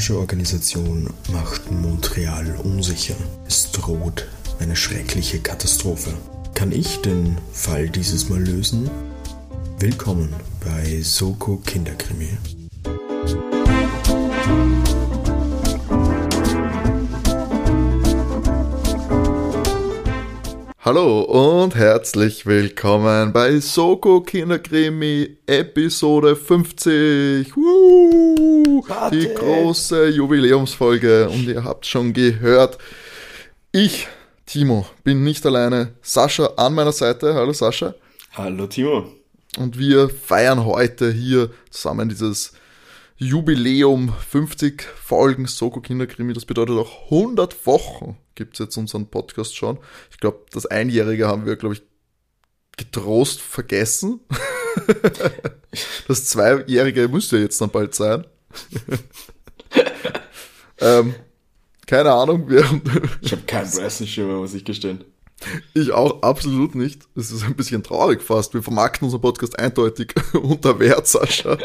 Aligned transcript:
Spionageorganisation 0.00 1.10
macht 1.30 1.70
Montreal 1.70 2.56
unsicher. 2.64 3.16
Es 3.46 3.70
droht 3.70 4.26
eine 4.58 4.74
schreckliche 4.74 5.40
Katastrophe. 5.40 6.10
Kann 6.54 6.72
ich 6.72 7.02
den 7.02 7.36
Fall 7.52 7.90
dieses 7.90 8.30
Mal 8.30 8.40
lösen? 8.42 8.88
Willkommen 9.78 10.32
bei 10.64 11.02
Soko 11.02 11.58
Kinderkrimi. 11.58 12.30
Hallo 20.82 21.20
und 21.60 21.74
herzlich 21.74 22.46
willkommen 22.46 23.34
bei 23.34 23.60
Soko 23.60 24.22
Kinderkrimi 24.22 25.36
Episode 25.46 26.36
50. 26.36 27.54
Woo! 27.54 28.39
Die 29.12 29.28
große 29.34 30.08
Jubiläumsfolge 30.08 31.28
und 31.28 31.46
ihr 31.46 31.64
habt 31.64 31.86
schon 31.86 32.12
gehört, 32.12 32.78
ich, 33.72 34.08
Timo, 34.46 34.86
bin 35.04 35.22
nicht 35.22 35.46
alleine. 35.46 35.92
Sascha 36.02 36.46
an 36.56 36.74
meiner 36.74 36.92
Seite. 36.92 37.34
Hallo 37.34 37.52
Sascha. 37.52 37.94
Hallo 38.32 38.66
Timo. 38.66 39.12
Und 39.58 39.78
wir 39.78 40.08
feiern 40.08 40.64
heute 40.64 41.12
hier 41.12 41.50
zusammen 41.70 42.08
dieses 42.08 42.52
Jubiläum 43.16 44.12
50 44.28 44.82
Folgen 44.82 45.46
Soko 45.46 45.80
Kinderkrimi. 45.80 46.32
Das 46.32 46.46
bedeutet 46.46 46.76
auch 46.76 47.04
100 47.04 47.66
Wochen 47.66 48.16
gibt 48.40 48.54
es 48.54 48.58
jetzt 48.58 48.76
unseren 48.78 49.06
Podcast 49.06 49.54
schon. 49.54 49.78
Ich 50.10 50.18
glaube, 50.18 50.46
das 50.50 50.64
Einjährige 50.64 51.28
haben 51.28 51.44
wir, 51.44 51.56
glaube 51.56 51.74
ich, 51.74 51.82
getrost 52.78 53.40
vergessen. 53.42 54.20
das 56.08 56.24
Zweijährige 56.24 57.08
müsste 57.08 57.36
jetzt 57.36 57.60
dann 57.60 57.68
bald 57.68 57.94
sein. 57.94 58.24
ähm, 60.80 61.14
keine 61.86 62.12
Ahnung. 62.12 62.48
Wir 62.48 62.64
ich 63.20 63.32
habe 63.32 63.42
keinen 63.42 63.90
Schimmer, 63.90 64.38
muss 64.38 64.54
ich 64.54 64.64
gestehen. 64.64 65.04
Ich 65.74 65.92
auch 65.92 66.22
absolut 66.22 66.74
nicht. 66.74 67.02
Es 67.16 67.32
ist 67.32 67.44
ein 67.44 67.54
bisschen 67.54 67.82
traurig 67.82 68.22
fast. 68.22 68.54
Wir 68.54 68.62
vermarkten 68.62 69.06
unseren 69.06 69.22
Podcast 69.22 69.58
eindeutig 69.58 70.14
unter 70.34 70.78
Wert, 70.78 71.06
Sascha. 71.06 71.56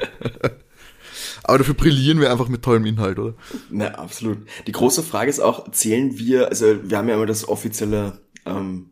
Aber 1.44 1.58
dafür 1.60 1.74
brillieren 1.74 2.20
wir 2.20 2.32
einfach 2.32 2.48
mit 2.48 2.64
tollem 2.64 2.86
Inhalt, 2.86 3.20
oder? 3.20 3.36
Na, 3.70 3.90
absolut. 3.90 4.40
Die 4.66 4.72
große 4.72 5.04
Frage 5.04 5.30
ist 5.30 5.40
auch, 5.40 5.70
zählen 5.72 6.18
wir, 6.18 6.50
also 6.50 6.90
wir 6.90 6.98
haben 6.98 7.10
ja 7.10 7.16
immer 7.16 7.26
das 7.26 7.48
offizielle 7.48 8.20
ähm, 8.46 8.92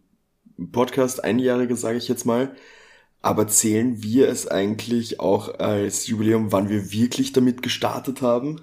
Podcast, 0.72 1.24
einjährige, 1.24 1.76
sage 1.76 1.98
ich 1.98 2.08
jetzt 2.08 2.26
mal, 2.26 2.56
aber 3.24 3.48
zählen 3.48 4.04
wir 4.04 4.28
es 4.28 4.48
eigentlich 4.48 5.22
auch 5.22 5.58
als 5.58 6.08
Jubiläum, 6.08 6.52
wann 6.52 6.68
wir 6.68 6.92
wirklich 6.92 7.32
damit 7.32 7.64
gestartet 7.64 8.22
haben? 8.22 8.62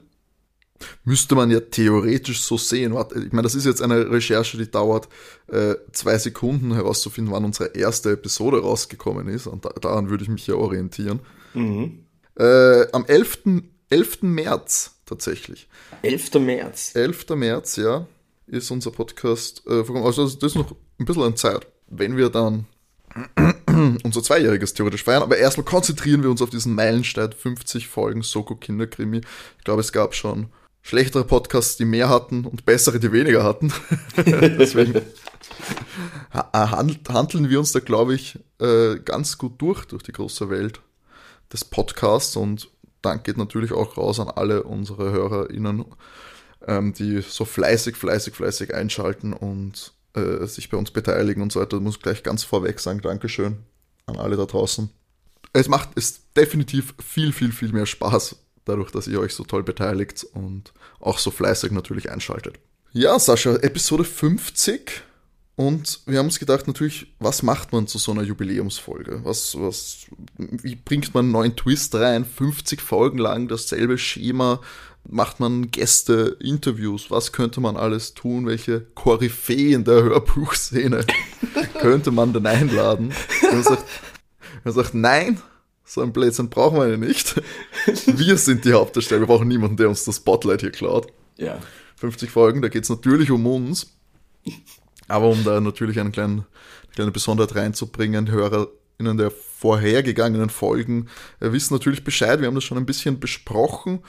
Müsste 1.02 1.34
man 1.34 1.50
ja 1.50 1.60
theoretisch 1.60 2.42
so 2.42 2.58
sehen. 2.58 2.94
Ich 2.94 3.32
meine, 3.32 3.42
das 3.42 3.54
ist 3.54 3.64
jetzt 3.64 3.80
eine 3.80 4.10
Recherche, 4.10 4.58
die 4.58 4.70
dauert 4.70 5.08
äh, 5.48 5.76
zwei 5.92 6.18
Sekunden 6.18 6.74
herauszufinden, 6.74 7.32
wann 7.32 7.46
unsere 7.46 7.74
erste 7.74 8.12
Episode 8.12 8.60
rausgekommen 8.60 9.28
ist. 9.28 9.46
Und 9.46 9.64
da, 9.64 9.70
daran 9.70 10.10
würde 10.10 10.24
ich 10.24 10.30
mich 10.30 10.46
ja 10.46 10.54
orientieren. 10.56 11.20
Mhm. 11.54 12.04
Äh, 12.38 12.86
am 12.92 13.06
11. 13.06 13.62
11. 13.88 14.22
März 14.22 15.00
tatsächlich. 15.06 15.68
11. 16.02 16.34
März? 16.34 16.94
11. 16.94 17.30
März, 17.30 17.76
ja, 17.76 18.06
ist 18.46 18.70
unser 18.70 18.90
Podcast 18.90 19.62
äh, 19.66 19.84
Also 19.94 20.28
das 20.28 20.52
ist 20.52 20.54
noch 20.54 20.76
ein 20.98 21.06
bisschen 21.06 21.22
an 21.22 21.36
Zeit. 21.36 21.66
Wenn 21.88 22.18
wir 22.18 22.28
dann 22.28 22.66
unser 24.02 24.22
Zweijähriges 24.22 24.74
theoretisch 24.74 25.04
feiern, 25.04 25.22
aber 25.22 25.38
erstmal 25.38 25.64
konzentrieren 25.64 26.22
wir 26.22 26.30
uns 26.30 26.42
auf 26.42 26.50
diesen 26.50 26.74
Meilenstein 26.74 27.32
50 27.32 27.88
Folgen 27.88 28.22
Soko 28.22 28.56
Kinderkrimi. 28.56 29.20
Ich 29.58 29.64
glaube, 29.64 29.80
es 29.80 29.92
gab 29.92 30.14
schon 30.14 30.48
schlechtere 30.82 31.24
Podcasts, 31.24 31.76
die 31.76 31.84
mehr 31.84 32.08
hatten 32.08 32.44
und 32.44 32.64
bessere, 32.64 33.00
die 33.00 33.12
weniger 33.12 33.44
hatten. 33.44 33.72
Deswegen 34.16 35.02
handeln 36.32 37.50
wir 37.50 37.58
uns 37.58 37.72
da, 37.72 37.80
glaube 37.80 38.14
ich, 38.14 38.38
äh, 38.60 38.96
ganz 39.04 39.38
gut 39.38 39.60
durch, 39.60 39.84
durch 39.86 40.02
die 40.02 40.12
große 40.12 40.50
Welt 40.50 40.80
des 41.52 41.64
Podcasts 41.64 42.36
und 42.36 42.70
Dank 43.02 43.24
geht 43.24 43.38
natürlich 43.38 43.72
auch 43.72 43.96
raus 43.96 44.20
an 44.20 44.28
alle 44.28 44.62
unsere 44.64 45.10
HörerInnen, 45.10 45.84
ähm, 46.66 46.92
die 46.92 47.22
so 47.22 47.44
fleißig, 47.44 47.96
fleißig, 47.96 48.34
fleißig 48.34 48.74
einschalten 48.74 49.32
und 49.32 49.92
äh, 50.14 50.46
sich 50.46 50.70
bei 50.70 50.76
uns 50.76 50.90
beteiligen 50.90 51.42
und 51.42 51.52
so 51.52 51.60
weiter. 51.60 51.76
Ich 51.76 51.82
muss 51.82 52.00
gleich 52.00 52.22
ganz 52.22 52.44
vorweg 52.44 52.80
sagen, 52.80 53.00
Dankeschön 53.00 53.58
an 54.06 54.16
alle 54.16 54.36
da 54.36 54.44
draußen. 54.44 54.90
Es 55.52 55.68
macht 55.68 55.90
es 55.96 56.32
definitiv 56.34 56.94
viel, 57.04 57.32
viel, 57.32 57.52
viel 57.52 57.72
mehr 57.72 57.86
Spaß, 57.86 58.36
dadurch, 58.64 58.90
dass 58.90 59.08
ihr 59.08 59.20
euch 59.20 59.34
so 59.34 59.44
toll 59.44 59.62
beteiligt 59.62 60.24
und 60.32 60.72
auch 61.00 61.18
so 61.18 61.30
fleißig 61.30 61.72
natürlich 61.72 62.10
einschaltet. 62.10 62.58
Ja, 62.92 63.18
Sascha, 63.18 63.56
Episode 63.56 64.04
50 64.04 65.02
und 65.60 66.00
wir 66.06 66.18
haben 66.18 66.26
uns 66.26 66.38
gedacht, 66.38 66.66
natürlich, 66.68 67.14
was 67.18 67.42
macht 67.42 67.72
man 67.72 67.86
zu 67.86 67.98
so 67.98 68.12
einer 68.12 68.22
Jubiläumsfolge? 68.22 69.20
Was, 69.24 69.60
was, 69.60 70.06
wie 70.38 70.74
bringt 70.74 71.12
man 71.12 71.26
einen 71.26 71.32
neuen 71.32 71.54
Twist 71.54 71.94
rein? 71.96 72.24
50 72.24 72.80
Folgen 72.80 73.18
lang 73.18 73.46
dasselbe 73.46 73.98
Schema? 73.98 74.62
Macht 75.08 75.40
man 75.40 75.70
Gäste, 75.70 76.36
Interviews? 76.40 77.10
Was 77.10 77.32
könnte 77.32 77.60
man 77.60 77.76
alles 77.76 78.14
tun? 78.14 78.46
Welche 78.46 78.82
Koryphäen 78.94 79.84
der 79.84 80.02
Hörbuchszene 80.02 81.04
könnte 81.80 82.10
man 82.10 82.32
denn 82.32 82.46
einladen? 82.46 83.12
Und 83.42 83.52
er 83.52 83.62
sagt, 83.62 83.84
er 84.64 84.72
sagt, 84.72 84.94
nein, 84.94 85.40
so 85.84 86.02
ein 86.02 86.12
Blödsinn 86.12 86.50
brauchen 86.50 86.78
wir 86.78 86.88
ja 86.88 86.96
nicht. 86.96 87.42
Wir 88.06 88.36
sind 88.36 88.64
die 88.64 88.72
Hauptdarsteller. 88.72 89.22
Wir 89.22 89.26
brauchen 89.26 89.48
niemanden, 89.48 89.76
der 89.76 89.88
uns 89.88 90.04
das 90.04 90.16
Spotlight 90.16 90.60
hier 90.60 90.70
klaut. 90.70 91.08
Ja. 91.36 91.58
50 91.96 92.30
Folgen, 92.30 92.62
da 92.62 92.68
geht 92.68 92.84
es 92.84 92.90
natürlich 92.90 93.30
um 93.30 93.46
uns. 93.46 93.94
Aber 95.08 95.28
um 95.28 95.42
da 95.42 95.60
natürlich 95.60 95.98
einen 95.98 96.12
kleinen, 96.12 96.40
eine 96.84 96.94
kleine 96.94 97.10
Besonderheit 97.10 97.56
reinzubringen, 97.56 98.30
HörerInnen 98.30 99.16
der 99.18 99.30
vorhergegangenen 99.30 100.50
Folgen 100.50 101.08
äh, 101.40 101.50
wissen 101.50 101.74
natürlich 101.74 102.04
Bescheid. 102.04 102.40
Wir 102.40 102.46
haben 102.46 102.54
das 102.54 102.64
schon 102.64 102.78
ein 102.78 102.86
bisschen 102.86 103.18
besprochen. 103.18 104.00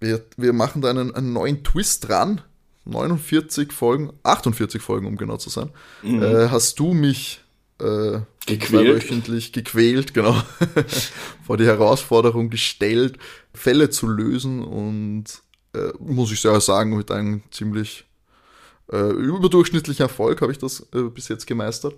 Wir, 0.00 0.24
wir 0.36 0.52
machen 0.52 0.82
da 0.82 0.90
einen, 0.90 1.14
einen 1.14 1.32
neuen 1.32 1.62
Twist 1.62 2.08
dran. 2.08 2.40
49 2.86 3.72
Folgen, 3.72 4.12
48 4.22 4.82
Folgen, 4.82 5.06
um 5.06 5.16
genau 5.16 5.36
zu 5.36 5.50
sein. 5.50 5.70
Mhm. 6.02 6.22
Äh, 6.22 6.48
hast 6.48 6.78
du 6.80 6.94
mich 6.94 7.42
äh, 7.78 8.20
gequält. 8.46 9.04
wöchentlich 9.04 9.52
gequält, 9.52 10.14
genau, 10.14 10.40
vor 11.46 11.56
die 11.56 11.66
Herausforderung 11.66 12.50
gestellt, 12.50 13.18
Fälle 13.54 13.90
zu 13.90 14.06
lösen 14.06 14.62
und 14.62 15.24
äh, 15.74 15.92
muss 15.98 16.32
ich 16.32 16.40
sehr 16.40 16.60
sagen, 16.60 16.96
mit 16.96 17.10
einem 17.10 17.42
ziemlich 17.50 18.04
äh, 18.92 19.10
überdurchschnittlicher 19.10 20.04
Erfolg 20.04 20.40
habe 20.40 20.52
ich 20.52 20.58
das 20.58 20.86
äh, 20.94 21.02
bis 21.02 21.28
jetzt 21.28 21.46
gemeistert. 21.46 21.94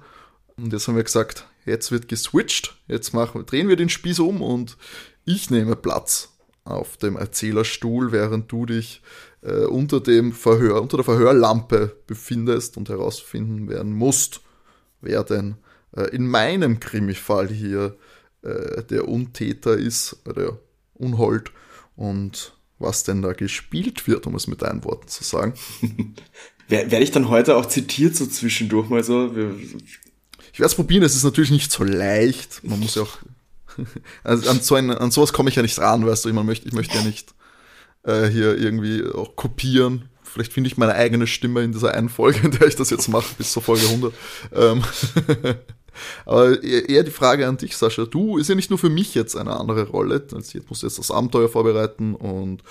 Und 0.56 0.72
jetzt 0.72 0.86
haben 0.86 0.96
wir 0.96 1.02
gesagt, 1.02 1.46
jetzt 1.64 1.90
wird 1.90 2.08
geswitcht, 2.08 2.76
jetzt 2.86 3.14
machen, 3.14 3.46
drehen 3.46 3.68
wir 3.68 3.76
den 3.76 3.88
Spieß 3.88 4.18
um 4.18 4.42
und 4.42 4.76
ich 5.24 5.50
nehme 5.50 5.76
Platz 5.76 6.31
auf 6.64 6.96
dem 6.96 7.16
Erzählerstuhl, 7.16 8.12
während 8.12 8.50
du 8.50 8.66
dich 8.66 9.02
äh, 9.42 9.64
unter 9.64 10.00
dem 10.00 10.32
Verhör, 10.32 10.80
unter 10.80 10.98
der 10.98 11.04
Verhörlampe 11.04 11.96
befindest 12.06 12.76
und 12.76 12.88
herausfinden 12.88 13.68
werden 13.68 13.92
musst, 13.92 14.40
wer 15.00 15.24
denn 15.24 15.56
äh, 15.96 16.04
in 16.14 16.26
meinem 16.26 16.80
Krimi-Fall 16.80 17.48
hier 17.48 17.96
äh, 18.42 18.82
der 18.84 19.08
Untäter 19.08 19.76
ist, 19.76 20.18
der 20.26 20.58
Unhold 20.94 21.52
und 21.96 22.56
was 22.78 23.04
denn 23.04 23.22
da 23.22 23.32
gespielt 23.32 24.06
wird, 24.08 24.26
um 24.26 24.34
es 24.34 24.46
mit 24.46 24.62
deinen 24.62 24.84
Worten 24.84 25.08
zu 25.08 25.24
sagen. 25.24 25.54
Werde 26.68 27.00
ich 27.00 27.10
dann 27.10 27.28
heute 27.28 27.56
auch 27.56 27.66
zitiert 27.66 28.16
so 28.16 28.26
zwischendurch 28.26 28.88
mal 28.88 29.04
so? 29.04 29.26
Ich 30.52 30.58
werde 30.58 30.70
es 30.70 30.74
probieren, 30.74 31.02
es 31.02 31.14
ist 31.14 31.24
natürlich 31.24 31.50
nicht 31.50 31.70
so 31.70 31.84
leicht. 31.84 32.64
Man 32.64 32.80
muss 32.80 32.94
ja 32.94 33.02
auch. 33.02 33.18
Also 34.24 34.50
an, 34.50 34.60
so 34.60 34.74
ein, 34.74 34.90
an 34.90 35.10
sowas 35.10 35.32
komme 35.32 35.50
ich 35.50 35.56
ja 35.56 35.62
nicht 35.62 35.78
ran, 35.78 36.06
weißt 36.06 36.24
du, 36.24 36.28
ich, 36.28 36.34
möchte, 36.34 36.68
ich 36.68 36.74
möchte 36.74 36.96
ja 36.96 37.04
nicht 37.04 37.34
äh, 38.04 38.26
hier 38.26 38.56
irgendwie 38.56 39.04
auch 39.04 39.36
kopieren. 39.36 40.08
Vielleicht 40.22 40.52
finde 40.52 40.68
ich 40.68 40.78
meine 40.78 40.94
eigene 40.94 41.26
Stimme 41.26 41.62
in 41.62 41.72
dieser 41.72 41.94
einen 41.94 42.08
Folge, 42.08 42.40
in 42.44 42.52
der 42.52 42.66
ich 42.66 42.76
das 42.76 42.90
jetzt 42.90 43.08
mache, 43.08 43.34
bis 43.36 43.52
zur 43.52 43.62
Folge 43.62 43.86
100. 43.86 44.14
Ähm 44.54 44.82
Aber 46.24 46.62
eher 46.62 47.02
die 47.02 47.10
Frage 47.10 47.46
an 47.46 47.56
dich, 47.56 47.76
Sascha. 47.76 48.06
Du 48.06 48.38
ist 48.38 48.48
ja 48.48 48.54
nicht 48.54 48.70
nur 48.70 48.78
für 48.78 48.88
mich 48.88 49.14
jetzt 49.14 49.36
eine 49.36 49.58
andere 49.58 49.88
Rolle. 49.88 50.26
Jetzt 50.32 50.68
musst 50.68 50.82
du 50.82 50.86
jetzt 50.86 50.98
das 50.98 51.10
Abenteuer 51.10 51.48
vorbereiten 51.48 52.14
und 52.14 52.62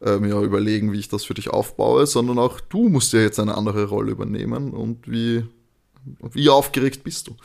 äh, 0.00 0.16
mir 0.16 0.36
überlegen, 0.40 0.92
wie 0.92 0.98
ich 0.98 1.08
das 1.08 1.24
für 1.24 1.34
dich 1.34 1.50
aufbaue, 1.50 2.06
sondern 2.06 2.38
auch 2.38 2.60
du 2.60 2.88
musst 2.88 3.12
ja 3.12 3.20
jetzt 3.20 3.38
eine 3.38 3.56
andere 3.56 3.84
Rolle 3.84 4.12
übernehmen. 4.12 4.70
Und 4.70 5.10
wie, 5.10 5.44
wie 6.32 6.48
aufgeregt 6.48 7.04
bist 7.04 7.28
du? 7.28 7.36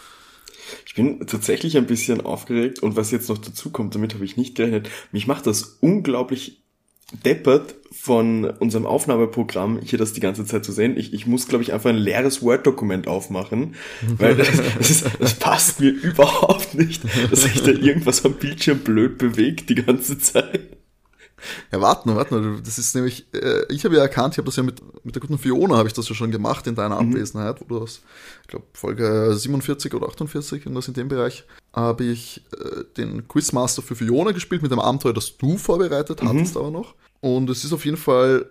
Ich 0.85 0.95
bin 0.95 1.25
tatsächlich 1.27 1.77
ein 1.77 1.87
bisschen 1.87 2.21
aufgeregt 2.21 2.79
und 2.79 2.95
was 2.95 3.11
jetzt 3.11 3.29
noch 3.29 3.37
dazu 3.37 3.69
kommt, 3.69 3.95
damit 3.95 4.13
habe 4.13 4.25
ich 4.25 4.37
nicht 4.37 4.55
gerechnet. 4.55 4.89
Mich 5.11 5.27
macht 5.27 5.47
das 5.47 5.77
unglaublich 5.81 6.63
deppert 7.23 7.75
von 7.91 8.45
unserem 8.45 8.85
Aufnahmeprogramm, 8.85 9.79
hier 9.83 9.99
das 9.99 10.13
die 10.13 10.19
ganze 10.19 10.45
Zeit 10.45 10.65
zu 10.65 10.71
sehen. 10.71 10.97
Ich, 10.97 11.13
ich 11.13 11.27
muss, 11.27 11.47
glaube 11.47 11.63
ich, 11.63 11.71
einfach 11.71 11.91
ein 11.91 11.97
leeres 11.97 12.41
Word-Dokument 12.41 13.07
aufmachen, 13.07 13.75
weil 14.17 14.35
das, 14.35 14.49
das, 14.77 14.89
ist, 14.89 15.05
das 15.19 15.33
passt 15.35 15.79
mir 15.79 15.89
überhaupt 16.03 16.73
nicht, 16.73 17.03
dass 17.29 17.43
sich 17.43 17.61
da 17.61 17.71
irgendwas 17.71 18.25
am 18.25 18.33
Bildschirm 18.33 18.79
blöd 18.79 19.17
bewegt 19.17 19.69
die 19.69 19.75
ganze 19.75 20.17
Zeit. 20.17 20.74
Ja, 21.71 21.81
warte 21.81 22.07
nur, 22.07 22.17
warte 22.17 22.35
nur. 22.35 22.61
Das 22.61 22.77
ist 22.77 22.95
nämlich, 22.95 23.25
äh, 23.33 23.65
ich 23.69 23.85
habe 23.85 23.95
ja 23.95 24.01
erkannt, 24.01 24.33
ich 24.33 24.37
habe 24.37 24.45
das 24.45 24.55
ja 24.55 24.63
mit, 24.63 24.81
mit 25.05 25.15
der 25.15 25.21
guten 25.21 25.37
Fiona, 25.37 25.77
habe 25.77 25.87
ich 25.87 25.93
das 25.93 26.07
ja 26.09 26.15
schon 26.15 26.31
gemacht 26.31 26.67
in 26.67 26.75
deiner 26.75 27.01
mhm. 27.01 27.11
Abwesenheit, 27.11 27.61
wo 27.61 27.65
du 27.65 27.83
aus, 27.83 28.01
ich 28.41 28.47
glaube, 28.47 28.65
Folge 28.73 29.33
47 29.35 29.93
oder 29.93 30.07
48, 30.07 30.59
irgendwas 30.59 30.87
in 30.87 30.93
dem 30.93 31.07
Bereich, 31.07 31.45
habe 31.73 32.03
ich 32.05 32.43
äh, 32.57 32.83
den 32.97 33.27
Quizmaster 33.27 33.81
für 33.81 33.95
Fiona 33.95 34.31
gespielt 34.31 34.61
mit 34.61 34.71
dem 34.71 34.79
Abenteuer, 34.79 35.13
das 35.13 35.37
du 35.37 35.57
vorbereitet 35.57 36.23
mhm. 36.23 36.29
hattest 36.29 36.57
aber 36.57 36.71
noch. 36.71 36.95
Und 37.21 37.49
es 37.49 37.63
ist 37.63 37.73
auf 37.73 37.85
jeden 37.85 37.97
Fall 37.97 38.45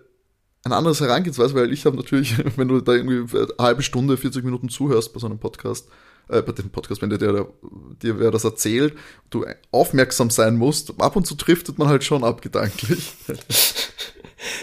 ein 0.65 0.73
anderes 0.73 0.99
Herangehensweise, 0.99 1.53
weil 1.55 1.71
ich 1.71 1.85
habe 1.85 1.95
natürlich, 1.95 2.35
wenn 2.57 2.67
du 2.67 2.81
da 2.81 2.93
irgendwie 2.93 3.37
eine 3.37 3.47
halbe 3.59 3.83
Stunde, 3.83 4.17
40 4.17 4.43
Minuten 4.43 4.69
zuhörst 4.69 5.13
bei 5.13 5.19
so 5.19 5.27
einem 5.27 5.39
Podcast, 5.39 5.87
äh, 6.29 6.41
bei 6.41 6.51
dem 6.51 6.69
Podcast, 6.69 7.01
wenn 7.01 7.09
dir, 7.09 7.17
der, 7.17 7.47
dir 8.01 8.19
wer 8.19 8.31
das 8.31 8.43
erzählt, 8.43 8.95
du 9.29 9.45
aufmerksam 9.71 10.29
sein 10.29 10.57
musst, 10.57 10.93
ab 10.99 11.15
und 11.15 11.25
zu 11.25 11.35
driftet 11.35 11.77
man 11.77 11.87
halt 11.87 12.03
schon 12.03 12.23
ab 12.23 12.41
gedanklich. 12.41 13.13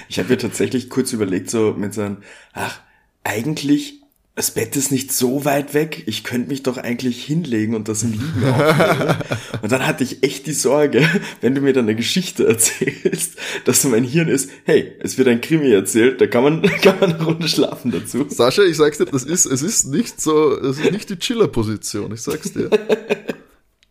Ich 0.09 0.19
habe 0.19 0.29
mir 0.29 0.39
tatsächlich 0.39 0.91
kurz 0.91 1.13
überlegt, 1.13 1.51
so 1.51 1.73
mit 1.73 1.95
so 1.95 2.03
einem, 2.03 2.19
ach, 2.53 2.81
eigentlich 3.25 4.02
das 4.35 4.53
Bett 4.53 4.77
ist 4.77 4.91
nicht 4.91 5.13
so 5.13 5.45
weit 5.45 5.75
weg, 5.75 6.05
ich 6.07 6.25
könnte 6.25 6.49
mich 6.49 6.63
doch 6.63 6.79
eigentlich 6.79 7.23
hinlegen 7.23 7.75
und 7.75 7.89
das 7.89 8.03
im 8.03 8.13
Liegen 8.13 8.45
aufnehmen. 8.45 9.17
und 9.63 9.73
dann 9.73 9.87
hatte 9.87 10.05
ich 10.05 10.23
echt 10.23 10.47
die 10.47 10.55
Sorge, 10.55 11.07
wenn 11.43 11.55
du 11.55 11.61
mir 11.61 11.75
dann 11.75 11.85
eine 11.85 11.95
Geschichte 11.95 12.47
erzählst, 12.47 13.37
dass 13.67 13.85
mein 13.85 14.05
Hirn 14.05 14.29
ist, 14.29 14.49
hey, 14.65 14.93
es 15.01 15.19
wird 15.19 15.29
ein 15.29 15.43
Krimi 15.43 15.71
erzählt, 15.71 16.21
da 16.21 16.27
kann 16.27 16.45
man, 16.45 16.63
kann 16.83 16.99
man 16.99 17.13
eine 17.13 17.25
Runde 17.25 17.47
schlafen 17.47 17.91
dazu. 17.91 18.27
Sascha, 18.29 18.63
ich 18.63 18.79
sag's 18.79 18.97
dir, 18.97 19.05
das 19.05 19.25
ist, 19.25 19.45
es 19.45 19.61
ist 19.61 19.87
nicht 19.89 20.19
so, 20.19 20.59
es 20.59 20.79
ist 20.79 20.91
nicht 20.91 21.11
die 21.11 21.19
Chiller-Position, 21.19 22.13
ich 22.13 22.23
sag's 22.23 22.55
dir. 22.55 22.71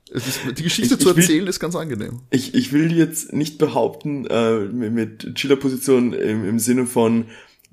Ist, 0.10 0.42
die 0.58 0.64
Geschichte 0.64 0.96
ich, 0.96 1.00
zu 1.00 1.10
erzählen 1.10 1.44
will, 1.44 1.48
ist 1.48 1.60
ganz 1.60 1.76
angenehm. 1.76 2.20
Ich, 2.32 2.54
ich 2.54 2.74
will 2.74 2.92
jetzt 2.92 3.32
nicht 3.32 3.60
behaupten, 3.60 4.26
äh, 4.26 4.60
mit, 4.60 4.92
mit 4.92 5.36
Chiller-Position 5.36 6.14
im, 6.14 6.50
im 6.50 6.60
Sinne 6.60 6.86
von, 6.86 7.28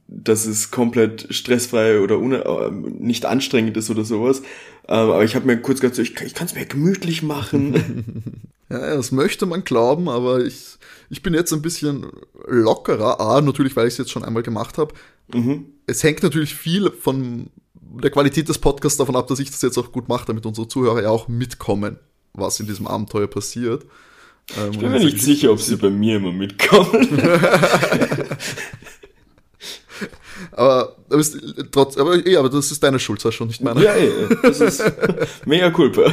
dass 0.08 0.46
es 0.46 0.70
komplett 0.70 1.26
stressfrei 1.31 2.00
oder 2.00 2.16
äh, 2.16 2.70
nicht 2.70 3.26
anstrengend 3.26 3.76
ist 3.76 3.90
oder 3.90 4.05
sowas. 4.05 4.40
Ähm, 4.88 5.10
aber 5.10 5.22
ich 5.22 5.37
habe 5.37 5.46
mir 5.46 5.60
kurz 5.60 5.81
gedacht, 5.81 5.99
ich, 5.99 6.19
ich 6.22 6.34
kann 6.34 6.46
es 6.46 6.55
mir 6.55 6.64
gemütlich 6.64 7.22
machen. 7.22 8.43
ja, 8.70 8.96
das 8.96 9.12
möchte 9.12 9.44
man 9.44 9.64
glauben, 9.64 10.08
aber 10.08 10.44
ich, 10.44 10.78
ich 11.10 11.22
bin 11.22 11.34
jetzt 11.34 11.52
ein 11.52 11.60
bisschen 11.60 12.06
lockerer. 12.46 13.20
A, 13.20 13.43
natürlich, 13.43 13.76
weil 13.76 13.87
ich 13.87 13.94
es 13.94 13.99
jetzt 13.99 14.10
schon 14.10 14.25
einmal 14.25 14.43
gemacht 14.43 14.78
habe. 14.78 14.94
Mhm. 15.32 15.66
Es 15.87 16.02
hängt 16.02 16.22
natürlich 16.22 16.55
viel 16.55 16.90
von 16.90 17.50
der 17.75 18.10
Qualität 18.10 18.49
des 18.49 18.58
Podcasts 18.58 18.96
davon 18.96 19.16
ab, 19.16 19.28
dass 19.28 19.40
ich 19.40 19.50
das 19.50 19.60
jetzt 19.60 19.76
auch 19.76 19.93
gut 19.93 20.08
mache, 20.08 20.26
damit 20.26 20.46
unsere 20.46 20.69
Zuhörer 20.69 21.02
ja 21.02 21.10
auch 21.10 21.28
mitkommen, 21.28 21.99
was 22.32 22.60
in 22.60 22.66
diesem 22.66 22.87
Abenteuer 22.87 23.26
passiert. 23.26 23.84
Ähm, 24.56 24.70
ich 24.72 24.78
bin 24.78 24.90
mir 24.90 25.00
nicht 25.00 25.20
sicher, 25.20 25.52
ob 25.52 25.60
sie 25.60 25.76
bei 25.76 25.90
mir 25.90 26.16
immer 26.16 26.32
mitkommen. 26.32 27.08
Aber, 30.52 30.96
aber, 31.08 31.20
ist, 31.20 31.36
trotz, 31.70 31.96
aber, 31.96 32.26
eh, 32.26 32.36
aber 32.36 32.48
das 32.48 32.70
ist 32.70 32.82
deine 32.82 32.98
Schuld, 32.98 33.20
Sascha, 33.20 33.44
nicht 33.44 33.62
meine. 33.62 33.82
Ja, 33.82 33.94
eh, 33.96 34.10
das 34.42 34.60
ist 34.60 34.82
mega 35.46 35.70
culpa. 35.70 36.12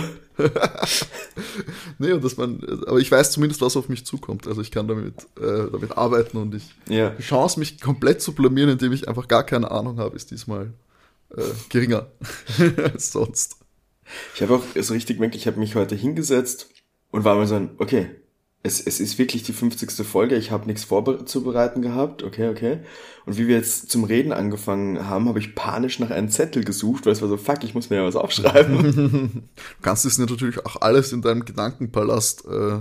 nee, 1.97 2.11
und 2.11 2.23
dass 2.23 2.35
man, 2.37 2.61
aber 2.87 2.99
ich 2.99 3.09
weiß 3.09 3.31
zumindest, 3.31 3.61
was 3.61 3.77
auf 3.77 3.87
mich 3.89 4.05
zukommt. 4.05 4.47
Also 4.47 4.61
ich 4.61 4.71
kann 4.71 4.87
damit, 4.87 5.13
äh, 5.39 5.71
damit 5.71 5.97
arbeiten 5.97 6.37
und 6.37 6.55
ich, 6.55 6.75
ja. 6.89 7.11
die 7.11 7.23
Chance, 7.23 7.59
mich 7.59 7.79
komplett 7.79 8.21
zu 8.21 8.33
blamieren, 8.33 8.69
indem 8.69 8.91
ich 8.91 9.07
einfach 9.07 9.27
gar 9.27 9.45
keine 9.45 9.71
Ahnung 9.71 9.97
habe, 9.97 10.15
ist 10.15 10.31
diesmal 10.31 10.73
äh, 11.35 11.41
geringer 11.69 12.07
als 12.83 13.11
sonst. 13.11 13.57
Ich 14.35 14.41
habe 14.41 14.55
auch 14.55 14.63
so 14.75 14.93
richtig 14.93 15.17
gemerkt, 15.17 15.35
ich 15.35 15.47
habe 15.47 15.59
mich 15.59 15.75
heute 15.75 15.95
hingesetzt 15.95 16.69
und 17.11 17.23
war 17.23 17.35
mir 17.35 17.47
so, 17.47 17.69
okay, 17.77 18.09
es, 18.65 18.81
es 18.81 18.99
ist 18.99 19.19
wirklich 19.19 19.43
die 19.43 19.53
50. 19.53 19.91
Folge, 20.05 20.35
ich 20.35 20.49
habe 20.49 20.65
nichts 20.65 20.83
vorzubereiten 20.83 21.83
gehabt, 21.83 22.23
okay, 22.23 22.49
okay. 22.49 22.79
Und 23.27 23.37
wie 23.37 23.47
wir 23.47 23.57
jetzt 23.57 23.91
zum 23.91 24.03
Reden 24.03 24.31
angefangen 24.31 25.07
haben, 25.07 25.29
habe 25.29 25.37
ich 25.37 25.53
panisch 25.53 25.99
nach 25.99 26.09
einem 26.09 26.29
Zettel 26.29 26.63
gesucht, 26.63 27.05
weil 27.05 27.13
es 27.13 27.21
war 27.21 27.29
so, 27.29 27.37
fuck, 27.37 27.63
ich 27.63 27.75
muss 27.75 27.91
mir 27.91 27.97
ja 27.97 28.05
was 28.05 28.15
aufschreiben. 28.15 29.31
du 29.55 29.81
kannst 29.83 30.05
es 30.05 30.17
natürlich 30.17 30.65
auch 30.65 30.81
alles 30.81 31.13
in 31.13 31.21
deinem 31.21 31.45
Gedankenpalast 31.45 32.45
äh, 32.45 32.79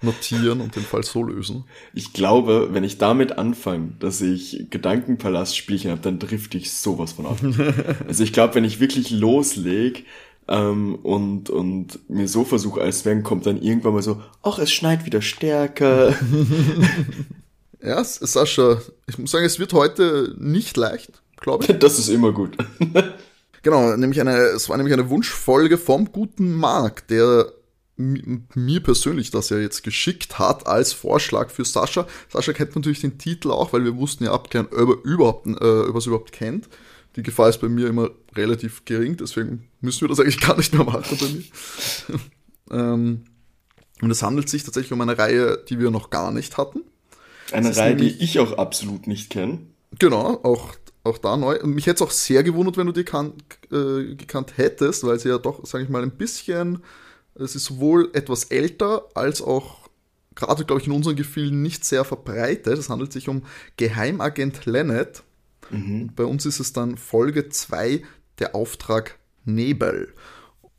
notieren 0.00 0.62
und 0.62 0.76
den 0.76 0.84
Fall 0.84 1.04
so 1.04 1.22
lösen. 1.22 1.64
Ich 1.92 2.14
glaube, 2.14 2.70
wenn 2.72 2.84
ich 2.84 2.96
damit 2.96 3.36
anfange, 3.36 3.92
dass 3.98 4.22
ich 4.22 4.68
Gedankenpalast-Spielchen 4.70 5.90
habe, 5.90 6.00
dann 6.00 6.20
trifft 6.20 6.54
ich 6.54 6.72
sowas 6.72 7.12
von 7.12 7.26
ab. 7.26 7.38
also 8.08 8.24
ich 8.24 8.32
glaube, 8.32 8.54
wenn 8.54 8.64
ich 8.64 8.80
wirklich 8.80 9.10
loslege, 9.10 10.04
ähm, 10.48 10.94
und, 10.96 11.50
und 11.50 11.98
mir 12.08 12.26
so 12.26 12.44
versuche, 12.44 12.80
als 12.80 13.04
wenn 13.04 13.22
kommt 13.22 13.46
dann 13.46 13.60
irgendwann 13.60 13.92
mal 13.92 14.02
so, 14.02 14.20
ach, 14.42 14.58
es 14.58 14.72
schneit 14.72 15.04
wieder 15.04 15.20
stärker. 15.20 16.14
ja, 17.82 18.02
Sascha, 18.02 18.80
ich 19.06 19.18
muss 19.18 19.30
sagen, 19.30 19.44
es 19.44 19.58
wird 19.58 19.74
heute 19.74 20.34
nicht 20.38 20.76
leicht, 20.76 21.22
glaube 21.36 21.64
ich. 21.64 21.70
Das 21.78 21.98
ist 21.98 22.08
immer 22.08 22.32
gut. 22.32 22.56
genau, 23.62 23.94
nämlich 23.96 24.20
eine, 24.20 24.36
es 24.36 24.68
war 24.68 24.78
nämlich 24.78 24.94
eine 24.94 25.10
Wunschfolge 25.10 25.76
vom 25.76 26.10
guten 26.12 26.54
Marc, 26.54 27.06
der 27.08 27.52
mir 27.98 28.80
persönlich 28.80 29.32
das 29.32 29.50
ja 29.50 29.58
jetzt 29.58 29.82
geschickt 29.82 30.38
hat 30.38 30.68
als 30.68 30.92
Vorschlag 30.92 31.50
für 31.50 31.64
Sascha. 31.64 32.06
Sascha 32.32 32.52
kennt 32.52 32.74
natürlich 32.76 33.00
den 33.00 33.18
Titel 33.18 33.50
auch, 33.50 33.72
weil 33.72 33.84
wir 33.84 33.96
wussten 33.96 34.24
ja 34.24 34.32
abklären, 34.32 34.68
ob 34.70 34.88
er 34.88 35.04
überhaupt, 35.04 35.46
äh, 35.48 35.94
was 35.94 36.06
überhaupt 36.06 36.30
kennt. 36.30 36.68
Die 37.18 37.24
Gefahr 37.24 37.48
ist 37.48 37.58
bei 37.58 37.68
mir 37.68 37.88
immer 37.88 38.10
relativ 38.36 38.84
gering, 38.84 39.16
deswegen 39.16 39.68
müssen 39.80 40.02
wir 40.02 40.08
das 40.08 40.20
eigentlich 40.20 40.40
gar 40.40 40.56
nicht 40.56 40.72
mehr 40.72 40.84
machen 40.84 41.18
bei 41.18 41.26
mir. 41.26 42.20
ähm, 42.80 43.24
und 44.00 44.10
es 44.12 44.22
handelt 44.22 44.48
sich 44.48 44.62
tatsächlich 44.62 44.92
um 44.92 45.00
eine 45.00 45.18
Reihe, 45.18 45.58
die 45.68 45.80
wir 45.80 45.90
noch 45.90 46.10
gar 46.10 46.30
nicht 46.30 46.56
hatten. 46.58 46.82
Eine 47.50 47.76
Reihe, 47.76 47.96
nämlich, 47.96 48.18
die 48.18 48.24
ich 48.24 48.38
auch 48.38 48.52
absolut 48.52 49.08
nicht 49.08 49.30
kenne. 49.30 49.58
Genau, 49.98 50.38
auch, 50.44 50.76
auch 51.02 51.18
da 51.18 51.36
neu. 51.36 51.60
Und 51.60 51.74
mich 51.74 51.88
hätte 51.88 52.04
es 52.04 52.08
auch 52.08 52.12
sehr 52.12 52.44
gewundert, 52.44 52.76
wenn 52.76 52.86
du 52.86 52.92
die 52.92 53.02
kan 53.02 53.32
äh, 53.72 54.14
gekannt 54.14 54.52
hättest, 54.56 55.02
weil 55.02 55.18
sie 55.18 55.30
ja 55.30 55.38
doch, 55.38 55.66
sage 55.66 55.82
ich 55.82 55.90
mal, 55.90 56.04
ein 56.04 56.12
bisschen, 56.12 56.84
es 57.34 57.56
ist 57.56 57.64
sowohl 57.64 58.10
etwas 58.12 58.44
älter 58.44 59.08
als 59.14 59.42
auch 59.42 59.88
gerade, 60.36 60.64
glaube 60.64 60.80
ich, 60.80 60.86
in 60.86 60.92
unseren 60.92 61.16
Gefühlen 61.16 61.62
nicht 61.62 61.84
sehr 61.84 62.04
verbreitet. 62.04 62.78
Es 62.78 62.88
handelt 62.88 63.12
sich 63.12 63.28
um 63.28 63.42
Geheimagent 63.76 64.66
Lennet 64.66 65.24
Mhm. 65.70 66.10
Bei 66.14 66.24
uns 66.24 66.46
ist 66.46 66.60
es 66.60 66.72
dann 66.72 66.96
Folge 66.96 67.48
2, 67.48 68.02
der 68.38 68.54
Auftrag 68.54 69.18
Nebel. 69.44 70.14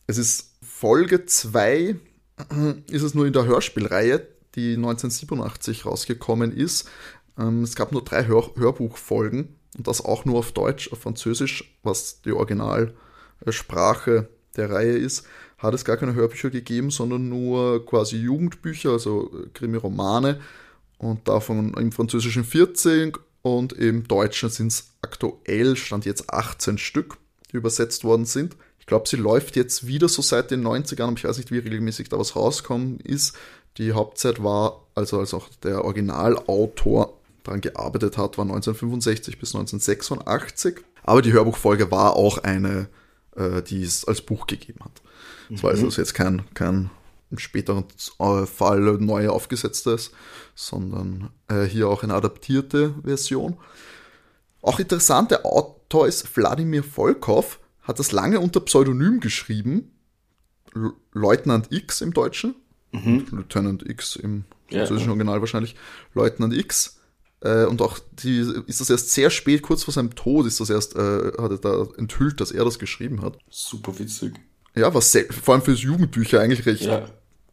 Es 0.08 0.18
ist 0.18 0.56
Folge 0.62 1.26
2, 1.26 1.96
ist 2.90 3.04
es 3.04 3.14
nur 3.14 3.28
in 3.28 3.34
der 3.34 3.46
Hörspielreihe, 3.46 4.26
die 4.56 4.76
1987 4.76 5.86
rausgekommen 5.86 6.52
ist. 6.52 6.90
Ähm, 7.38 7.64
es 7.64 7.76
gab 7.76 7.92
nur 7.92 8.04
drei 8.04 8.26
Hör 8.26 8.52
Hörbuchfolgen 8.56 9.56
und 9.78 9.88
das 9.88 10.04
auch 10.04 10.26
nur 10.26 10.40
auf 10.40 10.52
Deutsch, 10.52 10.92
auf 10.92 11.00
Französisch, 11.00 11.78
was 11.84 12.22
die 12.22 12.32
Originalsprache 12.32 14.30
der 14.56 14.72
Reihe 14.72 14.98
ist, 14.98 15.26
hat 15.58 15.74
es 15.74 15.86
gar 15.86 15.98
keine 15.98 16.14
Hörbücher 16.14 16.50
gegeben, 16.50 16.90
sondern 16.90 17.30
nur 17.30 17.86
quasi 17.86 18.18
Jugendbücher, 18.18 18.92
also 18.92 19.32
Krimi-Romane 19.54 20.40
und 20.98 21.28
davon 21.28 21.74
im 21.76 21.92
Französischen 21.92 22.44
14 22.44 23.14
und 23.42 23.74
im 23.74 24.08
Deutschen 24.08 24.50
sind 24.50 24.68
es 24.68 24.92
aktuell, 25.02 25.76
stand 25.76 26.06
jetzt 26.06 26.30
18 26.30 26.78
Stück, 26.78 27.18
die 27.52 27.58
übersetzt 27.58 28.04
worden 28.04 28.26
sind. 28.26 28.56
Ich 28.80 28.86
glaube, 28.86 29.08
sie 29.08 29.18
läuft 29.18 29.56
jetzt 29.56 29.88
wieder 29.88 30.10
so 30.10 30.22
seit 30.22 30.52
den 30.52 30.66
90ern, 30.66 31.04
aber 31.04 31.18
ich 31.18 31.24
weiß 31.24 31.38
nicht, 31.38 31.52
wie 31.52 31.60
regelmäßig 31.60 32.10
da 32.10 32.18
was 32.18 32.36
rauskommen 32.36 33.00
ist. 33.00 33.36
Die 33.78 33.94
Hauptzeit 33.94 34.44
war, 34.44 34.86
also 34.96 35.20
als 35.20 35.34
auch 35.34 35.48
der 35.64 35.86
Originalautor 35.86 37.14
daran 37.44 37.62
gearbeitet 37.62 38.18
hat, 38.18 38.38
war 38.38 38.46
1965 38.46 39.40
bis 39.40 39.56
1986. 39.56 40.78
Aber 41.04 41.22
die 41.22 41.32
Hörbuchfolge 41.34 41.92
war 41.92 42.16
auch 42.16 42.40
eine, 42.40 42.90
äh, 43.36 43.62
die 43.62 43.84
es 43.84 44.06
als 44.06 44.22
Buch 44.22 44.48
gegeben 44.48 44.80
hat. 44.84 45.02
Das 45.50 45.60
mhm. 45.60 45.64
war 45.64 45.72
also 45.72 45.88
jetzt 45.90 46.14
kein, 46.14 46.44
kein 46.54 46.90
im 47.32 47.38
späteren 47.38 47.86
äh, 48.20 48.46
Fall 48.46 48.80
neu 49.00 49.30
aufgesetztes, 49.30 50.12
sondern 50.56 51.30
äh, 51.48 51.64
hier 51.64 51.88
auch 51.88 52.04
eine 52.04 52.16
adaptierte 52.16 52.96
Version. 53.04 53.58
Auch 54.62 54.80
interessant, 54.80 55.32
der 55.32 55.46
Autor 55.46 56.08
ist 56.08 56.36
Wladimir 56.36 56.84
Volkov, 56.84 57.60
hat 57.82 58.00
das 58.00 58.12
lange 58.12 58.40
unter 58.40 58.60
Pseudonym 58.60 59.20
geschrieben, 59.20 59.92
Leutnant 61.14 61.72
X 61.72 62.02
im 62.02 62.14
Deutschen, 62.14 62.56
mhm. 62.92 63.26
Lieutenant 63.32 63.88
X 63.90 64.16
im 64.16 64.46
französischen 64.68 65.08
ja. 65.08 65.12
Original 65.12 65.40
wahrscheinlich, 65.42 65.76
Leutnant 66.14 66.54
X. 66.54 67.00
Äh, 67.42 67.66
und 67.66 67.82
auch 67.82 68.00
die, 68.12 68.40
ist 68.68 68.82
das 68.82 68.90
erst 68.90 69.12
sehr 69.12 69.30
spät, 69.30 69.62
kurz 69.62 69.84
vor 69.84 69.94
seinem 69.94 70.14
Tod, 70.14 70.46
ist 70.46 70.60
das 70.60 70.70
erst, 70.70 70.96
äh, 70.96 71.32
hat 71.38 71.52
er 71.52 71.58
da 71.58 71.88
enthüllt, 71.98 72.42
dass 72.42 72.52
er 72.52 72.66
das 72.66 72.80
geschrieben 72.80 73.22
hat. 73.22 73.38
Super 73.50 73.98
witzig. 73.98 74.34
Ja, 74.80 74.94
was 74.94 75.18
vor 75.44 75.54
allem 75.54 75.64
für 75.64 75.74
Jugendbücher 75.74 76.42
eigentlich 76.42 76.66
recht 76.66 76.82
ja 76.84 77.06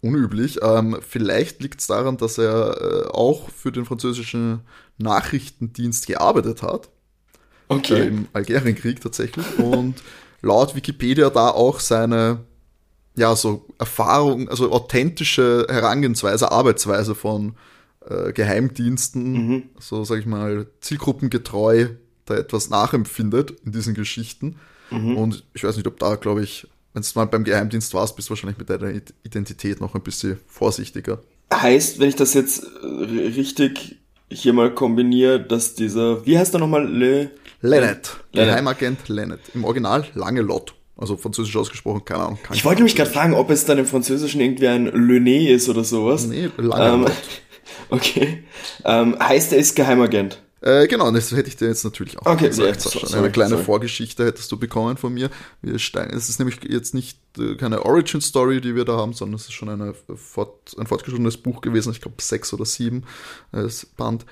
unüblich. 0.07 0.59
Ähm, 0.63 0.99
vielleicht 1.07 1.63
liegt 1.63 1.81
es 1.81 1.87
daran, 1.87 2.17
dass 2.17 2.39
er 2.39 2.81
äh, 2.81 3.09
auch 3.09 3.51
für 3.51 3.73
den 3.73 3.85
französischen 3.85 4.61
Nachrichtendienst 4.99 6.07
gearbeitet 6.07 6.63
hat. 6.63 6.89
Okay. 7.69 8.01
Äh, 8.01 8.07
Im 8.07 8.29
Algerienkrieg 8.33 9.01
tatsächlich. 9.01 9.45
Und 9.59 10.03
laut 10.43 10.75
Wikipedia 10.75 11.31
da 11.31 11.49
auch 11.51 11.81
seine, 11.81 12.41
ja, 13.17 13.35
so 13.35 13.67
Erfahrung, 13.79 14.49
also 14.49 14.71
authentische 14.71 15.67
Herangehensweise, 15.69 16.51
Arbeitsweise 16.53 17.15
von 17.15 17.57
äh, 18.09 18.33
Geheimdiensten, 18.33 19.33
Mhm. 19.33 19.63
so 19.81 20.05
sag 20.05 20.21
ich 20.21 20.27
mal, 20.27 20.67
zielgruppengetreu 20.81 21.89
da 22.27 22.35
etwas 22.35 22.71
nachempfindet 22.71 23.53
in 23.65 23.73
diesen 23.73 23.95
Geschichten. 23.95 24.57
Mhm. 24.91 25.17
Und 25.17 25.45
ich 25.55 25.65
weiß 25.65 25.77
nicht, 25.77 25.87
ob 25.87 25.99
da, 25.99 26.15
glaube 26.17 26.43
ich, 26.43 26.69
wenn 26.97 27.03
du 27.03 27.09
mal 27.15 27.27
beim 27.27 27.45
Geheimdienst 27.45 27.93
warst, 27.93 28.17
bist 28.17 28.29
du 28.29 28.31
wahrscheinlich 28.31 28.57
mit 28.57 28.71
deiner 28.71 28.89
Id- 28.89 29.13
Identität 29.23 29.83
noch 29.83 29.95
ein 29.95 30.01
bisschen 30.01 30.41
vorsichtiger. 30.47 31.19
Heißt, 31.53 31.99
wenn 31.99 32.09
ich 32.09 32.17
das 32.17 32.33
jetzt 32.33 32.65
äh, 32.83 32.87
richtig 33.37 33.97
hier 34.31 34.55
mal 34.55 34.73
kombiniere, 34.75 35.39
dass 35.39 35.75
dieser, 35.75 36.25
wie 36.25 36.39
heißt 36.39 36.55
er 36.55 36.61
nochmal? 36.61 36.87
Le, 36.89 37.31
Lennet. 37.61 38.17
Geheimagent 38.33 39.09
Lennet. 39.09 39.41
Im 39.55 39.65
Original 39.65 40.07
Langelot. 40.15 40.75
Also 40.97 41.19
französisch 41.19 41.55
ausgesprochen, 41.55 42.03
keine 42.07 42.23
Ahnung. 42.23 42.39
kann 42.43 42.57
ich 42.57 42.65
wollte 42.65 42.83
mich 42.83 42.97
gerade 42.97 43.11
fragen, 43.11 43.35
ob 43.35 43.51
es 43.51 43.67
dann 43.67 43.77
im 43.77 43.85
Französischen 43.85 44.41
irgendwie 44.41 44.67
ein 44.67 44.87
Le 44.87 45.21
Nez 45.21 45.51
ist 45.51 45.69
oder 45.69 45.85
sowas. 45.85 46.27
Nee, 46.27 46.49
ähm, 46.59 46.65
Langelot. 46.65 47.13
okay. 47.91 48.43
Ähm, 48.87 49.19
heißt, 49.21 49.53
er 49.53 49.59
ist 49.59 49.77
Geheimagent. 49.77 50.41
Äh, 50.67 50.89
genau, 50.89 51.09
das 51.13 51.31
hätte 51.31 51.49
ich 51.49 51.57
dir 51.57 51.69
jetzt 51.69 51.85
natürlich 51.85 52.19
auch 52.19 52.27
Okay, 52.27 52.49
gesagt. 52.49 52.81
Sascha. 52.81 53.07
sorry, 53.07 53.23
Eine 53.23 53.31
kleine 53.31 53.51
sorry. 53.51 53.63
Vorgeschichte 53.65 54.25
hättest 54.27 54.51
du 54.51 54.57
bekommen 54.59 54.97
von 54.97 55.15
mir. 55.15 55.31
Es 55.63 56.29
ist 56.29 56.39
nämlich 56.41 56.59
jetzt 56.65 56.93
nicht 56.93 57.21
äh, 57.39 57.55
keine 57.55 57.85
Origin-Story, 57.85 58.61
die 58.61 58.75
wir 58.75 58.85
da 58.85 58.97
haben, 58.97 59.13
sondern 59.13 59.37
es 59.37 59.43
ist 59.43 59.53
schon 59.53 59.69
eine 59.69 59.95
fort, 60.17 60.75
ein 60.77 60.89
fortgeschrittenes 60.89 61.37
Buch 61.37 61.61
gewesen, 61.61 61.93
ich 61.93 62.01
glaube 62.01 62.17
sechs 62.21 62.53
oder 62.53 62.65
sieben 62.65 63.05
äh, 63.53 63.69
Band. 63.97 64.27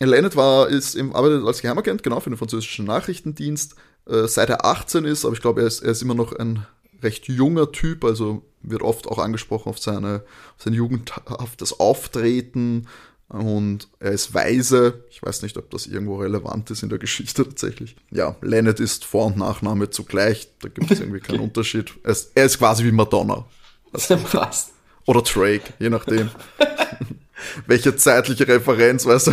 Lennet 0.00 0.36
war, 0.36 0.68
ist 0.68 0.94
im, 0.96 1.14
arbeitet 1.14 1.46
als 1.46 1.62
Geheimagent, 1.62 2.02
genau, 2.02 2.20
für 2.20 2.28
den 2.30 2.36
französischen 2.36 2.84
Nachrichtendienst. 2.84 3.74
Äh, 4.06 4.28
seit 4.28 4.50
er 4.50 4.66
18 4.66 5.06
ist, 5.06 5.24
aber 5.24 5.34
ich 5.34 5.40
glaube, 5.40 5.62
er 5.62 5.66
ist, 5.66 5.80
er 5.80 5.92
ist 5.92 6.02
immer 6.02 6.14
noch 6.14 6.32
ein 6.34 6.66
recht 7.02 7.26
junger 7.28 7.72
Typ, 7.72 8.04
also 8.04 8.42
wird 8.62 8.82
oft 8.82 9.08
auch 9.08 9.18
angesprochen 9.18 9.70
auf 9.70 9.78
seine, 9.78 10.24
auf 10.58 10.64
sein 10.64 10.74
jugendhaftes 10.74 11.80
Auftreten 11.80 12.86
und 13.30 13.88
er 14.00 14.10
ist 14.12 14.34
weise. 14.34 15.04
Ich 15.10 15.22
weiß 15.22 15.42
nicht, 15.42 15.56
ob 15.56 15.70
das 15.70 15.86
irgendwo 15.86 16.16
relevant 16.16 16.70
ist 16.70 16.82
in 16.82 16.88
der 16.88 16.98
Geschichte 16.98 17.44
tatsächlich. 17.44 17.96
Ja, 18.10 18.36
Lennet 18.42 18.80
ist 18.80 19.04
Vor- 19.04 19.26
und 19.26 19.36
Nachname 19.36 19.88
zugleich, 19.90 20.48
da 20.60 20.68
gibt 20.68 20.90
es 20.90 21.00
irgendwie 21.00 21.20
keinen 21.20 21.40
Unterschied. 21.48 21.92
Er 22.02 22.10
ist, 22.10 22.32
er 22.34 22.44
ist 22.46 22.58
quasi 22.58 22.84
wie 22.84 22.92
Madonna 22.92 23.46
Passt. 23.92 24.72
oder 25.06 25.22
Drake, 25.22 25.72
je 25.78 25.90
nachdem. 25.90 26.30
Welche 27.66 27.96
zeitliche 27.96 28.46
Referenz, 28.46 29.06
weißt 29.06 29.28
du, 29.28 29.32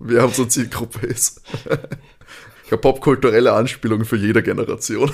wer 0.00 0.24
unsere 0.24 0.48
Zielgruppe 0.48 1.06
ist. 1.06 1.40
Ich 2.66 2.72
habe 2.72 2.80
popkulturelle 2.80 3.52
Anspielungen 3.52 4.04
für 4.04 4.16
jede 4.16 4.42
Generation. 4.42 5.12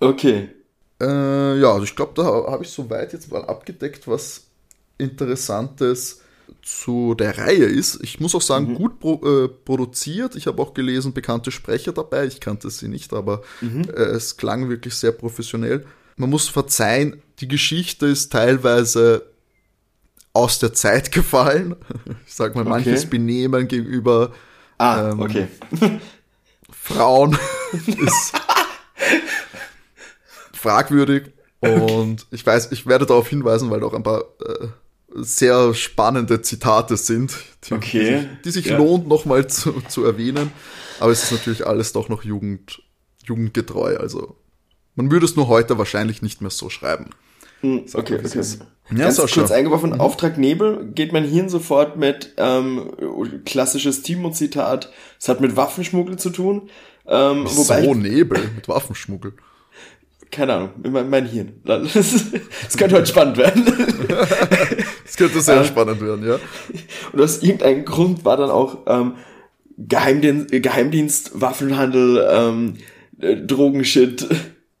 Okay. 0.00 0.50
Äh, 1.00 1.58
ja, 1.60 1.72
also 1.72 1.84
ich 1.84 1.96
glaube, 1.96 2.12
da 2.14 2.24
habe 2.24 2.62
ich 2.64 2.70
soweit 2.70 3.12
jetzt 3.12 3.30
mal 3.32 3.44
abgedeckt, 3.44 4.06
was 4.06 4.49
Interessantes 5.00 6.20
zu 6.62 7.14
der 7.14 7.38
Reihe 7.38 7.64
ist. 7.64 8.00
Ich 8.02 8.20
muss 8.20 8.34
auch 8.34 8.42
sagen, 8.42 8.74
gut 8.74 8.98
pro, 9.00 9.14
äh, 9.24 9.48
produziert. 9.48 10.36
Ich 10.36 10.46
habe 10.46 10.60
auch 10.60 10.74
gelesen, 10.74 11.12
bekannte 11.14 11.50
Sprecher 11.50 11.92
dabei. 11.92 12.26
Ich 12.26 12.40
kannte 12.40 12.68
sie 12.70 12.88
nicht, 12.88 13.12
aber 13.12 13.42
äh, 13.62 13.92
es 13.92 14.36
klang 14.36 14.68
wirklich 14.68 14.94
sehr 14.94 15.12
professionell. 15.12 15.86
Man 16.16 16.28
muss 16.30 16.48
verzeihen, 16.48 17.22
die 17.38 17.48
Geschichte 17.48 18.06
ist 18.06 18.30
teilweise 18.30 19.26
aus 20.32 20.58
der 20.58 20.72
Zeit 20.74 21.12
gefallen. 21.12 21.76
Ich 22.26 22.34
sag 22.34 22.54
mal, 22.54 22.64
manches 22.64 23.00
Okay. 23.00 23.10
Benehmen 23.10 23.66
gegenüber 23.68 24.32
Ah, 24.78 25.10
Ähm, 25.10 25.20
okay. 25.20 25.48
Frauen 26.70 27.36
ist 27.86 28.32
fragwürdig. 30.52 31.32
Und 31.60 32.26
ich 32.30 32.46
weiß, 32.46 32.72
ich 32.72 32.86
werde 32.86 33.04
darauf 33.06 33.28
hinweisen, 33.28 33.70
weil 33.70 33.82
auch 33.84 33.92
ein 33.92 34.02
paar 34.02 34.22
äh, 34.40 34.68
sehr 35.14 35.74
spannende 35.74 36.42
Zitate 36.42 36.96
sind, 36.96 37.36
die, 37.64 37.74
Okay, 37.74 37.98
die 37.98 38.06
sich, 38.06 38.28
die 38.44 38.50
sich 38.50 38.66
ja. 38.66 38.78
lohnt, 38.78 39.08
nochmal 39.08 39.46
zu, 39.48 39.80
zu 39.88 40.04
erwähnen. 40.04 40.52
Aber 41.00 41.12
es 41.12 41.24
ist 41.24 41.32
natürlich 41.32 41.66
alles 41.66 41.92
doch 41.92 42.08
noch 42.08 42.24
Jugend, 42.24 42.82
jugendgetreu. 43.24 43.96
Also 43.96 44.36
man 44.94 45.10
würde 45.10 45.24
es 45.26 45.36
nur 45.36 45.48
heute 45.48 45.78
wahrscheinlich 45.78 46.22
nicht 46.22 46.40
mehr 46.40 46.50
so 46.50 46.68
schreiben. 46.70 47.10
Hm, 47.60 47.84
okay, 47.94 48.18
okay. 48.24 48.38
ist. 48.38 48.60
Ja, 48.90 49.04
Ganz 49.04 49.16
Sascha. 49.16 49.40
kurz 49.40 49.50
eingeworfen, 49.50 50.00
Auftrag 50.00 50.38
Nebel, 50.38 50.90
geht 50.94 51.12
mein 51.12 51.24
Hirn 51.24 51.48
sofort 51.48 51.96
mit 51.96 52.34
ähm, 52.38 52.90
klassisches 53.44 54.02
Timo-Zitat, 54.02 54.90
es 55.18 55.28
hat 55.28 55.40
mit 55.40 55.56
Waffenschmuggel 55.56 56.18
zu 56.18 56.30
tun. 56.30 56.70
Ähm, 57.06 57.44
wobei 57.44 57.84
so 57.84 57.92
ich, 57.92 57.96
Nebel 57.96 58.40
mit 58.54 58.66
Waffenschmuggel. 58.66 59.34
Keine 60.30 60.54
Ahnung, 60.54 60.70
mein, 60.90 61.10
mein 61.10 61.26
Hirn. 61.26 61.52
Es 61.64 62.76
könnte 62.76 62.96
heute 62.96 63.06
spannend 63.06 63.36
werden. 63.36 63.66
Das 65.04 65.16
könnte 65.16 65.40
sehr 65.40 65.58
Ähm, 65.58 65.64
spannend 65.64 66.00
werden, 66.00 66.24
ja. 66.26 66.38
Und 67.12 67.20
aus 67.20 67.42
irgendeinem 67.42 67.84
Grund 67.84 68.24
war 68.24 68.36
dann 68.36 68.50
auch 68.50 68.78
ähm, 68.86 69.14
Geheimdienst, 69.76 70.50
Geheimdienst 70.52 71.40
Waffenhandel, 71.40 72.26
ähm, 72.30 72.74
äh, 73.20 73.36
Drogenshit 73.36 74.28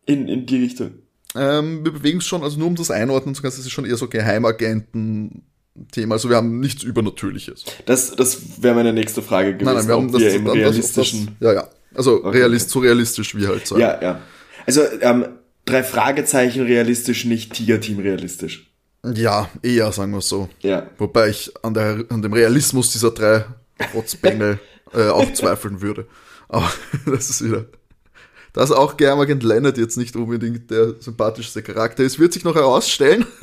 in, 0.06 0.28
in 0.28 0.46
die 0.46 0.62
Richtung. 0.62 0.92
Ähm, 1.34 1.84
wir 1.84 1.92
bewegen 1.92 2.18
uns 2.18 2.26
schon, 2.26 2.42
also 2.44 2.58
nur 2.58 2.68
um 2.68 2.76
das 2.76 2.90
einordnen 2.92 3.34
zu 3.34 3.42
können, 3.42 3.52
es 3.52 3.58
ist 3.58 3.70
schon 3.70 3.84
eher 3.84 3.96
so 3.96 4.06
Geheimagenten-Thema. 4.08 6.14
Also 6.14 6.28
wir 6.28 6.36
haben 6.36 6.60
nichts 6.60 6.84
Übernatürliches. 6.84 7.64
Das, 7.86 8.14
das 8.14 8.62
wäre 8.62 8.74
meine 8.76 8.92
nächste 8.92 9.22
Frage 9.22 9.54
gewesen, 9.54 9.66
Nein, 9.66 9.74
nein, 9.76 9.88
wir 9.88 9.94
haben 9.94 10.12
das, 10.12 10.22
wir 10.22 10.40
das, 10.42 10.54
realistischen... 10.54 11.36
das, 11.40 11.48
ja, 11.48 11.54
ja. 11.60 11.68
Also 11.94 12.24
Okay, 12.24 12.38
realist, 12.38 12.70
so 12.70 12.78
realistisch 12.78 13.36
wie 13.36 13.48
halt 13.48 13.66
sein. 13.66 13.80
Ja, 13.80 14.00
ja. 14.00 14.20
Also, 14.66 14.82
ähm, 15.00 15.26
drei 15.70 15.82
Fragezeichen 15.82 16.62
realistisch, 16.64 17.24
nicht 17.24 17.54
Tiger-Team 17.54 18.00
realistisch. 18.00 18.70
ja, 19.14 19.48
eher, 19.62 19.92
sagen 19.92 20.12
wir 20.12 20.20
so. 20.20 20.48
Ja. 20.60 20.88
Wobei 20.98 21.28
ich 21.30 21.52
an, 21.62 21.74
der, 21.74 22.04
an 22.08 22.22
dem 22.22 22.32
Realismus 22.32 22.92
dieser 22.92 23.10
drei 23.10 23.44
Rotzbengel 23.94 24.58
äh, 24.92 25.08
auch 25.08 25.32
zweifeln 25.32 25.80
würde. 25.80 26.06
Aber 26.48 26.70
das 27.06 27.30
ist 27.30 27.44
wieder. 27.44 27.66
Dass 28.52 28.72
auch 28.72 28.96
Geheimagent 28.96 29.44
Leonard 29.44 29.78
jetzt 29.78 29.96
nicht 29.96 30.16
unbedingt 30.16 30.70
der 30.70 31.00
sympathischste 31.00 31.62
Charakter 31.62 32.02
ist, 32.02 32.18
wird 32.18 32.32
sich 32.32 32.44
noch 32.44 32.54
herausstellen. 32.54 33.26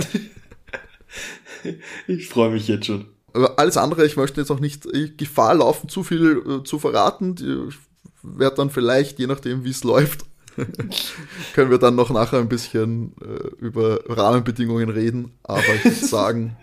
Ich 2.07 2.29
freue 2.29 2.51
mich 2.51 2.67
jetzt 2.67 2.85
schon. 2.85 3.07
Aber 3.33 3.59
alles 3.59 3.77
andere, 3.77 4.05
ich 4.05 4.15
möchte 4.15 4.39
jetzt 4.39 4.51
auch 4.51 4.59
nicht 4.59 4.85
äh, 4.85 5.09
Gefahr 5.09 5.55
laufen, 5.55 5.89
zu 5.89 6.03
viel 6.03 6.43
äh, 6.47 6.63
zu 6.63 6.79
verraten. 6.79 7.35
Ich 7.69 7.75
werde 8.23 8.55
dann 8.55 8.69
vielleicht, 8.69 9.19
je 9.19 9.27
nachdem 9.27 9.63
wie 9.65 9.71
es 9.71 9.83
läuft, 9.83 10.25
können 11.53 11.71
wir 11.71 11.77
dann 11.77 11.95
noch 11.95 12.09
nachher 12.09 12.39
ein 12.39 12.49
bisschen 12.49 13.13
äh, 13.21 13.47
über 13.63 13.99
Rahmenbedingungen 14.07 14.89
reden. 14.89 15.31
Aber 15.43 15.63
ich 15.75 15.85
würde 15.85 15.95
sagen, 16.05 16.57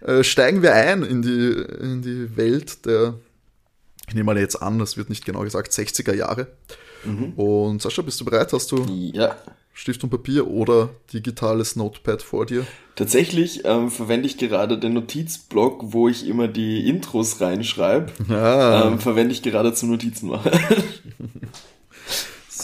äh, 0.00 0.24
steigen 0.24 0.62
wir 0.62 0.74
ein 0.74 1.02
in 1.02 1.22
die, 1.22 1.52
in 1.80 2.02
die 2.02 2.36
Welt 2.36 2.86
der, 2.86 3.14
ich 4.08 4.14
nehme 4.14 4.24
mal 4.26 4.38
jetzt 4.38 4.60
an, 4.60 4.80
es 4.80 4.96
wird 4.96 5.08
nicht 5.08 5.24
genau 5.24 5.42
gesagt, 5.42 5.72
60er 5.72 6.14
Jahre. 6.14 6.48
Und 7.36 7.82
Sascha, 7.82 8.00
bist 8.00 8.18
du 8.20 8.24
bereit? 8.24 8.50
Hast 8.54 8.72
du 8.72 8.82
Ja. 9.12 9.36
Stift 9.74 10.04
und 10.04 10.10
Papier 10.10 10.46
oder 10.46 10.88
digitales 11.12 11.76
Notepad 11.76 12.22
vor 12.22 12.46
dir? 12.46 12.64
Tatsächlich 12.94 13.62
ähm, 13.64 13.90
verwende 13.90 14.26
ich 14.26 14.38
gerade 14.38 14.78
den 14.78 14.94
Notizblock, 14.94 15.92
wo 15.92 16.08
ich 16.08 16.26
immer 16.26 16.48
die 16.48 16.88
Intros 16.88 17.40
reinschreibe. 17.40 18.10
Ah. 18.30 18.86
Ähm, 18.86 19.00
verwende 19.00 19.34
ich 19.34 19.42
gerade 19.42 19.74
zum 19.74 19.90
Notizen 19.90 20.28
machen. 20.28 20.50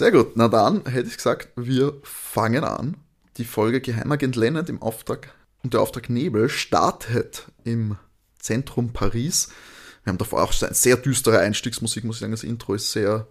Sehr 0.01 0.13
gut. 0.13 0.35
Na 0.35 0.49
dann 0.49 0.87
hätte 0.87 1.11
ich 1.11 1.17
gesagt, 1.19 1.51
wir 1.57 1.93
fangen 2.03 2.65
an. 2.65 2.97
Die 3.37 3.45
Folge 3.45 3.83
Geheimagent 3.83 4.35
Leonard 4.35 4.71
im 4.71 4.81
Auftrag 4.81 5.35
und 5.63 5.75
der 5.75 5.83
Auftrag 5.83 6.09
Nebel 6.09 6.49
startet 6.49 7.49
im 7.65 7.99
Zentrum 8.39 8.95
Paris. 8.95 9.51
Wir 10.03 10.13
haben 10.13 10.17
davor 10.17 10.43
auch 10.43 10.55
sehr 10.55 10.97
düstere 10.97 11.41
Einstiegsmusik, 11.41 12.05
muss 12.05 12.17
ich 12.17 12.21
sagen. 12.21 12.33
Das 12.33 12.45
Intro 12.45 12.73
ist 12.73 12.93
sehr 12.93 13.27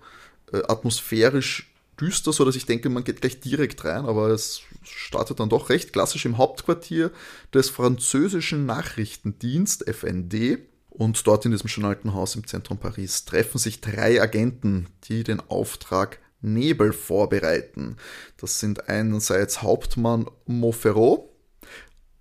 äh, 0.54 0.62
atmosphärisch 0.68 1.74
düster, 2.00 2.34
so 2.34 2.46
dass 2.46 2.56
ich 2.56 2.68
denke, 2.68 2.90
man 2.90 3.04
geht 3.04 3.22
gleich 3.22 3.40
direkt 3.40 3.84
rein, 3.84 4.06
aber 4.06 4.28
es 4.28 4.62
startet 4.84 5.40
dann 5.40 5.50
doch 5.50 5.70
recht 5.70 5.92
klassisch 5.92 6.26
im 6.26 6.38
Hauptquartier 6.38 7.10
des 7.52 7.72
französischen 7.72 8.68
Nachrichtendienst 8.68 9.92
FND. 9.92 10.60
Und 10.92 11.26
dort 11.26 11.46
in 11.46 11.52
diesem 11.52 11.68
schon 11.68 11.86
alten 11.86 12.14
Haus 12.14 12.36
im 12.36 12.46
Zentrum 12.46 12.78
Paris 12.78 13.26
treffen 13.26 13.58
sich 13.58 13.82
drei 13.82 14.22
Agenten, 14.22 14.86
die 15.06 15.24
den 15.24 15.40
Auftrag 15.40 16.20
Nebel 16.42 16.94
vorbereiten. 16.94 17.98
Das 18.38 18.60
sind 18.60 18.90
einerseits 18.90 19.62
Hauptmann 19.62 20.26
Montferrand 20.46 21.22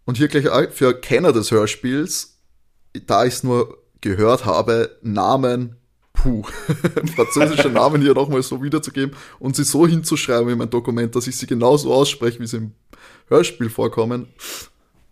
und 0.04 0.16
hier 0.16 0.28
gleich 0.28 0.46
für 0.70 0.98
Kenner 1.00 1.32
des 1.32 1.50
Hörspiels, 1.50 2.38
da 3.06 3.24
ich 3.24 3.34
es 3.34 3.42
nur 3.44 3.78
gehört 4.00 4.46
habe, 4.46 4.96
Namen, 5.02 5.76
puh, 6.12 6.42
französische 7.14 7.68
Namen 7.68 8.00
hier 8.02 8.14
nochmal 8.14 8.42
so 8.42 8.62
wiederzugeben 8.62 9.14
und 9.38 9.56
sie 9.56 9.64
so 9.64 9.86
hinzuschreiben 9.86 10.48
in 10.50 10.58
mein 10.58 10.70
Dokument, 10.70 11.14
dass 11.14 11.26
ich 11.26 11.36
sie 11.36 11.46
genauso 11.46 11.92
ausspreche, 11.92 12.40
wie 12.40 12.46
sie 12.46 12.56
im 12.56 12.72
Hörspiel 13.28 13.68
vorkommen, 13.70 14.28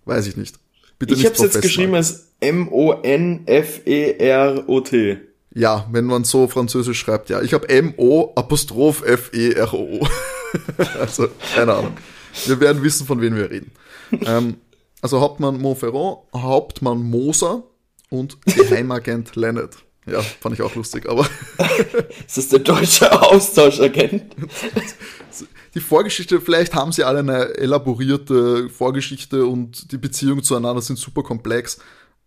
weiß 0.06 0.26
ich 0.28 0.36
nicht. 0.36 0.58
Bitte 0.98 1.14
Ich 1.14 1.24
habe 1.26 1.34
es 1.34 1.42
jetzt 1.42 1.60
geschrieben 1.60 1.94
als 1.94 2.32
M-O-N-F-E-R-O-T. 2.40 3.46
Ja, 5.56 5.86
wenn 5.90 6.04
man 6.04 6.24
so 6.24 6.48
französisch 6.48 6.98
schreibt, 6.98 7.30
ja. 7.30 7.40
Ich 7.40 7.54
habe 7.54 7.66
M-O 7.70 8.34
Apostroph 8.36 9.02
F-E-R-O. 9.02 10.06
also, 11.00 11.28
keine 11.54 11.72
Ahnung. 11.72 11.96
Wir 12.44 12.60
werden 12.60 12.82
wissen, 12.82 13.06
von 13.06 13.22
wem 13.22 13.36
wir 13.36 13.48
reden. 13.50 13.72
ähm, 14.26 14.56
Also 15.00 15.18
Hauptmann 15.20 15.58
Montferrand, 15.58 16.18
Hauptmann 16.34 17.02
Moser 17.02 17.62
und 18.10 18.36
Geheimagent 18.44 19.34
Leonard. 19.36 19.76
Ja, 20.04 20.20
fand 20.20 20.54
ich 20.56 20.60
auch 20.62 20.74
lustig, 20.74 21.08
aber. 21.08 21.26
ist 22.26 22.36
das 22.36 22.48
der 22.48 22.58
deutsche 22.58 23.10
Austauschagent? 23.22 24.24
Die 25.74 25.80
Vorgeschichte, 25.80 26.38
vielleicht 26.42 26.74
haben 26.74 26.92
sie 26.92 27.02
alle 27.02 27.20
eine 27.20 27.56
elaborierte 27.56 28.68
Vorgeschichte 28.68 29.46
und 29.46 29.90
die 29.90 29.98
Beziehungen 29.98 30.42
zueinander 30.42 30.82
sind 30.82 30.98
super 30.98 31.22
komplex, 31.22 31.78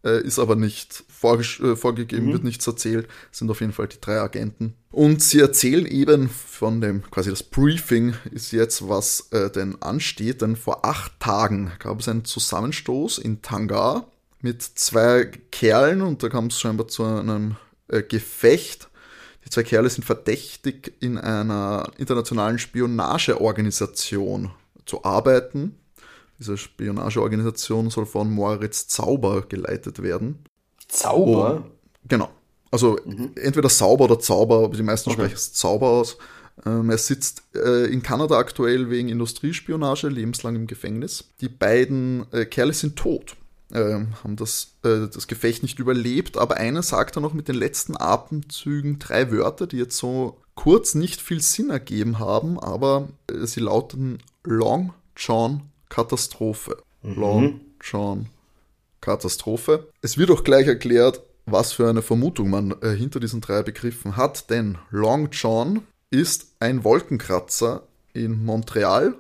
äh, 0.03 0.21
ist 0.21 0.39
aber 0.39 0.55
nicht 0.55 1.03
äh, 1.23 1.75
vorgegeben, 1.75 2.27
mhm. 2.27 2.33
wird 2.33 2.43
nichts 2.43 2.65
erzählt, 2.67 3.07
sind 3.31 3.49
auf 3.51 3.61
jeden 3.61 3.73
Fall 3.73 3.87
die 3.87 3.99
drei 3.99 4.19
Agenten. 4.19 4.75
Und 4.91 5.21
sie 5.21 5.39
erzählen 5.39 5.85
eben 5.85 6.29
von 6.29 6.81
dem, 6.81 7.03
quasi 7.11 7.29
das 7.29 7.43
Briefing 7.43 8.15
ist 8.31 8.51
jetzt, 8.51 8.87
was 8.87 9.29
äh, 9.31 9.49
denn 9.49 9.81
ansteht, 9.81 10.41
denn 10.41 10.55
vor 10.55 10.85
acht 10.85 11.19
Tagen 11.19 11.71
gab 11.79 11.99
es 11.99 12.07
einen 12.07 12.25
Zusammenstoß 12.25 13.19
in 13.19 13.41
Tangar 13.41 14.07
mit 14.41 14.61
zwei 14.61 15.25
Kerlen 15.51 16.01
und 16.01 16.23
da 16.23 16.29
kam 16.29 16.47
es 16.47 16.59
scheinbar 16.59 16.87
zu 16.87 17.03
einem 17.03 17.57
äh, 17.87 18.01
Gefecht. 18.01 18.89
Die 19.45 19.49
zwei 19.49 19.63
Kerle 19.63 19.89
sind 19.89 20.03
verdächtig, 20.03 20.93
in 20.99 21.17
einer 21.17 21.91
internationalen 21.97 22.59
Spionageorganisation 22.59 24.51
zu 24.85 25.03
arbeiten. 25.03 25.78
Diese 26.39 26.57
Spionageorganisation 26.57 27.89
soll 27.89 28.05
von 28.05 28.31
Moritz 28.31 28.87
Zauber 28.87 29.41
geleitet 29.41 30.01
werden. 30.01 30.45
Zauber? 30.87 31.63
Oh, 31.65 31.71
genau. 32.07 32.29
Also 32.71 32.97
mhm. 33.05 33.31
entweder 33.35 33.69
Sauber 33.69 34.05
oder 34.05 34.19
Zauber, 34.19 34.63
aber 34.63 34.75
die 34.75 34.83
meisten 34.83 35.09
okay. 35.09 35.19
sprechen 35.19 35.35
es 35.35 35.53
Zauber 35.53 35.89
aus. 35.89 36.17
Ähm, 36.65 36.89
er 36.89 36.97
sitzt 36.97 37.43
äh, 37.55 37.85
in 37.85 38.01
Kanada 38.03 38.37
aktuell 38.37 38.89
wegen 38.89 39.09
Industriespionage, 39.09 40.07
lebenslang 40.07 40.55
im 40.55 40.67
Gefängnis. 40.67 41.25
Die 41.41 41.49
beiden 41.49 42.25
äh, 42.31 42.45
Kerle 42.45 42.73
sind 42.73 42.95
tot 42.95 43.35
äh, 43.71 44.05
haben 44.23 44.35
das, 44.35 44.75
äh, 44.83 45.07
das 45.13 45.27
Gefecht 45.27 45.63
nicht 45.63 45.79
überlebt, 45.79 46.37
aber 46.37 46.57
einer 46.57 46.81
sagt 46.81 47.15
dann 47.15 47.23
noch 47.23 47.33
mit 47.33 47.47
den 47.47 47.55
letzten 47.55 47.95
Atemzügen 47.97 48.99
drei 48.99 49.31
Wörter, 49.31 49.67
die 49.67 49.77
jetzt 49.77 49.97
so 49.97 50.39
kurz 50.55 50.95
nicht 50.95 51.21
viel 51.21 51.41
Sinn 51.41 51.69
ergeben 51.69 52.19
haben, 52.19 52.59
aber 52.59 53.09
äh, 53.29 53.45
sie 53.45 53.59
lauten 53.59 54.19
Long 54.43 54.93
John 55.15 55.63
Katastrophe. 55.89 56.77
Mhm. 57.01 57.19
Long 57.19 57.61
John 57.81 58.27
Katastrophe. 59.01 59.87
Es 60.01 60.17
wird 60.17 60.31
auch 60.31 60.43
gleich 60.43 60.67
erklärt, 60.67 61.21
was 61.45 61.73
für 61.73 61.89
eine 61.89 62.01
Vermutung 62.01 62.49
man 62.49 62.75
äh, 62.81 62.95
hinter 62.95 63.19
diesen 63.19 63.41
drei 63.41 63.63
Begriffen 63.63 64.17
hat, 64.17 64.49
denn 64.49 64.77
Long 64.91 65.29
John 65.31 65.81
ist 66.11 66.47
ein 66.59 66.83
Wolkenkratzer 66.83 67.83
in 68.13 68.43
Montreal. 68.43 69.15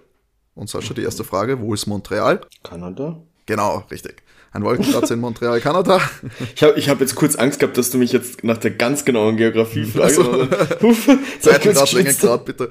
Und 0.55 0.69
Sascha, 0.69 0.93
die 0.93 1.03
erste 1.03 1.23
Frage, 1.23 1.61
wo 1.61 1.73
ist 1.73 1.87
Montreal? 1.87 2.41
Kanada. 2.63 3.21
Genau, 3.45 3.85
richtig. 3.89 4.23
Ein 4.51 4.63
Wolkenkratzer 4.63 5.13
in 5.13 5.21
Montreal, 5.21 5.61
Kanada. 5.61 6.01
Ich 6.55 6.63
habe 6.63 6.77
ich 6.77 6.89
hab 6.89 6.99
jetzt 6.99 7.15
kurz 7.15 7.35
Angst 7.35 7.59
gehabt, 7.59 7.77
dass 7.77 7.91
du 7.91 7.97
mich 7.97 8.11
jetzt 8.11 8.43
nach 8.43 8.57
der 8.57 8.71
ganz 8.71 9.05
genauen 9.05 9.37
Geografie 9.37 9.85
fragst. 9.85 10.19
Also, 10.19 10.47
Seitengrad, 11.39 11.91
Längengrad, 11.93 12.45
bitte. 12.45 12.69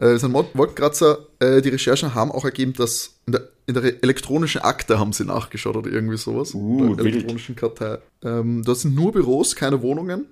Äh, 0.00 0.16
ist 0.16 0.24
ein 0.24 0.32
Wolkenkratzer. 0.32 1.26
Äh, 1.38 1.62
die 1.62 1.68
Recherchen 1.68 2.14
haben 2.14 2.32
auch 2.32 2.44
ergeben, 2.44 2.72
dass 2.72 3.14
in 3.26 3.32
der, 3.32 3.48
in 3.66 3.74
der 3.74 4.02
elektronischen 4.02 4.62
Akte 4.62 4.98
haben 4.98 5.12
sie 5.12 5.24
nachgeschaut 5.24 5.76
oder 5.76 5.90
irgendwie 5.90 6.16
sowas. 6.16 6.54
Uh, 6.54 6.84
in 6.84 6.96
der 6.96 7.06
elektronischen 7.06 7.56
Kartei. 7.56 7.98
Ähm, 8.22 8.62
das 8.64 8.82
sind 8.82 8.94
nur 8.94 9.12
Büros, 9.12 9.54
keine 9.56 9.82
Wohnungen. 9.82 10.26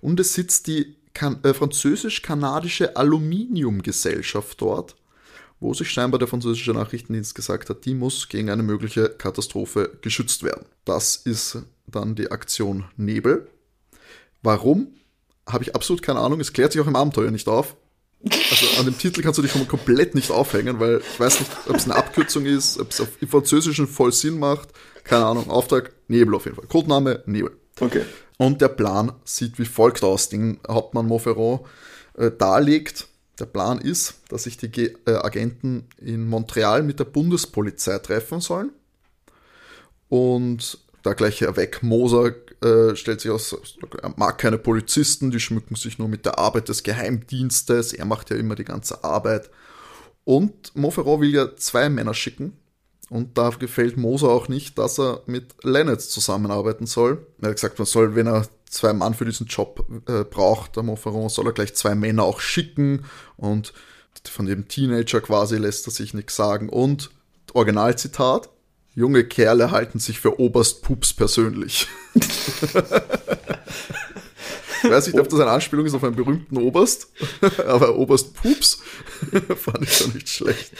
Und 0.00 0.20
es 0.20 0.34
sitzt 0.34 0.66
die 0.66 0.96
äh, 1.14 1.54
französisch-kanadische 1.54 2.96
Aluminiumgesellschaft 2.96 4.60
dort 4.60 4.96
wo 5.64 5.72
sich 5.72 5.90
scheinbar 5.90 6.18
der 6.18 6.28
französische 6.28 6.72
Nachrichtendienst 6.72 7.34
gesagt 7.34 7.70
hat, 7.70 7.86
die 7.86 7.94
muss 7.94 8.28
gegen 8.28 8.50
eine 8.50 8.62
mögliche 8.62 9.08
Katastrophe 9.08 9.98
geschützt 10.02 10.42
werden. 10.42 10.66
Das 10.84 11.16
ist 11.16 11.58
dann 11.86 12.14
die 12.14 12.30
Aktion 12.30 12.84
Nebel. 12.98 13.48
Warum? 14.42 14.88
Habe 15.48 15.64
ich 15.64 15.74
absolut 15.74 16.02
keine 16.02 16.20
Ahnung. 16.20 16.38
Es 16.40 16.52
klärt 16.52 16.72
sich 16.72 16.82
auch 16.82 16.86
im 16.86 16.96
Abenteuer 16.96 17.30
nicht 17.30 17.48
auf. 17.48 17.76
Also 18.50 18.66
an 18.78 18.86
dem 18.86 18.96
Titel 18.96 19.22
kannst 19.22 19.38
du 19.38 19.42
dich 19.42 19.52
komplett 19.68 20.14
nicht 20.14 20.30
aufhängen, 20.30 20.80
weil 20.80 21.00
ich 21.00 21.20
weiß 21.20 21.40
nicht, 21.40 21.50
ob 21.68 21.76
es 21.76 21.84
eine 21.84 21.96
Abkürzung 21.96 22.46
ist, 22.46 22.80
ob 22.80 22.90
es 22.90 23.00
auf 23.00 23.08
im 23.20 23.28
Französischen 23.28 23.86
voll 23.86 24.12
Sinn 24.12 24.38
macht. 24.38 24.68
Keine 25.02 25.26
Ahnung. 25.26 25.50
Auftrag 25.50 25.92
Nebel 26.08 26.34
auf 26.34 26.44
jeden 26.44 26.56
Fall. 26.56 26.66
Codename 26.66 27.22
Nebel. 27.26 27.56
Okay. 27.80 28.02
Und 28.38 28.60
der 28.60 28.68
Plan 28.68 29.12
sieht 29.24 29.58
wie 29.58 29.66
folgt 29.66 30.02
aus, 30.02 30.28
den 30.28 30.58
Hauptmann 30.66 31.06
Montferrand 31.06 31.60
äh, 32.16 32.30
darlegt. 32.30 33.08
Der 33.38 33.46
Plan 33.46 33.80
ist, 33.80 34.14
dass 34.28 34.44
sich 34.44 34.56
die 34.56 34.66
äh, 34.76 34.96
Agenten 35.06 35.88
in 35.98 36.26
Montreal 36.26 36.82
mit 36.82 37.00
der 37.00 37.04
Bundespolizei 37.04 37.98
treffen 37.98 38.40
sollen. 38.40 38.72
Und 40.08 40.78
da 41.02 41.12
gleich 41.12 41.42
weg, 41.42 41.82
Moser 41.82 42.32
äh, 42.62 42.94
stellt 42.94 43.20
sich 43.20 43.30
aus, 43.30 43.56
er 44.02 44.14
mag 44.16 44.38
keine 44.38 44.58
Polizisten, 44.58 45.30
die 45.30 45.40
schmücken 45.40 45.76
sich 45.76 45.98
nur 45.98 46.08
mit 46.08 46.26
der 46.26 46.38
Arbeit 46.38 46.68
des 46.68 46.82
Geheimdienstes, 46.82 47.92
er 47.92 48.04
macht 48.04 48.30
ja 48.30 48.36
immer 48.36 48.54
die 48.54 48.64
ganze 48.64 49.02
Arbeit. 49.04 49.50
Und 50.24 50.74
Montferrand 50.74 51.20
will 51.20 51.34
ja 51.34 51.56
zwei 51.56 51.88
Männer 51.88 52.14
schicken, 52.14 52.56
und 53.10 53.36
da 53.38 53.50
gefällt 53.50 53.96
Moser 53.96 54.28
auch 54.28 54.48
nicht, 54.48 54.78
dass 54.78 54.98
er 54.98 55.22
mit 55.26 55.54
Lennox 55.62 56.08
zusammenarbeiten 56.08 56.86
soll. 56.86 57.26
Er 57.40 57.48
hat 57.48 57.56
gesagt, 57.56 57.78
man 57.78 57.86
soll, 57.86 58.14
wenn 58.14 58.26
er 58.26 58.46
zwei 58.68 58.92
Mann 58.92 59.14
für 59.14 59.24
diesen 59.24 59.46
Job 59.46 59.86
äh, 60.08 60.24
braucht, 60.24 60.76
der 60.76 60.82
Montferrand, 60.82 61.30
soll 61.30 61.46
er 61.46 61.52
gleich 61.52 61.74
zwei 61.74 61.94
Männer 61.94 62.24
auch 62.24 62.40
schicken. 62.40 63.04
Und 63.36 63.72
von 64.28 64.46
dem 64.46 64.68
Teenager 64.68 65.20
quasi 65.20 65.58
lässt 65.58 65.86
er 65.86 65.92
sich 65.92 66.14
nichts 66.14 66.36
sagen. 66.36 66.68
Und 66.68 67.10
Originalzitat, 67.52 68.48
junge 68.94 69.24
Kerle 69.24 69.70
halten 69.70 69.98
sich 69.98 70.20
für 70.20 70.38
Oberst 70.40 70.82
Pups 70.82 71.12
persönlich. 71.12 71.88
Ich 74.82 74.90
weiß 74.90 75.06
nicht, 75.06 75.18
ob 75.18 75.28
das 75.30 75.40
eine 75.40 75.50
Anspielung 75.50 75.86
ist 75.86 75.94
auf 75.94 76.04
einen 76.04 76.14
berühmten 76.14 76.58
Oberst, 76.58 77.08
aber 77.66 77.96
Oberst 77.96 78.34
Pups 78.34 78.82
fand 79.56 79.82
ich 79.82 79.96
schon 79.96 80.12
nicht 80.12 80.28
schlecht. 80.28 80.72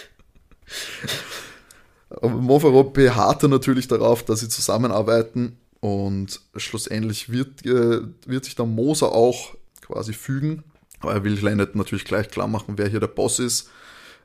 Aber 2.11 2.29
Montferrand 2.29 2.93
beharrte 2.93 3.49
natürlich 3.49 3.89
darauf, 3.89 4.23
dass 4.23 4.41
sie 4.41 4.49
zusammenarbeiten 4.51 5.57
und 5.81 6.41
schlussendlich 6.57 7.31
wird, 7.31 7.65
äh, 7.65 8.03
wird 8.27 8.45
sich 8.45 8.55
dann 8.55 8.75
Moser 8.75 9.13
auch 9.13 9.55
quasi 9.81 10.13
fügen. 10.13 10.65
Aber 11.01 11.13
er 11.13 11.25
will 11.25 11.35
Leonard 11.35 11.75
natürlich 11.75 12.05
gleich 12.05 12.29
klar 12.29 12.47
machen, 12.47 12.79
wer 12.79 12.89
hier 12.89 13.01
der 13.01 13.09
Boss 13.09 13.39
ist. 13.39 13.71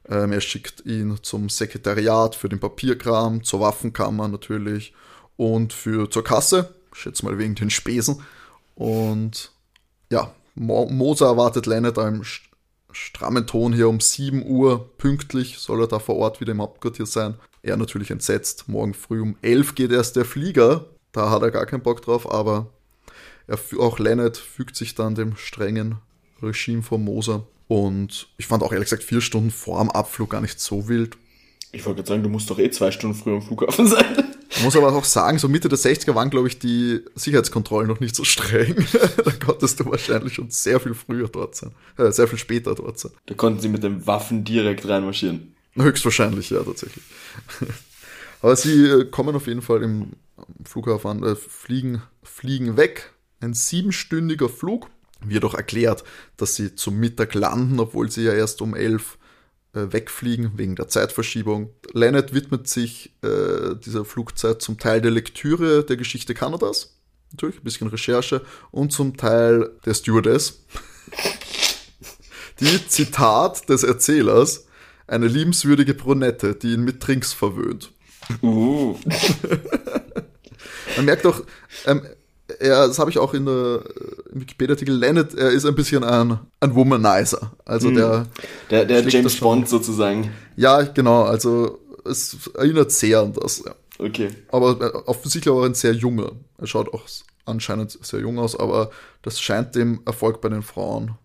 Ähm, 0.09 0.31
er 0.31 0.41
schickt 0.41 0.85
ihn 0.85 1.17
zum 1.21 1.49
Sekretariat 1.49 2.35
für 2.35 2.49
den 2.49 2.59
Papierkram, 2.59 3.43
zur 3.43 3.59
Waffenkammer 3.59 4.27
natürlich 4.27 4.93
und 5.37 5.71
für 5.71 6.09
zur 6.09 6.23
Kasse. 6.23 6.73
Ich 6.93 7.01
schätze 7.01 7.23
mal 7.25 7.37
wegen 7.37 7.55
den 7.55 7.69
Spesen. 7.69 8.21
Und 8.75 9.51
ja, 10.09 10.33
Mo 10.55 10.87
Moser 10.89 11.27
erwartet 11.27 11.67
Leonard 11.67 11.97
im 11.99 12.23
strammen 12.91 13.45
Ton 13.45 13.71
hier 13.71 13.87
um 13.87 13.99
7 13.99 14.43
Uhr 14.45 14.89
pünktlich 14.97 15.59
soll 15.59 15.81
er 15.81 15.87
da 15.87 15.99
vor 15.99 16.15
Ort 16.15 16.41
wieder 16.41 16.53
im 16.53 16.61
Hauptquartier 16.61 17.05
sein. 17.05 17.35
Er 17.61 17.77
natürlich 17.77 18.09
entsetzt. 18.09 18.67
Morgen 18.67 18.93
früh 18.93 19.21
um 19.21 19.35
11 19.41 19.75
geht 19.75 19.91
erst 19.91 20.15
der 20.15 20.25
Flieger. 20.25 20.85
Da 21.11 21.29
hat 21.29 21.41
er 21.41 21.51
gar 21.51 21.65
keinen 21.65 21.83
Bock 21.83 22.01
drauf, 22.01 22.31
aber 22.31 22.67
er, 23.47 23.59
auch 23.79 23.99
Leonard 23.99 24.37
fügt 24.37 24.75
sich 24.75 24.95
dann 24.95 25.15
dem 25.15 25.35
strengen 25.35 25.99
Regime 26.41 26.83
von 26.83 27.03
Moser. 27.03 27.45
Und 27.69 28.27
ich 28.37 28.47
fand 28.47 28.63
auch 28.63 28.73
ehrlich 28.73 28.87
gesagt 28.87 29.03
vier 29.03 29.21
Stunden 29.21 29.51
vor 29.51 29.79
dem 29.79 29.91
Abflug 29.91 30.31
gar 30.31 30.41
nicht 30.41 30.59
so 30.59 30.89
wild. 30.89 31.17
Ich 31.71 31.85
wollte 31.85 31.97
gerade 31.97 32.09
sagen, 32.09 32.23
du 32.23 32.29
musst 32.29 32.49
doch 32.49 32.57
eh 32.57 32.71
zwei 32.71 32.89
Stunden 32.89 33.15
früher 33.15 33.35
am 33.35 33.43
Flughafen 33.43 33.85
sein. 33.85 34.23
Ich 34.49 34.63
muss 34.63 34.75
aber 34.75 34.91
auch 34.91 35.03
sagen, 35.03 35.37
so 35.37 35.47
Mitte 35.47 35.69
der 35.69 35.77
60er 35.77 36.15
waren, 36.15 36.31
glaube 36.31 36.47
ich, 36.47 36.57
die 36.57 37.01
Sicherheitskontrollen 37.13 37.87
noch 37.87 37.99
nicht 37.99 38.15
so 38.15 38.23
streng. 38.23 38.75
da 39.23 39.31
konntest 39.33 39.79
du 39.79 39.85
wahrscheinlich 39.85 40.33
schon 40.33 40.49
sehr 40.49 40.79
viel 40.79 40.95
früher 40.95 41.27
dort 41.27 41.55
sein. 41.55 41.71
Äh, 41.95 42.11
sehr 42.11 42.27
viel 42.27 42.39
später 42.39 42.73
dort 42.73 42.97
sein. 42.97 43.11
Da 43.27 43.35
konnten 43.35 43.59
sie 43.59 43.69
mit 43.69 43.83
den 43.83 44.07
Waffen 44.07 44.43
direkt 44.43 44.87
reinmarschieren. 44.87 45.53
Höchstwahrscheinlich, 45.75 46.49
ja, 46.49 46.63
tatsächlich. 46.63 47.03
Aber 48.41 48.55
sie 48.55 48.87
äh, 48.87 49.05
kommen 49.05 49.35
auf 49.35 49.45
jeden 49.45 49.61
Fall 49.61 49.83
im 49.83 50.13
Flughafen, 50.65 51.23
äh, 51.23 51.35
fliegen, 51.35 52.01
fliegen 52.23 52.77
weg. 52.77 53.13
Ein 53.41 53.53
siebenstündiger 53.53 54.49
Flug. 54.49 54.89
Wird 55.25 55.43
auch 55.45 55.53
erklärt, 55.53 56.03
dass 56.37 56.55
sie 56.55 56.75
zum 56.75 56.97
Mittag 56.97 57.33
landen, 57.33 57.79
obwohl 57.79 58.09
sie 58.09 58.23
ja 58.23 58.33
erst 58.33 58.61
um 58.61 58.75
elf 58.75 59.17
äh, 59.73 59.91
wegfliegen 59.91 60.53
wegen 60.55 60.75
der 60.75 60.87
Zeitverschiebung. 60.87 61.69
Leonard 61.93 62.33
widmet 62.33 62.67
sich 62.67 63.13
äh, 63.21 63.75
dieser 63.75 64.05
Flugzeit 64.05 64.61
zum 64.61 64.79
Teil 64.79 65.01
der 65.01 65.11
Lektüre 65.11 65.83
der 65.83 65.97
Geschichte 65.97 66.33
Kanadas. 66.33 66.95
Natürlich 67.31 67.57
ein 67.57 67.63
bisschen 67.63 67.87
Recherche 67.87 68.41
und 68.71 68.91
zum 68.91 69.17
Teil 69.17 69.71
der 69.85 69.93
Stewardess. 69.93 70.65
Die 72.59 72.87
Zitat 72.87 73.69
des 73.69 73.83
Erzählers 73.83 74.65
eine 75.07 75.27
liebenswürdige 75.27 75.93
Brunette, 75.93 76.55
die 76.55 76.73
ihn 76.73 76.83
mit 76.83 77.01
Trinks 77.01 77.33
verwöhnt. 77.33 77.91
Uh. 78.41 78.97
Man 80.95 81.05
merkt 81.05 81.25
doch, 81.25 81.43
ähm, 81.85 82.01
er, 82.59 82.87
das 82.87 82.99
habe 82.99 83.09
ich 83.09 83.17
auch 83.17 83.33
in 83.33 83.45
der 83.45 83.81
im 84.31 84.41
Wikipedia-Artikel 84.41 84.95
Leonard, 84.95 85.33
er 85.33 85.49
ist 85.49 85.65
ein 85.65 85.75
bisschen 85.75 86.03
ein, 86.03 86.39
ein 86.59 86.75
Womanizer. 86.75 87.51
Also 87.65 87.89
mhm. 87.89 87.95
der. 87.95 88.27
Der, 88.69 88.85
der 88.85 89.07
James 89.07 89.39
Bond 89.39 89.69
sozusagen. 89.69 90.31
Ja, 90.55 90.81
genau. 90.81 91.23
Also 91.23 91.79
es 92.05 92.49
erinnert 92.55 92.91
sehr 92.91 93.19
an 93.19 93.33
das. 93.33 93.63
Ja. 93.65 93.73
Okay. 93.99 94.29
Aber 94.51 94.79
äh, 94.81 94.97
offensichtlich 95.07 95.53
auch 95.53 95.63
ein 95.63 95.73
sehr 95.73 95.93
junger. 95.93 96.31
Er 96.57 96.67
schaut 96.67 96.93
auch 96.93 97.03
anscheinend 97.45 97.97
sehr 98.05 98.21
jung 98.21 98.39
aus, 98.39 98.57
aber 98.57 98.91
das 99.21 99.41
scheint 99.41 99.75
dem 99.75 100.01
Erfolg 100.05 100.41
bei 100.41 100.49
den 100.49 100.61
Frauen 100.61 101.15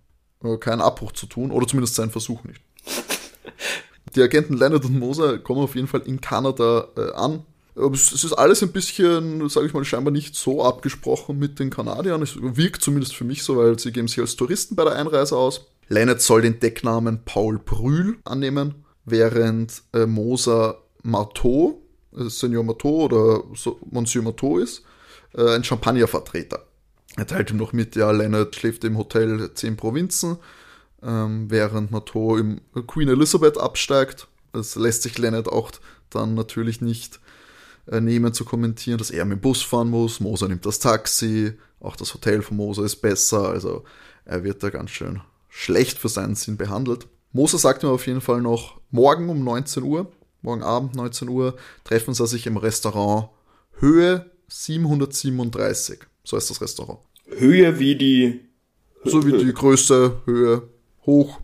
äh, 0.43 0.57
keinen 0.57 0.81
Abbruch 0.81 1.13
zu 1.13 1.27
tun, 1.27 1.51
oder 1.51 1.67
zumindest 1.67 1.95
seinen 1.95 2.11
Versuch 2.11 2.43
nicht. 2.45 2.61
Die 4.15 4.23
Agenten 4.23 4.55
Leonard 4.55 4.85
und 4.85 4.99
Moser 4.99 5.39
kommen 5.39 5.63
auf 5.63 5.75
jeden 5.75 5.89
Fall 5.89 6.03
in 6.03 6.21
Kanada 6.21 6.89
äh, 6.97 7.13
an. 7.13 7.45
Es 7.77 8.13
ist 8.13 8.33
alles 8.33 8.63
ein 8.63 8.71
bisschen, 8.71 9.49
sage 9.49 9.67
ich 9.67 9.75
mal, 9.75 9.85
scheinbar 9.85 10.13
nicht 10.13 10.37
so 10.37 10.65
abgesprochen 10.65 11.39
mit 11.39 11.59
den 11.59 11.71
Kanadiern. 11.71 12.23
Es 12.23 12.37
wirkt 12.41 12.83
zumindest 12.83 13.17
für 13.17 13.25
mich 13.25 13.43
so, 13.43 13.57
weil 13.57 13.79
sie 13.79 13.91
geben 13.91 14.07
sich 14.07 14.21
als 14.21 14.37
Touristen 14.37 14.77
bei 14.77 14.85
der 14.85 14.95
Einreise 14.95 15.37
aus. 15.37 15.67
Leonard 15.89 16.23
soll 16.23 16.43
den 16.43 16.61
Decknamen 16.61 17.25
Paul 17.25 17.59
Brühl 17.59 18.19
annehmen, 18.25 18.85
während 19.05 19.83
äh, 19.93 20.07
Moser 20.07 20.83
Marteau, 21.03 21.83
äh, 22.17 22.29
Senior 22.29 22.65
Marteau 22.65 23.05
oder 23.05 23.43
so, 23.55 23.79
Monsieur 23.91 24.23
Marteau 24.23 24.59
ist, 24.59 24.85
äh, 25.35 25.55
ein 25.55 25.65
Champagnervertreter. 25.65 26.65
Er 27.17 27.27
teilt 27.27 27.51
ihm 27.51 27.59
noch 27.59 27.73
mit, 27.73 27.97
ja, 27.97 28.11
Leonard 28.13 28.55
schläft 28.55 28.85
im 28.85 28.97
Hotel 28.97 29.53
10 29.53 29.77
Provinzen, 29.77 30.39
ähm, 31.03 31.51
während 31.51 31.91
Marteau 31.91 32.37
im 32.37 32.61
Queen 32.87 33.09
Elizabeth 33.09 33.59
absteigt. 33.59 34.29
Das 34.53 34.77
lässt 34.77 35.03
sich 35.03 35.19
Leonard 35.19 35.49
auch 35.49 35.73
dann 36.11 36.35
natürlich 36.35 36.81
nicht 36.81 37.21
nehmen 37.87 38.33
zu 38.33 38.45
kommentieren, 38.45 38.99
dass 38.99 39.11
er 39.11 39.25
mit 39.25 39.39
dem 39.39 39.41
Bus 39.41 39.63
fahren 39.63 39.91
muss. 39.91 40.21
Moser 40.21 40.49
nimmt 40.49 40.65
das 40.67 40.79
Taxi, 40.79 41.53
auch 41.81 41.97
das 41.97 42.15
Hotel 42.15 42.43
von 42.43 42.57
Moser 42.57 42.85
ist 42.85 42.97
besser, 42.97 43.49
also 43.49 43.85
er 44.25 44.43
wird 44.45 44.63
da 44.63 44.71
ganz 44.71 44.91
schön 44.91 45.21
schlecht 45.49 45.99
für 45.99 46.09
seinen 46.09 46.35
Sinn 46.35 46.57
behandelt. 46.57 47.07
Moser 47.33 47.59
sagt 47.59 47.83
mir 47.83 47.91
auf 47.91 48.07
jeden 48.07 48.21
Fall 48.21 48.41
noch, 48.41 48.81
morgen 48.91 49.29
um 49.29 49.45
19 49.45 49.83
Uhr, 49.83 50.11
morgen 50.43 50.63
Abend 50.63 50.95
19 50.95 51.29
Uhr, 51.29 51.57
treffen 51.85 52.15
sie 52.15 52.27
sich 52.27 52.47
im 52.47 52.57
Restaurant 52.57 53.29
Höhe 53.79 54.31
737. 54.49 56.01
So 56.23 56.37
heißt 56.37 56.51
das 56.51 56.61
Restaurant. 56.61 57.01
Höhe 57.27 57.79
wie 57.79 57.97
die. 57.97 58.41
So 59.05 59.27
wie 59.27 59.33
die 59.33 59.53
Größe, 59.53 60.23
Höhe, 60.25 60.63
hoch, 61.05 61.41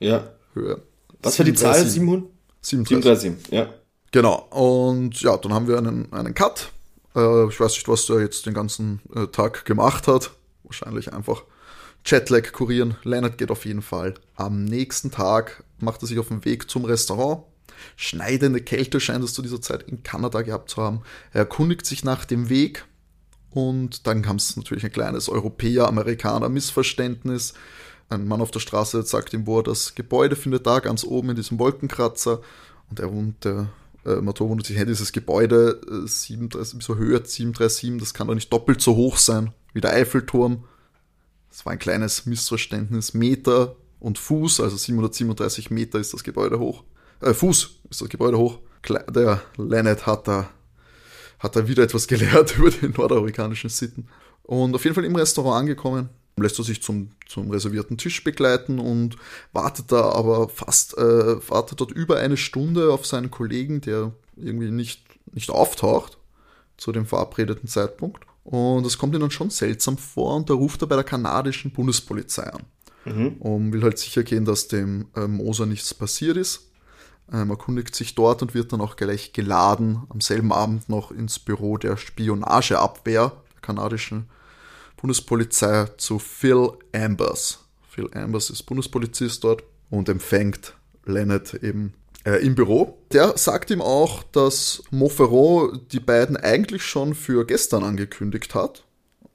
Ja. 0.00 0.32
Höhe. 0.54 0.82
Was 1.22 1.36
für 1.36 1.44
die 1.44 1.54
Zahl? 1.54 1.74
737. 1.74 1.92
700? 1.94 2.30
737, 2.60 3.52
ja. 3.52 3.74
Genau. 4.10 4.46
Und 4.50 5.20
ja, 5.20 5.36
dann 5.36 5.52
haben 5.52 5.68
wir 5.68 5.78
einen, 5.78 6.12
einen 6.12 6.34
Cut. 6.34 6.72
Äh, 7.14 7.48
ich 7.48 7.60
weiß 7.60 7.72
nicht, 7.72 7.88
was 7.88 8.06
der 8.06 8.20
jetzt 8.20 8.46
den 8.46 8.54
ganzen 8.54 9.00
äh, 9.14 9.26
Tag 9.26 9.64
gemacht 9.64 10.08
hat. 10.08 10.30
Wahrscheinlich 10.64 11.12
einfach 11.12 11.44
Jetlag 12.04 12.52
kurieren. 12.52 12.96
Leonard 13.04 13.38
geht 13.38 13.50
auf 13.50 13.64
jeden 13.64 13.82
Fall. 13.82 14.14
Am 14.36 14.64
nächsten 14.64 15.10
Tag 15.10 15.64
macht 15.78 16.02
er 16.02 16.08
sich 16.08 16.18
auf 16.18 16.28
den 16.28 16.44
Weg 16.44 16.70
zum 16.70 16.84
Restaurant. 16.84 17.44
Schneidende 17.96 18.60
Kälte 18.60 19.00
scheint 19.00 19.24
es 19.24 19.32
zu 19.34 19.42
dieser 19.42 19.60
Zeit 19.60 19.82
in 19.84 20.02
Kanada 20.02 20.42
gehabt 20.42 20.70
zu 20.70 20.82
haben. 20.82 21.02
Er 21.32 21.40
erkundigt 21.40 21.86
sich 21.86 22.04
nach 22.04 22.24
dem 22.24 22.48
Weg. 22.48 22.84
Und 23.50 24.06
dann 24.06 24.22
kam 24.22 24.36
es 24.36 24.56
natürlich 24.56 24.84
ein 24.84 24.92
kleines 24.92 25.28
Europäer-Amerikaner-Missverständnis. 25.28 27.54
Ein 28.08 28.26
Mann 28.26 28.40
auf 28.40 28.50
der 28.50 28.60
Straße 28.60 29.02
sagt 29.02 29.34
ihm, 29.34 29.46
wo 29.46 29.58
er 29.58 29.64
das 29.64 29.94
Gebäude 29.94 30.36
findet, 30.36 30.66
da 30.66 30.80
ganz 30.80 31.04
oben 31.04 31.28
in 31.30 31.36
diesem 31.36 31.58
Wolkenkratzer. 31.58 32.40
Und 32.90 33.00
er 33.00 33.10
wundert, 33.12 33.44
der 33.44 33.68
äh, 34.04 34.16
Motor 34.16 34.48
wundert 34.48 34.66
sich, 34.66 34.76
hey, 34.76 34.86
dieses 34.86 35.12
Gebäude, 35.12 35.80
äh, 35.88 36.06
37, 36.06 36.82
so 36.82 36.96
Höhe 36.96 37.24
737, 37.24 37.98
das 37.98 38.14
kann 38.14 38.28
doch 38.28 38.34
nicht 38.34 38.52
doppelt 38.52 38.80
so 38.80 38.96
hoch 38.96 39.16
sein 39.16 39.52
wie 39.72 39.80
der 39.80 39.92
Eiffelturm. 39.92 40.64
Das 41.50 41.66
war 41.66 41.72
ein 41.72 41.78
kleines 41.78 42.26
Missverständnis. 42.26 43.14
Meter 43.14 43.76
und 44.00 44.18
Fuß, 44.18 44.60
also 44.60 44.76
737 44.76 45.70
Meter 45.70 45.98
ist 45.98 46.12
das 46.12 46.24
Gebäude 46.24 46.58
hoch. 46.58 46.84
Äh, 47.20 47.34
Fuß 47.34 47.80
ist 47.90 48.00
das 48.00 48.08
Gebäude 48.08 48.38
hoch. 48.38 48.60
Der 48.88 49.42
Leonard 49.56 50.06
hat 50.06 50.28
da, 50.28 50.48
hat 51.38 51.56
da 51.56 51.66
wieder 51.66 51.82
etwas 51.82 52.06
gelernt 52.06 52.54
über 52.58 52.70
die 52.70 52.88
nordamerikanischen 52.88 53.70
Sitten. 53.70 54.08
Und 54.42 54.74
auf 54.74 54.84
jeden 54.84 54.94
Fall 54.94 55.04
im 55.04 55.16
Restaurant 55.16 55.60
angekommen, 55.60 56.08
lässt 56.42 56.58
er 56.58 56.64
sich 56.64 56.82
zum, 56.82 57.10
zum 57.26 57.50
reservierten 57.50 57.98
Tisch 57.98 58.22
begleiten 58.24 58.78
und 58.78 59.16
wartet 59.52 59.92
da 59.92 60.10
aber 60.10 60.48
fast, 60.48 60.96
äh, 60.98 61.48
wartet 61.48 61.80
dort 61.80 61.92
über 61.92 62.18
eine 62.18 62.36
Stunde 62.36 62.92
auf 62.92 63.06
seinen 63.06 63.30
Kollegen, 63.30 63.80
der 63.80 64.12
irgendwie 64.36 64.70
nicht, 64.70 65.04
nicht 65.32 65.50
auftaucht 65.50 66.18
zu 66.76 66.92
dem 66.92 67.06
verabredeten 67.06 67.68
Zeitpunkt. 67.68 68.24
Und 68.44 68.86
das 68.86 68.96
kommt 68.96 69.14
ihm 69.14 69.20
dann 69.20 69.30
schon 69.30 69.50
seltsam 69.50 69.98
vor 69.98 70.36
und 70.36 70.48
da 70.48 70.54
ruft 70.54 70.80
er 70.82 70.88
bei 70.88 70.94
der 70.94 71.04
kanadischen 71.04 71.70
Bundespolizei 71.70 72.44
an. 72.44 72.62
Und 73.40 73.72
will 73.72 73.82
halt 73.82 73.98
sicher 73.98 74.22
gehen, 74.22 74.44
dass 74.44 74.68
dem 74.68 75.08
äh, 75.14 75.26
Moser 75.26 75.66
nichts 75.66 75.92
passiert 75.92 76.36
ist. 76.36 76.70
Ähm, 77.30 77.50
erkundigt 77.50 77.94
sich 77.94 78.14
dort 78.14 78.40
und 78.40 78.54
wird 78.54 78.72
dann 78.72 78.80
auch 78.80 78.96
gleich 78.96 79.34
geladen, 79.34 80.02
am 80.08 80.22
selben 80.22 80.50
Abend 80.50 80.88
noch 80.88 81.10
ins 81.10 81.38
Büro 81.38 81.76
der 81.76 81.98
Spionageabwehr 81.98 83.32
der 83.52 83.60
kanadischen 83.60 84.30
Bundespolizei 85.00 85.86
zu 85.96 86.18
Phil 86.18 86.70
Ambers. 86.92 87.60
Phil 87.88 88.10
Ambers 88.14 88.50
ist 88.50 88.64
Bundespolizist 88.64 89.42
dort 89.44 89.62
und 89.90 90.08
empfängt 90.08 90.74
Leonard 91.04 91.54
eben 91.54 91.94
äh, 92.24 92.44
im 92.44 92.54
Büro. 92.54 92.98
Der 93.12 93.38
sagt 93.38 93.70
ihm 93.70 93.80
auch, 93.80 94.22
dass 94.24 94.82
Montferrand 94.90 95.92
die 95.92 96.00
beiden 96.00 96.36
eigentlich 96.36 96.82
schon 96.82 97.14
für 97.14 97.46
gestern 97.46 97.84
angekündigt 97.84 98.54
hat. 98.54 98.84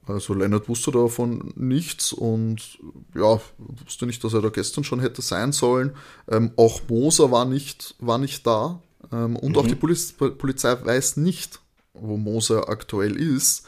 Also 0.06 0.34
Leonard 0.34 0.68
wusste 0.68 0.92
davon 0.92 1.54
nichts 1.56 2.12
und 2.12 2.78
ja, 3.16 3.40
wusste 3.58 4.06
nicht, 4.06 4.24
dass 4.24 4.34
er 4.34 4.42
da 4.42 4.50
gestern 4.50 4.84
schon 4.84 5.00
hätte 5.00 5.22
sein 5.22 5.54
sollen. 5.54 5.96
Ähm, 6.30 6.52
auch 6.58 6.82
Moser 6.90 7.32
war 7.32 7.46
nicht, 7.46 7.96
war 8.00 8.18
nicht 8.18 8.46
da. 8.46 8.82
Ähm, 9.12 9.38
und 9.38 9.58
auch 9.58 9.66
die 9.66 9.76
Poliz 9.76 10.12
Polizei 10.12 10.76
weiß 10.84 11.18
nicht, 11.18 11.62
wo 11.94 12.18
Moser 12.18 12.68
aktuell 12.68 13.16
ist. 13.16 13.64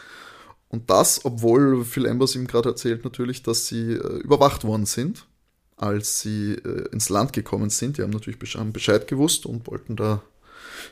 Und 0.76 0.90
das, 0.90 1.24
obwohl 1.24 1.86
Phil 1.86 2.06
Ambers 2.06 2.36
ihm 2.36 2.48
gerade 2.48 2.68
erzählt 2.68 3.06
natürlich, 3.06 3.42
dass 3.42 3.66
sie 3.66 3.94
äh, 3.94 4.18
überwacht 4.18 4.66
worden 4.66 4.86
sind, 4.86 5.26
als 5.78 6.20
sie 6.20 6.52
äh, 6.52 6.90
ins 6.92 7.08
Land 7.08 7.32
gekommen 7.32 7.70
sind. 7.70 7.98
Die 7.98 8.02
haben 8.02 8.10
natürlich 8.10 8.40
Bescheid, 8.40 8.60
haben 8.60 8.74
Bescheid 8.74 9.08
gewusst 9.08 9.46
und 9.46 9.68
wollten 9.68 9.96
da 9.96 10.22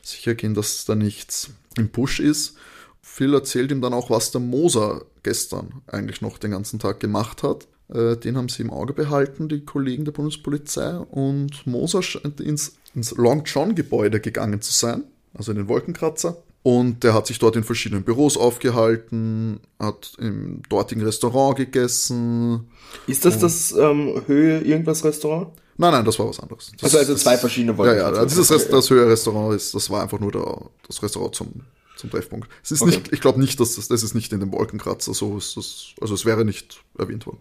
sicher 0.02 0.36
gehen, 0.36 0.54
dass 0.54 0.86
da 0.86 0.96
nichts 0.96 1.50
im 1.76 1.90
Busch 1.90 2.22
ist. 2.22 2.56
Phil 3.02 3.34
erzählt 3.34 3.72
ihm 3.72 3.82
dann 3.82 3.94
auch, 3.94 4.10
was 4.10 4.32
der 4.32 4.40
Moser 4.40 5.04
gestern 5.22 5.82
eigentlich 5.88 6.22
noch 6.22 6.38
den 6.38 6.52
ganzen 6.52 6.80
Tag 6.80 7.02
gemacht 7.02 7.44
hat. 7.44 7.68
Äh, 7.90 8.16
den 8.16 8.38
haben 8.38 8.48
sie 8.48 8.64
im 8.64 8.72
Auge 8.72 8.94
behalten, 8.94 9.50
die 9.50 9.66
Kollegen 9.66 10.06
der 10.06 10.14
Bundespolizei. 10.14 10.96
Und 10.96 11.68
Moser 11.68 12.02
scheint 12.02 12.40
ins, 12.40 12.78
ins 12.96 13.12
Long 13.12 13.44
John 13.44 13.76
Gebäude 13.76 14.22
gegangen 14.22 14.62
zu 14.62 14.72
sein, 14.72 15.04
also 15.34 15.52
in 15.52 15.58
den 15.58 15.68
Wolkenkratzer. 15.68 16.42
Und 16.64 17.04
der 17.04 17.14
hat 17.14 17.28
sich 17.28 17.40
dort 17.40 17.58
in 17.58 17.64
verschiedenen 17.66 18.04
Büros 18.04 18.38
aufgehalten, 18.38 19.60
hat 19.80 20.14
im 20.18 20.62
dortigen 20.70 21.04
Restaurant 21.04 21.58
gegessen. 21.58 22.70
Ist 23.06 23.26
das 23.26 23.38
das 23.40 23.74
ähm, 23.74 24.22
Höhe 24.28 24.62
irgendwas 24.62 25.04
Restaurant? 25.04 25.50
Nein, 25.76 25.92
nein, 25.92 26.06
das 26.06 26.18
war 26.20 26.30
was 26.30 26.40
anderes. 26.40 26.72
Das, 26.80 26.84
Also, 26.96 26.98
also 27.00 27.16
zwei 27.16 27.38
verschiedene 27.38 27.74
Ja, 27.74 27.78
ja, 27.86 27.90
Wolkenkratzer. 28.06 28.26
dieses 28.28 28.52
Rest, 28.52 28.72
das 28.72 28.90
höhere 28.90 29.10
Restaurant 29.10 29.56
ist, 29.56 29.74
das 29.76 29.90
war 29.90 30.04
einfach 30.04 30.20
nur 30.20 30.32
der, 30.32 30.70
das 30.88 31.04
Restaurant 31.04 31.36
zum, 31.36 31.48
zum 31.98 32.10
Treffpunkt. 32.12 32.48
Es 32.64 32.72
ist 32.72 32.82
Okay. 32.82 32.92
nicht, 32.92 33.12
ich 33.12 33.20
glaube 33.20 33.42
nicht, 33.42 33.60
dass 33.60 33.76
das, 33.76 33.90
das 33.90 34.02
ist 34.04 34.14
nicht 34.14 34.32
in 34.32 34.40
dem 34.40 34.52
Wolkenkratzer, 34.54 35.14
so 35.14 35.36
ist 35.38 35.58
das, 35.58 35.88
also 36.00 36.14
es 36.14 36.26
wäre 36.26 36.46
nicht 36.46 36.82
erwähnt 36.98 37.26
worden. 37.26 37.40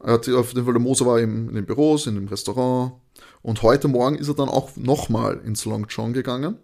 Er 0.00 0.12
hat 0.12 0.28
auf 0.28 0.48
jeden 0.52 0.64
Fall, 0.64 0.74
der 0.74 0.82
Moser 0.82 1.06
war 1.06 1.18
im, 1.20 1.48
in 1.48 1.54
den 1.54 1.64
Büros, 1.64 2.06
in 2.06 2.16
dem 2.16 2.28
Restaurant 2.28 2.92
und 3.40 3.62
heute 3.62 3.88
Morgen 3.88 4.16
ist 4.16 4.28
er 4.28 4.34
dann 4.34 4.48
auch 4.50 4.76
nochmal 4.76 5.40
ins 5.46 5.64
Long 5.64 5.86
John 5.88 6.12
gegangen 6.12 6.58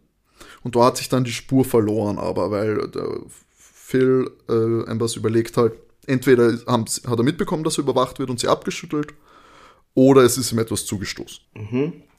und 0.63 0.77
da 0.77 0.85
hat 0.85 0.97
sich 0.97 1.09
dann 1.09 1.25
die 1.25 1.33
Spur 1.33 1.65
verloren, 1.65 2.19
aber 2.19 2.51
weil 2.51 2.89
der 2.89 3.21
Phil 3.57 4.31
äh, 4.49 4.91
Ambers 4.91 5.17
überlegt 5.17 5.57
halt, 5.57 5.75
entweder 6.07 6.53
hat 6.67 7.01
er 7.07 7.23
mitbekommen, 7.23 7.65
dass 7.65 7.79
er 7.79 7.85
überwacht 7.85 8.19
wird 8.19 8.31
und 8.31 8.41
sie 8.41 8.49
abgeschüttelt 8.49 9.15
oder 9.95 10.23
es 10.23 10.39
ist 10.39 10.53
ihm 10.53 10.59
etwas 10.59 10.87
zugestoßen. 10.87 11.41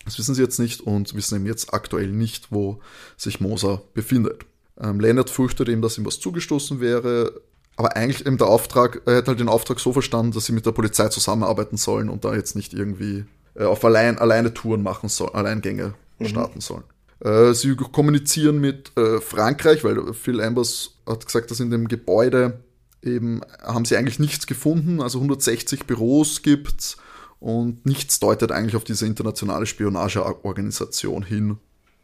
Das 0.06 0.18
wissen 0.20 0.36
sie 0.36 0.42
jetzt 0.42 0.60
nicht 0.60 0.82
und 0.82 1.14
wissen 1.16 1.36
eben 1.36 1.46
jetzt 1.46 1.74
aktuell 1.74 2.08
nicht, 2.08 2.52
wo 2.52 2.80
sich 3.18 3.42
Moser 3.42 3.82
befindet. 3.94 4.46
Ähm, 4.80 5.00
Leonard 5.00 5.30
fürchtet 5.30 5.68
eben, 5.70 5.82
dass 5.82 5.98
ihm 5.98 6.06
was 6.06 6.20
zugestoßen 6.20 6.80
wäre, 6.80 7.42
aber 7.76 7.96
eigentlich 7.96 8.26
eben 8.26 8.38
der 8.38 8.48
Auftrag, 8.48 9.02
er 9.06 9.18
hätte 9.18 9.28
halt 9.28 9.40
den 9.40 9.50
Auftrag 9.50 9.80
so 9.80 9.92
verstanden, 9.92 10.32
dass 10.32 10.46
sie 10.46 10.54
mit 10.54 10.66
der 10.66 10.72
Polizei 10.72 11.10
zusammenarbeiten 11.10 11.78
sollen 11.78 12.10
und 12.10 12.24
da 12.24 12.36
jetzt 12.36 12.56
nicht 12.56 12.74
irgendwie 12.74 13.26
äh, 13.56 13.64
auf 13.64 13.84
allein, 13.84 14.18
alleine 14.18 14.54
Touren 14.54 14.84
machen 14.84 15.10
sollen, 15.10 15.34
Alleingänge 15.34 15.96
starten 16.22 16.62
sollen. 16.62 16.84
Äh, 17.20 17.54
sie 17.54 17.76
kommunizieren 17.76 18.60
mit 18.60 18.92
äh, 18.98 19.22
Frankreich, 19.22 19.84
weil 19.84 20.14
Phil 20.14 20.42
Ambers 20.42 20.96
hat 21.06 21.26
gesagt, 21.26 21.52
dass 21.52 21.60
in 21.60 21.72
dem 21.72 21.88
Gebäude 21.88 22.60
eben 23.02 23.42
haben 23.62 23.86
sie 23.86 23.96
eigentlich 23.96 24.20
nichts 24.20 24.48
gefunden, 24.48 25.02
also 25.02 25.20
160 25.20 25.86
Büros 25.86 26.42
gibt's 26.42 26.98
und 27.40 27.86
nichts 27.86 28.20
deutet 28.20 28.52
eigentlich 28.52 28.76
auf 28.76 28.84
diese 28.84 29.06
internationale 29.06 29.66
Spionageorganisation 29.66 31.24
hin, 31.24 31.58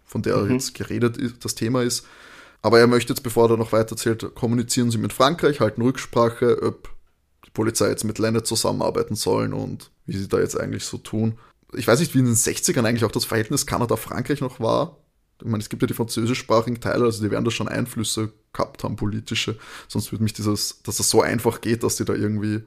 von 0.06 0.22
der 0.22 0.46
jetzt 0.50 0.76
geredet 0.76 1.18
ist, 1.18 1.44
das 1.44 1.56
Thema 1.56 1.82
ist. 1.82 2.06
Aber 2.62 2.80
er 2.80 2.88
möchte 2.88 3.12
jetzt, 3.12 3.24
bevor 3.24 3.50
er 3.50 3.58
noch 3.58 3.72
weiter 3.72 3.92
erzählt, 3.92 4.36
kommunizieren 4.36 4.92
Sie 4.92 5.00
mit 5.00 5.14
Frankreich, 5.14 5.60
halten 5.60 5.82
Rücksprache, 5.82 6.62
ob 6.62 6.90
die 7.46 7.50
Polizei 7.50 7.90
jetzt 7.90 8.04
mit 8.04 8.20
Leonard 8.20 8.46
zusammenarbeiten 8.46 9.16
sollen 9.16 9.54
und 9.54 9.90
wie 10.06 10.18
sie 10.18 10.28
da 10.28 10.40
jetzt 10.40 10.60
eigentlich 10.60 10.86
so 10.86 10.98
tun. 10.98 11.40
Ich 11.74 11.88
weiß 11.88 12.00
nicht, 12.00 12.14
wie 12.16 12.20
in 12.20 12.26
den 12.26 12.36
60ern 12.36 12.84
eigentlich 12.86 13.06
auch 13.06 13.12
das 13.12 13.26
Verhältnis 13.26 13.66
Kanada-Frankreich 13.66 14.42
noch 14.42 14.60
war. 14.60 14.98
Ich 15.40 15.48
meine, 15.48 15.62
es 15.64 15.70
gibt 15.70 15.82
ja 15.82 15.88
die 15.88 15.94
französischsprachigen 15.94 16.80
Teile, 16.82 17.06
also 17.06 17.24
die 17.24 17.32
werden 17.32 17.46
da 17.46 17.52
schon 17.52 17.68
Einflüsse 17.68 18.32
gehabt 18.54 18.84
haben, 18.84 18.96
politische. 18.96 19.58
Sonst 19.88 20.12
würde 20.12 20.24
mich 20.24 20.34
dieses, 20.34 20.82
dass 20.84 20.98
das 20.98 21.10
so 21.10 21.22
einfach 21.22 21.62
geht, 21.62 21.84
dass 21.84 21.96
die 21.96 22.06
da 22.06 22.14
irgendwie 22.14 22.62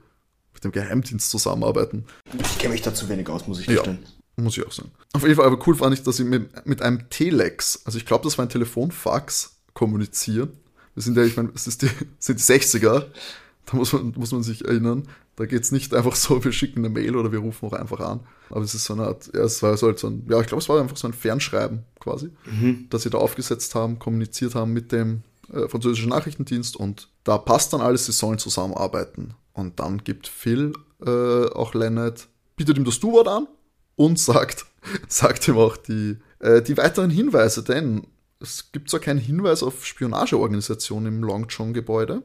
mit 0.53 0.63
dem 0.63 0.71
Geheimdienst 0.71 1.29
zusammenarbeiten. 1.29 2.05
Ich 2.39 2.57
kenne 2.57 2.73
mich 2.73 2.81
da 2.81 2.93
zu 2.93 3.07
wenig 3.07 3.29
aus, 3.29 3.47
muss 3.47 3.59
ich 3.59 3.67
Ja. 3.67 3.75
gestehen. 3.75 3.99
Muss 4.37 4.57
ich 4.57 4.67
auch 4.67 4.71
sagen. 4.71 4.91
Auf 5.13 5.23
jeden 5.23 5.35
Fall, 5.35 5.45
aber 5.45 5.65
cool 5.65 5.75
fand 5.75 5.93
ich, 5.97 6.03
dass 6.03 6.17
sie 6.17 6.25
mit, 6.25 6.65
mit 6.65 6.81
einem 6.81 7.09
Telex, 7.09 7.81
also 7.85 7.97
ich 7.97 8.05
glaube, 8.05 8.25
das 8.25 8.37
war 8.37 8.45
ein 8.45 8.49
Telefonfax, 8.49 9.55
kommunizieren. 9.73 10.51
Wir 10.93 11.03
sind 11.03 11.15
ja, 11.15 11.23
ich 11.23 11.37
meine, 11.37 11.51
es 11.55 11.67
ist 11.67 11.81
die, 11.83 11.89
sind 12.19 12.39
die 12.39 12.43
60er, 12.43 13.05
da 13.65 13.77
muss 13.77 13.93
man, 13.93 14.13
muss 14.15 14.31
man 14.31 14.43
sich 14.43 14.65
erinnern. 14.65 15.03
Da 15.35 15.45
geht's 15.45 15.71
nicht 15.71 15.93
einfach 15.93 16.15
so, 16.15 16.43
wir 16.43 16.51
schicken 16.51 16.79
eine 16.79 16.89
Mail 16.89 17.15
oder 17.15 17.31
wir 17.31 17.39
rufen 17.39 17.67
auch 17.67 17.73
einfach 17.73 17.99
an. 17.99 18.21
Aber 18.49 18.61
es 18.61 18.73
ist 18.73 18.85
so 18.85 18.93
eine 18.93 19.03
Art, 19.07 19.31
ja, 19.33 19.41
es 19.41 19.61
war 19.63 19.75
so 19.75 19.87
halt 19.87 19.99
so 19.99 20.07
ein, 20.07 20.25
ja, 20.29 20.39
ich 20.39 20.47
glaube, 20.47 20.61
es 20.61 20.69
war 20.69 20.79
einfach 20.79 20.97
so 20.97 21.07
ein 21.07 21.13
Fernschreiben 21.13 21.83
quasi, 21.99 22.29
dass 22.89 23.03
sie 23.03 23.09
da 23.09 23.17
aufgesetzt 23.17 23.75
haben, 23.75 23.99
kommuniziert 23.99 24.55
haben 24.55 24.71
mit 24.71 24.91
dem 24.91 25.23
äh, 25.51 25.67
französischen 25.67 26.09
Nachrichtendienst 26.09 26.75
und 26.75 27.09
da 27.23 27.37
passt 27.37 27.73
dann 27.73 27.81
alles, 27.81 28.05
sie 28.05 28.11
sollen 28.11 28.37
zusammenarbeiten. 28.37 29.33
Und 29.53 29.79
dann 29.79 30.03
gibt 30.03 30.27
Phil 30.27 30.73
äh, 31.05 31.45
auch 31.47 31.73
Lennart, 31.73 32.27
bietet 32.55 32.77
ihm 32.77 32.85
das 32.85 32.99
Du-Wort 32.99 33.27
an 33.27 33.47
und 33.95 34.19
sagt, 34.19 34.65
sagt 35.07 35.47
ihm 35.47 35.57
auch 35.57 35.77
die, 35.77 36.17
äh, 36.39 36.61
die 36.61 36.77
weiteren 36.77 37.09
Hinweise, 37.09 37.63
denn 37.63 38.07
es 38.39 38.71
gibt 38.71 38.89
zwar 38.89 38.99
keinen 38.99 39.19
Hinweis 39.19 39.63
auf 39.63 39.85
Spionageorganisationen 39.85 41.15
im 41.15 41.23
Long 41.23 41.47
John-Gebäude, 41.49 42.21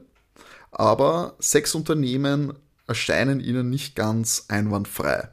aber 0.71 1.35
sechs 1.39 1.75
Unternehmen 1.75 2.53
erscheinen 2.87 3.39
ihnen 3.39 3.69
nicht 3.69 3.95
ganz 3.95 4.45
einwandfrei. 4.47 5.29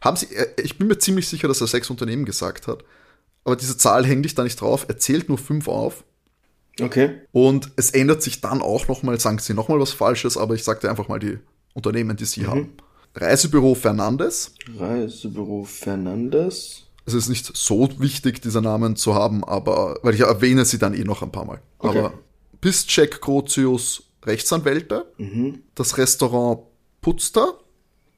Haben 0.00 0.16
sie, 0.16 0.26
äh, 0.34 0.48
ich 0.62 0.78
bin 0.78 0.88
mir 0.88 0.98
ziemlich 0.98 1.28
sicher, 1.28 1.48
dass 1.48 1.60
er 1.60 1.66
sechs 1.66 1.90
Unternehmen 1.90 2.24
gesagt 2.24 2.66
hat, 2.66 2.84
aber 3.44 3.56
diese 3.56 3.76
Zahl 3.76 4.04
hängt 4.06 4.24
dich 4.24 4.34
da 4.34 4.42
nicht 4.44 4.60
drauf, 4.60 4.86
er 4.88 4.98
zählt 4.98 5.28
nur 5.28 5.38
fünf 5.38 5.68
auf 5.68 6.04
Okay. 6.80 7.20
und 7.32 7.70
es 7.76 7.90
ändert 7.90 8.22
sich 8.22 8.40
dann 8.40 8.62
auch 8.62 8.88
nochmal, 8.88 9.20
sagen 9.20 9.38
sie 9.38 9.52
nochmal 9.52 9.78
was 9.78 9.92
Falsches, 9.92 10.36
aber 10.38 10.54
ich 10.54 10.64
sagte 10.64 10.88
einfach 10.88 11.06
mal 11.08 11.18
die 11.18 11.38
Unternehmen, 11.74 12.16
die 12.16 12.24
sie 12.24 12.46
haben. 12.46 12.72
Reisebüro 13.14 13.74
Fernandes, 13.74 14.54
Reisebüro 14.78 15.64
Fernandes. 15.64 16.84
es 17.04 17.12
ist 17.12 17.28
nicht 17.28 17.54
so 17.54 17.90
wichtig, 18.00 18.40
diese 18.40 18.62
Namen 18.62 18.96
zu 18.96 19.14
haben, 19.14 19.44
aber, 19.44 19.98
weil 20.02 20.14
ich 20.14 20.20
erwähne 20.20 20.64
sie 20.64 20.78
dann 20.78 20.94
eh 20.94 21.04
noch 21.04 21.22
ein 21.22 21.30
paar 21.30 21.44
Mal. 21.44 21.60
Okay. 21.78 21.98
Aber 21.98 22.14
Piszczek 22.62 23.20
Grotius 23.20 24.04
Rechtsanwälte, 24.24 25.12
das 25.74 25.98
Restaurant 25.98 26.60
Puster, 27.00 27.58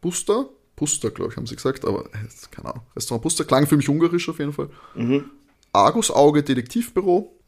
Puster, 0.01 0.49
Puster, 0.77 1.11
glaube 1.11 1.31
ich, 1.31 1.37
haben 1.37 1.47
sie 1.47 1.57
gesagt, 1.57 1.85
aber 1.85 2.07
äh, 2.07 2.29
keine 2.51 2.71
Ahnung. 2.71 2.87
Restaurant 2.97 3.23
Puster 3.23 3.45
klang 3.45 3.67
für 3.67 3.77
mich 3.77 3.89
ungarisch 3.89 4.29
auf 4.29 4.39
jeden 4.39 4.53
Fall. 4.53 4.69
Argus 5.73 6.11
Auge 6.11 6.43
Detektivbüro 6.43 7.39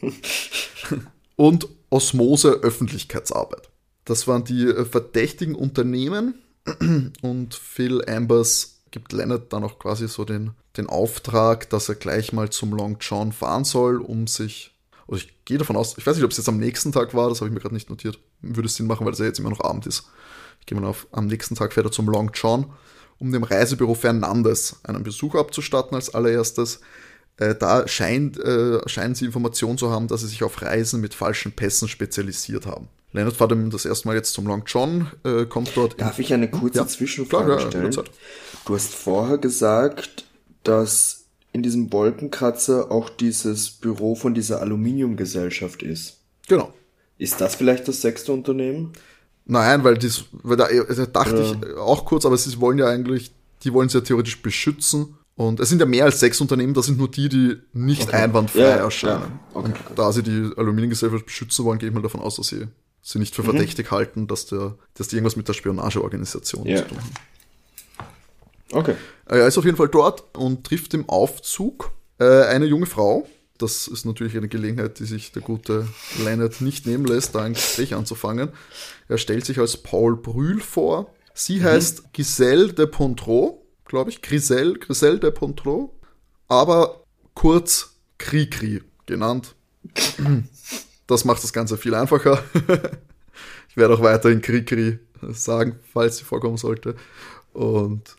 und 1.36 1.68
Osmose 1.90 2.50
Öffentlichkeitsarbeit. 2.50 3.70
Das 4.04 4.26
waren 4.26 4.44
die 4.44 4.64
äh, 4.64 4.84
verdächtigen 4.84 5.54
Unternehmen 5.54 6.34
und 7.22 7.54
Phil 7.54 8.04
Ambers 8.08 8.78
gibt 8.90 9.12
Leonard 9.12 9.52
dann 9.52 9.64
auch 9.64 9.78
quasi 9.78 10.08
so 10.08 10.24
den, 10.24 10.52
den 10.76 10.88
Auftrag, 10.88 11.68
dass 11.70 11.88
er 11.88 11.94
gleich 11.94 12.32
mal 12.32 12.50
zum 12.50 12.72
Long 12.72 12.98
John 13.00 13.32
fahren 13.32 13.64
soll, 13.64 14.00
um 14.00 14.26
sich, 14.26 14.74
oder 15.08 15.16
ich 15.16 15.44
gehe 15.44 15.58
davon 15.58 15.76
aus, 15.76 15.96
ich 15.98 16.06
weiß 16.06 16.16
nicht, 16.16 16.24
ob 16.24 16.30
es 16.30 16.36
jetzt 16.36 16.48
am 16.48 16.58
nächsten 16.58 16.92
Tag 16.92 17.14
war, 17.14 17.28
das 17.28 17.40
habe 17.40 17.48
ich 17.48 17.54
mir 17.54 17.60
gerade 17.60 17.74
nicht 17.74 17.90
notiert, 17.90 18.20
würde 18.42 18.68
Sinn 18.68 18.86
machen, 18.86 19.04
weil 19.04 19.14
es 19.14 19.18
ja 19.18 19.24
jetzt 19.24 19.40
immer 19.40 19.50
noch 19.50 19.64
Abend 19.64 19.86
ist. 19.86 20.04
Ich 20.60 20.66
gehe 20.66 20.78
mal 20.78 20.86
auf, 20.86 21.06
am 21.12 21.26
nächsten 21.26 21.54
Tag 21.54 21.72
fährt 21.72 21.86
er 21.86 21.92
zum 21.92 22.08
Long 22.08 22.30
John, 22.34 22.66
um 23.18 23.32
dem 23.32 23.42
Reisebüro 23.42 23.94
Fernandes 23.94 24.76
einen 24.84 25.02
Besuch 25.02 25.34
abzustatten 25.34 25.94
als 25.94 26.14
allererstes. 26.14 26.80
Äh, 27.38 27.54
da 27.54 27.88
scheint, 27.88 28.38
äh, 28.38 28.86
scheinen 28.86 29.14
sie 29.14 29.24
Informationen 29.24 29.78
zu 29.78 29.90
haben, 29.90 30.08
dass 30.08 30.20
sie 30.20 30.28
sich 30.28 30.44
auf 30.44 30.60
Reisen 30.60 31.00
mit 31.00 31.14
falschen 31.14 31.52
Pässen 31.52 31.88
spezialisiert 31.88 32.66
haben. 32.66 32.88
Leonard 33.12 33.36
fährt 33.36 33.52
ihm 33.52 33.70
das 33.70 33.86
erste 33.86 34.08
Mal 34.08 34.14
jetzt 34.14 34.34
zum 34.34 34.46
Long 34.46 34.64
John, 34.66 35.10
äh, 35.24 35.46
kommt 35.46 35.74
dort. 35.74 35.98
Darf 35.98 36.18
ich 36.18 36.34
eine 36.34 36.50
kurze 36.50 36.78
Ja, 36.78 36.86
Zwischenfrage 36.86 37.46
klar, 37.46 37.60
ja, 37.60 37.66
stellen? 37.66 38.04
Du 38.66 38.74
hast 38.74 38.94
vorher 38.94 39.38
gesagt, 39.38 40.26
dass 40.62 41.17
in 41.52 41.62
diesem 41.62 41.92
Wolkenkratzer 41.92 42.90
auch 42.90 43.08
dieses 43.10 43.70
Büro 43.70 44.14
von 44.14 44.34
dieser 44.34 44.60
Aluminiumgesellschaft 44.60 45.82
ist. 45.82 46.18
Genau. 46.48 46.72
Ist 47.18 47.40
das 47.40 47.54
vielleicht 47.56 47.88
das 47.88 48.00
sechste 48.02 48.32
Unternehmen? 48.32 48.92
Nein, 49.46 49.82
weil 49.82 49.96
das, 49.96 50.24
weil 50.32 50.56
da, 50.56 50.68
da 50.68 51.06
dachte 51.06 51.56
ich 51.62 51.76
auch 51.78 52.04
kurz, 52.04 52.26
aber 52.26 52.36
sie 52.36 52.60
wollen 52.60 52.78
ja 52.78 52.86
eigentlich, 52.86 53.32
die 53.64 53.72
wollen 53.72 53.88
sie 53.88 53.98
ja 53.98 54.04
theoretisch 54.04 54.40
beschützen. 54.42 55.14
Und 55.36 55.60
es 55.60 55.68
sind 55.68 55.78
ja 55.80 55.86
mehr 55.86 56.04
als 56.04 56.18
sechs 56.20 56.40
Unternehmen, 56.40 56.74
das 56.74 56.86
sind 56.86 56.98
nur 56.98 57.08
die, 57.10 57.28
die 57.28 57.56
nicht 57.72 58.12
einwandfrei 58.12 58.60
Ja, 58.60 58.68
erscheinen. 58.76 59.22
ja. 59.22 59.40
Okay, 59.54 59.66
und 59.68 59.70
okay. 59.74 59.92
da 59.94 60.12
sie 60.12 60.22
die 60.24 60.50
Aluminiumgesellschaft 60.56 61.26
beschützen 61.26 61.64
wollen, 61.64 61.78
gehe 61.78 61.88
ich 61.88 61.94
mal 61.94 62.02
davon 62.02 62.20
aus, 62.20 62.36
dass 62.36 62.48
sie 62.48 62.66
sie 63.02 63.18
nicht 63.20 63.34
für 63.36 63.42
Mhm. 63.42 63.46
verdächtig 63.50 63.90
halten, 63.92 64.26
dass, 64.26 64.46
der, 64.46 64.76
dass 64.94 65.08
die 65.08 65.16
irgendwas 65.16 65.36
mit 65.36 65.46
der 65.48 65.54
Spionageorganisation 65.54 66.66
Ja. 66.66 66.78
zu 66.78 66.88
tun 66.88 66.98
haben. 66.98 67.10
Okay. 68.72 68.94
Er 69.26 69.46
ist 69.46 69.58
auf 69.58 69.64
jeden 69.64 69.76
Fall 69.76 69.88
dort 69.88 70.36
und 70.36 70.64
trifft 70.64 70.94
im 70.94 71.08
Aufzug 71.08 71.92
äh, 72.18 72.44
eine 72.44 72.66
junge 72.66 72.86
Frau. 72.86 73.26
Das 73.58 73.88
ist 73.88 74.04
natürlich 74.04 74.36
eine 74.36 74.48
Gelegenheit, 74.48 75.00
die 75.00 75.04
sich 75.04 75.32
der 75.32 75.42
gute 75.42 75.88
Leonard 76.22 76.60
nicht 76.60 76.86
nehmen 76.86 77.04
lässt, 77.04 77.34
da 77.34 77.42
ein 77.42 77.54
Gespräch 77.54 77.94
anzufangen. 77.94 78.50
Er 79.08 79.18
stellt 79.18 79.44
sich 79.44 79.58
als 79.58 79.76
Paul 79.76 80.16
Brühl 80.16 80.60
vor. 80.60 81.12
Sie 81.34 81.62
heißt 81.62 82.12
Giselle 82.12 82.72
de 82.72 82.86
Pontreau, 82.86 83.64
glaube 83.84 84.10
ich. 84.10 84.22
Griselle, 84.22 84.74
Griselle 84.74 85.18
de 85.18 85.30
Pontreau. 85.30 85.92
Aber 86.46 87.04
kurz 87.34 87.96
Kri-Kri 88.18 88.82
genannt. 89.06 89.54
Das 91.06 91.24
macht 91.24 91.42
das 91.42 91.52
Ganze 91.52 91.76
viel 91.76 91.94
einfacher. 91.94 92.42
Ich 93.70 93.76
werde 93.76 93.94
auch 93.94 94.02
weiterhin 94.02 94.40
Kri-Kri 94.40 94.98
sagen, 95.30 95.78
falls 95.92 96.16
sie 96.16 96.24
vorkommen 96.24 96.56
sollte. 96.56 96.96
Und 97.52 98.16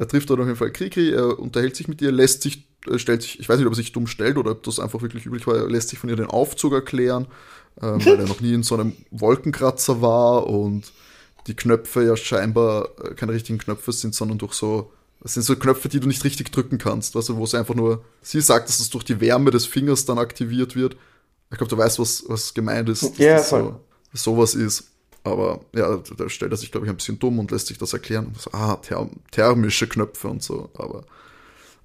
er 0.00 0.08
trifft 0.08 0.30
dort 0.30 0.40
auf 0.40 0.46
jeden 0.46 0.58
Fall 0.58 0.72
Krikri, 0.72 1.10
er 1.10 1.38
unterhält 1.38 1.76
sich 1.76 1.86
mit 1.86 2.00
ihr, 2.00 2.10
lässt 2.10 2.40
sich, 2.42 2.66
äh, 2.88 2.98
stellt 2.98 3.20
sich, 3.20 3.38
ich 3.38 3.48
weiß 3.48 3.58
nicht, 3.58 3.66
ob 3.66 3.74
er 3.74 3.76
sich 3.76 3.92
dumm 3.92 4.06
stellt 4.06 4.38
oder 4.38 4.52
ob 4.52 4.62
das 4.62 4.80
einfach 4.80 5.02
wirklich 5.02 5.26
üblich 5.26 5.46
war, 5.46 5.56
er 5.56 5.68
lässt 5.68 5.90
sich 5.90 5.98
von 5.98 6.08
ihr 6.08 6.16
den 6.16 6.26
Aufzug 6.26 6.72
erklären, 6.72 7.26
ähm, 7.82 8.00
weil 8.04 8.18
er 8.18 8.26
noch 8.26 8.40
nie 8.40 8.54
in 8.54 8.62
so 8.62 8.74
einem 8.76 8.94
Wolkenkratzer 9.10 10.00
war 10.00 10.46
und 10.46 10.90
die 11.46 11.54
Knöpfe 11.54 12.02
ja 12.04 12.16
scheinbar 12.16 12.88
äh, 13.04 13.14
keine 13.14 13.32
richtigen 13.32 13.58
Knöpfe 13.58 13.92
sind, 13.92 14.14
sondern 14.14 14.38
durch 14.38 14.54
so, 14.54 14.90
das 15.20 15.34
sind 15.34 15.42
so 15.42 15.54
Knöpfe, 15.54 15.90
die 15.90 16.00
du 16.00 16.08
nicht 16.08 16.24
richtig 16.24 16.50
drücken 16.50 16.78
kannst, 16.78 17.14
du, 17.14 17.36
wo 17.36 17.44
es 17.44 17.54
einfach 17.54 17.74
nur, 17.74 18.02
sie 18.22 18.40
sagt, 18.40 18.70
dass 18.70 18.80
es 18.80 18.88
durch 18.88 19.04
die 19.04 19.20
Wärme 19.20 19.50
des 19.50 19.66
Fingers 19.66 20.06
dann 20.06 20.18
aktiviert 20.18 20.76
wird. 20.76 20.96
Ich 21.50 21.58
glaube, 21.58 21.68
du 21.68 21.76
weißt, 21.76 21.98
was, 21.98 22.24
was 22.26 22.54
gemeint 22.54 22.88
ist, 22.88 23.02
dass 23.02 23.18
Ja, 23.18 23.36
das 23.36 23.48
voll. 23.50 23.78
so, 24.14 24.34
sowas 24.34 24.54
ist. 24.54 24.84
Aber 25.22 25.60
ja, 25.74 26.02
da 26.16 26.28
stellt 26.28 26.52
er 26.52 26.56
sich, 26.56 26.70
glaube 26.72 26.86
ich, 26.86 26.90
ein 26.90 26.96
bisschen 26.96 27.18
dumm 27.18 27.38
und 27.38 27.50
lässt 27.50 27.66
sich 27.66 27.78
das 27.78 27.92
erklären. 27.92 28.34
So, 28.38 28.52
ah, 28.52 28.76
ther 28.76 29.08
thermische 29.30 29.86
Knöpfe 29.86 30.28
und 30.28 30.42
so. 30.42 30.70
Aber 30.74 31.04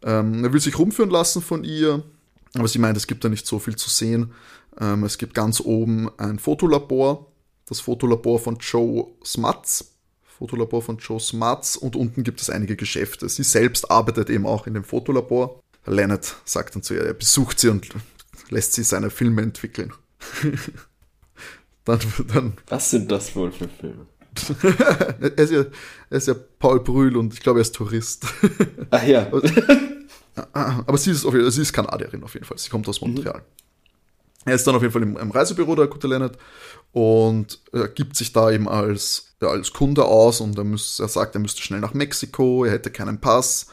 ähm, 0.04 0.44
er 0.44 0.54
will 0.54 0.62
sich 0.62 0.78
rumführen 0.78 1.10
lassen 1.10 1.42
von 1.42 1.64
ihr. 1.64 2.04
Aber 2.54 2.68
sie 2.68 2.80
meint, 2.80 2.96
es 2.96 3.08
gibt 3.08 3.24
da 3.26 3.30
nicht 3.30 3.46
so 3.46 3.60
viel 3.60 3.76
zu 3.76 3.90
sehen. 3.90 4.32
Ähm, 4.80 5.04
es 5.04 5.18
gibt 5.18 5.34
ganz 5.34 5.60
oben 5.60 6.10
ein 6.18 6.40
Fotolabor. 6.40 7.32
Das 7.68 7.82
Fotolabor 7.82 8.40
von 8.40 8.58
Joe 8.60 9.08
Smuts. 9.26 9.92
Fotolabor 10.24 10.82
von 10.82 10.98
Joe 10.98 11.20
Smuts. 11.20 11.76
Und 11.76 11.96
unten 11.96 12.24
gibt 12.24 12.42
es 12.42 12.50
einige 12.50 12.76
Geschäfte. 12.76 13.28
Sie 13.28 13.44
selbst 13.44 13.92
arbeitet 13.92 14.30
eben 14.30 14.46
auch 14.46 14.68
in 14.68 14.74
dem 14.74 14.84
Fotolabor. 14.84 15.62
Leonard 15.86 16.36
sagt 16.46 16.76
dann 16.76 16.84
zu 16.84 16.94
ihr, 16.94 17.02
er 17.02 17.14
besucht 17.14 17.60
sie 17.60 17.70
und 17.70 17.90
lässt 18.50 18.74
sie 18.74 18.84
seine 18.84 19.10
Filme 19.10 19.42
entwickeln. 19.42 19.94
dann, 21.86 22.00
dann 22.34 22.54
Was 22.68 22.90
sind 22.92 23.12
das 23.12 23.36
wohl 23.36 23.52
für 23.52 23.68
Filme? 23.68 24.06
er 25.22 25.38
ist, 25.38 25.52
ja, 25.52 25.66
er 26.10 26.18
ist 26.18 26.28
ja 26.28 26.36
Paul 26.60 26.82
Brühl 26.82 27.16
und 27.16 27.34
ich 27.34 27.40
glaube, 27.40 27.60
er 27.60 27.62
ist 27.62 27.76
Tourist. 27.76 28.26
Ach 28.92 29.04
ja. 29.04 29.32
Aber 30.54 30.98
sie 30.98 31.12
ist, 31.12 31.26
auf, 31.26 31.34
sie 31.34 31.62
ist 31.62 31.72
Kanadierin 31.72 32.24
auf 32.24 32.34
jeden 32.34 32.46
Fall. 32.46 32.58
Sie 32.58 32.70
kommt 32.70 32.88
aus 32.90 33.00
Montreal. 33.00 33.42
Er 34.44 34.56
ist 34.56 34.68
dann 34.68 34.76
auf 34.76 34.82
jeden 34.82 34.92
Fall 34.92 35.04
im, 35.04 35.18
im 35.18 35.32
Reisebüro, 35.32 35.76
der 35.76 35.88
gute 35.88 36.08
Leonard, 36.08 36.38
und 36.92 37.60
er 37.74 37.88
gibt 37.88 38.16
sich 38.16 38.32
da 38.32 38.52
eben 38.52 38.70
als, 38.70 39.36
ja, 39.42 39.50
als 39.50 39.74
Kunde 39.74 40.06
aus 40.06 40.40
und 40.40 40.58
er, 40.58 40.64
muss, 40.64 41.00
er 41.00 41.08
sagt, 41.08 41.36
er 41.36 41.42
müsste 41.42 41.62
schnell 41.62 41.82
nach 41.82 41.94
Mexiko, 41.94 42.64
er 42.64 42.72
hätte 42.72 42.92
keinen 42.92 43.20
Pass, 43.20 43.68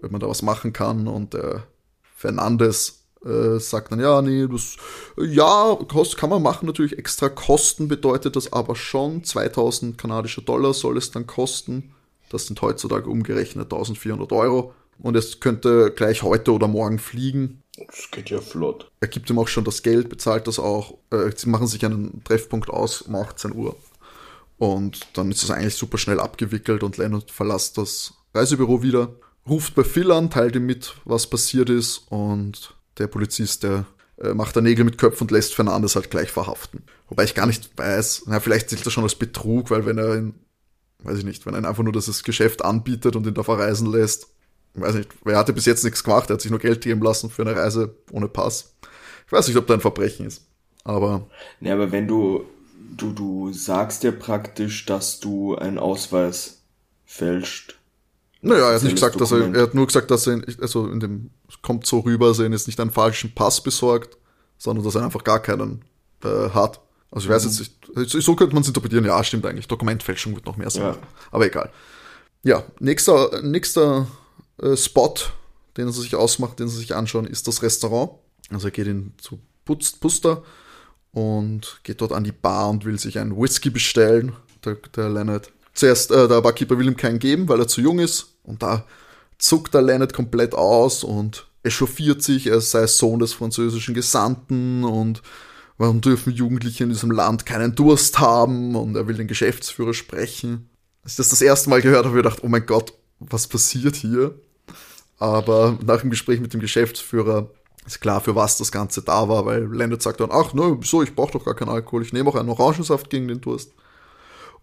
wenn 0.00 0.10
man 0.10 0.20
da 0.20 0.28
was 0.28 0.42
machen 0.42 0.72
kann. 0.72 1.06
Und 1.06 1.34
der 1.34 1.64
Fernandes 2.16 3.01
äh, 3.24 3.58
sagt 3.58 3.92
dann, 3.92 4.00
ja, 4.00 4.20
nee, 4.22 4.46
das, 4.46 4.76
ja, 5.16 5.76
kost, 5.88 6.16
kann 6.16 6.30
man 6.30 6.42
machen, 6.42 6.66
natürlich 6.66 6.98
extra 6.98 7.28
Kosten 7.28 7.88
bedeutet 7.88 8.36
das 8.36 8.52
aber 8.52 8.76
schon. 8.76 9.24
2000 9.24 9.98
kanadische 9.98 10.42
Dollar 10.42 10.74
soll 10.74 10.96
es 10.96 11.10
dann 11.10 11.26
kosten. 11.26 11.94
Das 12.30 12.46
sind 12.46 12.60
heutzutage 12.62 13.08
umgerechnet 13.08 13.66
1400 13.66 14.32
Euro. 14.32 14.74
Und 14.98 15.16
es 15.16 15.40
könnte 15.40 15.92
gleich 15.94 16.22
heute 16.22 16.52
oder 16.52 16.68
morgen 16.68 16.98
fliegen. 16.98 17.62
Das 17.76 18.10
geht 18.10 18.30
ja 18.30 18.40
flott. 18.40 18.90
Er 19.00 19.08
gibt 19.08 19.30
ihm 19.30 19.38
auch 19.38 19.48
schon 19.48 19.64
das 19.64 19.82
Geld, 19.82 20.08
bezahlt 20.08 20.46
das 20.46 20.58
auch. 20.58 20.98
Äh, 21.10 21.30
sie 21.34 21.48
machen 21.48 21.66
sich 21.66 21.84
einen 21.84 22.22
Treffpunkt 22.24 22.70
aus 22.70 23.02
um 23.02 23.14
18 23.16 23.54
Uhr. 23.54 23.76
Und 24.58 25.08
dann 25.14 25.30
ist 25.30 25.42
das 25.42 25.50
eigentlich 25.50 25.74
super 25.74 25.98
schnell 25.98 26.20
abgewickelt 26.20 26.82
und 26.84 26.96
Leonard 26.96 27.30
verlässt 27.30 27.78
das 27.78 28.14
Reisebüro 28.32 28.82
wieder, 28.82 29.12
ruft 29.48 29.74
bei 29.74 29.82
Phil 29.82 30.12
an, 30.12 30.30
teilt 30.30 30.54
ihm 30.54 30.66
mit, 30.66 30.94
was 31.04 31.26
passiert 31.26 31.68
ist 31.68 32.06
und 32.10 32.76
der 32.98 33.06
Polizist, 33.06 33.62
der 33.62 33.86
äh, 34.18 34.34
macht 34.34 34.56
da 34.56 34.60
Nägel 34.60 34.84
mit 34.84 34.98
Köpfen 34.98 35.24
und 35.24 35.30
lässt 35.30 35.54
Fernandes 35.54 35.96
halt 35.96 36.10
gleich 36.10 36.30
verhaften. 36.30 36.82
Wobei 37.08 37.24
ich 37.24 37.34
gar 37.34 37.46
nicht 37.46 37.70
weiß, 37.76 38.24
na, 38.26 38.40
vielleicht 38.40 38.70
zählt 38.70 38.84
das 38.84 38.92
schon 38.92 39.04
als 39.04 39.14
Betrug, 39.14 39.70
weil 39.70 39.86
wenn 39.86 39.98
er 39.98 40.16
ihn, 40.16 40.34
weiß 41.00 41.18
ich 41.18 41.24
nicht, 41.24 41.46
wenn 41.46 41.54
er 41.54 41.68
einfach 41.68 41.82
nur 41.82 41.92
das 41.92 42.22
Geschäft 42.22 42.64
anbietet 42.64 43.16
und 43.16 43.26
ihn 43.26 43.34
da 43.34 43.42
verreisen 43.42 43.90
lässt, 43.90 44.28
weiß 44.74 44.94
nicht, 44.94 45.10
er 45.24 45.36
hatte 45.36 45.52
bis 45.52 45.66
jetzt 45.66 45.84
nichts 45.84 46.04
gemacht, 46.04 46.30
er 46.30 46.34
hat 46.34 46.40
sich 46.40 46.50
nur 46.50 46.60
Geld 46.60 46.80
geben 46.80 47.02
lassen 47.02 47.30
für 47.30 47.42
eine 47.42 47.56
Reise 47.56 47.96
ohne 48.10 48.28
Pass. 48.28 48.74
Ich 49.26 49.32
weiß 49.32 49.48
nicht, 49.48 49.56
ob 49.56 49.66
da 49.66 49.74
ein 49.74 49.80
Verbrechen 49.80 50.26
ist. 50.26 50.46
Aber. 50.84 51.28
Ne, 51.60 51.72
aber 51.72 51.92
wenn 51.92 52.08
du, 52.08 52.44
du, 52.96 53.12
du 53.12 53.52
sagst 53.52 54.02
ja 54.02 54.12
praktisch, 54.12 54.86
dass 54.86 55.20
du 55.20 55.56
einen 55.56 55.78
Ausweis 55.78 56.62
fälscht. 57.04 57.78
Naja, 58.42 58.70
er 58.70 58.74
hat 58.74 58.82
nicht 58.82 58.96
gesagt, 58.96 59.20
Dokument. 59.20 59.54
dass 59.54 59.54
er, 59.54 59.60
er 59.60 59.66
hat 59.66 59.74
nur 59.74 59.86
gesagt, 59.86 60.10
dass 60.10 60.26
er, 60.26 60.42
also 60.60 60.88
in 60.88 61.00
dem, 61.00 61.30
kommt 61.62 61.86
so 61.86 62.00
rüber, 62.00 62.28
dass 62.28 62.40
er 62.40 62.46
ihn 62.46 62.52
jetzt 62.52 62.66
nicht 62.66 62.80
einen 62.80 62.90
falschen 62.90 63.32
Pass 63.34 63.62
besorgt, 63.62 64.18
sondern 64.58 64.84
dass 64.84 64.96
er 64.96 65.04
einfach 65.04 65.22
gar 65.22 65.40
keinen 65.40 65.84
äh, 66.24 66.50
hat. 66.50 66.80
Also 67.12 67.26
ich 67.26 67.34
weiß 67.34 67.44
mhm. 67.44 67.50
jetzt 67.50 68.14
nicht, 68.14 68.24
so 68.24 68.34
könnte 68.34 68.54
man 68.54 68.62
es 68.62 68.68
interpretieren, 68.68 69.04
ja, 69.04 69.22
stimmt 69.22 69.46
eigentlich, 69.46 69.68
Dokumentfälschung 69.68 70.34
wird 70.34 70.46
noch 70.46 70.56
mehr 70.56 70.70
sein. 70.70 70.82
Ja. 70.82 70.96
Aber 71.30 71.46
egal. 71.46 71.70
Ja, 72.42 72.64
nächster, 72.80 73.42
nächster 73.42 74.08
äh, 74.60 74.76
Spot, 74.76 75.14
den 75.76 75.86
er 75.86 75.92
sich 75.92 76.16
ausmacht, 76.16 76.58
den 76.58 76.68
sie 76.68 76.78
sich 76.78 76.96
anschauen, 76.96 77.26
ist 77.26 77.46
das 77.46 77.62
Restaurant. 77.62 78.12
Also 78.50 78.68
er 78.68 78.72
geht 78.72 78.88
in 78.88 79.12
zu 79.18 79.38
Puster 79.64 80.42
und 81.12 81.80
geht 81.84 82.00
dort 82.00 82.12
an 82.12 82.24
die 82.24 82.32
Bar 82.32 82.70
und 82.70 82.84
will 82.84 82.98
sich 82.98 83.18
einen 83.18 83.36
Whisky 83.36 83.70
bestellen, 83.70 84.32
der, 84.64 84.74
der 84.96 85.08
Leonard. 85.08 85.52
Zuerst, 85.74 86.10
äh, 86.10 86.28
der 86.28 86.40
Barkeeper 86.42 86.78
will 86.78 86.86
ihm 86.86 86.96
keinen 86.96 87.18
geben, 87.18 87.48
weil 87.48 87.60
er 87.60 87.68
zu 87.68 87.80
jung 87.80 87.98
ist 87.98 88.34
und 88.42 88.62
da 88.62 88.84
zuckt 89.38 89.74
der 89.74 89.82
Leonard 89.82 90.12
komplett 90.12 90.54
aus 90.54 91.02
und 91.04 91.46
echauffiert 91.62 92.22
sich, 92.22 92.46
er 92.46 92.60
sei 92.60 92.86
Sohn 92.86 93.20
des 93.20 93.32
französischen 93.32 93.94
Gesandten 93.94 94.84
und 94.84 95.22
warum 95.78 96.00
dürfen 96.00 96.32
Jugendliche 96.32 96.84
in 96.84 96.90
diesem 96.90 97.10
Land 97.10 97.46
keinen 97.46 97.74
Durst 97.74 98.18
haben 98.18 98.76
und 98.76 98.96
er 98.96 99.06
will 99.06 99.16
den 99.16 99.28
Geschäftsführer 99.28 99.94
sprechen. 99.94 100.68
Als 101.02 101.12
ich 101.12 101.16
das 101.16 101.28
das 101.30 101.42
erste 101.42 101.70
Mal 101.70 101.82
gehört 101.82 102.04
habe, 102.04 102.10
habe 102.10 102.18
ich 102.18 102.24
gedacht, 102.24 102.44
oh 102.44 102.48
mein 102.48 102.66
Gott, 102.66 102.92
was 103.18 103.46
passiert 103.46 103.96
hier? 103.96 104.34
Aber 105.18 105.78
nach 105.84 106.00
dem 106.00 106.10
Gespräch 106.10 106.40
mit 106.40 106.52
dem 106.52 106.60
Geschäftsführer 106.60 107.48
ist 107.86 108.00
klar, 108.00 108.20
für 108.20 108.34
was 108.36 108.58
das 108.58 108.70
Ganze 108.70 109.02
da 109.02 109.28
war, 109.28 109.46
weil 109.46 109.64
Leonard 109.72 110.02
sagt 110.02 110.20
dann, 110.20 110.30
ach, 110.30 110.52
ne, 110.54 110.78
so, 110.82 111.02
ich 111.02 111.14
brauche 111.14 111.32
doch 111.32 111.44
gar 111.44 111.54
keinen 111.54 111.70
Alkohol, 111.70 112.02
ich 112.02 112.12
nehme 112.12 112.28
auch 112.28 112.36
einen 112.36 112.48
Orangensaft 112.48 113.10
gegen 113.10 113.28
den 113.28 113.40
Durst. 113.40 113.72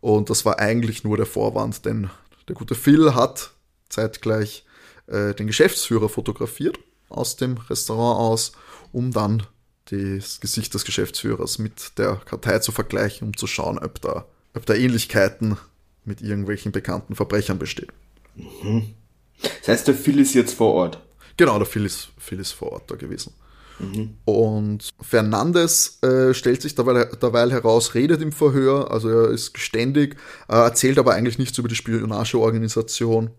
Und 0.02 0.30
das 0.30 0.46
war 0.46 0.60
eigentlich 0.60 1.04
nur 1.04 1.18
der 1.18 1.26
Vorwand, 1.26 1.86
denn 1.86 2.10
der 2.48 2.56
gute 2.56 2.76
Phil 2.76 3.16
hat 3.16 3.52
zeitgleich 3.90 4.66
äh, 5.08 5.34
den 5.34 5.48
Geschäftsführer 5.48 6.10
fotografiert 6.10 6.80
aus 7.10 7.36
dem 7.36 7.58
Restaurant 7.58 8.20
aus, 8.20 8.52
um 8.92 9.12
dann 9.12 9.44
das 9.86 10.40
Gesicht 10.40 10.74
des 10.74 10.86
Geschäftsführers 10.86 11.58
mit 11.58 11.98
der 11.98 12.22
Kartei 12.26 12.60
zu 12.60 12.72
vergleichen, 12.72 13.30
um 13.30 13.38
zu 13.38 13.48
schauen, 13.48 13.80
ob 13.80 14.00
da, 14.02 14.26
ob 14.54 14.66
da 14.66 14.76
Ähnlichkeiten 14.76 15.58
mit 16.06 16.22
irgendwelchen 16.22 16.72
bekannten 16.72 17.16
Verbrechern 17.16 17.60
bestehen. 17.60 17.92
Mhm. 18.36 18.94
Das 19.42 19.68
heißt, 19.68 19.88
der 19.88 19.96
Phil 19.96 20.20
ist 20.20 20.34
jetzt 20.34 20.54
vor 20.54 20.74
Ort. 20.74 21.02
Genau, 21.38 21.58
der 21.58 21.66
Phil 21.66 21.86
ist, 21.86 22.10
Phil 22.18 22.40
ist 22.40 22.52
vor 22.52 22.72
Ort 22.74 22.92
da 22.92 22.96
gewesen. 22.96 23.34
Mhm. 23.80 24.16
Und 24.26 24.90
Fernandes 25.02 26.00
äh, 26.04 26.34
stellt 26.34 26.62
sich 26.62 26.76
derweil, 26.76 27.10
derweil, 27.22 27.52
heraus, 27.52 27.94
redet 27.96 28.22
im 28.22 28.32
Verhör, 28.32 28.92
also 28.92 29.10
er 29.10 29.30
ist 29.30 29.54
geständig, 29.54 30.18
äh, 30.48 30.56
erzählt 30.56 31.00
aber 31.00 31.14
eigentlich 31.14 31.38
nichts 31.38 31.58
über 31.58 31.70
die 31.70 31.76
Spionageorganisation. 31.76 33.32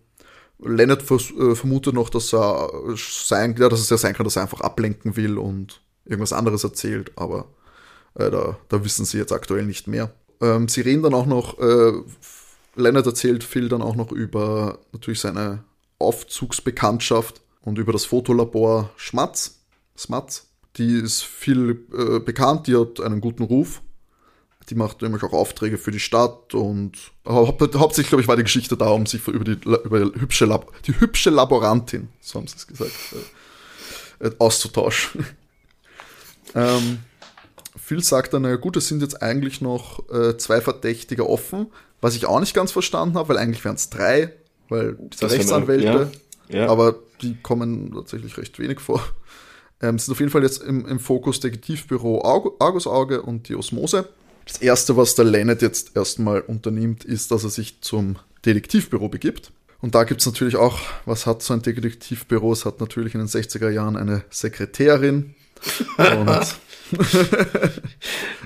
Leonard 0.59 1.03
vers 1.03 1.31
äh, 1.31 1.55
vermutet 1.55 1.95
noch, 1.95 2.11
dass 2.11 2.35
er 2.35 2.71
sein, 2.97 3.55
ja, 3.59 3.69
dass 3.69 3.81
es 3.81 3.91
ja 3.91 3.97
sein 3.97 4.15
kann, 4.15 4.25
dass 4.25 4.37
er 4.37 4.43
einfach 4.43 4.61
ablenken 4.61 5.17
will 5.17 5.39
und 5.39 5.81
irgendwas 6.05 6.33
anderes 6.33 6.65
erzählt, 6.65 7.13
aber 7.17 7.47
äh, 8.15 8.31
da, 8.31 8.59
da 8.69 8.85
wissen 8.85 9.05
sie 9.05 9.19
jetzt 9.19 9.33
aktuell 9.33 9.65
nicht 9.65 9.87
mehr. 9.87 10.13
Ähm, 10.41 10.69
sie 10.69 10.81
reden 10.81 11.03
dann 11.03 11.15
auch 11.15 11.27
noch, 11.27 11.59
äh, 11.59 11.93
Leonard 12.77 13.07
erzählt 13.07 13.45
Phil 13.45 13.69
dann 13.69 13.83
auch 13.83 13.97
noch 13.97 14.13
über 14.13 14.79
natürlich 14.93 15.21
seine 15.21 15.65
Aufzugsbekanntschaft 15.99 17.43
und 17.63 17.79
über 17.79 17.93
das 17.93 18.07
Fotolabor 18.07 18.91
Schmatz, 18.97 19.60
Smatz. 20.01 20.47
Die 20.77 20.95
ist 20.95 21.23
viel 21.23 21.85
äh, 21.93 22.21
bekannt, 22.21 22.67
die 22.67 22.77
hat 22.77 23.01
einen 23.01 23.21
guten 23.21 23.43
Ruf. 23.43 23.83
Die 24.69 24.75
macht 24.75 25.03
nämlich 25.03 25.23
auch 25.25 25.33
Aufträge 25.33 25.79
für 25.79 25.91
die 25.91 26.01
Stadt 26.01 26.55
und 26.55 26.93
hau 27.27 27.47
hauptsächlich, 27.49 28.09
glaube 28.09 28.23
ich, 28.23 28.29
war 28.29 28.37
die 28.37 28.45
Geschichte 28.45 28.77
da, 28.77 28.89
um 28.91 29.05
sich 29.05 29.27
über 29.27 29.45
die, 29.45 29.59
über 29.85 30.11
die, 30.11 30.21
hübsche, 30.21 30.45
Lab 30.45 30.73
die 30.85 30.99
hübsche 30.99 31.31
Laborantin, 31.31 32.09
so 32.21 32.39
haben 32.39 32.47
sie 32.47 32.57
es 32.57 32.67
gesagt, 32.67 32.93
äh, 34.21 34.27
äh, 34.27 34.31
auszutauschen. 34.39 35.27
ähm, 36.55 37.01
Phil 37.77 38.03
sagt 38.03 38.33
dann, 38.33 38.43
naja 38.43 38.57
gut, 38.57 38.77
es 38.77 38.87
sind 38.87 39.03
jetzt 39.03 39.21
eigentlich 39.23 39.61
noch 39.61 40.09
äh, 40.11 40.37
zwei 40.37 40.61
Verdächtige 40.61 41.29
offen, 41.29 41.67
was 42.01 42.15
ich 42.15 42.27
auch 42.27 42.39
nicht 42.39 42.55
ganz 42.55 42.71
verstanden 42.71 43.17
habe, 43.17 43.31
weil 43.31 43.39
eigentlich 43.39 43.65
wären 43.65 43.77
es 43.77 43.91
drei, 43.91 44.35
weil 44.69 44.97
diese 45.13 45.31
Rechtsanwälte, 45.31 46.13
ja, 46.49 46.59
ja. 46.59 46.69
aber 46.69 46.95
die 47.23 47.37
kommen 47.43 47.93
tatsächlich 47.93 48.37
recht 48.39 48.59
wenig 48.61 48.79
vor. 48.79 49.03
Ähm, 49.83 49.99
sind 49.99 50.13
auf 50.13 50.21
jeden 50.21 50.31
Fall 50.31 50.43
jetzt 50.43 50.63
im, 50.63 50.87
im 50.87 51.01
Fokus 51.01 51.41
Detektivbüro 51.41 52.23
Argus 52.59 52.87
Auge 52.87 53.23
und 53.23 53.49
die 53.49 53.57
Osmose. 53.57 54.09
Das 54.47 54.59
erste, 54.59 54.97
was 54.97 55.15
der 55.15 55.25
Lennet 55.25 55.63
jetzt 55.63 55.97
erstmal 55.97 56.41
unternimmt, 56.41 57.05
ist, 57.05 57.31
dass 57.31 57.45
er 57.45 57.51
sich 57.51 57.81
zum 57.81 58.17
Detektivbüro 58.45 59.09
begibt. 59.09 59.53
Und 59.81 59.95
da 59.95 60.05
gibt 60.05 60.21
es 60.21 60.27
natürlich 60.27 60.57
auch, 60.57 60.81
was 61.07 61.27
hat 61.27 61.43
so 61.43 61.55
ein 61.55 61.63
Detektivbüro? 61.63 62.53
Es 62.53 62.67
hat 62.67 62.81
natürlich 62.81 63.15
in 63.15 63.21
den 63.21 63.29
60er 63.29 63.71
Jahren 63.71 63.97
eine 63.97 64.25
Sekretärin. 64.29 65.35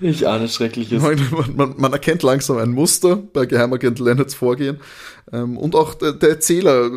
ich 0.01 0.29
ahne 0.29 0.49
Schreckliches. 0.49 1.03
Man, 1.03 1.55
man, 1.57 1.75
man, 1.77 1.93
erkennt 1.93 2.23
langsam 2.23 2.59
ein 2.59 2.71
Muster 2.71 3.17
bei 3.17 3.47
Geheimagent 3.47 3.99
Lennarts 3.99 4.35
Vorgehen. 4.35 4.81
Ähm, 5.33 5.57
und 5.57 5.75
auch 5.75 5.95
der 5.95 6.17
Erzähler 6.21 6.91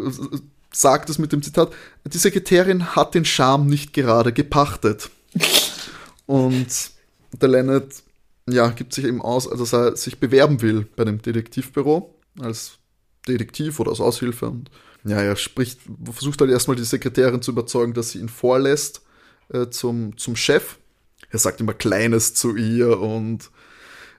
sagt 0.79 1.09
es 1.09 1.19
mit 1.19 1.31
dem 1.31 1.41
Zitat, 1.41 1.71
die 2.05 2.17
Sekretärin 2.17 2.95
hat 2.95 3.15
den 3.15 3.25
Charme 3.25 3.67
nicht 3.67 3.93
gerade 3.93 4.33
gepachtet. 4.33 5.09
Und 6.25 6.67
der 7.31 7.49
Lennart, 7.49 8.03
ja, 8.49 8.69
gibt 8.69 8.93
sich 8.93 9.05
eben 9.05 9.21
aus, 9.21 9.49
dass 9.49 9.73
er 9.73 9.95
sich 9.95 10.19
bewerben 10.19 10.61
will 10.61 10.87
bei 10.95 11.03
dem 11.03 11.21
Detektivbüro 11.21 12.13
als 12.39 12.73
Detektiv 13.27 13.79
oder 13.79 13.91
als 13.91 13.99
Aushilfe. 13.99 14.49
Und 14.49 14.71
ja, 15.03 15.21
er 15.21 15.35
spricht, 15.35 15.79
versucht 16.03 16.41
halt 16.41 16.51
erstmal 16.51 16.77
die 16.77 16.83
Sekretärin 16.83 17.41
zu 17.41 17.51
überzeugen, 17.51 17.93
dass 17.93 18.11
sie 18.11 18.19
ihn 18.19 18.29
vorlässt 18.29 19.01
äh, 19.49 19.69
zum, 19.69 20.17
zum 20.17 20.35
Chef 20.35 20.77
er 21.29 21.39
sagt 21.39 21.59
immer 21.59 21.73
Kleines 21.73 22.33
zu 22.33 22.55
ihr 22.55 22.99
und 22.99 23.49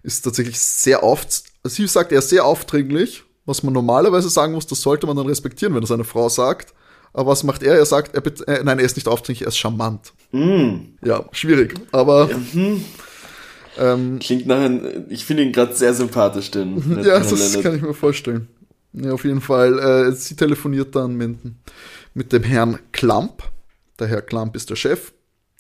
ist 0.03 0.23
tatsächlich 0.23 0.59
sehr 0.59 1.03
oft, 1.03 1.45
sie 1.65 1.87
sagt, 1.87 2.13
er 2.13 2.21
ist 2.21 2.31
sehr 2.31 2.45
aufdringlich, 2.45 3.25
was 3.49 3.63
man 3.63 3.73
normalerweise 3.73 4.29
sagen 4.29 4.53
muss, 4.53 4.67
das 4.67 4.83
sollte 4.83 5.07
man 5.07 5.17
dann 5.17 5.27
respektieren, 5.27 5.75
wenn 5.75 5.81
das 5.81 5.91
eine 5.91 6.05
Frau 6.05 6.29
sagt. 6.29 6.75
Aber 7.15 7.31
was 7.31 7.45
macht 7.45 7.63
er? 7.63 7.77
Er 7.77 7.87
sagt, 7.87 8.15
er, 8.15 8.23
äh, 8.47 8.63
nein, 8.63 8.79
er 8.79 8.85
ist 8.85 8.97
nicht 8.97 9.09
aufdringlich, 9.09 9.41
er 9.41 9.49
ist 9.49 9.57
charmant. 9.57 10.13
Mm. 10.33 10.99
Ja, 11.03 11.25
schwierig, 11.33 11.75
aber. 11.91 12.29
Ja, 12.29 12.37
hm. 12.53 12.85
ähm, 13.79 14.19
Klingt 14.19 14.47
nachher, 14.47 15.03
ich 15.09 15.25
finde 15.25 15.45
ihn 15.45 15.53
gerade 15.53 15.75
sehr 15.75 15.95
sympathisch, 15.95 16.51
den. 16.51 16.77
ja, 17.03 17.19
das 17.19 17.31
Leonard. 17.31 17.63
kann 17.63 17.77
ich 17.77 17.83
mir 17.83 17.95
vorstellen. 17.95 18.49
Ja, 18.93 19.13
auf 19.13 19.25
jeden 19.25 19.41
Fall. 19.41 19.79
Äh, 19.79 20.13
sie 20.13 20.37
telefoniert 20.37 20.95
dann 20.95 21.15
mit, 21.15 21.39
mit 22.13 22.33
dem 22.35 22.43
Herrn 22.43 22.79
Klamp. 22.93 23.45
Der 23.99 24.09
Herr 24.09 24.21
Klamp 24.21 24.55
ist 24.57 24.69
der 24.69 24.77
Chef 24.77 25.15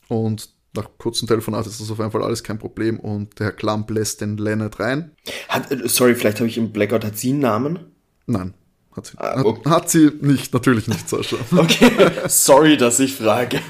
und 0.08 0.50
nach 0.74 0.88
kurzem 0.98 1.26
Telefonat 1.26 1.66
ist 1.66 1.80
das 1.80 1.90
auf 1.90 1.98
jeden 1.98 2.10
Fall 2.10 2.22
alles 2.22 2.42
kein 2.42 2.58
Problem 2.58 3.00
und 3.00 3.38
der 3.38 3.46
Herr 3.46 3.52
Klamp 3.52 3.90
lässt 3.90 4.20
den 4.20 4.36
Leonard 4.36 4.78
rein. 4.80 5.12
Hat, 5.48 5.70
äh, 5.70 5.88
sorry, 5.88 6.14
vielleicht 6.14 6.38
habe 6.38 6.48
ich 6.48 6.58
im 6.58 6.72
Blackout, 6.72 7.04
hat 7.04 7.18
sie 7.18 7.30
einen 7.30 7.40
Namen? 7.40 7.78
Nein. 8.26 8.54
Hat 8.94 9.06
sie, 9.06 9.18
ah, 9.18 9.42
okay. 9.44 9.60
hat, 9.64 9.82
hat, 9.82 9.90
sie 9.90 10.10
nicht, 10.20 10.52
natürlich 10.52 10.88
nicht, 10.88 11.08
Sascha. 11.08 11.36
Okay, 11.56 11.90
sorry, 12.28 12.76
dass 12.76 13.00
ich 13.00 13.14
frage. 13.14 13.60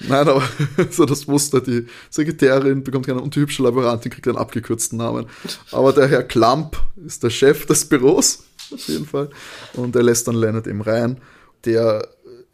Nein, 0.00 0.28
aber 0.28 0.42
so 0.90 1.04
das 1.04 1.26
Muster, 1.26 1.60
die 1.60 1.86
Sekretärin 2.10 2.84
bekommt 2.84 3.06
keinen 3.06 3.18
und 3.18 3.34
die 3.34 3.40
hübsche 3.40 3.62
Laborantin 3.62 4.10
kriegt 4.10 4.28
einen 4.28 4.36
abgekürzten 4.36 4.98
Namen. 4.98 5.26
Aber 5.72 5.92
der 5.92 6.08
Herr 6.08 6.22
Klamp 6.22 6.76
ist 7.04 7.22
der 7.22 7.30
Chef 7.30 7.66
des 7.66 7.84
Büros, 7.84 8.44
auf 8.72 8.88
jeden 8.88 9.06
Fall. 9.06 9.30
Und 9.74 9.96
er 9.96 10.02
lässt 10.02 10.28
dann 10.28 10.36
Leonard 10.36 10.66
eben 10.66 10.80
rein. 10.80 11.20
Der 11.64 12.06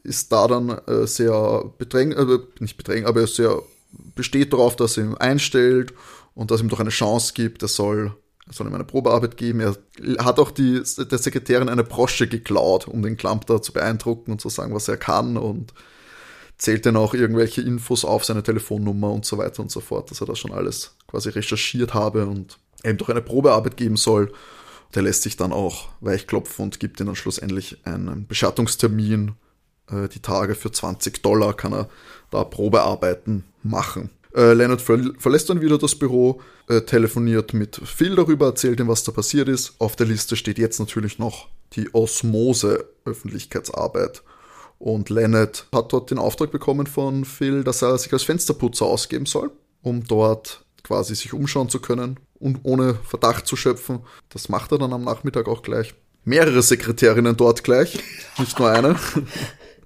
ist 0.03 0.33
da 0.33 0.47
dann 0.49 0.71
äh, 0.87 1.07
sehr 1.07 1.73
bedrängt, 1.79 2.17
äh, 2.17 2.39
nicht 2.59 2.77
bedrängt, 2.77 3.07
aber 3.07 3.27
sehr 3.27 3.63
besteht 4.15 4.53
darauf, 4.53 4.77
dass 4.77 4.97
er 4.97 5.05
ihn 5.05 5.15
einstellt 5.17 5.93
und 6.35 6.51
dass 6.51 6.61
ihm 6.61 6.69
doch 6.69 6.81
eine 6.81 6.91
Chance 6.91 7.33
gibt. 7.35 7.63
Er 7.63 7.69
soll, 7.69 8.15
er 8.47 8.53
soll 8.53 8.67
ihm 8.67 8.75
eine 8.75 8.85
Probearbeit 8.85 9.37
geben. 9.37 9.61
Er 9.61 9.77
hat 10.25 10.39
auch 10.39 10.51
die, 10.51 10.83
der 10.99 11.19
Sekretärin 11.19 11.69
eine 11.69 11.85
Brosche 11.85 12.27
geklaut, 12.27 12.89
um 12.89 13.03
den 13.03 13.17
Klamp 13.17 13.47
da 13.47 13.61
zu 13.61 13.73
beeindrucken 13.73 14.33
und 14.33 14.41
zu 14.41 14.49
sagen, 14.49 14.75
was 14.75 14.89
er 14.89 14.97
kann 14.97 15.37
und 15.37 15.73
zählt 16.57 16.87
dann 16.87 16.97
auch 16.97 17.15
irgendwelche 17.15 17.63
Infos 17.63 18.05
auf 18.05 18.25
seine 18.25 18.43
Telefonnummer 18.43 19.11
und 19.11 19.25
so 19.25 19.39
weiter 19.39 19.61
und 19.61 19.71
so 19.71 19.81
fort, 19.81 20.11
dass 20.11 20.21
er 20.21 20.27
das 20.27 20.39
schon 20.39 20.53
alles 20.53 20.97
quasi 21.07 21.31
recherchiert 21.31 21.95
habe 21.95 22.27
und 22.27 22.59
ihm 22.85 22.97
doch 22.97 23.09
eine 23.09 23.23
Probearbeit 23.23 23.77
geben 23.77 23.97
soll. 23.97 24.33
Der 24.95 25.03
lässt 25.03 25.23
sich 25.23 25.37
dann 25.37 25.53
auch 25.53 25.89
weichklopfen 26.01 26.65
und 26.65 26.79
gibt 26.79 27.01
ihm 27.01 27.07
dann 27.07 27.17
schlussendlich 27.17 27.79
einen 27.85 28.29
Beschattungstermin 28.29 29.35
äh, 29.91 30.09
die 30.09 30.21
Tage 30.21 30.55
für 30.55 30.71
20 30.71 31.23
Dollar 31.23 31.55
kann 31.55 31.73
er 31.73 31.89
da 32.31 32.45
Probearbeiten 32.45 33.45
machen. 33.65 34.11
Äh, 34.35 34.53
Leonard 34.53 34.83
ver 34.83 34.99
verlässt 35.19 35.51
dann 35.51 35.61
wieder 35.61 35.79
das 35.79 35.95
Büro, 35.95 36.41
äh, 36.69 36.81
telefoniert 36.83 37.55
mit 37.55 37.81
Phil 37.85 38.17
darüber, 38.17 38.47
erzählt 38.47 38.81
ihm, 38.81 38.89
was 38.89 39.05
da 39.05 39.13
passiert 39.13 39.49
ist. 39.49 39.75
Auf 39.79 39.95
der 39.97 40.07
Liste 40.07 40.37
steht 40.37 40.59
jetzt 40.59 40.81
natürlich 40.81 41.19
noch 41.19 41.49
die 41.75 41.95
Osmose-Öffentlichkeitsarbeit. 41.95 44.23
Und 44.79 45.09
Leonard 45.09 45.67
hat 45.73 45.93
dort 45.93 46.11
den 46.11 46.19
Auftrag 46.19 46.51
bekommen 46.51 46.87
von 46.87 47.25
Phil, 47.25 47.65
dass 47.65 47.83
er 47.83 47.97
sich 47.99 48.13
als 48.13 48.25
Fensterputzer 48.25 48.87
ausgeben 48.87 49.27
soll, 49.27 49.51
um 49.83 50.05
dort 50.05 50.65
quasi 50.83 51.15
sich 51.15 51.33
umschauen 51.33 51.69
zu 51.69 51.79
können 51.81 52.19
und 52.35 52.61
ohne 52.65 52.99
Verdacht 53.07 53.47
zu 53.47 53.57
schöpfen. 53.57 54.01
Das 54.29 54.49
macht 54.49 54.73
er 54.73 54.79
dann 54.79 54.93
am 54.93 55.05
Nachmittag 55.05 55.49
auch 55.49 55.63
gleich. 55.63 55.95
Mehrere 56.25 56.63
Sekretärinnen 56.63 57.37
dort 57.37 57.65
gleich, 57.65 57.99
nicht 58.39 58.59
nur 58.59 58.71
eine. 58.71 58.97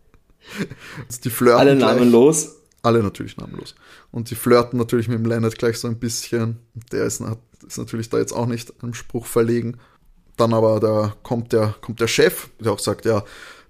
die 1.25 1.31
flirten 1.31 1.61
Alle 1.61 1.77
namenlos. 1.77 2.58
Alle 2.83 3.03
natürlich 3.03 3.37
namenlos. 3.37 3.75
Und 4.11 4.31
die 4.31 4.35
flirten 4.35 4.79
natürlich 4.79 5.09
mit 5.09 5.19
dem 5.19 5.27
Leonard 5.27 5.59
gleich 5.59 5.79
so 5.79 5.89
ein 5.89 5.99
bisschen. 5.99 6.59
Der 6.93 7.05
ist, 7.05 7.23
ist 7.67 7.79
natürlich 7.79 8.09
da 8.09 8.19
jetzt 8.19 8.33
auch 8.33 8.47
nicht 8.47 8.73
am 8.83 8.95
Spruch 8.95 9.27
verlegen. 9.27 9.79
Dann 10.37 10.55
aber 10.55 10.79
da 10.79 11.17
kommt 11.25 11.53
der, 11.53 11.75
kommt 11.81 12.01
der 12.01 12.07
Chef, 12.07 12.49
der 12.61 12.73
auch 12.73 12.79
sagt, 12.79 13.05
ja, 13.05 13.25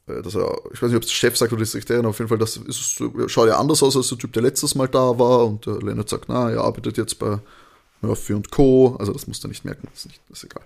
äh, 0.07 0.23
dass 0.23 0.35
er, 0.35 0.61
ich 0.73 0.83
weiß 0.83 0.91
nicht, 0.91 0.97
ob 0.97 1.03
es 1.03 1.09
der 1.09 1.15
Chef 1.15 1.37
sagt 1.37 1.53
oder 1.53 1.63
die 1.63 1.67
Sekretärin, 1.67 2.05
auf 2.05 2.19
jeden 2.19 2.29
Fall, 2.29 2.39
das 2.39 2.59
ist, 2.59 3.03
schaut 3.27 3.49
ja 3.49 3.59
anders 3.59 3.83
aus 3.83 3.97
als 3.97 4.09
der 4.09 4.19
Typ, 4.19 4.33
der 4.35 4.43
letztes 4.43 4.75
Mal 4.75 4.89
da 4.89 5.19
war. 5.19 5.47
Und 5.47 5.65
der 5.65 5.79
Leonard 5.81 6.09
sagt, 6.09 6.27
na, 6.29 6.51
er 6.51 6.61
arbeitet 6.61 6.99
jetzt 6.99 7.19
bei 7.19 7.39
Murphy 8.03 8.35
und 8.35 8.51
Co. 8.51 8.97
Also 8.99 9.13
das 9.13 9.27
muss 9.27 9.43
er 9.43 9.49
nicht 9.49 9.65
merken, 9.65 9.89
das 9.91 10.01
ist, 10.01 10.07
nicht, 10.07 10.21
das 10.29 10.39
ist 10.39 10.45
egal. 10.45 10.65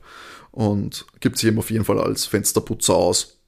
Und 0.51 1.07
gibt 1.21 1.39
sich 1.39 1.49
eben 1.49 1.59
auf 1.59 1.71
jeden 1.71 1.85
Fall 1.85 2.01
als 2.01 2.27
Fensterputzer 2.27 2.95
aus 2.95 3.39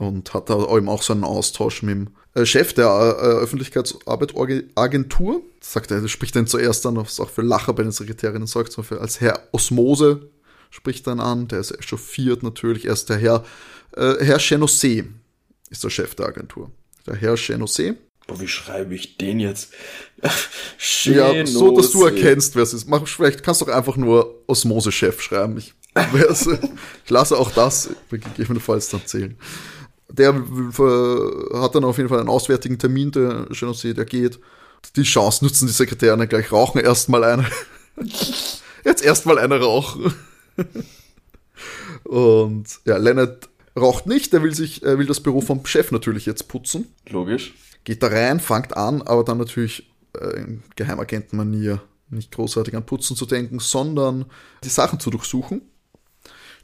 und 0.00 0.32
hat 0.32 0.48
da 0.48 0.76
eben 0.76 0.88
auch 0.88 1.02
so 1.02 1.12
einen 1.12 1.24
Austausch 1.24 1.82
mit 1.82 1.94
dem 1.94 2.08
äh, 2.34 2.46
Chef 2.46 2.72
der 2.72 2.86
äh, 2.86 3.42
Öffentlichkeitsarbeit-Agentur. 3.42 5.42
Sagt 5.60 5.90
er, 5.90 6.08
spricht 6.08 6.36
dann 6.36 6.46
zuerst 6.46 6.86
an, 6.86 6.96
was 6.96 7.20
auch 7.20 7.28
für 7.28 7.42
Lacher 7.42 7.74
bei 7.74 7.82
den 7.82 7.92
Sekretärinnen 7.92 8.46
sorgt, 8.46 8.72
so 8.72 8.82
als 8.96 9.20
Herr 9.20 9.48
Osmose 9.52 10.30
spricht 10.70 11.06
dann 11.06 11.20
an, 11.20 11.48
der 11.48 11.60
ist 11.60 11.72
echauffiert 11.72 12.42
natürlich, 12.42 12.86
er 12.86 12.94
ist 12.94 13.10
der 13.10 13.18
Herr, 13.18 13.44
äh, 13.94 14.24
Herr 14.24 14.38
Chenosé 14.38 15.04
ist 15.68 15.84
der 15.84 15.90
Chef 15.90 16.14
der 16.14 16.24
Agentur. 16.26 16.70
Der 17.06 17.16
Herr 17.16 17.34
Chenosé. 17.34 17.96
Boah, 18.26 18.40
wie 18.40 18.48
schreibe 18.48 18.94
ich 18.94 19.18
den 19.18 19.40
jetzt? 19.40 19.72
ja, 21.04 21.44
so, 21.44 21.76
dass 21.76 21.90
du 21.90 22.04
erkennst, 22.04 22.54
wer 22.54 22.62
es 22.62 22.72
ist. 22.72 22.88
Mach, 22.88 23.06
vielleicht 23.06 23.42
kannst 23.42 23.60
du 23.60 23.66
doch 23.66 23.74
einfach 23.74 23.96
nur 23.96 24.42
Osmose-Chef 24.46 25.20
schreiben. 25.20 25.58
Ich, 25.58 25.74
ich 27.04 27.10
lasse 27.10 27.36
auch 27.36 27.50
das 27.50 27.90
gegebenenfalls 28.08 28.88
dann 28.88 29.04
zählen 29.04 29.36
der 30.12 30.34
hat 31.54 31.74
dann 31.74 31.84
auf 31.84 31.96
jeden 31.96 32.08
Fall 32.08 32.20
einen 32.20 32.28
auswärtigen 32.28 32.78
Termin, 32.78 33.10
der 33.10 33.46
Genosee, 33.48 33.94
der 33.94 34.04
geht. 34.04 34.38
Die 34.96 35.02
Chance 35.02 35.44
nutzen 35.44 35.66
die 35.66 35.72
Sekretäre 35.72 36.26
gleich, 36.26 36.50
rauchen 36.52 36.80
erstmal 36.80 37.24
eine. 37.24 37.46
Jetzt 38.84 39.04
erstmal 39.04 39.38
eine 39.38 39.60
rauchen. 39.60 40.14
Und 42.04 42.66
ja, 42.86 42.96
Leonard 42.96 43.48
raucht 43.78 44.06
nicht, 44.06 44.32
er 44.32 44.42
will 44.42 44.54
sich, 44.54 44.82
er 44.82 44.98
will 44.98 45.06
das 45.06 45.20
Büro 45.20 45.40
vom 45.40 45.64
Chef 45.66 45.92
natürlich 45.92 46.26
jetzt 46.26 46.48
putzen. 46.48 46.88
Logisch. 47.08 47.54
Geht 47.84 48.02
da 48.02 48.08
rein, 48.08 48.40
fängt 48.40 48.76
an, 48.76 49.02
aber 49.02 49.22
dann 49.22 49.38
natürlich 49.38 49.90
äh, 50.18 50.40
in 50.40 50.62
Geheimagentenmanier 50.76 51.82
nicht 52.08 52.32
großartig 52.32 52.74
an 52.74 52.84
Putzen 52.84 53.16
zu 53.16 53.26
denken, 53.26 53.60
sondern 53.60 54.26
die 54.64 54.68
Sachen 54.68 54.98
zu 54.98 55.10
durchsuchen. 55.10 55.62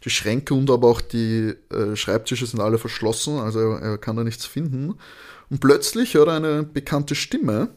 Die 0.07 0.11
Schränke 0.11 0.54
und 0.54 0.70
aber 0.70 0.86
auch 0.88 1.00
die 1.00 1.52
äh, 1.70 1.96
Schreibtische 1.96 2.46
sind 2.46 2.61
alle 2.61 2.78
verschlossen, 2.78 3.38
also 3.40 3.59
er, 3.59 3.82
er 3.82 3.98
kann 3.98 4.16
da 4.16 4.22
nichts 4.22 4.46
finden. 4.46 4.94
Und 5.50 5.61
plötzlich 5.61 6.14
hört 6.14 6.28
er 6.28 6.34
eine 6.34 6.62
bekannte 6.62 7.16
Stimme 7.16 7.70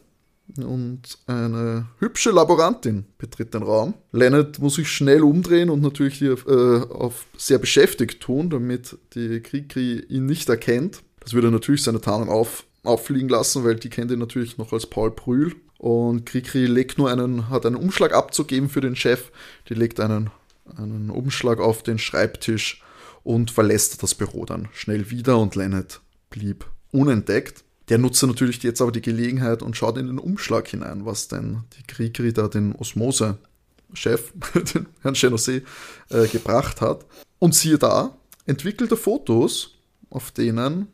und 0.56 1.18
eine 1.26 1.86
hübsche 1.98 2.30
Laborantin 2.30 3.04
betritt 3.18 3.52
den 3.52 3.64
Raum. 3.64 3.94
Leonard 4.12 4.60
muss 4.60 4.76
sich 4.76 4.88
schnell 4.88 5.22
umdrehen 5.22 5.70
und 5.70 5.82
natürlich 5.82 6.18
hier, 6.18 6.36
äh, 6.46 6.82
auf 6.92 7.26
sehr 7.36 7.58
beschäftigt 7.58 8.20
tun, 8.20 8.48
damit 8.48 8.96
die 9.14 9.40
Krikri 9.40 9.98
ihn 10.08 10.26
nicht 10.26 10.48
erkennt. 10.48 11.02
Das 11.18 11.34
würde 11.34 11.50
natürlich 11.50 11.82
seine 11.82 12.00
Tarnung 12.00 12.28
auf, 12.28 12.64
auffliegen 12.84 13.28
lassen, 13.28 13.64
weil 13.64 13.74
die 13.74 13.90
kennt 13.90 14.12
ihn 14.12 14.20
natürlich 14.20 14.56
noch 14.56 14.72
als 14.72 14.86
Paul 14.86 15.10
Brühl. 15.10 15.56
Und 15.78 16.26
Krikri 16.26 16.66
legt 16.66 16.98
nur 16.98 17.10
einen, 17.10 17.48
hat 17.48 17.66
einen 17.66 17.76
Umschlag 17.76 18.14
abzugeben 18.14 18.68
für 18.68 18.80
den 18.80 18.94
Chef. 18.94 19.32
Die 19.68 19.74
legt 19.74 19.98
einen 19.98 20.30
einen 20.76 21.10
Umschlag 21.10 21.60
auf 21.60 21.82
den 21.82 21.98
Schreibtisch 21.98 22.82
und 23.22 23.50
verlässt 23.50 24.02
das 24.02 24.14
Büro 24.14 24.44
dann 24.44 24.68
schnell 24.72 25.10
wieder 25.10 25.38
und 25.38 25.54
Leonard 25.56 26.00
blieb 26.30 26.64
unentdeckt. 26.90 27.64
Der 27.88 27.98
nutzt 27.98 28.22
natürlich 28.22 28.62
jetzt 28.62 28.80
aber 28.80 28.92
die 28.92 29.02
Gelegenheit 29.02 29.62
und 29.62 29.76
schaut 29.76 29.98
in 29.98 30.06
den 30.06 30.18
Umschlag 30.18 30.68
hinein, 30.68 31.04
was 31.04 31.28
denn 31.28 31.64
die 31.76 31.82
Kriegerin 31.82 32.34
da 32.34 32.48
den 32.48 32.74
Osmose-Chef, 32.74 34.32
den 34.74 34.86
Herrn 35.02 35.14
Genosé, 35.14 35.62
äh, 36.08 36.28
gebracht 36.28 36.80
hat. 36.80 37.04
Und 37.40 37.54
siehe 37.54 37.78
da, 37.78 38.16
entwickelte 38.46 38.96
Fotos, 38.96 39.76
auf 40.08 40.30
denen 40.30 40.88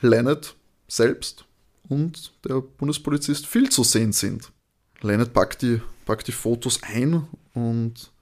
Leonard 0.00 0.56
selbst 0.88 1.44
und 1.88 2.32
der 2.48 2.60
Bundespolizist 2.60 3.46
viel 3.46 3.68
zu 3.68 3.84
sehen 3.84 4.12
sind. 4.12 4.50
Leonard 5.02 5.32
packt 5.32 5.62
die, 5.62 5.80
packt 6.06 6.28
die 6.28 6.32
Fotos 6.32 6.82
ein 6.82 7.26
und 7.54 8.12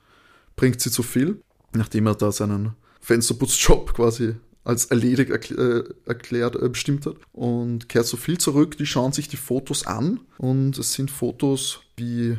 bringt 0.58 0.80
sie 0.80 0.90
zu 0.90 1.02
viel, 1.02 1.40
nachdem 1.72 2.06
er 2.06 2.14
da 2.14 2.30
seinen 2.30 2.74
Fensterputzjob 3.00 3.94
quasi 3.94 4.34
als 4.64 4.84
erledigt 4.86 5.30
erkl 5.30 5.54
äh, 5.58 6.08
erklärt, 6.08 6.56
äh, 6.56 6.68
bestimmt 6.68 7.06
hat 7.06 7.16
und 7.32 7.88
kehrt 7.88 8.04
so 8.04 8.18
viel 8.18 8.36
zurück. 8.36 8.76
Die 8.76 8.84
schauen 8.84 9.12
sich 9.12 9.28
die 9.28 9.38
Fotos 9.38 9.86
an 9.86 10.20
und 10.36 10.76
es 10.76 10.92
sind 10.92 11.10
Fotos, 11.10 11.80
wie 11.96 12.36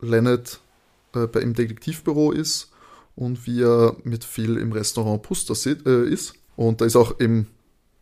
Leonard 0.00 0.60
äh, 1.14 1.26
bei 1.26 1.40
im 1.40 1.52
Detektivbüro 1.52 2.32
ist 2.32 2.70
und 3.14 3.46
wie 3.46 3.62
er 3.62 3.94
mit 4.04 4.24
Phil 4.24 4.56
im 4.56 4.72
Restaurant 4.72 5.22
Puster 5.22 5.54
äh, 5.84 6.08
ist. 6.08 6.34
Und 6.56 6.80
da 6.80 6.86
ist 6.86 6.96
auch 6.96 7.18
im, 7.18 7.46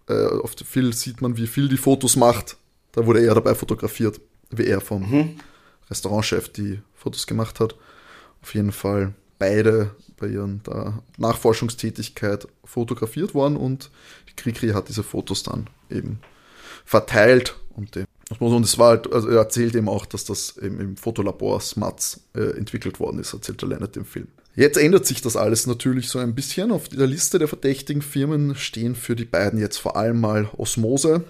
äh, 0.09 0.27
auf 0.27 0.55
Phil 0.65 0.93
sieht 0.93 1.21
man, 1.21 1.37
wie 1.37 1.49
Phil 1.49 1.69
die 1.69 1.77
Fotos 1.77 2.15
macht. 2.15 2.57
Da 2.93 3.05
wurde 3.07 3.27
er 3.27 3.35
dabei 3.35 3.57
fotografiert, 3.57 4.21
wie 4.51 4.67
er 4.67 4.81
vom 4.81 5.11
mhm. 5.11 5.41
Restaurantchef 5.91 6.49
die 6.51 6.81
Fotos 6.95 7.27
gemacht 7.27 7.59
hat. 7.59 7.75
Auf 8.41 8.55
jeden 8.55 8.71
Fall 8.71 9.15
beide 9.39 9.91
bei 10.17 10.29
ihren 10.29 10.63
Nachforschungstätigkeit 11.19 12.47
fotografiert 12.65 13.35
worden 13.35 13.57
und 13.57 13.91
Krikri 14.37 14.71
hat 14.71 14.89
diese 14.89 15.03
Fotos 15.03 15.43
dann 15.43 15.69
eben 15.91 16.21
verteilt 16.85 17.57
und 17.77 17.95
dem 17.95 18.07
und 18.39 18.65
es 18.65 18.79
war 18.79 18.89
halt, 18.91 19.13
also 19.13 19.29
er 19.29 19.39
erzählt 19.39 19.75
eben 19.75 19.89
auch, 19.89 20.07
dass 20.07 20.25
das 20.25 20.57
eben 20.57 20.81
im 20.81 20.97
Fotolabor 20.97 21.61
Smuts 21.61 22.21
äh, 22.35 22.57
entwickelt 22.57 22.99
worden 22.99 23.19
ist, 23.19 23.35
erzählt 23.35 23.63
er 23.63 23.69
Leonard 23.69 23.97
im 23.97 24.07
Film. 24.07 24.29
Jetzt 24.57 24.79
ändert 24.79 25.05
sich 25.07 25.21
das 25.21 25.37
alles 25.37 25.67
natürlich 25.67 26.09
so 26.09 26.19
ein 26.19 26.35
bisschen. 26.35 26.71
Auf 26.71 26.89
der 26.89 27.07
Liste 27.07 27.39
der 27.39 27.49
verdächtigen 27.49 28.03
Firmen 28.03 28.55
stehen 28.55 28.95
für 28.95 29.15
die 29.15 29.25
beiden 29.25 29.59
jetzt 29.59 29.79
vor 29.79 29.97
allem 29.97 30.21
mal 30.21 30.49
Osmose, 30.57 31.25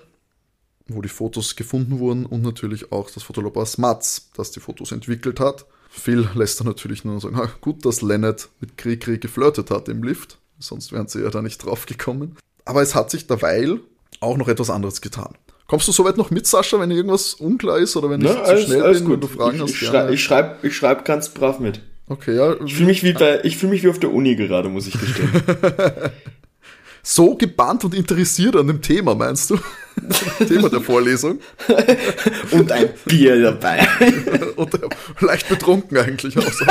wo 0.87 1.03
die 1.03 1.09
Fotos 1.09 1.57
gefunden 1.57 1.99
wurden, 1.99 2.27
und 2.27 2.43
natürlich 2.43 2.93
auch 2.93 3.11
das 3.11 3.23
Fotolabor 3.23 3.67
Smuts, 3.67 4.31
das 4.37 4.51
die 4.51 4.61
Fotos 4.61 4.93
entwickelt 4.93 5.41
hat. 5.41 5.67
Phil 5.97 6.29
lässt 6.35 6.61
dann 6.61 6.67
natürlich 6.67 7.05
nur 7.05 7.21
sagen, 7.21 7.41
gut, 7.61 7.87
dass 7.87 8.03
Leonard 8.03 8.49
mit 8.61 8.77
Krikri 8.77 9.19
geflirtet 9.19 9.71
hat 9.71 9.89
im 9.89 10.03
Lift, 10.03 10.39
sonst 10.59 10.93
wären 10.93 11.09
sie 11.09 11.23
ja 11.23 11.31
da 11.31 11.41
nicht 11.41 11.65
drauf 11.65 11.87
gekommen. 11.87 12.37
Aber 12.65 12.83
es 12.83 12.95
hat 12.95 13.11
sich 13.11 13.27
derweil 13.27 13.81
auch 14.21 14.37
noch 14.37 14.49
etwas 14.49 14.71
anderes 14.71 15.01
getan. 15.01 15.35
Kommst 15.67 15.89
du 15.89 15.93
soweit 15.93 16.17
noch 16.17 16.31
mit, 16.31 16.47
Sascha, 16.47 16.79
wenn 16.79 16.91
irgendwas 16.91 17.35
unklar 17.35 17.79
ist 17.79 17.97
oder 17.97 18.11
wenn 18.11 18.21
ich 18.21 18.27
ja, 18.27 18.45
zu 18.45 18.59
schnell 18.59 18.83
alles 18.83 18.99
bin, 18.99 19.09
gut. 19.09 19.23
du 19.23 19.29
Fragen 19.29 19.57
ich, 19.57 19.63
hast? 19.63 19.71
Ich, 19.71 19.79
schrei 19.79 20.11
ich 20.11 20.23
schreibe 20.23 20.67
ich 20.67 20.77
schreib 20.77 21.05
ganz 21.05 21.31
brav 21.31 21.59
mit. 21.59 21.81
Okay, 22.07 22.37
ja. 22.37 22.61
Ich 22.65 22.75
fühle 22.75 22.89
mich 22.89 23.03
wie 23.03 23.15
bei, 23.15 23.41
ich 23.45 23.57
fühle 23.57 23.73
mich 23.73 23.83
wie 23.83 23.89
auf 23.89 23.99
der 23.99 24.13
Uni 24.13 24.37
gerade, 24.37 24.69
muss 24.69 24.87
ich 24.87 24.99
gestehen. 24.99 25.31
so 27.05 27.37
gebannt 27.37 27.85
und 27.85 27.95
interessiert 27.95 28.57
an 28.57 28.67
dem 28.67 28.81
Thema, 28.81 29.15
meinst 29.15 29.51
du? 29.51 29.59
Thema 30.49 30.71
der 30.71 30.81
Vorlesung. 30.81 31.39
und 32.51 32.73
ein 32.73 32.89
Bier 33.05 33.41
dabei. 33.43 33.87
und 34.57 34.81
leicht 35.21 35.49
betrunken 35.49 35.99
eigentlich 35.99 36.37
auch 36.39 36.51
sonst. 36.51 36.65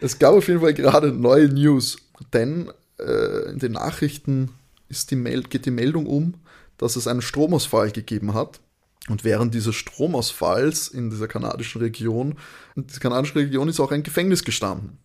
es 0.00 0.18
gab 0.18 0.34
auf 0.34 0.46
jeden 0.46 0.60
Fall 0.60 0.74
gerade 0.74 1.10
neue 1.10 1.48
News, 1.48 1.96
denn 2.34 2.70
äh, 3.00 3.50
in 3.50 3.58
den 3.58 3.72
Nachrichten 3.72 4.50
ist 4.90 5.10
die 5.10 5.16
geht 5.16 5.64
die 5.64 5.70
Meldung 5.70 6.06
um, 6.06 6.34
dass 6.76 6.96
es 6.96 7.06
einen 7.06 7.22
Stromausfall 7.22 7.90
gegeben 7.90 8.34
hat 8.34 8.60
und 9.08 9.24
während 9.24 9.54
dieses 9.54 9.74
Stromausfalls 9.74 10.88
in 10.88 11.10
dieser 11.10 11.28
kanadischen 11.28 11.80
Region, 11.80 12.36
in 12.74 12.86
dieser 12.86 13.00
kanadischen 13.00 13.38
Region 13.38 13.68
ist 13.68 13.80
auch 13.80 13.92
ein 13.92 14.02
Gefängnis 14.02 14.44
gestanden. 14.44 14.98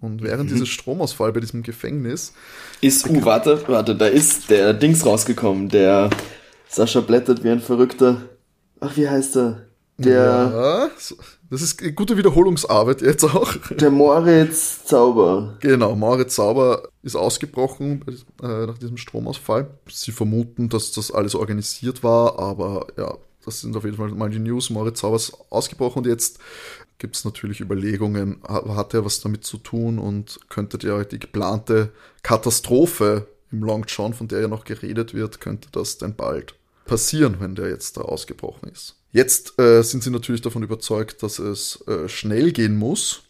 Und 0.00 0.22
während 0.22 0.50
mhm. 0.50 0.54
dieses 0.54 0.68
Stromausfall 0.68 1.32
bei 1.32 1.40
diesem 1.40 1.62
Gefängnis. 1.62 2.34
Ist, 2.80 3.08
uh, 3.08 3.24
warte, 3.24 3.66
warte, 3.68 3.94
da 3.94 4.06
ist 4.06 4.50
der 4.50 4.74
Dings 4.74 5.06
rausgekommen, 5.06 5.68
der 5.68 6.10
Sascha 6.68 7.00
blättert 7.00 7.44
wie 7.44 7.50
ein 7.50 7.60
Verrückter. 7.60 8.22
Ach, 8.80 8.96
wie 8.96 9.08
heißt 9.08 9.36
er? 9.36 9.66
Der, 9.98 10.12
Ja, 10.12 10.90
das 11.48 11.62
ist 11.62 11.96
gute 11.96 12.18
Wiederholungsarbeit 12.18 13.00
jetzt 13.00 13.24
auch. 13.24 13.54
der 13.70 13.90
Moritz 13.90 14.84
Zauber. 14.84 15.56
Genau, 15.60 15.94
Moritz 15.94 16.34
Sauber 16.34 16.88
ist 17.02 17.16
ausgebrochen 17.16 18.04
äh, 18.42 18.66
nach 18.66 18.76
diesem 18.76 18.98
Stromausfall. 18.98 19.70
Sie 19.88 20.12
vermuten, 20.12 20.68
dass 20.68 20.92
das 20.92 21.10
alles 21.10 21.34
organisiert 21.34 22.02
war, 22.02 22.38
aber 22.38 22.88
ja, 22.98 23.16
das 23.46 23.60
sind 23.60 23.74
auf 23.76 23.84
jeden 23.84 23.96
Fall 23.96 24.10
mal 24.10 24.28
die 24.28 24.38
News. 24.38 24.68
Moritz 24.70 25.00
Sauber 25.00 25.16
ist 25.16 25.32
ausgebrochen 25.50 26.00
und 26.02 26.06
jetzt 26.06 26.38
gibt 26.98 27.16
es 27.16 27.24
natürlich 27.24 27.60
Überlegungen, 27.60 28.42
ha- 28.46 28.74
hat 28.76 28.92
er 28.92 29.04
was 29.04 29.20
damit 29.20 29.44
zu 29.44 29.56
tun 29.58 29.98
und 29.98 30.38
könnte 30.48 30.76
der 30.78 31.04
die 31.04 31.18
geplante 31.18 31.92
Katastrophe 32.22 33.28
im 33.52 33.62
Long 33.62 33.84
John, 33.86 34.12
von 34.12 34.28
der 34.28 34.40
ja 34.40 34.48
noch 34.48 34.64
geredet 34.64 35.14
wird, 35.14 35.40
könnte 35.40 35.68
das 35.72 35.98
denn 35.98 36.14
bald 36.14 36.54
passieren, 36.84 37.36
wenn 37.40 37.54
der 37.54 37.68
jetzt 37.68 37.96
da 37.96 38.02
ausgebrochen 38.02 38.68
ist. 38.70 38.96
Jetzt 39.12 39.58
äh, 39.58 39.82
sind 39.82 40.02
sie 40.02 40.10
natürlich 40.10 40.42
davon 40.42 40.62
überzeugt, 40.62 41.22
dass 41.22 41.38
es 41.38 41.82
äh, 41.86 42.08
schnell 42.08 42.52
gehen 42.52 42.76
muss. 42.76 43.22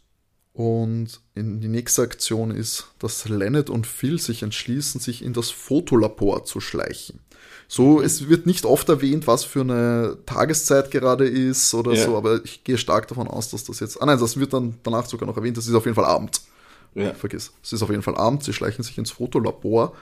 Und 0.53 1.21
die 1.35 1.69
nächste 1.69 2.01
Aktion 2.01 2.51
ist, 2.51 2.87
dass 2.99 3.29
Lennart 3.29 3.69
und 3.69 3.87
Phil 3.87 4.19
sich 4.19 4.43
entschließen, 4.43 5.01
sich 5.03 5.23
in 5.23 5.35
das 5.35 5.51
Fotolabor 5.51 6.47
zu 6.47 6.61
schleichen. 6.61 7.21
So, 7.69 8.01
es 8.01 8.29
wird 8.29 8.47
nicht 8.47 8.65
oft 8.65 8.89
erwähnt, 8.89 9.27
was 9.27 9.45
für 9.45 9.63
eine 9.63 10.19
Tageszeit 10.25 10.91
gerade 10.91 11.27
ist 11.27 11.75
oder 11.75 11.93
Ja. 11.95 12.05
so, 12.05 12.17
aber 12.17 12.45
ich 12.45 12.63
gehe 12.63 12.79
stark 12.79 13.09
davon 13.09 13.27
aus, 13.27 13.51
dass 13.51 13.65
das 13.65 13.81
jetzt. 13.81 14.01
Ah 14.01 14.07
nein, 14.07 14.19
das 14.21 14.37
wird 14.39 14.53
dann 14.53 14.75
danach 14.85 15.07
sogar 15.07 15.27
noch 15.27 15.37
erwähnt, 15.37 15.57
das 15.57 15.67
ist 15.67 15.75
auf 15.75 15.85
jeden 15.85 15.97
Fall 15.97 16.05
Abend. 16.05 16.41
Ja. 16.95 17.13
Vergiss. 17.15 17.53
Es 17.63 17.73
ist 17.73 17.83
auf 17.83 17.91
jeden 17.91 18.03
Fall 18.03 18.17
Abend, 18.17 18.45
sie 18.45 18.53
schleichen 18.53 18.83
sich 18.85 18.97
ins 18.99 19.11
Fotolabor. 19.11 19.95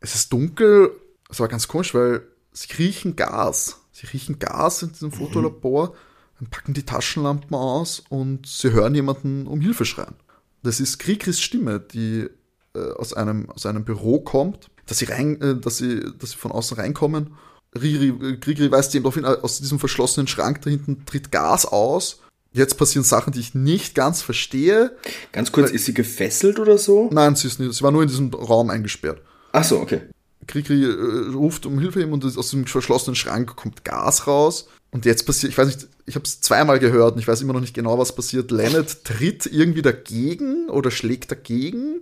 Es 0.00 0.14
ist 0.14 0.32
dunkel, 0.32 0.92
es 1.28 1.40
war 1.40 1.48
ganz 1.48 1.68
komisch, 1.68 1.92
weil 1.94 2.22
sie 2.52 2.72
riechen 2.78 3.16
Gas. 3.16 3.78
Sie 3.92 4.06
riechen 4.06 4.38
Gas 4.38 4.82
in 4.82 4.92
diesem 4.92 5.12
Fotolabor, 5.12 5.94
dann 6.38 6.48
packen 6.50 6.72
die 6.72 6.84
Taschenlampen 6.84 7.54
aus 7.54 8.02
und 8.08 8.46
sie 8.46 8.72
hören 8.72 8.94
jemanden 8.94 9.46
um 9.46 9.60
Hilfe 9.60 9.84
schreien. 9.84 10.14
Das 10.62 10.80
ist 10.80 10.98
Krigris 10.98 11.40
Stimme, 11.40 11.80
die 11.80 12.28
äh, 12.74 12.92
aus, 12.96 13.12
einem, 13.12 13.50
aus 13.50 13.66
einem 13.66 13.84
Büro 13.84 14.20
kommt, 14.20 14.70
dass 14.86 14.98
sie, 14.98 15.06
rein, 15.06 15.40
äh, 15.40 15.56
dass 15.56 15.78
sie, 15.78 16.00
dass 16.18 16.32
sie 16.32 16.36
von 16.36 16.52
außen 16.52 16.76
reinkommen. 16.76 17.34
Riri, 17.74 18.38
Krigri 18.38 18.70
weist 18.70 18.94
eben 18.94 19.04
darauf 19.04 19.14
hin, 19.14 19.24
äh, 19.24 19.38
aus 19.42 19.58
diesem 19.58 19.78
verschlossenen 19.78 20.26
Schrank 20.26 20.62
da 20.62 20.70
hinten 20.70 21.04
tritt 21.06 21.32
Gas 21.32 21.66
aus. 21.66 22.20
Jetzt 22.52 22.76
passieren 22.76 23.04
Sachen, 23.04 23.32
die 23.32 23.40
ich 23.40 23.54
nicht 23.54 23.94
ganz 23.94 24.20
verstehe. 24.20 24.94
Ganz 25.32 25.52
kurz, 25.52 25.70
ist 25.70 25.86
sie 25.86 25.94
gefesselt 25.94 26.58
oder 26.58 26.76
so? 26.76 27.08
Nein, 27.10 27.34
sie, 27.34 27.48
ist 27.48 27.58
nicht, 27.58 27.72
sie 27.72 27.82
war 27.82 27.90
nur 27.90 28.02
in 28.02 28.08
diesem 28.08 28.32
Raum 28.34 28.68
eingesperrt. 28.68 29.22
Ach 29.52 29.64
so, 29.64 29.80
okay. 29.80 30.02
Krikri 30.46 30.84
äh, 30.84 31.32
ruft 31.34 31.64
um 31.64 31.78
Hilfe 31.78 32.02
ihm 32.02 32.12
und 32.12 32.24
aus 32.24 32.50
dem 32.50 32.66
verschlossenen 32.66 33.14
Schrank 33.14 33.56
kommt 33.56 33.84
Gas 33.84 34.26
raus. 34.26 34.68
Und 34.90 35.06
jetzt 35.06 35.24
passiert, 35.24 35.52
ich 35.52 35.58
weiß 35.58 35.68
nicht, 35.68 35.88
ich 36.04 36.14
habe 36.14 36.24
es 36.24 36.42
zweimal 36.42 36.78
gehört 36.78 37.14
und 37.14 37.20
ich 37.20 37.28
weiß 37.28 37.40
immer 37.40 37.54
noch 37.54 37.60
nicht 37.60 37.74
genau, 37.74 37.98
was 37.98 38.14
passiert. 38.14 38.50
Leonard 38.50 39.04
tritt 39.04 39.46
irgendwie 39.46 39.80
dagegen 39.80 40.68
oder 40.68 40.90
schlägt 40.90 41.30
dagegen. 41.30 42.00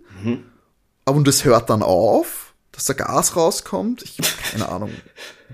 Aber 1.04 1.16
und 1.18 1.28
es 1.28 1.44
hört 1.44 1.70
dann 1.70 1.82
auf, 1.82 2.49
dass 2.72 2.84
da 2.84 2.92
Gas 2.92 3.36
rauskommt. 3.36 4.02
Ich 4.02 4.18
habe 4.18 4.28
keine 4.50 4.68
Ahnung, 4.68 4.90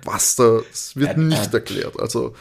was 0.04 0.36
da, 0.36 0.60
es 0.72 0.96
wird 0.96 1.16
nicht 1.18 1.52
erklärt. 1.52 1.98
Also 1.98 2.34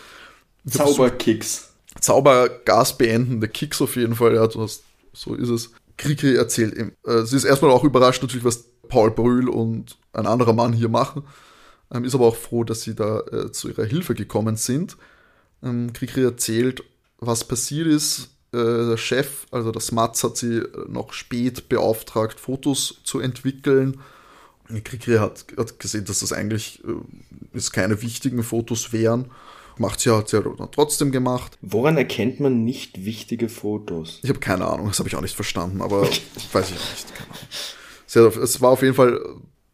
Zauberkicks. 0.69 1.69
Zaubergas 1.99 2.97
beendende 2.97 3.47
Kicks 3.47 3.81
auf 3.81 3.95
jeden 3.95 4.15
Fall, 4.15 4.35
ja, 4.35 4.47
du 4.47 4.61
hast, 4.61 4.83
so 5.13 5.33
ist 5.35 5.49
es. 5.49 5.71
Kriki 5.97 6.35
erzählt 6.35 6.75
ihm. 6.77 6.91
Äh, 7.05 7.23
sie 7.23 7.37
ist 7.37 7.45
erstmal 7.45 7.71
auch 7.71 7.83
überrascht 7.83 8.21
natürlich, 8.21 8.43
was 8.43 8.65
Paul 8.89 9.11
Brühl 9.11 9.47
und 9.49 9.97
ein 10.13 10.27
anderer 10.27 10.53
Mann 10.53 10.73
hier 10.73 10.89
machen. 10.89 11.23
Ähm, 11.93 12.03
ist 12.03 12.15
aber 12.15 12.25
auch 12.25 12.35
froh, 12.35 12.63
dass 12.63 12.81
sie 12.81 12.95
da 12.95 13.19
äh, 13.31 13.51
zu 13.51 13.69
ihrer 13.69 13.85
Hilfe 13.85 14.13
gekommen 14.13 14.57
sind. 14.57 14.97
Ähm, 15.63 15.93
Krikri 15.93 16.23
erzählt, 16.23 16.83
was 17.19 17.45
passiert 17.45 17.87
ist. 17.87 18.29
Äh, 18.51 18.57
der 18.57 18.97
Chef, 18.97 19.45
also 19.51 19.71
das 19.71 19.91
Matz, 19.91 20.23
hat 20.23 20.37
sie 20.37 20.63
noch 20.87 21.13
spät 21.13 21.69
beauftragt, 21.69 22.39
Fotos 22.39 23.01
zu 23.03 23.19
entwickeln. 23.19 24.01
Krikri 24.83 25.17
hat, 25.17 25.45
hat 25.57 25.79
gesehen, 25.79 26.05
dass 26.05 26.19
das 26.19 26.33
eigentlich 26.33 26.83
äh, 26.83 27.59
keine 27.71 28.01
wichtigen 28.01 28.43
Fotos 28.43 28.93
wären. 28.93 29.31
Macht 29.77 29.99
sie 29.99 30.15
hat 30.15 30.29
sie 30.29 30.41
trotzdem 30.71 31.11
gemacht. 31.11 31.57
Woran 31.61 31.97
erkennt 31.97 32.39
man 32.39 32.63
nicht 32.63 33.03
wichtige 33.03 33.49
Fotos? 33.49 34.19
Ich 34.23 34.29
habe 34.29 34.39
keine 34.39 34.65
Ahnung, 34.65 34.87
das 34.87 34.99
habe 34.99 35.09
ich 35.09 35.15
auch 35.15 35.21
nicht 35.21 35.35
verstanden, 35.35 35.81
aber 35.81 36.03
weiß 36.53 36.71
ich 36.71 36.77
auch 36.77 36.91
nicht. 36.91 37.15
Keine 37.15 37.29
Ahnung. 37.29 38.35
Hat, 38.35 38.43
es 38.43 38.61
war 38.61 38.71
auf 38.71 38.81
jeden 38.81 38.95
Fall, 38.95 39.19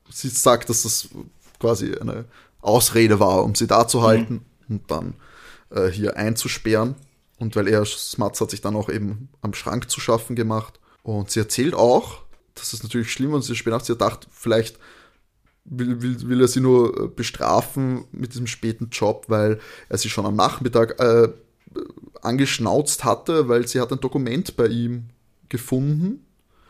sie 0.10 0.30
sagt, 0.30 0.70
dass 0.70 0.84
das 0.84 1.10
quasi 1.60 1.96
eine 1.96 2.26
Ausrede 2.62 3.20
war, 3.20 3.44
um 3.44 3.54
sie 3.54 3.68
da 3.68 3.88
zu 3.88 4.02
halten 4.02 4.44
und 4.68 4.90
dann 4.90 5.14
äh, 5.70 5.88
hier 5.88 6.18
einzusperren. 6.18 6.96
Und 7.38 7.56
weil 7.56 7.68
er, 7.68 7.86
Smatz 7.86 8.42
hat 8.42 8.52
sich 8.52 8.62
dann 8.62 8.76
auch 8.76 8.90
eben 8.90 9.30
am 9.42 9.54
Schrank 9.54 9.90
zu 9.90 10.00
schaffen 10.00 10.36
gemacht. 10.36 10.80
Und 11.04 11.32
sie 11.32 11.40
erzählt 11.40 11.74
auch, 11.74 12.24
das 12.56 12.74
ist 12.74 12.84
natürlich 12.84 13.12
schlimm, 13.12 13.34
und 13.34 13.44
sie 13.44 13.56
spät 13.56 13.72
nachts, 13.72 13.88
sie 13.88 13.94
gedacht, 13.94 14.28
vielleicht 14.32 14.78
will, 15.66 16.02
will, 16.02 16.28
will 16.28 16.42
er 16.42 16.48
sie 16.48 16.60
nur 16.60 17.06
äh, 17.06 17.08
bestrafen 17.08 18.06
mit 18.12 18.34
diesem 18.34 18.48
späten 18.48 18.90
Job, 18.92 19.26
weil 19.28 19.60
er 19.90 19.98
sie 19.98 20.10
schon 20.10 20.26
am 20.26 20.36
Nachmittag 20.36 21.00
äh, 21.00 21.30
angeschnauzt 22.22 23.04
hatte, 23.04 23.48
weil 23.48 23.68
sie 23.68 23.80
hat 23.80 23.92
ein 23.92 24.00
Dokument 24.00 24.56
bei 24.58 24.68
ihm 24.68 25.06
gefunden. 25.50 26.26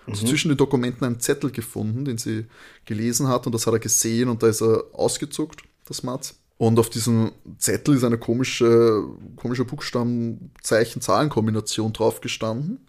Also 0.07 0.25
zwischen 0.25 0.49
den 0.49 0.57
Dokumenten 0.57 1.05
einen 1.05 1.19
Zettel 1.19 1.51
gefunden, 1.51 2.05
den 2.05 2.17
sie 2.17 2.47
gelesen 2.85 3.27
hat 3.27 3.45
und 3.45 3.53
das 3.53 3.67
hat 3.67 3.73
er 3.73 3.79
gesehen 3.79 4.29
und 4.29 4.41
da 4.43 4.47
ist 4.47 4.61
er 4.61 4.83
ausgezuckt, 4.93 5.61
das 5.85 6.03
Matz. 6.03 6.35
Und 6.57 6.79
auf 6.79 6.89
diesem 6.89 7.31
Zettel 7.57 7.95
ist 7.95 8.03
eine 8.03 8.17
komische, 8.17 9.03
komische 9.35 9.63
Buchstaben-Zeichen-Zahlen-Kombination 9.63 11.93
drauf 11.93 12.19
gestanden. 12.21 12.79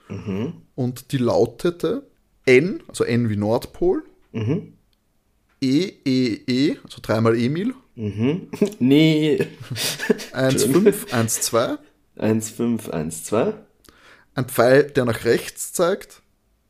Und 0.75 1.13
die 1.13 1.19
lautete 1.19 2.07
N, 2.47 2.83
also 2.89 3.05
N 3.05 3.29
wie 3.29 3.37
Nordpol, 3.37 4.05
Mhm. 4.33 4.73
E, 5.61 5.93
E, 6.05 6.41
E, 6.49 6.77
also 6.85 6.99
dreimal 7.03 7.37
Emil, 7.39 7.75
Mhm. 7.95 8.49
Nee. 8.79 9.47
1, 10.33 10.65
5, 10.65 11.13
1, 11.13 11.41
2, 11.43 11.77
1, 12.17 12.51
5, 12.51 12.89
1, 12.89 13.25
2. 13.25 13.55
ein 14.35 14.47
Pfeil, 14.47 14.85
der 14.85 15.05
nach 15.05 15.25
rechts 15.25 15.73
zeigt 15.73 16.23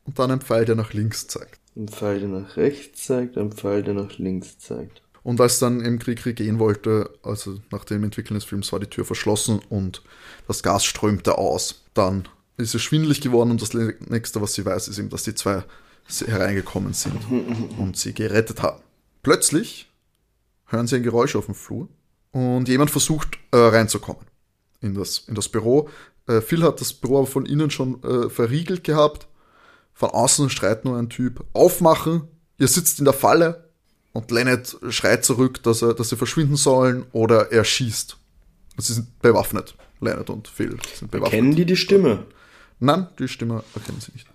und 0.05 0.19
dann 0.19 0.31
ein 0.31 0.41
Pfeil, 0.41 0.65
der 0.65 0.75
nach 0.75 0.91
links 0.93 1.27
zeigt. 1.27 1.59
Ein 1.75 1.87
Pfeil, 1.87 2.19
der 2.19 2.29
nach 2.29 2.57
rechts 2.57 3.05
zeigt, 3.05 3.37
ein 3.37 3.51
Pfeil, 3.53 3.81
der 3.83 3.93
nach 3.95 4.17
links 4.19 4.59
zeigt. 4.59 5.01
Und 5.23 5.39
als 5.39 5.59
dann 5.59 5.79
im 5.79 5.97
Krieg 5.99 6.21
gehen 6.35 6.59
wollte, 6.59 7.09
also 7.23 7.57
nach 7.71 7.85
dem 7.85 8.03
Entwickeln 8.03 8.35
des 8.35 8.43
Films, 8.43 8.73
war 8.73 8.81
die 8.81 8.87
Tür 8.89 9.05
verschlossen 9.05 9.59
und 9.69 10.03
das 10.47 10.61
Gas 10.61 10.83
strömte 10.83 11.37
aus. 11.37 11.83
Dann 11.93 12.27
ist 12.57 12.75
es 12.75 12.81
schwindelig 12.81 13.21
geworden 13.21 13.51
und 13.51 13.61
das 13.61 13.73
nächste, 13.73 14.41
was 14.41 14.53
sie 14.53 14.65
weiß, 14.65 14.87
ist 14.87 14.99
eben, 14.99 15.09
dass 15.09 15.23
die 15.23 15.35
zwei 15.35 15.63
hereingekommen 16.25 16.93
sind 16.93 17.19
und 17.77 17.97
sie 17.97 18.13
gerettet 18.13 18.61
haben. 18.61 18.81
Plötzlich 19.21 19.89
hören 20.65 20.87
sie 20.87 20.97
ein 20.97 21.03
Geräusch 21.03 21.35
auf 21.35 21.45
dem 21.45 21.55
Flur 21.55 21.87
und 22.31 22.67
jemand 22.67 22.91
versucht 22.91 23.37
äh, 23.51 23.57
reinzukommen 23.57 24.25
in 24.81 24.93
das, 24.93 25.19
in 25.27 25.35
das 25.35 25.49
Büro. 25.49 25.89
Äh, 26.27 26.41
Phil 26.41 26.63
hat 26.63 26.81
das 26.81 26.93
Büro 26.93 27.19
aber 27.19 27.27
von 27.27 27.45
innen 27.45 27.71
schon 27.71 28.03
äh, 28.03 28.29
verriegelt 28.29 28.83
gehabt. 28.83 29.27
Von 29.93 30.09
außen 30.09 30.49
schreit 30.49 30.85
nur 30.85 30.97
ein 30.97 31.09
Typ, 31.09 31.45
aufmachen, 31.53 32.23
ihr 32.57 32.67
sitzt 32.67 32.99
in 32.99 33.05
der 33.05 33.13
Falle. 33.13 33.69
Und 34.11 34.29
Lennart 34.29 34.77
schreit 34.89 35.25
zurück, 35.25 35.63
dass, 35.63 35.81
er, 35.81 35.93
dass 35.95 36.09
sie 36.09 36.17
verschwinden 36.17 36.55
sollen 36.55 37.05
oder 37.13 37.51
er 37.51 37.63
schießt. 37.63 38.17
Sie 38.77 38.93
sind 38.93 39.19
bewaffnet. 39.21 39.75
Lennart 40.01 40.29
und 40.29 40.47
Phil 40.47 40.77
sind 40.93 41.09
bewaffnet. 41.09 41.31
Kennen 41.31 41.55
die 41.55 41.65
die 41.65 41.77
Stimme? 41.77 42.25
Nein, 42.83 43.07
die 43.17 43.27
Stimme 43.27 43.63
erkennen 43.73 44.01
sie 44.01 44.11
nicht. 44.13 44.27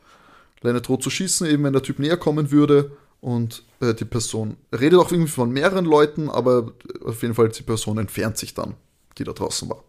Lennart 0.63 0.89
droht 0.89 1.03
zu 1.03 1.11
schießen, 1.11 1.47
eben 1.47 1.65
wenn 1.65 1.73
der 1.73 1.83
Typ 1.83 1.99
näher 1.99 2.17
kommen 2.17 2.51
würde. 2.51 2.93
Und 3.21 3.65
äh, 3.81 3.95
die 3.95 4.05
Person 4.05 4.57
redet 4.73 4.99
auch 4.99 5.11
irgendwie 5.11 5.31
von 5.31 5.51
mehreren 5.51 5.85
Leuten, 5.85 6.31
aber 6.31 6.73
auf 7.05 7.23
jeden 7.23 7.35
Fall 7.35 7.49
die 7.49 7.63
Person 7.63 7.99
entfernt 7.99 8.39
sich 8.39 8.55
dann, 8.55 8.75
die 9.19 9.25
da 9.25 9.33
draußen 9.33 9.69
war. 9.69 9.83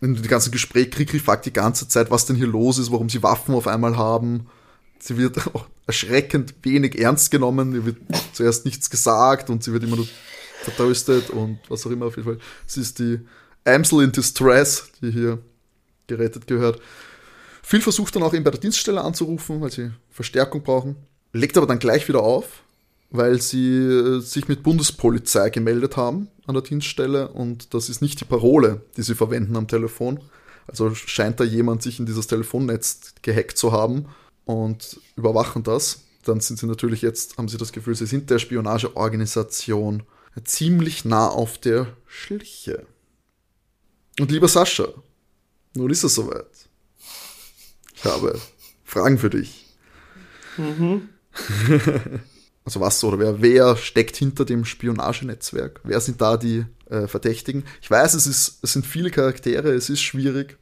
In 0.00 0.14
die 0.14 0.28
ganze 0.28 0.50
Gespräch, 0.50 0.90
Krikri 0.90 1.20
fragt 1.20 1.46
die 1.46 1.52
ganze 1.52 1.88
Zeit, 1.88 2.10
was 2.10 2.26
denn 2.26 2.36
hier 2.36 2.48
los 2.48 2.78
ist, 2.78 2.90
warum 2.92 3.08
sie 3.08 3.22
Waffen 3.22 3.54
auf 3.54 3.66
einmal 3.66 3.96
haben. 3.96 4.46
Sie 4.98 5.16
wird 5.16 5.38
auch 5.54 5.66
erschreckend 5.86 6.54
wenig 6.62 6.98
ernst 6.98 7.30
genommen. 7.30 7.74
Ihr 7.74 7.86
wird 7.86 7.98
zuerst 8.32 8.64
nichts 8.64 8.90
gesagt 8.90 9.48
und 9.48 9.62
sie 9.62 9.72
wird 9.72 9.84
immer 9.84 9.96
nur 9.96 10.08
vertröstet 10.62 11.30
und 11.30 11.60
was 11.68 11.86
auch 11.86 11.90
immer 11.90 12.06
auf 12.06 12.16
jeden 12.16 12.28
Fall. 12.28 12.38
Sie 12.66 12.80
ist 12.80 12.98
die 12.98 13.20
Amsel 13.64 14.02
in 14.02 14.12
Distress, 14.12 14.90
die 15.00 15.12
hier 15.12 15.38
gerettet 16.08 16.46
gehört. 16.46 16.80
Phil 17.68 17.80
versucht 17.80 18.14
dann 18.14 18.22
auch 18.22 18.32
eben 18.32 18.44
bei 18.44 18.52
der 18.52 18.60
Dienststelle 18.60 19.00
anzurufen, 19.00 19.60
weil 19.60 19.72
sie 19.72 19.90
Verstärkung 20.12 20.62
brauchen. 20.62 20.94
Legt 21.32 21.56
aber 21.56 21.66
dann 21.66 21.80
gleich 21.80 22.06
wieder 22.06 22.22
auf, 22.22 22.62
weil 23.10 23.42
sie 23.42 23.76
äh, 23.76 24.20
sich 24.20 24.46
mit 24.46 24.62
Bundespolizei 24.62 25.50
gemeldet 25.50 25.96
haben 25.96 26.28
an 26.46 26.54
der 26.54 26.62
Dienststelle 26.62 27.26
und 27.26 27.74
das 27.74 27.88
ist 27.88 28.02
nicht 28.02 28.20
die 28.20 28.24
Parole, 28.24 28.82
die 28.96 29.02
sie 29.02 29.16
verwenden 29.16 29.56
am 29.56 29.66
Telefon. 29.66 30.20
Also 30.68 30.94
scheint 30.94 31.40
da 31.40 31.44
jemand 31.44 31.82
sich 31.82 31.98
in 31.98 32.06
dieses 32.06 32.28
Telefonnetz 32.28 33.14
gehackt 33.22 33.58
zu 33.58 33.72
haben 33.72 34.06
und 34.44 35.00
überwachen 35.16 35.64
das. 35.64 36.04
Dann 36.22 36.38
sind 36.38 36.60
sie 36.60 36.66
natürlich 36.66 37.02
jetzt, 37.02 37.36
haben 37.36 37.48
sie 37.48 37.58
das 37.58 37.72
Gefühl, 37.72 37.96
sie 37.96 38.06
sind 38.06 38.30
der 38.30 38.38
Spionageorganisation 38.38 40.04
ziemlich 40.44 41.04
nah 41.04 41.26
auf 41.26 41.58
der 41.58 41.88
Schliche. 42.06 42.86
Und 44.20 44.30
lieber 44.30 44.46
Sascha, 44.46 44.86
Nun 45.74 45.90
ist 45.90 46.04
es 46.04 46.14
soweit. 46.14 46.46
Ich 47.96 48.04
habe 48.04 48.38
Fragen 48.84 49.18
für 49.18 49.30
dich. 49.30 49.66
Mhm. 50.56 51.08
also 52.64 52.80
was 52.80 53.02
oder 53.04 53.18
wer, 53.18 53.42
wer 53.42 53.76
steckt 53.76 54.16
hinter 54.16 54.44
dem 54.44 54.64
Spionagenetzwerk? 54.64 55.80
Wer 55.84 56.00
sind 56.00 56.20
da 56.20 56.36
die 56.36 56.64
äh, 56.88 57.06
Verdächtigen? 57.06 57.64
Ich 57.82 57.90
weiß, 57.90 58.14
es, 58.14 58.26
ist, 58.26 58.58
es 58.62 58.72
sind 58.72 58.86
viele 58.86 59.10
Charaktere, 59.10 59.72
es 59.72 59.90
ist 59.90 60.02
schwierig. 60.02 60.56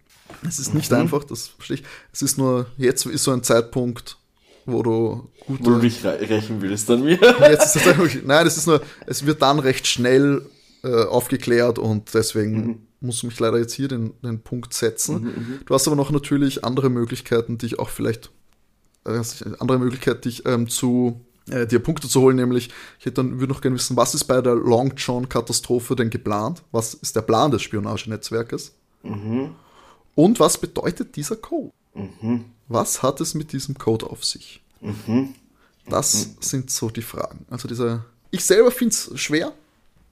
Es 0.46 0.58
ist 0.58 0.74
nicht 0.74 0.90
mhm. 0.90 0.98
einfach, 0.98 1.24
das 1.24 1.48
verstehe 1.48 1.78
ich. 1.78 1.84
Es 2.12 2.22
ist 2.22 2.38
nur, 2.38 2.66
jetzt 2.76 3.06
ist 3.06 3.24
so 3.24 3.32
ein 3.32 3.42
Zeitpunkt, 3.42 4.18
wo 4.64 4.82
du 4.82 5.28
gut. 5.46 5.60
Wo 5.60 5.70
du 5.70 5.80
dich 5.80 6.04
rächen 6.04 6.62
willst 6.62 6.90
an 6.90 7.04
mir. 7.04 7.18
Jetzt 7.50 7.76
ist 7.76 7.86
das 7.86 7.96
nein, 8.24 8.44
das 8.44 8.56
ist 8.56 8.66
nur, 8.66 8.80
es 9.06 9.26
wird 9.26 9.42
dann 9.42 9.58
recht 9.58 9.86
schnell 9.86 10.46
äh, 10.82 11.04
aufgeklärt 11.04 11.78
und 11.78 12.12
deswegen 12.14 12.66
mhm. 12.66 12.86
Muss 13.04 13.22
mich 13.22 13.38
leider 13.38 13.58
jetzt 13.58 13.74
hier 13.74 13.88
den, 13.88 14.14
den 14.22 14.40
Punkt 14.40 14.74
setzen. 14.74 15.22
Mhm, 15.22 15.28
mhm, 15.28 15.60
du 15.66 15.74
hast 15.74 15.86
aber 15.86 15.96
noch 15.96 16.10
natürlich 16.10 16.64
andere 16.64 16.90
Möglichkeiten, 16.90 17.58
dich 17.58 17.78
auch 17.78 17.90
vielleicht, 17.90 18.30
äh, 19.04 19.20
andere 19.58 19.78
Möglichkeit, 19.78 20.24
dich 20.24 20.46
ähm, 20.46 20.68
zu 20.68 21.20
äh, 21.50 21.66
dir 21.66 21.78
Punkte 21.78 22.08
zu 22.08 22.20
holen, 22.20 22.36
nämlich 22.36 22.70
ich 22.98 23.06
hätte 23.06 23.16
dann 23.22 23.38
würde 23.38 23.52
noch 23.52 23.60
gerne 23.60 23.76
wissen, 23.76 23.96
was 23.96 24.14
ist 24.14 24.24
bei 24.24 24.40
der 24.40 24.54
Long 24.54 24.94
John 24.96 25.28
Katastrophe 25.28 25.94
denn 25.94 26.10
geplant? 26.10 26.62
Was 26.72 26.94
ist 26.94 27.14
der 27.16 27.22
Plan 27.22 27.50
des 27.50 27.62
Spionagenetzwerkes? 27.62 28.72
Mhm. 29.02 29.54
Und 30.14 30.40
was 30.40 30.58
bedeutet 30.58 31.16
dieser 31.16 31.36
Code? 31.36 31.72
Mhm. 31.94 32.46
Was 32.68 33.02
hat 33.02 33.20
es 33.20 33.34
mit 33.34 33.52
diesem 33.52 33.76
Code 33.76 34.06
auf 34.06 34.24
sich? 34.24 34.62
Mhm. 34.80 35.34
Das 35.86 36.28
mhm. 36.28 36.36
sind 36.40 36.70
so 36.70 36.88
die 36.88 37.02
Fragen. 37.02 37.44
Also 37.50 37.68
dieser, 37.68 38.06
ich 38.30 38.44
selber 38.44 38.70
finde 38.70 38.94
es 38.94 39.10
schwer, 39.20 39.52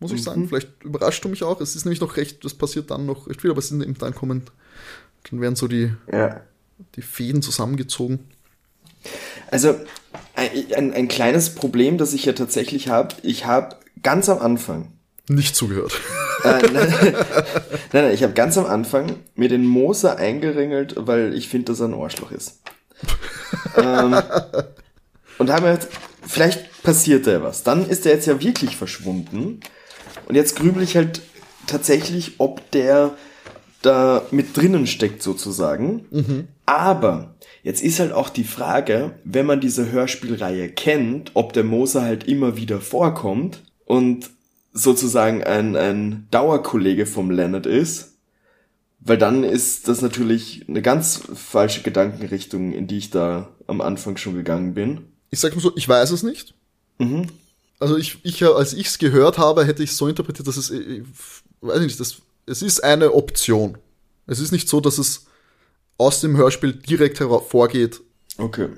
muss 0.03 0.13
ich 0.13 0.23
sagen. 0.23 0.49
Vielleicht 0.49 0.83
überrascht 0.85 1.25
du 1.25 1.29
mich 1.29 1.43
auch. 1.43 1.61
Es 1.61 1.75
ist 1.75 1.85
nämlich 1.85 2.01
noch 2.01 2.17
recht, 2.17 2.45
das 2.45 2.55
passiert 2.55 2.91
dann 2.91 3.07
noch 3.07 3.29
recht 3.29 3.41
viel, 3.41 3.51
aber 3.51 3.61
es 3.61 3.69
sind 3.69 3.83
eben 3.83 3.97
dann 3.99 4.15
kommen, 4.15 4.43
dann 5.31 5.41
werden 5.41 5.57
so 5.57 5.69
die, 5.69 5.93
ja. 6.11 6.41
die 6.97 7.03
Fäden 7.03 7.43
zusammengezogen. 7.43 8.21
Also 9.51 9.75
ein, 10.35 10.51
ein, 10.77 10.93
ein 10.93 11.09
kleines 11.09 11.55
Problem, 11.55 11.99
das 11.99 12.13
ich 12.13 12.25
ja 12.25 12.33
tatsächlich 12.33 12.89
habe, 12.89 13.15
ich 13.23 13.47
habe 13.47 13.77
ganz 14.03 14.29
am 14.29 14.39
Anfang 14.39 14.93
nicht 15.29 15.55
zugehört. 15.55 16.01
Äh, 16.45 16.63
nein, 16.73 16.73
nein, 16.73 17.15
nein, 17.93 18.13
ich 18.13 18.23
habe 18.23 18.33
ganz 18.33 18.59
am 18.59 18.67
Anfang 18.67 19.17
mir 19.37 19.49
den 19.49 19.65
Moser 19.65 20.17
eingeringelt, 20.17 20.95
weil 20.99 21.35
ich 21.35 21.49
finde, 21.49 21.67
dass 21.67 21.81
er 21.81 21.87
ein 21.87 21.95
Arschloch 21.95 22.33
ist. 22.33 22.61
ähm, 23.77 24.21
und 25.39 25.51
habe 25.51 25.63
mir 25.63 25.73
gedacht, 25.75 25.89
vielleicht 26.27 26.83
passiert 26.83 27.27
da 27.27 27.43
was. 27.43 27.63
Dann 27.63 27.89
ist 27.89 28.07
er 28.07 28.15
jetzt 28.15 28.27
ja 28.27 28.41
wirklich 28.41 28.77
verschwunden. 28.77 29.61
Und 30.27 30.35
jetzt 30.35 30.57
grübel 30.57 30.83
ich 30.83 30.97
halt 30.97 31.23
tatsächlich, 31.67 32.35
ob 32.39 32.71
der 32.71 33.17
da 33.83 34.23
mit 34.31 34.57
drinnen 34.57 34.87
steckt 34.87 35.23
sozusagen. 35.23 36.07
Mhm. 36.11 36.49
Aber 36.67 37.35
jetzt 37.63 37.83
ist 37.83 38.01
halt 38.01 38.13
auch 38.13 38.29
die 38.29 38.45
Frage, 38.45 39.15
wenn 39.25 39.47
man 39.47 39.61
diese 39.61 39.91
Hörspielreihe 39.91 40.69
kennt, 40.69 41.33
ob 41.35 41.53
der 41.53 41.65
Moser 41.65 42.03
halt 42.03 42.25
immer 42.25 42.57
wieder 42.57 42.81
vorkommt 42.81 43.63
und 43.85 44.31
sozusagen 44.73 45.45
ein, 45.45 45.77
ein 45.77 46.27
Dauerkollege 46.31 47.07
vom 47.07 47.31
Leonard 47.31 47.67
ist. 47.67 48.13
Weil 49.01 49.19
dann 49.19 49.43
ist 49.43 49.89
das 49.89 50.01
natürlich 50.01 50.65
eine 50.69 50.81
ganz 50.81 51.23
falsche 51.35 51.83
Gedankenrichtung, 51.83 52.73
in 52.73 52.87
die 52.87 52.99
ich 52.99 53.11
da 53.11 53.49
am 53.67 53.81
Anfang 53.81 54.17
schon 54.17 54.35
gegangen 54.35 54.75
bin. 54.75 55.07
Ich 55.31 55.41
sag 55.41 55.55
mal 55.55 55.61
so, 55.61 55.73
ich 55.77 55.89
weiß 55.89 56.13
es 56.13 56.23
nicht. 56.23 56.55
Mhm. 56.99 57.27
Also 57.83 57.97
ich, 57.97 58.21
ich, 58.23 58.45
als 58.45 58.75
ich 58.75 58.87
es 58.87 58.99
gehört 58.99 59.39
habe, 59.39 59.65
hätte 59.65 59.83
ich 59.83 59.91
es 59.91 59.97
so 59.97 60.07
interpretiert, 60.07 60.47
dass 60.47 60.57
es, 60.57 60.71
ich, 60.71 60.99
äh, 60.99 61.05
weiß 61.63 61.81
nicht, 61.81 61.99
das, 61.99 62.19
es 62.47 62.63
ist 62.63 62.85
eine 62.85 63.13
Option. 63.13 63.77
Es 64.29 64.39
ist 64.39 64.53
nicht 64.53 64.69
so, 64.69 64.81
dass 64.81 64.99
es 64.99 65.27
aus 65.99 66.21
dem 66.21 66.37
Hörspiel 66.37 66.75
direkt 66.75 67.19
hervorgeht, 67.19 68.01
okay. 68.39 68.69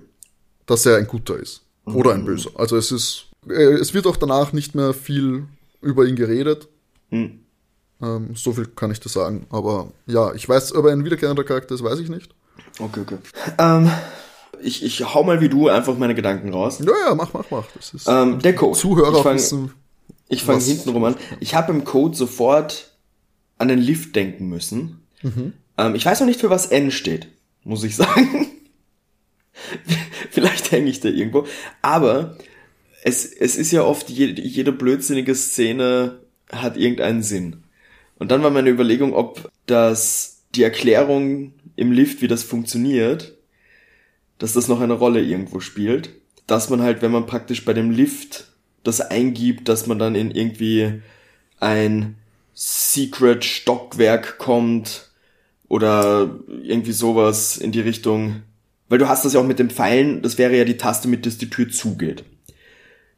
dass 0.65 0.87
er 0.87 0.97
ein 0.97 1.07
Guter 1.07 1.37
ist. 1.37 1.61
Oder 1.85 2.15
ein 2.15 2.23
mhm. 2.23 2.25
Böser. 2.25 2.53
Also 2.55 2.79
es 2.79 2.93
ist, 2.93 3.27
äh, 3.47 3.75
es 3.75 3.93
wird 3.93 4.07
auch 4.07 4.17
danach 4.17 4.55
nicht 4.55 4.75
mehr 4.75 4.95
viel 4.95 5.45
über 5.83 6.07
ihn 6.07 6.17
geredet. 6.17 6.69
Mhm. 7.11 7.41
Ähm, 8.01 8.35
so 8.35 8.55
viel 8.55 8.69
kann 8.69 8.91
ich 8.91 9.01
da 9.01 9.11
sagen. 9.11 9.47
Aber 9.51 9.93
ja, 10.07 10.33
ich 10.33 10.49
weiß, 10.49 10.75
ob 10.77 10.87
er 10.87 10.93
ein 10.93 11.05
wiederkehrender 11.05 11.45
Charakter 11.45 11.75
ist, 11.75 11.85
weiß 11.85 11.99
ich 11.99 12.09
nicht. 12.09 12.35
Okay, 12.79 13.01
okay. 13.01 13.19
Ähm, 13.59 13.91
ich, 14.65 14.85
ich 14.85 15.15
hau 15.15 15.23
mal 15.23 15.41
wie 15.41 15.49
du 15.49 15.69
einfach 15.69 15.97
meine 15.97 16.15
Gedanken 16.15 16.53
raus. 16.53 16.81
Ja, 16.81 16.93
ja, 17.09 17.15
mach, 17.15 17.33
mach, 17.33 17.45
mach. 17.51 17.67
Das 17.75 17.95
ist 17.95 18.09
ähm, 18.09 18.41
der 18.41 18.55
Code. 18.55 18.79
Zuhörer 18.79 19.17
ich 19.17 19.23
fang, 19.23 19.35
wissen. 19.37 19.73
Ich 20.29 20.43
fange 20.43 20.63
hinten 20.63 20.91
rum 20.91 21.05
an. 21.05 21.17
Ich 21.41 21.55
habe 21.55 21.73
im 21.73 21.85
Code 21.85 22.17
sofort 22.17 22.93
an 23.59 23.69
den 23.69 23.79
Lift 23.79 24.17
denken 24.17 24.49
müssen. 24.49 25.03
Mhm. 25.23 25.53
Ähm, 25.79 25.95
ich 25.95 26.07
weiß 26.07 26.21
noch 26.21 26.27
nicht, 26.27 26.41
für 26.41 26.51
was 26.51 26.67
N 26.67 26.91
steht, 26.91 27.29
muss 27.63 27.85
ich 27.85 27.97
sagen. 27.97 28.47
Vielleicht 30.31 30.73
hänge 30.73 30.91
ich 30.91 31.01
da 31.01 31.09
irgendwo. 31.09 31.47
Aber 31.83 32.37
es, 33.03 33.27
es 33.27 33.57
ist 33.57 33.71
ja 33.71 33.85
oft, 33.85 34.09
jede, 34.09 34.41
jede 34.41 34.73
blödsinnige 34.73 35.35
Szene 35.35 36.21
hat 36.51 36.77
irgendeinen 36.77 37.23
Sinn. 37.23 37.63
Und 38.19 38.31
dann 38.31 38.43
war 38.43 38.51
meine 38.51 38.71
Überlegung, 38.71 39.13
ob 39.13 39.51
das 39.67 40.43
die 40.55 40.63
Erklärung 40.63 41.53
im 41.77 41.93
Lift, 41.93 42.23
wie 42.23 42.29
das 42.29 42.43
funktioniert, 42.43 43.34
dass 44.39 44.53
das 44.53 44.69
noch 44.69 44.81
eine 44.81 44.95
Rolle 44.95 45.23
irgendwo 45.23 45.61
spielt. 45.61 46.11
Dass 46.47 46.71
man 46.71 46.83
halt, 46.83 47.03
wenn 47.03 47.13
man 47.13 47.27
praktisch 47.27 47.65
bei 47.65 47.73
dem 47.73 47.91
Lift 47.91 48.47
das 48.83 49.01
eingibt, 49.01 49.69
dass 49.69 49.87
man 49.87 49.99
dann 49.99 50.15
in 50.15 50.31
irgendwie 50.31 51.01
ein 51.59 52.17
Secret 52.53 53.45
Stockwerk 53.45 54.39
kommt 54.39 55.11
oder 55.69 56.39
irgendwie 56.63 56.93
sowas 56.93 57.57
in 57.57 57.73
die 57.73 57.81
Richtung. 57.81 58.43
Weil 58.89 58.99
du 58.99 59.09
hast 59.09 59.25
das 59.25 59.33
ja 59.33 59.41
auch 59.41 59.47
mit 59.47 59.59
dem 59.59 59.71
Pfeilen, 59.71 60.23
das 60.23 60.39
wäre 60.39 60.57
ja 60.57 60.65
die 60.65 60.77
Taste, 60.77 61.09
mit 61.09 61.25
der 61.25 61.33
die 61.33 61.51
Tür 61.51 61.71
zugeht. 61.71 62.25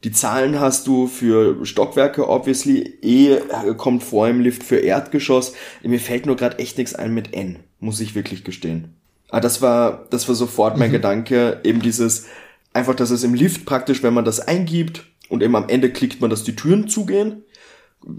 Die 0.04 0.12
Zahlen 0.12 0.60
hast 0.60 0.86
du 0.86 1.06
für 1.08 1.64
Stockwerke, 1.66 2.28
obviously. 2.28 2.98
E 3.02 3.32
äh, 3.32 3.74
kommt 3.76 4.04
vor 4.04 4.28
im 4.28 4.40
Lift 4.40 4.62
für 4.62 4.76
Erdgeschoss. 4.76 5.54
Mir 5.82 5.98
fällt 5.98 6.26
nur 6.26 6.36
gerade 6.36 6.58
echt 6.58 6.78
nichts 6.78 6.94
ein 6.94 7.12
mit 7.12 7.34
N, 7.34 7.58
muss 7.80 8.00
ich 8.00 8.14
wirklich 8.14 8.44
gestehen. 8.44 8.94
Ah, 9.30 9.40
das 9.40 9.60
war, 9.60 10.06
das 10.10 10.28
war 10.28 10.34
sofort 10.34 10.76
mein 10.76 10.90
mhm. 10.90 10.94
Gedanke, 10.94 11.60
eben 11.64 11.80
dieses, 11.82 12.26
einfach, 12.72 12.94
dass 12.94 13.10
es 13.10 13.24
im 13.24 13.34
Lift 13.34 13.66
praktisch, 13.66 14.02
wenn 14.02 14.14
man 14.14 14.24
das 14.24 14.40
eingibt 14.40 15.04
und 15.28 15.42
eben 15.42 15.56
am 15.56 15.68
Ende 15.68 15.90
klickt 15.92 16.20
man, 16.20 16.30
dass 16.30 16.44
die 16.44 16.54
Türen 16.54 16.88
zugehen, 16.88 17.42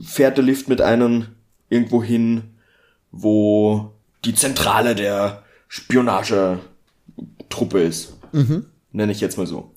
fährt 0.02 0.38
der 0.38 0.44
Lift 0.44 0.68
mit 0.68 0.82
einem 0.82 1.28
irgendwo 1.70 2.04
hin, 2.04 2.56
wo 3.12 3.94
die 4.26 4.36
Zentrale 4.36 4.96
der 4.96 5.44
Spionagetruppe 5.68 6.60
ist. 7.80 8.18
Mhm. 8.34 8.66
Nenne 8.92 9.12
ich 9.12 9.22
jetzt 9.22 9.38
mal 9.38 9.48
so. 9.48 9.72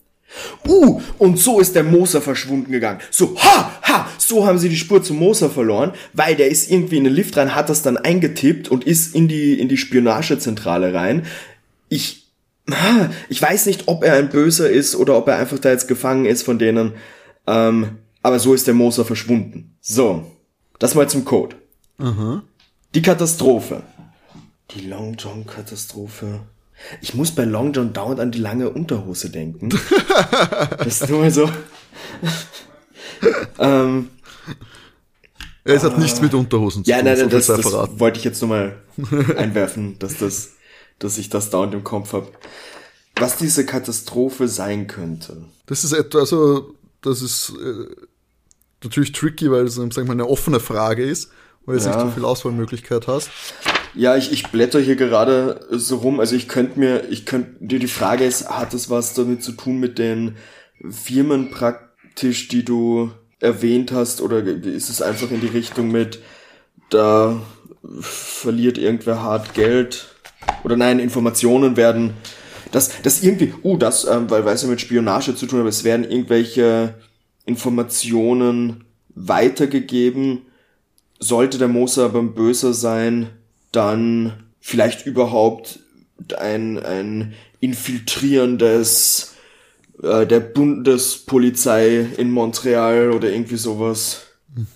Uh, 0.66 1.00
und 1.18 1.38
so 1.38 1.60
ist 1.60 1.74
der 1.74 1.82
Moser 1.82 2.20
verschwunden 2.20 2.70
gegangen. 2.70 3.00
So, 3.10 3.36
ha, 3.38 3.72
ha, 3.82 4.08
so 4.30 4.46
haben 4.46 4.58
sie 4.58 4.70
die 4.70 4.76
Spur 4.76 5.02
zum 5.02 5.18
Moser 5.18 5.50
verloren, 5.50 5.92
weil 6.14 6.36
der 6.36 6.48
ist 6.48 6.70
irgendwie 6.70 6.96
in 6.96 7.04
den 7.04 7.12
Lift 7.12 7.36
rein, 7.36 7.54
hat 7.54 7.68
das 7.68 7.82
dann 7.82 7.98
eingetippt 7.98 8.68
und 8.68 8.84
ist 8.84 9.14
in 9.14 9.28
die, 9.28 9.60
in 9.60 9.68
die 9.68 9.76
Spionagezentrale 9.76 10.94
rein. 10.94 11.26
Ich, 11.90 12.32
ich 13.28 13.42
weiß 13.42 13.66
nicht, 13.66 13.88
ob 13.88 14.02
er 14.02 14.14
ein 14.14 14.30
Böser 14.30 14.70
ist 14.70 14.96
oder 14.96 15.18
ob 15.18 15.28
er 15.28 15.36
einfach 15.36 15.58
da 15.58 15.70
jetzt 15.70 15.88
gefangen 15.88 16.24
ist 16.24 16.42
von 16.42 16.58
denen. 16.58 16.92
Ähm, 17.46 17.98
aber 18.22 18.38
so 18.38 18.54
ist 18.54 18.66
der 18.66 18.74
Moser 18.74 19.04
verschwunden. 19.04 19.76
So, 19.80 20.24
das 20.78 20.94
mal 20.94 21.08
zum 21.08 21.24
Code. 21.26 21.56
Aha. 21.98 22.42
Die 22.94 23.02
Katastrophe. 23.02 23.82
Die 24.74 24.86
Long 24.86 25.16
John 25.18 25.46
Katastrophe. 25.46 26.40
Ich 27.02 27.14
muss 27.14 27.32
bei 27.32 27.44
Long 27.44 27.72
John 27.72 27.92
dauernd 27.92 28.20
an 28.20 28.30
die 28.30 28.38
lange 28.38 28.70
Unterhose 28.70 29.30
denken. 29.30 29.68
das 30.78 31.02
ist 31.02 31.10
nur 31.10 31.30
so. 31.30 31.50
ähm, 33.58 34.08
es 35.64 35.84
hat 35.84 35.98
nichts 35.98 36.20
mit 36.20 36.34
Unterhosen 36.34 36.84
zu 36.84 36.90
ja, 36.90 36.98
tun. 36.98 37.06
Ja, 37.06 37.12
nein, 37.12 37.20
nein, 37.22 37.30
das, 37.30 37.46
das 37.46 37.64
wollte 37.98 38.18
ich 38.18 38.24
jetzt 38.24 38.40
nur 38.40 38.48
mal 38.48 38.78
einwerfen, 39.36 39.98
dass 39.98 40.18
das, 40.18 40.52
dass 40.98 41.18
ich 41.18 41.28
das 41.28 41.50
dauernd 41.50 41.74
im 41.74 41.84
Kopf 41.84 42.12
habe. 42.12 42.28
Was 43.16 43.36
diese 43.36 43.66
Katastrophe 43.66 44.48
sein 44.48 44.86
könnte. 44.86 45.44
Das 45.66 45.84
ist 45.84 45.92
etwa, 45.92 46.20
also, 46.20 46.74
das 47.02 47.20
ist 47.20 47.52
äh, 47.60 47.94
natürlich 48.82 49.12
tricky, 49.12 49.50
weil 49.50 49.64
es, 49.64 49.74
sagen 49.74 49.94
wir 49.94 50.04
mal, 50.04 50.12
eine 50.12 50.28
offene 50.28 50.60
Frage 50.60 51.04
ist, 51.04 51.30
weil 51.66 51.78
du 51.78 51.84
ja. 51.84 51.90
nicht 51.90 52.00
so 52.00 52.10
viel 52.12 52.24
Auswahlmöglichkeit 52.24 53.06
hast. 53.06 53.30
Ja, 53.94 54.16
ich, 54.16 54.32
ich 54.32 54.48
blätter 54.48 54.80
hier 54.80 54.96
gerade 54.96 55.66
so 55.70 55.96
rum. 55.96 56.20
Also 56.20 56.36
ich 56.36 56.48
könnte 56.48 56.78
mir, 56.78 57.08
ich 57.10 57.26
könnte 57.26 57.78
die 57.78 57.86
Frage 57.88 58.24
ist, 58.24 58.48
hat 58.48 58.72
das 58.72 58.88
was 58.88 59.14
damit 59.14 59.42
zu 59.42 59.52
tun 59.52 59.78
mit 59.78 59.98
den 59.98 60.36
Firmen 60.88 61.50
praktisch, 61.50 62.48
die 62.48 62.64
du 62.64 63.10
erwähnt 63.40 63.92
hast, 63.92 64.20
oder 64.20 64.44
ist 64.44 64.90
es 64.90 65.02
einfach 65.02 65.30
in 65.30 65.40
die 65.40 65.46
Richtung 65.46 65.90
mit, 65.90 66.20
da 66.90 67.40
verliert 68.00 68.78
irgendwer 68.78 69.22
hart 69.22 69.54
Geld? 69.54 70.14
Oder 70.64 70.76
nein, 70.76 70.98
Informationen 70.98 71.76
werden, 71.76 72.14
das, 72.70 72.90
das 73.02 73.22
irgendwie, 73.22 73.54
uh, 73.64 73.76
das, 73.76 74.04
ähm, 74.04 74.30
weil 74.30 74.44
weiß 74.44 74.62
ja 74.62 74.68
mit 74.68 74.80
Spionage 74.80 75.34
zu 75.34 75.46
tun, 75.46 75.60
aber 75.60 75.68
es 75.68 75.84
werden 75.84 76.08
irgendwelche 76.08 76.94
Informationen 77.46 78.84
weitergegeben. 79.14 80.42
Sollte 81.18 81.58
der 81.58 81.68
Moser 81.68 82.10
beim 82.10 82.34
Böser 82.34 82.74
sein, 82.74 83.30
dann 83.72 84.44
vielleicht 84.60 85.06
überhaupt 85.06 85.80
ein, 86.38 86.78
ein 86.78 87.34
infiltrierendes 87.60 89.29
äh, 90.02 90.26
der 90.26 90.40
Bundespolizei 90.40 92.06
in 92.16 92.30
Montreal 92.30 93.10
oder 93.10 93.30
irgendwie 93.30 93.56
sowas. 93.56 94.22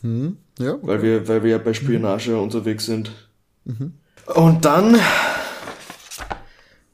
Mhm. 0.03 0.39
Ja. 0.59 0.77
Weil 0.83 1.03
wir, 1.03 1.29
weil 1.29 1.43
wir 1.43 1.51
ja 1.53 1.59
bei 1.59 1.75
Spionage 1.75 2.33
mhm. 2.33 2.41
unterwegs 2.41 2.87
sind. 2.87 3.11
Mhm. 3.65 3.95
Und 4.35 4.65
dann 4.65 4.99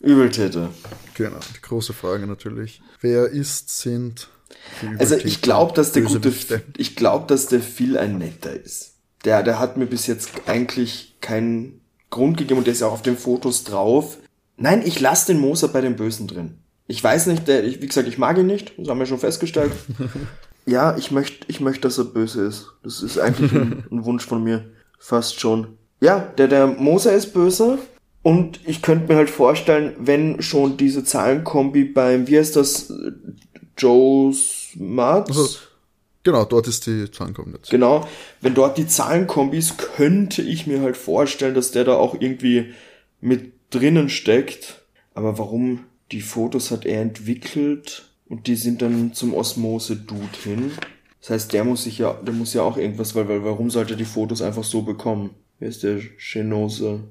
Übeltäter. 0.00 0.70
Genau, 1.14 1.38
die 1.54 1.60
große 1.60 1.92
Frage 1.92 2.26
natürlich. 2.26 2.80
Wer 3.00 3.26
ist, 3.26 3.80
sind 3.80 4.28
Also 4.98 5.16
ich 5.16 5.42
glaube, 5.42 5.74
dass 5.74 5.92
der 5.92 6.02
gute, 6.02 6.32
ich 6.76 6.96
glaube, 6.96 7.26
dass 7.26 7.46
der 7.46 7.60
Phil 7.60 7.98
ein 7.98 8.18
netter 8.18 8.52
ist. 8.52 8.94
Der, 9.24 9.42
der 9.42 9.58
hat 9.58 9.76
mir 9.76 9.86
bis 9.86 10.06
jetzt 10.06 10.30
eigentlich 10.46 11.16
keinen 11.20 11.80
Grund 12.08 12.38
gegeben 12.38 12.58
und 12.58 12.66
der 12.66 12.72
ist 12.72 12.80
ja 12.80 12.86
auch 12.86 12.92
auf 12.92 13.02
den 13.02 13.18
Fotos 13.18 13.64
drauf. 13.64 14.16
Nein, 14.56 14.82
ich 14.84 14.98
lasse 15.00 15.32
den 15.32 15.40
Moser 15.40 15.68
bei 15.68 15.82
den 15.82 15.96
Bösen 15.96 16.26
drin. 16.26 16.58
Ich 16.90 17.04
weiß 17.04 17.26
nicht, 17.26 17.46
der, 17.46 17.62
ich, 17.62 17.80
wie 17.80 17.86
gesagt, 17.86 18.08
ich 18.08 18.18
mag 18.18 18.36
ihn 18.36 18.48
nicht, 18.48 18.72
das 18.76 18.88
haben 18.88 18.98
wir 18.98 19.06
schon 19.06 19.20
festgestellt. 19.20 19.70
ja, 20.66 20.96
ich 20.96 21.12
möchte, 21.12 21.46
ich 21.46 21.60
möchte, 21.60 21.82
dass 21.82 21.98
er 21.98 22.04
böse 22.04 22.44
ist. 22.44 22.72
Das 22.82 23.00
ist 23.00 23.16
eigentlich 23.16 23.52
ein, 23.52 23.84
ein 23.92 24.04
Wunsch 24.04 24.26
von 24.26 24.42
mir. 24.42 24.64
Fast 24.98 25.38
schon. 25.38 25.78
Ja, 26.00 26.18
der, 26.18 26.48
der 26.48 26.66
Moser 26.66 27.14
ist 27.14 27.32
böse. 27.32 27.78
Und 28.22 28.58
ich 28.66 28.82
könnte 28.82 29.06
mir 29.06 29.16
halt 29.16 29.30
vorstellen, 29.30 29.94
wenn 30.00 30.42
schon 30.42 30.76
diese 30.78 31.04
Zahlenkombi 31.04 31.84
beim, 31.84 32.26
wie 32.26 32.36
heißt 32.36 32.56
das, 32.56 32.92
Joe's 33.78 34.70
Mats? 34.74 35.30
Also, 35.30 35.58
genau, 36.24 36.44
dort 36.44 36.66
ist 36.66 36.86
die 36.86 37.08
Zahlenkombination. 37.08 37.70
Genau, 37.70 38.08
wenn 38.40 38.54
dort 38.54 38.78
die 38.78 38.88
Zahlenkombis, 38.88 39.76
könnte 39.76 40.42
ich 40.42 40.66
mir 40.66 40.80
halt 40.80 40.96
vorstellen, 40.96 41.54
dass 41.54 41.70
der 41.70 41.84
da 41.84 41.94
auch 41.94 42.16
irgendwie 42.18 42.74
mit 43.20 43.52
drinnen 43.70 44.08
steckt. 44.08 44.82
Aber 45.14 45.38
warum 45.38 45.84
die 46.12 46.20
Fotos 46.20 46.70
hat 46.70 46.84
er 46.84 47.02
entwickelt 47.02 48.10
und 48.28 48.46
die 48.46 48.56
sind 48.56 48.82
dann 48.82 49.12
zum 49.12 49.34
Osmose-Dude 49.34 50.38
hin? 50.42 50.72
Das 51.20 51.30
heißt, 51.30 51.52
der 51.52 51.64
muss 51.64 51.84
sich 51.84 51.98
ja, 51.98 52.14
der 52.14 52.32
muss 52.32 52.54
ja 52.54 52.62
auch 52.62 52.76
irgendwas, 52.76 53.14
weil, 53.14 53.28
weil 53.28 53.44
warum 53.44 53.70
sollte 53.70 53.94
er 53.94 53.98
die 53.98 54.04
Fotos 54.04 54.42
einfach 54.42 54.64
so 54.64 54.82
bekommen? 54.82 55.30
Wer 55.58 55.68
ist 55.68 55.82
der 55.82 56.00
Genose? 56.32 57.04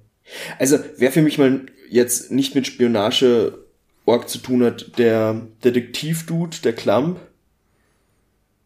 Also, 0.57 0.79
wer 0.97 1.11
für 1.11 1.21
mich 1.21 1.37
mal 1.37 1.65
jetzt 1.89 2.31
nicht 2.31 2.55
mit 2.55 2.67
Spionage 2.67 3.57
Org 4.05 4.27
zu 4.27 4.39
tun 4.39 4.63
hat, 4.63 4.97
der 4.97 5.47
Detektiv-Dude, 5.63 6.57
der 6.63 6.73
Klump, 6.73 7.19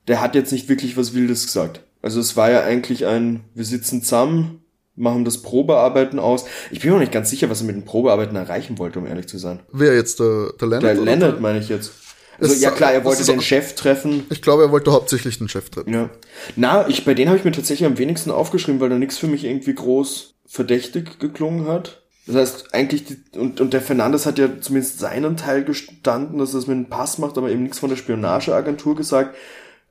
der 0.07 0.21
hat 0.21 0.35
jetzt 0.35 0.51
nicht 0.51 0.69
wirklich 0.69 0.95
was 0.95 1.13
Wildes 1.13 1.45
gesagt. 1.45 1.81
Also 2.01 2.19
es 2.19 2.35
war 2.35 2.49
ja 2.49 2.63
eigentlich 2.63 3.05
ein, 3.05 3.41
wir 3.53 3.65
sitzen 3.65 4.01
zusammen, 4.01 4.62
machen 4.95 5.25
das 5.25 5.41
Probearbeiten 5.41 6.19
aus. 6.19 6.45
Ich 6.71 6.79
bin 6.79 6.89
mir 6.89 6.95
noch 6.95 7.01
nicht 7.01 7.11
ganz 7.11 7.29
sicher, 7.29 7.49
was 7.49 7.61
er 7.61 7.67
mit 7.67 7.75
den 7.75 7.85
Probearbeiten 7.85 8.35
erreichen 8.35 8.77
wollte, 8.77 8.99
um 8.99 9.07
ehrlich 9.07 9.27
zu 9.27 9.37
sein. 9.37 9.59
Wer 9.71 9.95
jetzt, 9.95 10.19
der, 10.19 10.53
der 10.59 10.67
Leonard? 10.67 10.83
Der 10.83 10.95
Leonard 10.95 11.41
meine 11.41 11.59
ich 11.59 11.69
jetzt. 11.69 11.91
Also, 12.39 12.55
ja 12.55 12.71
klar, 12.71 12.91
er 12.91 13.05
wollte 13.05 13.23
den 13.25 13.41
Chef 13.41 13.75
treffen. 13.75 14.25
Ich 14.29 14.41
glaube, 14.41 14.63
er 14.63 14.71
wollte 14.71 14.91
hauptsächlich 14.91 15.37
den 15.37 15.49
Chef 15.49 15.69
treffen. 15.69 15.93
Ja. 15.93 16.09
Na, 16.55 16.87
ich, 16.87 17.05
bei 17.05 17.13
denen 17.13 17.29
habe 17.29 17.37
ich 17.37 17.45
mir 17.45 17.51
tatsächlich 17.51 17.85
am 17.85 17.97
wenigsten 17.97 18.31
aufgeschrieben, 18.31 18.81
weil 18.81 18.89
da 18.89 18.97
nichts 18.97 19.17
für 19.17 19.27
mich 19.27 19.43
irgendwie 19.45 19.75
groß 19.75 20.33
verdächtig 20.45 21.19
geklungen 21.19 21.67
hat. 21.67 22.01
Das 22.25 22.35
heißt, 22.35 22.73
eigentlich, 22.73 23.05
die, 23.05 23.37
und, 23.37 23.59
und 23.59 23.73
der 23.73 23.81
Fernandes 23.81 24.25
hat 24.25 24.39
ja 24.39 24.49
zumindest 24.61 24.99
seinen 24.99 25.37
Teil 25.37 25.63
gestanden, 25.63 26.39
dass 26.39 26.53
er 26.53 26.59
es 26.59 26.67
mit 26.67 26.77
einem 26.77 26.89
Pass 26.89 27.17
macht, 27.17 27.37
aber 27.37 27.49
eben 27.49 27.63
nichts 27.63 27.79
von 27.79 27.89
der 27.89 27.97
Spionageagentur 27.97 28.95
gesagt. 28.95 29.35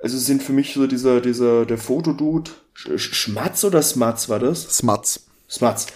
Also 0.02 0.18
sind 0.18 0.42
für 0.42 0.52
mich 0.52 0.74
so 0.74 0.88
dieser, 0.88 1.20
dieser, 1.20 1.64
der 1.64 1.78
Fotodude, 1.78 2.50
Schmatz 2.96 3.62
oder 3.62 3.82
Smatz 3.82 4.28
war 4.28 4.40
das? 4.40 4.62
Smatz. 4.62 5.26
Smatz. 5.48 5.86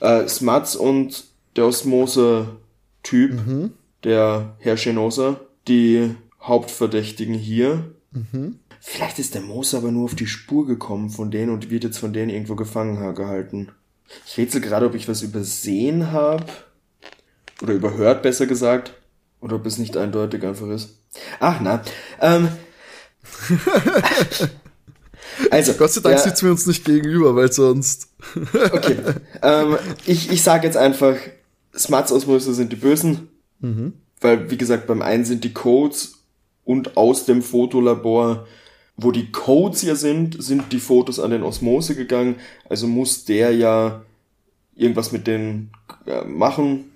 Äh, 0.00 0.28
Smatz 0.28 0.74
und 0.74 1.24
der 1.56 1.64
Osmose-Typ, 1.64 3.32
mhm. 3.32 3.72
der 4.04 4.54
Herr 4.58 4.76
Schenosa, 4.76 5.40
die 5.66 6.14
Hauptverdächtigen 6.42 7.34
hier. 7.34 7.90
Mhm. 8.12 8.58
Vielleicht 8.80 9.18
ist 9.18 9.34
der 9.34 9.40
Moser 9.40 9.78
aber 9.78 9.90
nur 9.90 10.04
auf 10.04 10.14
die 10.14 10.26
Spur 10.26 10.66
gekommen 10.66 11.08
von 11.08 11.30
denen 11.30 11.50
und 11.50 11.70
wird 11.70 11.84
jetzt 11.84 11.98
von 11.98 12.12
denen 12.12 12.28
irgendwo 12.28 12.56
gefangen 12.56 13.14
gehalten. 13.14 13.70
Ich 14.26 14.36
rätsel 14.36 14.60
gerade, 14.60 14.84
ob 14.84 14.94
ich 14.94 15.08
was 15.08 15.22
übersehen 15.22 16.12
habe. 16.12 16.44
Oder 17.62 17.72
überhört, 17.72 18.22
besser 18.22 18.46
gesagt. 18.46 18.92
Oder 19.40 19.56
ob 19.56 19.64
es 19.64 19.78
nicht 19.78 19.96
eindeutig 19.96 20.44
einfach 20.44 20.68
ist. 20.68 20.98
Ach, 21.40 21.60
na. 21.62 21.82
Ähm. 22.20 22.48
Also, 25.50 25.72
Gott 25.74 25.90
sei 25.90 26.00
Dank 26.00 26.16
ja, 26.16 26.22
sitzen 26.22 26.46
wir 26.46 26.52
uns 26.52 26.66
nicht 26.66 26.84
gegenüber, 26.84 27.34
weil 27.36 27.52
sonst. 27.52 28.08
okay. 28.72 28.98
Ähm, 29.42 29.76
ich, 30.06 30.30
ich 30.30 30.42
sage 30.42 30.66
jetzt 30.66 30.76
einfach, 30.76 31.16
Smarts 31.76 32.12
Osmose 32.12 32.54
sind 32.54 32.72
die 32.72 32.76
Bösen. 32.76 33.28
Mhm 33.60 33.94
weil, 34.24 34.50
wie 34.50 34.56
gesagt, 34.56 34.86
beim 34.86 35.02
einen 35.02 35.26
sind 35.26 35.44
die 35.44 35.52
Codes 35.52 36.24
und 36.64 36.96
aus 36.96 37.26
dem 37.26 37.42
Fotolabor, 37.42 38.46
wo 38.96 39.10
die 39.10 39.30
Codes 39.30 39.82
hier 39.82 39.96
sind, 39.96 40.42
sind 40.42 40.72
die 40.72 40.80
Fotos 40.80 41.20
an 41.20 41.30
den 41.30 41.42
Osmose 41.42 41.94
gegangen. 41.94 42.36
Also 42.68 42.86
muss 42.86 43.26
der 43.26 43.54
ja 43.54 44.02
irgendwas 44.74 45.12
mit 45.12 45.26
denen 45.26 45.72
äh, 46.06 46.24
machen 46.24 46.86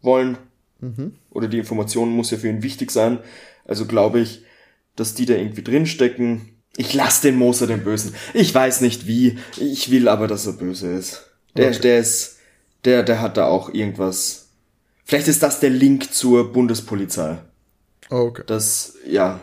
wollen. 0.00 0.38
Mhm. 0.80 1.12
Oder 1.30 1.46
die 1.46 1.58
Information 1.58 2.10
muss 2.10 2.32
ja 2.32 2.38
für 2.38 2.48
ihn 2.48 2.64
wichtig 2.64 2.90
sein. 2.90 3.18
Also 3.64 3.86
glaube 3.86 4.18
ich, 4.18 4.42
dass 4.96 5.14
die 5.14 5.26
da 5.26 5.34
irgendwie 5.34 5.62
drinstecken. 5.62 6.56
Ich 6.76 6.94
lass 6.94 7.20
den 7.20 7.36
Moser 7.36 7.66
den 7.66 7.84
Bösen. 7.84 8.14
Ich 8.34 8.54
weiß 8.54 8.80
nicht 8.80 9.06
wie. 9.06 9.38
Ich 9.58 9.90
will 9.90 10.08
aber, 10.08 10.26
dass 10.26 10.46
er 10.46 10.54
böse 10.54 10.92
ist. 10.92 11.22
Der, 11.56 11.68
okay. 11.68 11.80
der 11.80 11.98
ist, 11.98 12.38
der, 12.84 13.02
der 13.02 13.20
hat 13.20 13.36
da 13.36 13.46
auch 13.46 13.72
irgendwas 13.74 14.42
Vielleicht 15.04 15.28
ist 15.28 15.42
das 15.42 15.60
der 15.60 15.68
Link 15.70 16.12
zur 16.14 16.52
Bundespolizei. 16.52 17.38
Okay. 18.08 18.44
Das, 18.46 18.94
ja, 19.06 19.40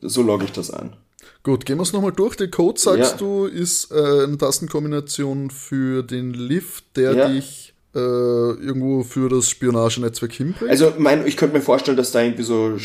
so 0.00 0.22
logge 0.22 0.44
ich 0.44 0.52
das 0.52 0.70
ein. 0.70 0.94
Gut, 1.42 1.66
gehen 1.66 1.78
wir 1.78 1.82
es 1.82 1.92
nochmal 1.92 2.12
durch. 2.12 2.36
Der 2.36 2.48
Code, 2.48 2.80
sagst 2.80 3.12
ja. 3.12 3.16
du, 3.18 3.46
ist 3.46 3.90
äh, 3.90 4.24
eine 4.24 4.38
Tastenkombination 4.38 5.50
für 5.50 6.02
den 6.02 6.32
Lift, 6.32 6.96
der 6.96 7.12
ja. 7.12 7.28
dich 7.28 7.74
äh, 7.94 7.98
irgendwo 7.98 9.02
für 9.02 9.28
das 9.28 9.50
Spionagenetzwerk 9.50 10.32
hinbringt. 10.32 10.70
Also, 10.70 10.94
mein, 10.98 11.26
ich 11.26 11.36
könnte 11.36 11.56
mir 11.56 11.62
vorstellen, 11.62 11.96
dass 11.96 12.12
da 12.12 12.22
irgendwie 12.22 12.44
so 12.44 12.78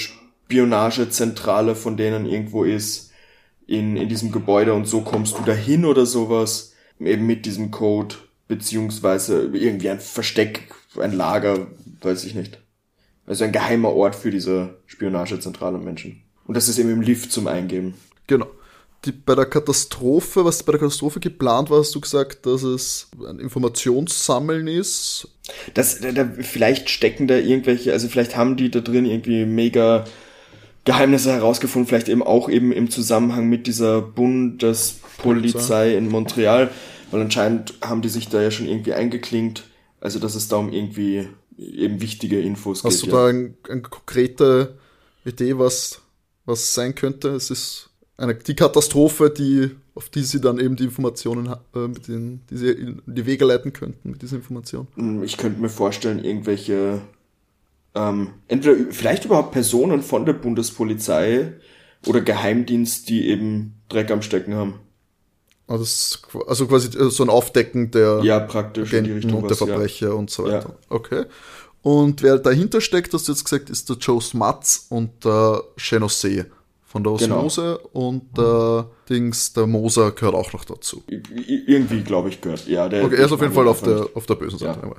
Spionagezentrale 0.49 1.75
von 1.75 1.95
denen 1.95 2.25
irgendwo 2.25 2.63
ist 2.63 3.11
in, 3.67 3.95
in 3.97 4.09
diesem 4.09 4.31
Gebäude 4.31 4.73
und 4.73 4.87
so 4.87 5.01
kommst 5.01 5.37
du 5.37 5.43
dahin 5.43 5.85
oder 5.85 6.07
sowas. 6.07 6.73
Eben 6.99 7.27
mit 7.27 7.45
diesem 7.45 7.69
Code, 7.69 8.15
beziehungsweise 8.47 9.51
irgendwie 9.53 9.91
ein 9.91 9.99
Versteck, 9.99 10.73
ein 10.99 11.13
Lager, 11.13 11.67
weiß 12.01 12.23
ich 12.23 12.33
nicht. 12.33 12.59
Also 13.27 13.43
ein 13.43 13.51
geheimer 13.51 13.93
Ort 13.93 14.15
für 14.15 14.31
diese 14.31 14.79
Spionagezentrale 14.87 15.77
Menschen. 15.77 16.23
Und 16.47 16.57
das 16.57 16.67
ist 16.67 16.79
eben 16.79 16.89
im 16.89 17.01
Lift 17.01 17.31
zum 17.31 17.45
Eingeben. 17.45 17.93
Genau. 18.25 18.47
Die, 19.05 19.11
bei 19.11 19.35
der 19.35 19.45
Katastrophe, 19.45 20.43
was 20.43 20.63
bei 20.63 20.71
der 20.71 20.79
Katastrophe 20.79 21.19
geplant 21.19 21.69
war, 21.69 21.79
hast 21.79 21.93
du 21.93 22.01
gesagt, 22.01 22.47
dass 22.47 22.63
es 22.63 23.07
ein 23.25 23.39
Informationssammeln 23.39 24.67
ist. 24.67 25.27
Das, 25.75 25.99
da, 26.01 26.11
da, 26.11 26.27
vielleicht 26.41 26.89
stecken 26.89 27.27
da 27.27 27.35
irgendwelche, 27.35 27.93
also 27.93 28.09
vielleicht 28.09 28.35
haben 28.35 28.57
die 28.57 28.71
da 28.71 28.79
drin 28.79 29.05
irgendwie 29.05 29.45
mega 29.45 30.05
Geheimnisse 30.85 31.31
herausgefunden, 31.31 31.87
vielleicht 31.87 32.09
eben 32.09 32.23
auch 32.23 32.49
eben 32.49 32.71
im 32.71 32.89
Zusammenhang 32.89 33.47
mit 33.47 33.67
dieser 33.67 34.01
Bundespolizei 34.01 35.95
in 35.95 36.09
Montreal, 36.09 36.71
weil 37.11 37.21
anscheinend 37.21 37.73
haben 37.81 38.01
die 38.01 38.09
sich 38.09 38.29
da 38.29 38.41
ja 38.41 38.51
schon 38.51 38.67
irgendwie 38.67 38.93
eingeklinkt, 38.93 39.65
also 39.99 40.19
dass 40.19 40.35
es 40.35 40.47
da 40.47 40.57
um 40.57 40.71
irgendwie 40.71 41.27
eben 41.57 42.01
wichtige 42.01 42.39
Infos 42.39 42.83
Hast 42.83 43.01
geht. 43.01 43.01
Hast 43.01 43.03
du 43.03 43.07
ja. 43.07 43.23
da 43.23 43.27
eine, 43.27 43.53
eine 43.69 43.81
konkrete 43.81 44.77
Idee, 45.25 45.57
was, 45.57 46.01
was 46.45 46.73
sein 46.73 46.95
könnte? 46.95 47.29
Es 47.29 47.51
ist 47.51 47.89
eine, 48.17 48.35
die 48.35 48.55
Katastrophe, 48.55 49.29
die, 49.29 49.71
auf 49.95 50.09
die 50.09 50.23
sie 50.23 50.41
dann 50.41 50.59
eben 50.59 50.75
die 50.75 50.85
Informationen, 50.85 51.55
äh, 51.75 51.87
mit 51.87 52.07
denen, 52.07 52.41
die 52.49 52.57
sie 52.57 52.71
in 52.71 53.01
die 53.05 53.25
Wege 53.25 53.45
leiten 53.45 53.73
könnten 53.73 54.11
mit 54.11 54.21
dieser 54.21 54.37
Information. 54.37 54.87
Hm, 54.95 55.23
ich 55.23 55.37
könnte 55.37 55.61
mir 55.61 55.69
vorstellen, 55.69 56.23
irgendwelche, 56.23 57.01
ähm, 57.95 58.29
entweder 58.47 58.91
vielleicht 58.91 59.25
überhaupt 59.25 59.51
Personen 59.51 60.01
von 60.01 60.25
der 60.25 60.33
Bundespolizei 60.33 61.53
oder 62.05 62.21
Geheimdienst, 62.21 63.09
die 63.09 63.27
eben 63.27 63.81
Dreck 63.89 64.11
am 64.11 64.21
Stecken 64.21 64.55
haben. 64.55 64.75
Also, 65.67 66.17
also 66.47 66.67
quasi 66.67 66.97
äh, 66.97 67.09
so 67.11 67.23
ein 67.23 67.29
Aufdecken 67.29 67.91
der 67.91 68.21
ja, 68.23 68.39
praktisch 68.39 68.93
Agenten 68.93 69.33
und 69.33 69.49
der 69.49 69.57
Verbrecher 69.57 70.09
ja. 70.09 70.13
und 70.13 70.29
so 70.29 70.45
weiter. 70.45 70.69
Ja. 70.69 70.95
Okay. 70.95 71.25
Und 71.81 72.23
wer 72.23 72.37
dahinter 72.37 72.81
steckt, 72.81 73.13
hast 73.13 73.27
du 73.27 73.31
jetzt 73.31 73.43
gesagt, 73.43 73.69
ist 73.69 73.87
der 73.89 73.97
Joe 73.97 74.21
Smatz 74.21 74.87
und 74.89 75.23
der 75.23 75.63
Chenosee 75.77 76.45
von 76.83 77.03
der 77.03 77.13
genau. 77.13 77.37
Osmose 77.37 77.79
genau. 77.93 78.07
und 78.07 78.37
der 78.37 78.87
Dings, 79.07 79.53
der 79.53 79.67
Moser 79.67 80.11
gehört 80.11 80.33
auch 80.33 80.51
noch 80.53 80.65
dazu. 80.65 81.03
irgendwie, 81.07 82.01
glaube 82.01 82.29
ich, 82.29 82.41
gehört. 82.41 82.67
Ja, 82.67 82.89
der, 82.89 83.05
okay, 83.05 83.15
er 83.15 83.25
ist 83.25 83.31
auf 83.31 83.41
jeden 83.41 83.53
Fall 83.53 83.67
auf 83.67 83.83
der, 83.83 84.07
auf 84.15 84.25
der 84.25 84.35
bösen 84.35 84.57
Seite. 84.57 84.79
Ja. 84.83 84.95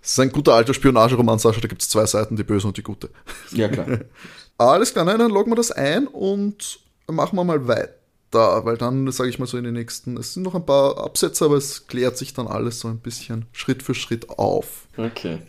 Das 0.00 0.12
ist 0.12 0.20
ein 0.20 0.32
guter 0.32 0.54
alter 0.54 0.74
Spionageroman, 0.74 1.38
Sascha, 1.38 1.60
da 1.60 1.68
gibt 1.68 1.82
es 1.82 1.88
zwei 1.88 2.06
Seiten, 2.06 2.36
die 2.36 2.44
böse 2.44 2.66
und 2.66 2.76
die 2.76 2.82
gute. 2.82 3.10
Ja, 3.52 3.68
klar. 3.68 3.86
Alles 4.58 4.92
klar, 4.92 5.04
nein, 5.04 5.18
dann 5.18 5.30
loggen 5.30 5.50
wir 5.52 5.56
das 5.56 5.70
ein 5.70 6.06
und 6.06 6.80
machen 7.06 7.36
wir 7.36 7.44
mal 7.44 7.66
weiter 7.66 7.94
weil 8.32 8.76
dann, 8.76 9.10
sage 9.10 9.30
ich 9.30 9.38
mal 9.38 9.46
so 9.46 9.58
in 9.58 9.64
den 9.64 9.74
nächsten, 9.74 10.16
es 10.16 10.34
sind 10.34 10.44
noch 10.44 10.54
ein 10.54 10.64
paar 10.64 10.98
Absätze, 10.98 11.44
aber 11.44 11.56
es 11.56 11.86
klärt 11.86 12.16
sich 12.16 12.32
dann 12.32 12.46
alles 12.46 12.80
so 12.80 12.88
ein 12.88 12.98
bisschen 12.98 13.46
Schritt 13.52 13.82
für 13.82 13.94
Schritt 13.94 14.28
auf. 14.30 14.86
Okay. 14.96 15.38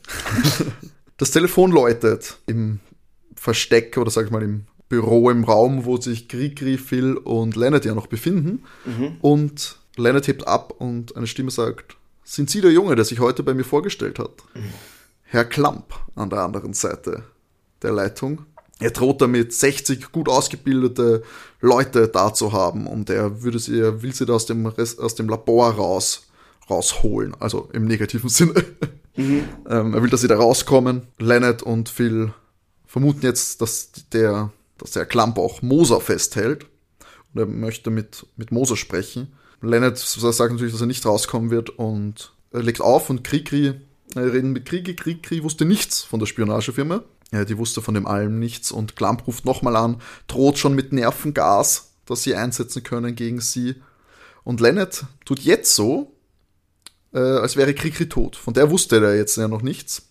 Das 1.18 1.30
Telefon 1.30 1.72
läutet 1.72 2.40
im 2.48 2.80
Versteck 3.36 3.96
oder 4.00 4.10
sag 4.10 4.26
ich 4.26 4.32
mal 4.32 4.42
im 4.42 4.66
Büro, 4.90 5.30
im 5.30 5.44
Raum, 5.44 5.86
wo 5.86 5.98
sich 5.98 6.28
Grigri, 6.28 6.80
Phil 6.80 7.16
und 7.16 7.56
Leonard 7.56 7.86
ja 7.86 7.94
noch 7.94 8.08
befinden. 8.08 8.64
Und 9.22 9.78
Leonard 9.98 10.28
hebt 10.28 10.48
ab 10.48 10.74
und 10.80 11.16
eine 11.16 11.28
Stimme 11.28 11.52
sagt, 11.52 11.96
sind 12.24 12.50
Sie 12.50 12.62
der 12.62 12.72
Junge, 12.72 12.96
der 12.96 13.06
sich 13.06 13.20
heute 13.20 13.44
bei 13.44 13.54
mir 13.54 13.64
vorgestellt 13.64 14.20
hat? 14.20 14.32
Herr 15.24 15.46
Klamp 15.46 15.94
an 16.16 16.30
der 16.30 16.40
anderen 16.40 16.74
Seite 16.74 17.24
der 17.82 17.92
Leitung. 17.92 18.46
Er 18.80 18.92
droht 18.92 19.22
damit, 19.22 19.54
60 19.54 20.12
gut 20.12 20.28
ausgebildete 20.28 21.24
Leute 21.62 22.08
da 22.08 22.34
zu 22.34 22.52
haben 22.52 22.88
und 22.88 23.10
er 23.10 23.44
würde 23.44 23.60
sie, 23.60 23.80
er 23.80 24.02
will 24.02 24.14
sie 24.14 24.26
da 24.26 24.34
aus 24.34 24.48
dem, 24.48 24.66
aus 24.66 25.16
dem 25.16 25.30
Labor 25.30 25.72
raus, 25.76 26.28
rausholen, 26.70 27.36
also 27.40 27.70
im 27.74 27.86
negativen 27.86 28.30
Sinne. 28.30 28.66
ähm, 29.16 29.94
er 29.94 30.02
will, 30.02 30.10
dass 30.10 30.22
sie 30.22 30.28
da 30.28 30.36
rauskommen. 30.36 31.04
Leonard 31.20 31.62
und 31.62 31.90
Phil 31.90 32.34
vermuten 32.88 33.22
jetzt, 33.22 33.62
dass 33.62 33.92
der, 34.12 34.52
dass 34.78 34.92
der 34.92 35.06
Klamp 35.06 35.38
auch 35.38 35.62
Moser 35.62 36.02
festhält 36.02 36.66
und 37.34 37.40
er 37.40 37.46
möchte 37.46 37.92
mit, 37.92 38.26
mit 38.36 38.52
Moser 38.52 38.78
sprechen. 38.78 39.32
Leonard 39.62 39.98
sagt 39.98 40.52
natürlich, 40.52 40.74
dass 40.74 40.82
er 40.82 40.88
nicht 40.88 41.06
rauskommen 41.06 41.52
wird 41.52 41.70
und 41.70 42.34
legt 42.52 42.82
auf 42.82 43.10
und 43.10 43.24
Krikri, 43.24 43.74
äh, 44.16 44.20
reden 44.20 44.52
mit 44.52 44.66
Krigi. 44.66 44.96
Krikri 44.96 45.44
wusste 45.44 45.66
nichts 45.66 46.02
von 46.02 46.20
der 46.20 46.28
Spionagefirma. 46.28 47.04
Ja, 47.32 47.46
die 47.46 47.58
wusste 47.58 47.82
von 47.82 47.94
dem 47.94 48.08
allem 48.08 48.40
nichts 48.40 48.72
und 48.72 48.98
Klamp 48.98 49.26
ruft 49.26 49.46
nochmal 49.46 49.78
an, 49.78 50.02
droht 50.28 50.58
schon 50.58 50.76
mit 50.76 50.92
Nervengas, 50.92 51.94
das 52.06 52.24
sie 52.24 52.36
einsetzen 52.36 52.84
können 52.84 53.16
gegen 53.16 53.40
sie. 53.40 53.76
Und 54.44 54.60
Leonard 54.60 55.06
tut 55.24 55.40
jetzt 55.40 55.74
so, 55.76 56.14
äh, 57.14 57.20
als 57.20 57.56
wäre 57.56 57.74
Krikri 57.74 58.10
tot. 58.10 58.36
Von 58.36 58.54
der 58.54 58.70
wusste 58.70 58.98
er 58.98 59.16
jetzt 59.16 59.38
ja 59.38 59.48
noch 59.48 59.62
nichts. 59.62 60.08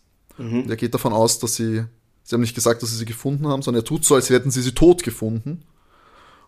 Er 0.69 0.77
geht 0.77 0.95
davon 0.95 1.13
aus, 1.13 1.39
dass 1.39 1.57
sie, 1.57 1.85
sie 2.23 2.35
haben 2.35 2.41
nicht 2.41 2.55
gesagt, 2.55 2.83
dass 2.83 2.91
sie 2.91 2.97
sie 2.97 3.05
gefunden 3.05 3.47
haben, 3.49 3.61
sondern 3.61 3.83
er 3.83 3.85
tut 3.85 4.07
so, 4.07 4.15
als 4.15 4.31
hätten 4.31 4.51
sie 4.51 4.63
sie 4.63 4.73
tot 4.73 5.03
gefunden. 5.03 5.65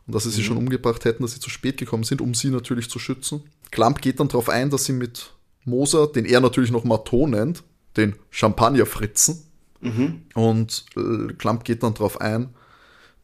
Und 0.06 0.14
dass 0.14 0.24
sie 0.24 0.30
sie 0.30 0.42
schon 0.42 0.56
umgebracht 0.56 1.04
hätten, 1.04 1.22
dass 1.22 1.32
sie 1.32 1.40
zu 1.40 1.50
spät 1.50 1.76
gekommen 1.76 2.04
sind, 2.04 2.20
um 2.20 2.34
sie 2.34 2.50
natürlich 2.50 2.90
zu 2.90 2.98
schützen. 2.98 3.42
Klamp 3.70 4.02
geht 4.02 4.20
dann 4.20 4.28
darauf 4.28 4.48
ein, 4.48 4.70
dass 4.70 4.84
sie 4.84 4.92
mit 4.92 5.32
Moser, 5.64 6.06
den 6.08 6.24
er 6.24 6.40
natürlich 6.40 6.70
noch 6.70 6.84
Maton 6.84 7.30
nennt, 7.30 7.62
den 7.96 8.16
Champagnerfritzen, 8.30 9.44
und 10.34 10.84
äh, 10.96 11.32
Klamp 11.34 11.64
geht 11.64 11.82
dann 11.82 11.94
darauf 11.94 12.20
ein, 12.20 12.50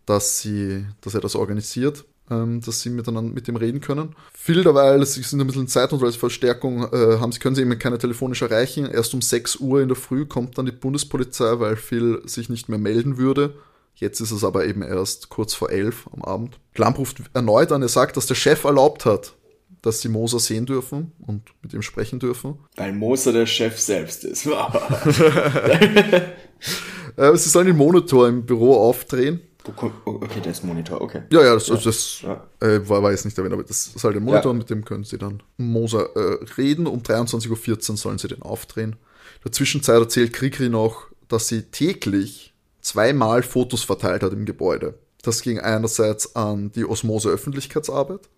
dass, 0.07 0.41
sie, 0.41 0.85
dass 1.01 1.14
er 1.14 1.20
das 1.20 1.37
organisiert, 1.37 2.05
ähm, 2.31 2.61
dass 2.61 2.81
sie 2.81 2.91
miteinander 2.91 3.33
mit 3.33 3.49
ihm 3.49 3.57
reden 3.57 3.81
können. 3.81 4.16
Phil 4.35 4.64
derweil, 4.64 5.05
sie 5.07 5.22
sind 5.22 5.41
ein 5.41 5.47
bisschen 5.47 5.68
Zeit 5.68 5.93
und 5.93 6.03
als 6.03 6.16
Verstärkung 6.16 6.83
äh, 6.93 7.18
haben 7.18 7.33
sie, 7.33 7.39
können 7.39 7.55
sie 7.55 7.62
eben 7.62 7.79
keine 7.79 7.99
telefonisch 7.99 8.43
erreichen. 8.43 8.87
Erst 8.87 9.14
um 9.14 9.22
6 9.22 9.57
Uhr 9.57 9.81
in 9.81 9.89
der 9.89 9.97
Früh 9.97 10.26
kommt 10.26 10.59
dann 10.59 10.66
die 10.66 10.72
Bundespolizei, 10.72 11.61
weil 11.61 11.76
Phil 11.76 12.22
sich 12.26 12.49
nicht 12.49 12.68
mehr 12.68 12.79
melden 12.79 13.18
würde. 13.18 13.55
Jetzt 14.01 14.21
ist 14.21 14.31
es 14.31 14.45
aber 14.45 14.65
eben 14.67 14.83
erst 14.83 15.29
kurz 15.29 15.55
vor 15.55 15.71
11 15.71 16.09
am 16.13 16.23
Abend. 16.23 16.59
Klamp 16.75 16.99
ruft 16.99 17.17
erneut 17.35 17.73
an, 17.73 17.83
er 17.83 17.89
sagt, 17.89 18.17
dass 18.17 18.27
der 18.27 18.37
Chef 18.37 18.63
erlaubt 18.65 19.05
hat, 19.05 19.35
dass 19.83 20.01
sie 20.01 20.09
Moser 20.09 20.39
sehen 20.39 20.67
dürfen 20.67 21.13
und 21.27 21.43
mit 21.63 21.73
ihm 21.73 21.83
sprechen 21.83 22.21
dürfen. 22.21 22.59
Weil 22.77 22.93
Moser 22.93 23.33
der 23.33 23.47
Chef 23.47 23.79
selbst 23.79 24.25
ist. 24.25 24.47
Äh, 27.17 27.37
sie 27.37 27.49
sollen 27.49 27.67
den 27.67 27.77
Monitor 27.77 28.29
im 28.29 28.47
Büro 28.47 28.77
aufdrehen. 28.77 29.41
Kommt- 29.77 29.95
oh, 30.07 30.21
okay, 30.23 30.41
der 30.41 30.53
ist 30.53 30.63
Monitor, 30.65 31.01
okay. 31.01 31.23
Ja, 31.33 31.43
ja, 31.43 31.55
das, 31.55 31.67
das 31.67 32.23
Ja. 32.23 32.47
Äh, 32.61 32.89
war, 32.89 33.03
war 33.03 33.11
jetzt 33.11 33.25
nicht 33.25 33.37
erwähnt, 33.37 33.53
aber 33.55 33.65
das 33.65 33.89
ist 33.89 34.05
halt 34.05 34.15
der 34.15 34.23
Monitor 34.23 34.45
Ja. 34.45 34.51
und 34.51 34.59
mit 34.59 34.71
dem 34.71 34.85
können 34.85 35.03
sie 35.05 35.19
dann 35.19 35.43
Moser 35.57 36.11
äh, 36.15 36.45
reden. 36.57 36.87
Um 36.87 37.01
23.14 37.01 37.91
Uhr 37.91 37.97
sollen 37.97 38.19
sie 38.19 38.29
den 38.29 38.43
aufdrehen. 38.43 38.93
In 38.93 39.43
der 39.47 39.53
Zwischenzeit 39.53 39.99
erzählt 40.01 40.33
Krikri 40.33 40.69
noch, 40.69 41.07
dass 41.29 41.49
sie 41.49 41.63
täglich 41.63 42.48
zweimal 42.81 43.43
Fotos 43.43 43.85
verteilt 43.85 44.22
hat 44.22 44.33
im 44.33 44.45
Gebäude. 44.45 44.99
Das 45.22 45.43
ging 45.43 45.59
einerseits 45.59 46.37
an 46.37 46.70
die 46.72 46.85
Osmose 46.85 47.29
Öffentlichkeitsarbeit, 47.29 48.29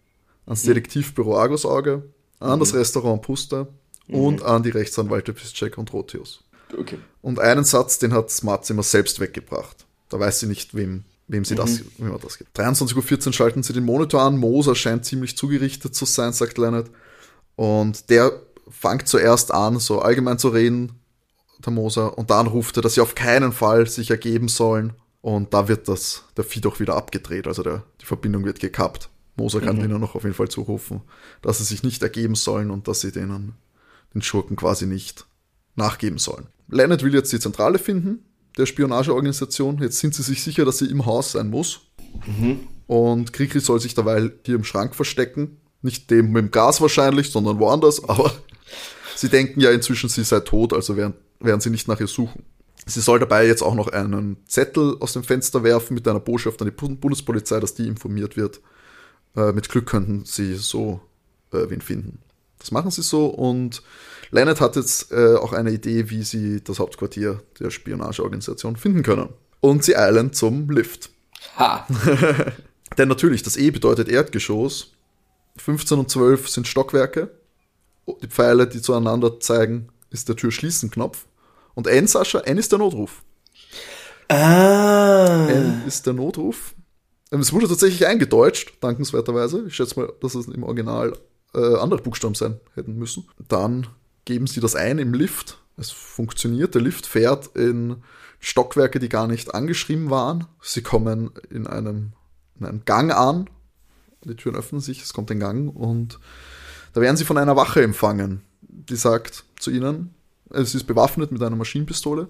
ans 0.46 0.62
Detektivbüro 0.62 1.36
Argusauge, 1.36 2.04
an 2.38 2.58
das 2.58 2.74
Restaurant 2.74 3.22
Puster 3.22 3.68
und 4.08 4.42
an 4.42 4.62
die 4.62 4.70
Rechtsanwälte 4.70 5.32
Piszczek 5.32 5.78
und 5.78 5.92
Rotius. 5.92 6.42
Okay. 6.76 6.98
Und 7.22 7.38
einen 7.38 7.64
Satz, 7.64 7.98
den 7.98 8.12
hat 8.12 8.30
Smart 8.30 8.68
immer 8.70 8.82
selbst 8.82 9.20
weggebracht. 9.20 9.86
Da 10.08 10.18
weiß 10.18 10.40
sie 10.40 10.46
nicht, 10.46 10.74
wem, 10.74 11.04
wem 11.28 11.44
sie 11.44 11.54
das, 11.54 11.82
wem 11.98 12.16
das 12.20 12.38
gibt. 12.38 12.58
23.14 12.58 13.26
Uhr 13.26 13.32
schalten 13.32 13.62
sie 13.62 13.72
den 13.72 13.84
Monitor 13.84 14.22
an. 14.22 14.38
Moser 14.38 14.74
scheint 14.74 15.04
ziemlich 15.04 15.36
zugerichtet 15.36 15.94
zu 15.94 16.04
sein, 16.04 16.32
sagt 16.32 16.58
Leonard. 16.58 16.90
Und 17.56 18.10
der 18.10 18.32
fängt 18.68 19.08
zuerst 19.08 19.52
an, 19.52 19.78
so 19.78 20.00
allgemein 20.00 20.38
zu 20.38 20.48
reden, 20.48 20.99
der 21.64 21.72
Moser. 21.72 22.16
Und 22.18 22.30
dann 22.30 22.46
ruft 22.46 22.76
er, 22.76 22.82
dass 22.82 22.94
sie 22.94 23.00
auf 23.00 23.14
keinen 23.14 23.52
Fall 23.52 23.86
sich 23.86 24.10
ergeben 24.10 24.48
sollen. 24.48 24.94
Und 25.20 25.52
da 25.52 25.68
wird 25.68 25.88
das, 25.88 26.24
der 26.36 26.44
Feed 26.44 26.66
auch 26.66 26.80
wieder 26.80 26.96
abgedreht. 26.96 27.46
Also 27.46 27.62
der, 27.62 27.84
die 28.00 28.06
Verbindung 28.06 28.44
wird 28.44 28.60
gekappt. 28.60 29.10
Moser 29.36 29.60
kann 29.60 29.78
ihnen 29.78 30.00
noch 30.00 30.14
auf 30.14 30.24
jeden 30.24 30.34
Fall 30.34 30.48
zurufen, 30.48 31.02
dass 31.40 31.58
sie 31.58 31.64
sich 31.64 31.82
nicht 31.82 32.02
ergeben 32.02 32.34
sollen 32.34 32.70
und 32.70 32.88
dass 32.88 33.00
sie 33.00 33.12
denen, 33.12 33.54
den 34.14 34.22
Schurken 34.22 34.56
quasi 34.56 34.86
nicht 34.86 35.26
nachgeben 35.76 36.18
sollen. 36.18 36.46
Leonard 36.68 37.02
will 37.02 37.14
jetzt 37.14 37.32
die 37.32 37.40
Zentrale 37.40 37.78
finden, 37.78 38.24
der 38.58 38.66
Spionageorganisation. 38.66 39.78
Jetzt 39.78 39.98
sind 39.98 40.14
sie 40.14 40.22
sich 40.22 40.42
sicher, 40.42 40.64
dass 40.64 40.78
sie 40.78 40.90
im 40.90 41.06
Haus 41.06 41.32
sein 41.32 41.48
muss. 41.48 41.80
Und 42.86 43.32
Krikri 43.32 43.60
soll 43.60 43.80
sich 43.80 43.94
derweil 43.94 44.32
hier 44.44 44.56
im 44.56 44.64
Schrank 44.64 44.94
verstecken. 44.94 45.58
Nicht 45.82 46.10
dem 46.10 46.32
mit 46.32 46.44
dem 46.44 46.50
Gas 46.50 46.80
wahrscheinlich, 46.80 47.30
sondern 47.30 47.58
woanders. 47.58 48.04
Aber 48.04 48.32
sie 49.20 49.28
denken 49.28 49.60
ja 49.60 49.70
inzwischen, 49.70 50.08
sie 50.08 50.24
sei 50.24 50.40
tot, 50.40 50.72
also 50.72 50.96
werden, 50.96 51.14
werden 51.40 51.60
sie 51.60 51.70
nicht 51.70 51.88
nach 51.88 52.00
ihr 52.00 52.06
suchen. 52.06 52.42
Sie 52.86 53.00
soll 53.00 53.18
dabei 53.18 53.46
jetzt 53.46 53.62
auch 53.62 53.74
noch 53.74 53.88
einen 53.88 54.38
Zettel 54.46 54.96
aus 55.00 55.12
dem 55.12 55.22
Fenster 55.22 55.62
werfen 55.62 55.94
mit 55.94 56.08
einer 56.08 56.20
Botschaft 56.20 56.60
an 56.62 56.68
die 56.68 56.74
Bund- 56.74 57.00
Bundespolizei, 57.00 57.60
dass 57.60 57.74
die 57.74 57.86
informiert 57.86 58.36
wird. 58.36 58.60
Äh, 59.36 59.52
mit 59.52 59.68
Glück 59.68 59.86
könnten 59.86 60.24
sie 60.24 60.54
so 60.54 61.00
äh, 61.52 61.68
wen 61.68 61.82
finden. 61.82 62.18
Das 62.58 62.70
machen 62.70 62.90
sie 62.90 63.02
so 63.02 63.26
und 63.26 63.82
Leonard 64.30 64.60
hat 64.60 64.76
jetzt 64.76 65.12
äh, 65.12 65.34
auch 65.36 65.52
eine 65.52 65.70
Idee, 65.70 66.08
wie 66.08 66.22
sie 66.22 66.62
das 66.64 66.78
Hauptquartier 66.78 67.42
der 67.58 67.70
Spionageorganisation 67.70 68.76
finden 68.76 69.02
können. 69.02 69.28
Und 69.60 69.84
sie 69.84 69.96
eilen 69.96 70.32
zum 70.32 70.70
Lift. 70.70 71.10
Ha! 71.56 71.86
Denn 72.98 73.08
natürlich, 73.08 73.42
das 73.42 73.56
E 73.56 73.70
bedeutet 73.70 74.08
Erdgeschoss. 74.08 74.92
15 75.58 75.98
und 75.98 76.10
12 76.10 76.48
sind 76.48 76.66
Stockwerke. 76.66 77.30
Die 78.22 78.28
Pfeile, 78.28 78.66
die 78.66 78.82
zueinander 78.82 79.40
zeigen, 79.40 79.88
ist 80.10 80.28
der 80.28 80.36
Tür-Schließen-Knopf. 80.36 81.26
Und 81.74 81.86
N, 81.86 82.06
Sascha, 82.06 82.40
N 82.40 82.58
ist 82.58 82.72
der 82.72 82.78
Notruf. 82.78 83.22
Ah! 84.28 85.46
N 85.48 85.82
ist 85.86 86.06
der 86.06 86.12
Notruf. 86.12 86.74
Es 87.30 87.52
wurde 87.52 87.68
tatsächlich 87.68 88.06
eingedeutscht, 88.06 88.74
dankenswerterweise. 88.80 89.64
Ich 89.66 89.76
schätze 89.76 89.98
mal, 89.98 90.12
dass 90.20 90.34
es 90.34 90.48
im 90.48 90.64
Original 90.64 91.16
äh, 91.54 91.76
andere 91.76 92.02
Buchstaben 92.02 92.34
sein 92.34 92.60
hätten 92.74 92.96
müssen. 92.96 93.28
Dann 93.48 93.86
geben 94.24 94.46
sie 94.46 94.60
das 94.60 94.74
ein 94.74 94.98
im 94.98 95.14
Lift. 95.14 95.58
Es 95.76 95.90
funktioniert. 95.90 96.74
Der 96.74 96.82
Lift 96.82 97.06
fährt 97.06 97.56
in 97.56 97.96
Stockwerke, 98.40 98.98
die 98.98 99.08
gar 99.08 99.28
nicht 99.28 99.54
angeschrieben 99.54 100.10
waren. 100.10 100.46
Sie 100.60 100.82
kommen 100.82 101.30
in 101.50 101.66
einem, 101.66 102.12
in 102.58 102.66
einem 102.66 102.84
Gang 102.84 103.12
an. 103.12 103.48
Die 104.24 104.36
Türen 104.36 104.56
öffnen 104.56 104.80
sich, 104.80 105.02
es 105.02 105.12
kommt 105.12 105.30
ein 105.30 105.40
Gang 105.40 105.74
und 105.74 106.18
da 106.92 107.00
werden 107.00 107.16
sie 107.16 107.24
von 107.24 107.38
einer 107.38 107.56
Wache 107.56 107.82
empfangen, 107.82 108.42
die 108.62 108.96
sagt 108.96 109.44
zu 109.58 109.70
ihnen, 109.70 110.14
äh, 110.50 110.64
sie 110.64 110.78
ist 110.78 110.86
bewaffnet 110.86 111.32
mit 111.32 111.42
einer 111.42 111.56
Maschinenpistole 111.56 112.28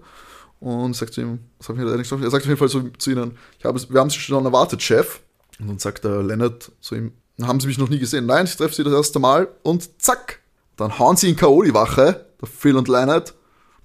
und 0.60 0.94
sagt 0.94 1.14
zu 1.14 1.22
ihm, 1.22 1.40
was 1.58 1.68
hab 1.68 1.76
ich 1.76 1.82
leider 1.82 1.96
nicht 1.96 2.10
gesagt? 2.10 2.22
er 2.22 2.30
sagt 2.30 2.44
auf 2.44 2.48
jeden 2.48 2.58
Fall 2.58 2.68
so 2.68 2.82
zu 2.98 3.10
ihnen, 3.10 3.36
ich 3.58 3.64
habe, 3.64 3.80
wir 3.88 4.00
haben 4.00 4.10
Sie 4.10 4.18
schon 4.18 4.44
erwartet, 4.44 4.82
Chef. 4.82 5.20
Und 5.58 5.68
dann 5.68 5.78
sagt 5.78 6.04
der 6.04 6.22
Leonard 6.22 6.70
zu 6.80 6.94
ihm, 6.94 7.12
haben 7.42 7.60
Sie 7.60 7.66
mich 7.66 7.78
noch 7.78 7.88
nie 7.88 7.98
gesehen? 7.98 8.26
Nein, 8.26 8.44
ich 8.44 8.56
treffe 8.56 8.74
Sie 8.74 8.84
das 8.84 8.92
erste 8.92 9.18
Mal 9.18 9.48
und 9.62 10.02
zack, 10.02 10.40
dann 10.76 10.98
hauen 10.98 11.16
sie 11.16 11.28
in 11.28 11.36
K.O. 11.36 11.62
die 11.62 11.74
Wache, 11.74 12.26
der 12.40 12.48
Phil 12.48 12.76
und 12.76 12.88
Leonard, 12.88 13.34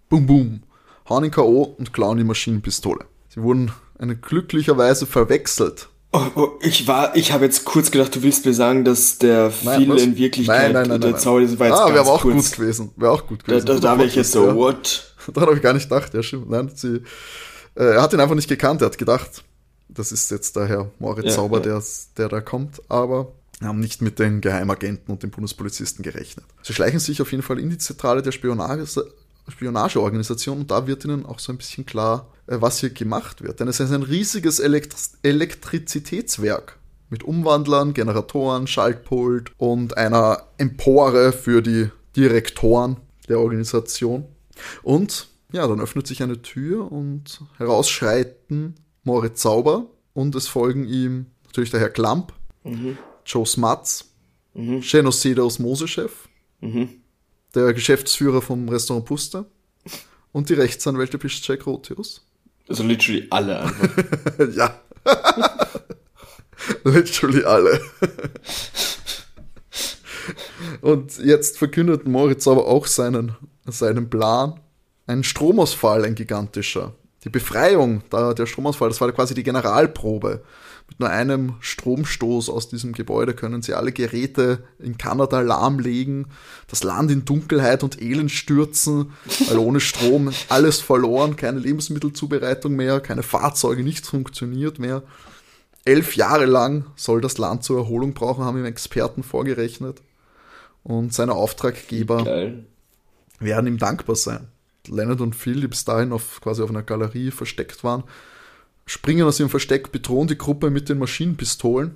boom, 0.09 0.25
boom, 0.25 0.63
hauen 1.09 1.25
in 1.25 1.31
K.O. 1.31 1.63
und 1.63 1.93
klauen 1.93 2.17
die 2.17 2.23
Maschinenpistole. 2.23 3.05
Sie 3.29 3.41
wurden 3.41 3.71
eine 3.97 4.15
glücklicherweise 4.15 5.05
verwechselt. 5.05 5.89
Oh, 6.15 6.31
oh, 6.35 6.49
ich 6.61 6.87
war, 6.87 7.13
ich 7.15 7.33
habe 7.33 7.43
jetzt 7.43 7.65
kurz 7.65 7.91
gedacht, 7.91 8.15
du 8.15 8.23
willst 8.23 8.45
mir 8.45 8.53
sagen, 8.53 8.85
dass 8.85 9.17
der 9.17 9.51
Nein, 9.63 9.79
Phil 9.81 9.89
was? 9.89 10.01
in 10.01 10.15
Wirklichkeit 10.15 10.71
nein, 10.71 10.73
nein, 10.73 10.87
nein, 10.87 11.01
der 11.01 11.11
nein. 11.11 11.19
Zauber 11.19 11.41
war 11.59 11.67
jetzt 11.67 11.77
ah, 11.77 11.87
wäre 11.89 11.99
aber 11.99 12.13
auch 12.13 12.21
kurz. 12.21 12.51
gut 12.51 12.57
gewesen. 12.57 12.91
Wäre 12.95 13.11
auch 13.11 13.27
gut 13.27 13.41
Da, 13.41 13.47
gewesen. 13.47 13.65
da, 13.65 13.73
Guter 13.73 13.87
da 13.89 13.97
wäre 13.97 14.07
ich 14.07 14.15
jetzt 14.15 14.31
so, 14.31 14.47
ja. 14.47 14.55
what? 14.55 15.13
Daran 15.27 15.47
habe 15.47 15.57
ich 15.57 15.63
gar 15.63 15.73
nicht 15.73 15.89
gedacht, 15.89 16.13
ja, 16.13 16.23
stimmt. 16.23 16.49
Nein, 16.49 16.71
sie, 16.73 17.01
äh, 17.75 17.83
er 17.95 18.01
hat 18.01 18.13
ihn 18.13 18.21
einfach 18.21 18.35
nicht 18.35 18.47
gekannt, 18.47 18.81
er 18.81 18.85
hat 18.85 18.97
gedacht, 18.97 19.43
das 19.89 20.13
ist 20.13 20.31
jetzt 20.31 20.55
der 20.55 20.67
Herr 20.67 20.91
Moritz 20.99 21.25
Ja, 21.25 21.31
Sauber, 21.31 21.57
ja. 21.57 21.63
Der, 21.63 21.83
der 22.17 22.29
da 22.29 22.39
kommt, 22.39 22.81
aber 22.87 23.33
haben 23.61 23.79
nicht 23.81 24.01
mit 24.01 24.17
den 24.19 24.39
Geheimagenten 24.39 25.11
und 25.11 25.21
den 25.21 25.31
Bundespolizisten 25.31 26.01
gerechnet. 26.03 26.45
Sie 26.61 26.73
schleichen 26.73 26.99
sich 26.99 27.21
auf 27.21 27.31
jeden 27.31 27.43
Fall 27.43 27.59
in 27.59 27.69
die 27.69 27.77
Zentrale 27.77 28.21
der 28.21 28.31
Spionage, 28.31 28.85
Spionageorganisation 29.47 30.59
und 30.61 30.71
da 30.71 30.87
wird 30.87 31.05
ihnen 31.05 31.25
auch 31.25 31.39
so 31.39 31.51
ein 31.53 31.57
bisschen 31.57 31.85
klar, 31.85 32.27
äh, 32.47 32.57
was 32.59 32.79
hier 32.79 32.89
gemacht 32.89 33.43
wird. 33.43 33.59
Denn 33.59 33.67
es 33.67 33.79
ist 33.79 33.91
ein 33.91 34.03
riesiges 34.03 34.59
Elektri 34.59 34.97
Elektrizitätswerk, 35.23 36.77
mit 37.09 37.23
Umwandlern, 37.23 37.93
Generatoren, 37.93 38.67
Schaltpult 38.67 39.51
und 39.57 39.97
einer 39.97 40.47
Empore 40.57 41.31
für 41.31 41.61
die 41.61 41.89
Direktoren 42.15 42.97
der 43.29 43.39
Organisation. 43.39 44.25
Und 44.83 45.27
ja, 45.51 45.67
dann 45.67 45.79
öffnet 45.79 46.07
sich 46.07 46.23
eine 46.23 46.41
Tür 46.41 46.91
und 46.91 47.41
herausschreiten 47.57 48.75
Moritz 49.03 49.41
Zauber 49.41 49.85
und 50.13 50.35
es 50.35 50.47
folgen 50.47 50.85
ihm 50.87 51.27
natürlich 51.45 51.71
der 51.71 51.79
Herr 51.79 51.89
Klamp, 51.89 52.33
mhm. 52.63 52.97
Joe 53.25 53.45
Smatz, 53.45 54.09
mhm. 54.53 54.81
Genocide 54.81 55.43
Osmosechef, 55.43 56.27
mhm. 56.61 56.89
Der 57.55 57.73
Geschäftsführer 57.73 58.41
vom 58.41 58.69
Restaurant 58.69 59.05
Puster 59.05 59.45
und 60.31 60.49
die 60.49 60.53
Rechtsanwälte 60.53 61.17
Piszczek 61.17 61.65
Rotius. 61.65 62.21
Also 62.67 62.83
literally 62.83 63.27
alle 63.29 63.59
einfach. 63.61 63.89
ja. 64.55 64.79
literally 66.83 67.43
alle. 67.43 67.79
und 70.81 71.17
jetzt 71.19 71.57
verkündet 71.57 72.07
Moritz 72.07 72.47
aber 72.47 72.67
auch 72.67 72.87
seinen, 72.87 73.35
seinen 73.65 74.09
Plan. 74.09 74.59
Ein 75.07 75.23
Stromausfall, 75.23 76.03
ein 76.03 76.15
gigantischer. 76.15 76.95
Die 77.23 77.29
Befreiung, 77.29 78.03
der 78.11 78.45
Stromausfall, 78.45 78.89
das 78.89 79.01
war 79.01 79.11
quasi 79.11 79.33
die 79.35 79.43
Generalprobe. 79.43 80.43
Mit 80.87 80.99
nur 80.99 81.09
einem 81.09 81.55
Stromstoß 81.59 82.49
aus 82.49 82.69
diesem 82.69 82.93
Gebäude 82.93 83.33
können 83.33 83.61
sie 83.61 83.73
alle 83.73 83.91
Geräte 83.91 84.63
in 84.79 84.97
Kanada 84.97 85.41
lahmlegen, 85.41 86.27
das 86.67 86.83
Land 86.83 87.11
in 87.11 87.25
Dunkelheit 87.25 87.83
und 87.83 88.01
Elend 88.01 88.31
stürzen, 88.31 89.11
weil 89.47 89.57
ohne 89.57 89.79
Strom 89.79 90.31
alles 90.47 90.79
verloren, 90.79 91.35
keine 91.35 91.59
Lebensmittelzubereitung 91.59 92.75
mehr, 92.75 92.99
keine 93.01 93.23
Fahrzeuge, 93.23 93.83
nichts 93.83 94.09
funktioniert 94.09 94.79
mehr. 94.79 95.03
Elf 95.85 96.15
Jahre 96.15 96.45
lang 96.45 96.85
soll 96.95 97.21
das 97.21 97.37
Land 97.37 97.63
zur 97.63 97.77
Erholung 97.77 98.13
brauchen, 98.13 98.43
haben 98.43 98.57
ihm 98.57 98.65
Experten 98.65 99.23
vorgerechnet. 99.23 100.01
Und 100.83 101.13
seine 101.13 101.33
Auftraggeber 101.33 102.23
Geil. 102.23 102.65
werden 103.39 103.67
ihm 103.67 103.77
dankbar 103.79 104.15
sein. 104.15 104.47
Leonard 104.87 105.21
und 105.21 105.35
Phil, 105.35 105.61
die 105.61 105.67
bis 105.67 105.83
dahin 105.83 106.11
auf, 106.11 106.41
quasi 106.41 106.61
auf 106.61 106.69
einer 106.69 106.83
Galerie 106.83 107.31
versteckt 107.31 107.83
waren, 107.83 108.03
springen 108.85 109.25
aus 109.25 109.39
ihrem 109.39 109.49
Versteck, 109.49 109.91
bedrohen 109.91 110.27
die 110.27 110.37
Gruppe 110.37 110.69
mit 110.69 110.89
den 110.89 110.99
Maschinenpistolen 110.99 111.95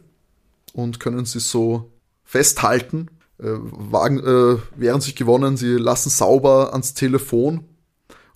und 0.74 1.00
können 1.00 1.26
sie 1.26 1.40
so 1.40 1.92
festhalten, 2.24 3.08
äh, 3.40 3.48
wagen, 3.48 4.20
äh, 4.20 4.60
während 4.76 5.04
sich 5.04 5.16
gewonnen, 5.16 5.58
sie 5.58 5.74
lassen 5.74 6.10
sauber 6.10 6.74
ans 6.74 6.94
Telefon 6.94 7.66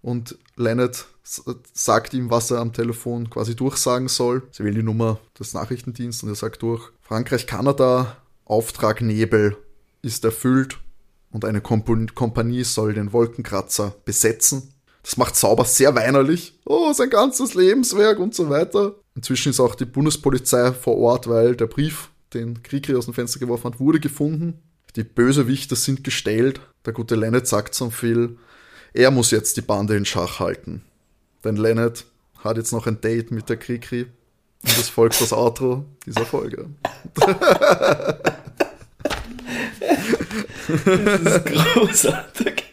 und 0.02 0.38
Leonard 0.56 1.08
sagt 1.24 2.14
ihm, 2.14 2.30
was 2.30 2.52
er 2.52 2.60
am 2.60 2.74
Telefon 2.74 3.30
quasi 3.30 3.56
durchsagen 3.56 4.10
soll. 4.10 4.44
Sie 4.52 4.64
wählen 4.64 4.76
die 4.76 4.84
Nummer 4.84 5.20
des 5.40 5.54
Nachrichtendienstes 5.54 6.24
und 6.24 6.30
er 6.30 6.36
sagt 6.36 6.62
durch, 6.62 6.92
Frankreich, 7.02 7.48
Kanada, 7.48 8.18
Auftrag 8.46 9.02
Nebel 9.02 9.58
ist 10.02 10.26
erfüllt 10.26 10.80
und 11.32 11.46
eine 11.46 11.62
Komp 11.62 11.90
Kompanie 12.14 12.64
soll 12.64 12.94
den 12.94 13.14
Wolkenkratzer 13.14 13.96
besetzen. 14.04 14.73
Das 15.04 15.18
macht 15.18 15.36
Sauber 15.36 15.66
sehr 15.66 15.94
weinerlich. 15.96 16.58
Oh, 16.66 16.94
sein 16.94 17.10
ganzes 17.10 17.54
Lebenswerk 17.54 18.20
und 18.20 18.34
so 18.34 18.50
weiter. 18.50 18.96
Inzwischen 19.16 19.50
ist 19.50 19.60
auch 19.60 19.76
die 19.76 19.86
Bundespolizei 19.86 20.72
vor 20.72 20.98
Ort, 20.98 21.28
weil 21.28 21.56
der 21.56 21.68
Brief, 21.68 22.10
den 22.34 22.64
Krieger 22.64 22.98
aus 22.98 23.06
dem 23.06 23.14
Fenster 23.14 23.40
geworfen 23.40 23.66
hat, 23.66 23.80
wurde 23.80 24.00
gefunden. 24.00 24.64
Die 24.96 25.04
Bösewichter 25.04 25.76
sind 25.76 26.04
gestellt. 26.04 26.62
Der 26.86 26.94
gute 26.94 27.16
Lennet 27.16 27.48
sagt 27.48 27.76
zum 27.76 27.92
Phil, 27.92 28.38
er 28.94 29.12
muss 29.12 29.32
jetzt 29.32 29.58
die 29.58 29.62
Bande 29.62 29.96
in 29.96 30.06
Schach 30.06 30.40
halten. 30.40 30.84
Denn 31.44 31.58
Lennet 31.58 32.06
hat 32.40 32.58
jetzt 32.58 32.72
noch 32.72 32.88
ein 32.88 33.02
Date 33.02 33.32
mit 33.32 33.50
der 33.50 33.58
Krikri. 33.58 34.04
Und 34.64 34.78
das 34.78 34.88
folgt 34.88 35.20
das 35.20 35.34
Outro 35.34 35.86
dieser 36.06 36.26
Folge. 36.26 36.70
das 40.86 41.36
ist 41.36 41.46
großartig. 41.74 42.73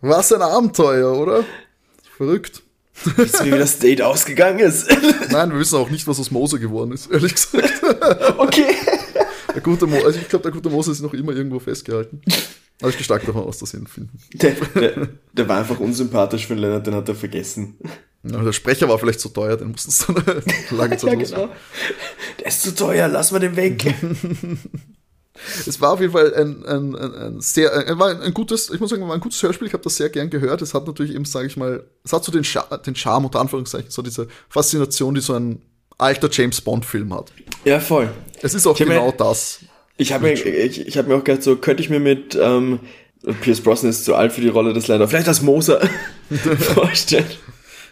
Was 0.00 0.32
ein 0.32 0.42
Abenteuer, 0.42 1.16
oder? 1.16 1.44
Verrückt. 2.16 2.62
Wissen 3.16 3.46
wir, 3.46 3.54
wie 3.54 3.58
das 3.58 3.78
Date 3.78 4.02
ausgegangen 4.02 4.58
ist? 4.60 4.88
Nein, 5.30 5.50
wir 5.50 5.58
wissen 5.58 5.76
auch 5.76 5.90
nicht, 5.90 6.06
was 6.06 6.18
aus 6.18 6.30
Mose 6.30 6.58
geworden 6.58 6.92
ist, 6.92 7.10
ehrlich 7.10 7.34
gesagt. 7.34 7.72
Okay. 8.38 8.74
Der 9.54 9.62
gute 9.62 9.86
Mo 9.86 9.96
also 10.04 10.18
ich 10.18 10.28
glaube, 10.28 10.44
der 10.44 10.52
gute 10.52 10.70
Mose 10.70 10.92
ist 10.92 11.00
noch 11.00 11.14
immer 11.14 11.32
irgendwo 11.32 11.58
festgehalten. 11.58 12.20
Aber 12.80 12.90
ich 12.90 12.96
gehe 12.96 13.04
stark 13.04 13.26
davon 13.26 13.42
aus, 13.42 13.58
dass 13.58 13.74
ihn 13.74 13.86
finden. 13.86 14.18
Der, 14.34 14.52
der, 14.74 15.08
der, 15.32 15.48
war 15.48 15.58
einfach 15.58 15.80
unsympathisch 15.80 16.46
für 16.46 16.54
Leonard, 16.54 16.86
den 16.86 16.94
hat 16.94 17.08
er 17.08 17.14
vergessen. 17.14 17.76
Ja, 18.22 18.42
der 18.42 18.52
Sprecher 18.52 18.88
war 18.88 18.98
vielleicht 18.98 19.20
zu 19.20 19.30
teuer, 19.30 19.56
den 19.56 19.72
mussten 19.72 19.90
sie 19.90 20.12
dann 20.12 20.42
lange 20.70 20.96
Zeit 20.96 21.12
ja, 21.12 21.16
genau. 21.16 21.48
Der 22.38 22.46
ist 22.46 22.62
zu 22.62 22.74
teuer, 22.74 23.08
lass 23.08 23.32
mal 23.32 23.40
den 23.40 23.56
weg. 23.56 23.94
Es 25.66 25.80
war 25.80 25.92
auf 25.92 26.00
jeden 26.00 26.12
Fall 26.12 26.34
ein, 26.34 26.64
ein, 26.66 26.94
ein, 26.96 27.40
sehr, 27.40 27.88
ein, 27.88 27.98
war 27.98 28.20
ein 28.20 28.34
gutes, 28.34 28.70
ich 28.70 28.80
muss 28.80 28.90
sagen, 28.90 29.06
war 29.06 29.14
ein 29.14 29.20
gutes 29.20 29.42
Hörspiel. 29.42 29.66
Ich 29.66 29.72
habe 29.72 29.84
das 29.84 29.96
sehr 29.96 30.08
gern 30.08 30.30
gehört. 30.30 30.62
Es 30.62 30.74
hat 30.74 30.86
natürlich 30.86 31.14
eben, 31.14 31.24
sage 31.24 31.46
ich 31.46 31.56
mal, 31.56 31.84
es 32.04 32.12
hat 32.12 32.24
so 32.24 32.32
den, 32.32 32.44
Char 32.44 32.78
den 32.78 32.96
Charme 32.96 33.26
unter 33.26 33.40
Anführungszeichen, 33.40 33.90
so 33.90 34.02
diese 34.02 34.28
Faszination, 34.48 35.14
die 35.14 35.20
so 35.20 35.34
ein 35.34 35.62
alter 35.96 36.28
James 36.30 36.60
Bond 36.60 36.84
Film 36.84 37.12
hat. 37.14 37.32
Ja, 37.64 37.80
voll. 37.80 38.10
Es 38.40 38.54
ist 38.54 38.66
auch 38.66 38.76
genau 38.76 39.06
mir, 39.06 39.12
das. 39.12 39.60
Ich 39.96 40.12
habe 40.12 40.24
mir, 40.24 40.32
ich, 40.32 40.86
ich 40.86 40.96
hab 40.96 41.08
mir 41.08 41.16
auch 41.16 41.24
gedacht, 41.24 41.42
so 41.42 41.56
könnte 41.56 41.82
ich 41.82 41.90
mir 41.90 42.00
mit 42.00 42.38
ähm, 42.40 42.80
Pierce 43.40 43.60
Brosnan 43.60 43.90
ist 43.90 44.04
zu 44.04 44.14
alt 44.14 44.32
für 44.32 44.40
die 44.40 44.48
Rolle 44.48 44.72
des 44.72 44.86
Leider, 44.86 45.08
vielleicht 45.08 45.28
als 45.28 45.42
Moser 45.42 45.80
vorstellen. 46.58 47.26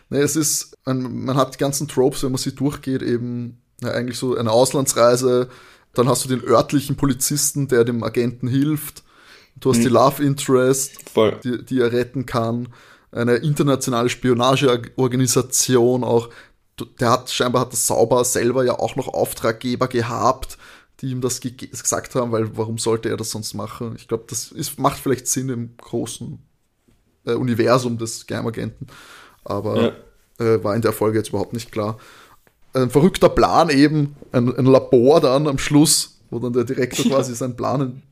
Nee, 0.08 0.20
es 0.20 0.36
ist, 0.36 0.76
man 0.84 1.36
hat 1.36 1.54
die 1.54 1.58
ganzen 1.58 1.88
Tropes, 1.88 2.22
wenn 2.22 2.30
man 2.30 2.38
sie 2.38 2.54
durchgeht, 2.54 3.02
eben 3.02 3.60
ja, 3.82 3.90
eigentlich 3.90 4.18
so 4.18 4.36
eine 4.36 4.52
Auslandsreise, 4.52 5.48
dann 5.96 6.08
hast 6.08 6.24
du 6.24 6.28
den 6.28 6.44
örtlichen 6.44 6.96
Polizisten, 6.96 7.68
der 7.68 7.84
dem 7.84 8.02
Agenten 8.02 8.48
hilft. 8.48 9.02
Du 9.58 9.70
hast 9.70 9.78
mhm. 9.78 9.82
die 9.82 9.88
Love 9.88 10.22
Interest, 10.22 10.92
die, 11.42 11.64
die 11.64 11.80
er 11.80 11.92
retten 11.92 12.26
kann. 12.26 12.68
Eine 13.10 13.36
internationale 13.36 14.10
Spionageorganisation 14.10 16.04
auch. 16.04 16.28
Der 17.00 17.10
hat 17.10 17.30
scheinbar 17.30 17.62
hat 17.62 17.72
das 17.72 17.86
Sauber 17.86 18.24
selber 18.24 18.62
ja 18.64 18.78
auch 18.78 18.96
noch 18.96 19.08
Auftraggeber 19.08 19.88
gehabt, 19.88 20.58
die 21.00 21.06
ihm 21.06 21.22
das 21.22 21.40
gesagt 21.40 22.14
haben, 22.14 22.32
weil 22.32 22.54
warum 22.58 22.76
sollte 22.76 23.08
er 23.08 23.16
das 23.16 23.30
sonst 23.30 23.54
machen? 23.54 23.94
Ich 23.96 24.08
glaube, 24.08 24.24
das 24.28 24.52
ist, 24.52 24.78
macht 24.78 24.98
vielleicht 24.98 25.26
Sinn 25.26 25.48
im 25.48 25.76
großen 25.78 26.38
äh, 27.24 27.32
Universum 27.32 27.96
des 27.96 28.26
Geheimagenten, 28.26 28.88
aber 29.44 29.94
ja. 30.38 30.44
äh, 30.44 30.62
war 30.62 30.76
in 30.76 30.82
der 30.82 30.92
Folge 30.92 31.16
jetzt 31.16 31.30
überhaupt 31.30 31.54
nicht 31.54 31.72
klar 31.72 31.96
ein 32.76 32.90
verrückter 32.90 33.28
Plan 33.28 33.70
eben, 33.70 34.16
ein, 34.32 34.54
ein 34.54 34.66
Labor 34.66 35.20
dann 35.20 35.46
am 35.46 35.58
Schluss, 35.58 36.18
wo 36.30 36.38
dann 36.38 36.52
der 36.52 36.64
Direktor 36.64 37.06
quasi 37.06 37.34
seinen 37.34 37.56
Plan. 37.56 38.02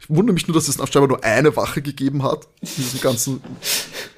Ich 0.00 0.08
wundere 0.08 0.34
mich 0.34 0.46
nur, 0.46 0.54
dass 0.54 0.68
es 0.68 0.76
scheinbar 0.76 1.08
nur 1.08 1.24
eine 1.24 1.56
Wache 1.56 1.82
gegeben 1.82 2.22
hat, 2.22 2.46
in 2.60 2.68
diesem 2.76 3.00
ganzen 3.00 3.40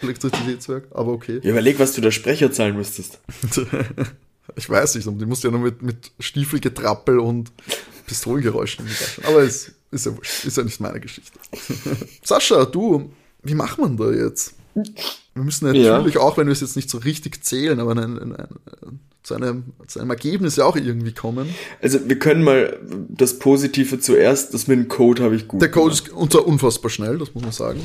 Elektrizitätswerk, 0.03 0.89
aber 0.91 1.13
okay. 1.13 1.41
Ja, 1.43 1.51
überleg, 1.51 1.79
was 1.79 1.95
du 1.95 2.03
der 2.03 2.11
Sprecher 2.11 2.53
zahlen 2.53 2.77
müsstest. 2.77 3.21
ich 4.57 4.69
weiß 4.69 4.97
nicht, 4.97 5.07
die 5.07 5.27
musst 5.27 5.43
ja 5.43 5.51
nur 5.51 5.61
mit, 5.61 5.81
mit 5.81 6.13
Stiefelgetrappel 6.19 7.19
und 7.19 7.53
Pistolengeräuschen 8.07 8.87
Aber 9.27 9.43
es 9.43 9.73
ist 9.91 10.05
ja 10.07 10.15
wurscht, 10.15 10.45
ist 10.45 10.57
ja 10.59 10.63
nicht 10.63 10.81
meine 10.81 11.01
Geschichte. 11.01 11.39
Sascha, 12.23 12.67
du, 12.67 13.11
wie 13.43 13.55
macht 13.55 13.79
man 13.79 13.97
da 13.97 14.11
jetzt? 14.11 14.55
Wir 15.35 15.43
müssen 15.43 15.67
natürlich 15.67 16.15
ja. 16.15 16.21
auch, 16.21 16.37
wenn 16.37 16.47
wir 16.47 16.53
es 16.53 16.61
jetzt 16.61 16.77
nicht 16.77 16.89
so 16.89 16.99
richtig 16.99 17.45
zählen, 17.45 17.81
aber 17.81 17.93
ein, 17.93 17.99
ein, 17.99 18.37
ein, 18.37 19.01
zu, 19.25 19.35
einem, 19.35 19.65
zu 19.89 19.99
einem 19.99 20.11
Ergebnis 20.11 20.55
ja 20.57 20.65
auch 20.65 20.77
irgendwie 20.77 21.13
kommen. 21.13 21.53
Also 21.83 21.99
wir 22.09 22.19
können 22.19 22.45
mal 22.45 22.79
das 23.09 23.41
Positive 23.41 23.99
zuerst, 23.99 24.55
das 24.55 24.69
mit 24.69 24.79
dem 24.79 24.89
Code 24.89 25.25
habe 25.25 25.35
ich 25.35 25.49
gut 25.49 25.61
Der 25.61 25.71
Code 25.71 25.95
gemacht. 25.97 26.09
ist 26.09 26.15
unter 26.15 26.47
unfassbar 26.47 26.91
schnell, 26.91 27.19
das 27.19 27.35
muss 27.35 27.43
man 27.43 27.53
sagen. 27.53 27.81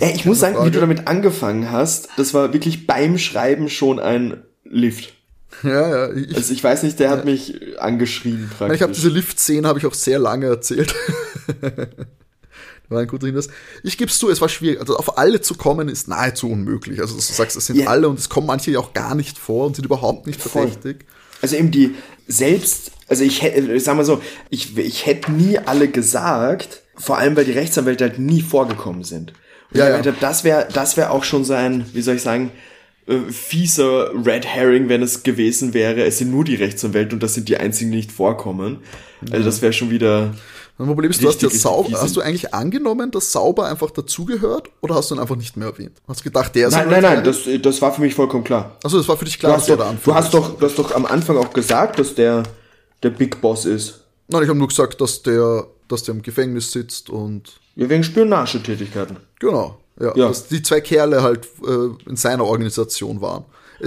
Ey, 0.00 0.14
ich 0.16 0.24
muss 0.24 0.40
sagen, 0.40 0.56
Frage. 0.56 0.68
wie 0.68 0.72
du 0.72 0.80
damit 0.80 1.06
angefangen 1.06 1.70
hast, 1.70 2.08
das 2.16 2.34
war 2.34 2.52
wirklich 2.52 2.88
beim 2.88 3.18
Schreiben 3.18 3.68
schon 3.68 4.00
ein 4.00 4.42
Lift. 4.64 5.14
Ja, 5.62 6.08
ja. 6.08 6.12
Ich, 6.14 6.34
also 6.34 6.52
ich 6.52 6.64
weiß 6.64 6.82
nicht, 6.82 6.98
der 6.98 7.10
ja. 7.10 7.16
hat 7.16 7.24
mich 7.24 7.78
angeschrien 7.78 8.50
praktisch. 8.56 8.76
Ich 8.76 8.82
habe 8.82 8.92
diese 8.92 9.08
Lift-Szene 9.10 9.68
habe 9.68 9.78
ich 9.78 9.86
auch 9.86 9.94
sehr 9.94 10.18
lange 10.18 10.46
erzählt. 10.46 10.94
war 12.90 13.00
ein 13.00 13.06
guter 13.06 13.26
Hinweis. 13.26 13.48
Ich 13.82 13.96
gebe 13.96 14.10
es 14.10 14.18
zu, 14.18 14.28
es 14.28 14.40
war 14.40 14.48
schwierig. 14.48 14.80
Also 14.80 14.96
auf 14.96 15.16
alle 15.16 15.40
zu 15.40 15.54
kommen 15.54 15.88
ist 15.88 16.08
nahezu 16.08 16.50
unmöglich. 16.50 17.00
Also 17.00 17.16
dass 17.16 17.28
du 17.28 17.32
sagst, 17.32 17.56
es 17.56 17.66
sind 17.66 17.76
yeah. 17.76 17.90
alle 17.90 18.08
und 18.08 18.18
es 18.18 18.28
kommen 18.28 18.46
manche 18.46 18.70
ja 18.70 18.80
auch 18.80 18.92
gar 18.92 19.14
nicht 19.14 19.38
vor 19.38 19.66
und 19.66 19.76
sind 19.76 19.84
überhaupt 19.84 20.26
nicht 20.26 20.40
verdächtig. 20.40 21.06
Also 21.40 21.56
eben 21.56 21.70
die 21.70 21.94
selbst, 22.26 22.92
also 23.08 23.24
ich 23.24 23.42
hätte, 23.42 23.72
ich 23.72 23.84
sag 23.84 23.96
mal 23.96 24.04
so, 24.04 24.20
ich, 24.50 24.76
ich 24.76 25.06
hätte 25.06 25.32
nie 25.32 25.58
alle 25.58 25.88
gesagt, 25.88 26.82
vor 26.96 27.16
allem 27.16 27.36
weil 27.36 27.44
die 27.44 27.52
Rechtsanwälte 27.52 28.04
halt 28.04 28.18
nie 28.18 28.42
vorgekommen 28.42 29.04
sind. 29.04 29.32
Und 29.72 29.78
ja, 29.78 29.88
ja. 29.88 30.02
das 30.02 30.44
wäre 30.44 30.68
das 30.72 30.96
wäre 30.96 31.10
auch 31.10 31.24
schon 31.24 31.44
so 31.44 31.54
ein, 31.54 31.86
wie 31.92 32.02
soll 32.02 32.16
ich 32.16 32.22
sagen, 32.22 32.50
äh, 33.06 33.30
fieser 33.30 34.10
Red 34.26 34.44
Herring, 34.46 34.88
wenn 34.88 35.02
es 35.02 35.22
gewesen 35.22 35.74
wäre, 35.74 36.02
es 36.04 36.18
sind 36.18 36.30
nur 36.30 36.44
die 36.44 36.56
Rechtsanwälte 36.56 37.14
und 37.14 37.22
das 37.22 37.34
sind 37.34 37.48
die 37.48 37.56
einzigen, 37.56 37.92
die 37.92 37.98
nicht 37.98 38.12
vorkommen. 38.12 38.78
Also 39.30 39.44
das 39.44 39.62
wäre 39.62 39.72
schon 39.72 39.90
wieder 39.90 40.34
mein 40.86 40.94
Problem 40.94 41.10
ist, 41.10 41.22
du 41.22 41.28
hast 41.28 41.42
ja 41.42 41.50
sauber, 41.50 42.00
hast 42.00 42.16
du 42.16 42.20
eigentlich 42.20 42.54
angenommen, 42.54 43.10
dass 43.10 43.32
sauber 43.32 43.66
einfach 43.66 43.90
dazugehört 43.90 44.68
oder 44.80 44.94
hast 44.94 45.10
du 45.10 45.14
ihn 45.14 45.20
einfach 45.20 45.36
nicht 45.36 45.56
mehr 45.56 45.68
erwähnt? 45.68 45.92
Hast 46.08 46.20
du 46.20 46.24
gedacht, 46.24 46.54
der 46.54 46.68
ist 46.68 46.74
Nein, 46.74 46.88
nein, 46.90 47.02
nein, 47.02 47.24
das, 47.24 47.40
das 47.62 47.82
war 47.82 47.92
für 47.92 48.00
mich 48.00 48.14
vollkommen 48.14 48.44
klar. 48.44 48.76
Also 48.82 48.98
das 48.98 49.06
war 49.08 49.16
für 49.16 49.24
dich 49.24 49.38
klar, 49.38 49.52
du 49.52 49.58
hast, 49.58 49.68
doch, 49.68 49.94
du 50.04 50.14
hast 50.14 50.34
doch, 50.34 50.58
du 50.58 50.66
hast 50.66 50.78
doch 50.78 50.94
am 50.94 51.06
Anfang 51.06 51.36
auch 51.36 51.52
gesagt, 51.52 51.98
dass 51.98 52.14
der 52.14 52.42
der 53.02 53.10
Big 53.10 53.40
Boss 53.40 53.64
ist. 53.64 54.00
Nein, 54.28 54.42
ich 54.42 54.48
habe 54.48 54.58
nur 54.58 54.68
gesagt, 54.68 55.00
dass 55.00 55.22
der, 55.22 55.66
dass 55.88 56.02
der 56.02 56.14
im 56.14 56.22
Gefängnis 56.22 56.70
sitzt 56.72 57.10
und 57.10 57.60
Ja, 57.76 57.88
wegen 57.88 58.04
Spionagetätigkeiten. 58.04 59.16
genau. 59.38 59.78
Ja, 59.98 60.12
Ja. 60.16 60.28
dass 60.28 60.48
die 60.48 60.62
zwei 60.62 60.80
Kerle 60.80 61.22
halt 61.22 61.46
äh, 61.66 62.08
in 62.08 62.16
seiner 62.16 62.44
Organisation 62.44 63.20
waren. 63.20 63.44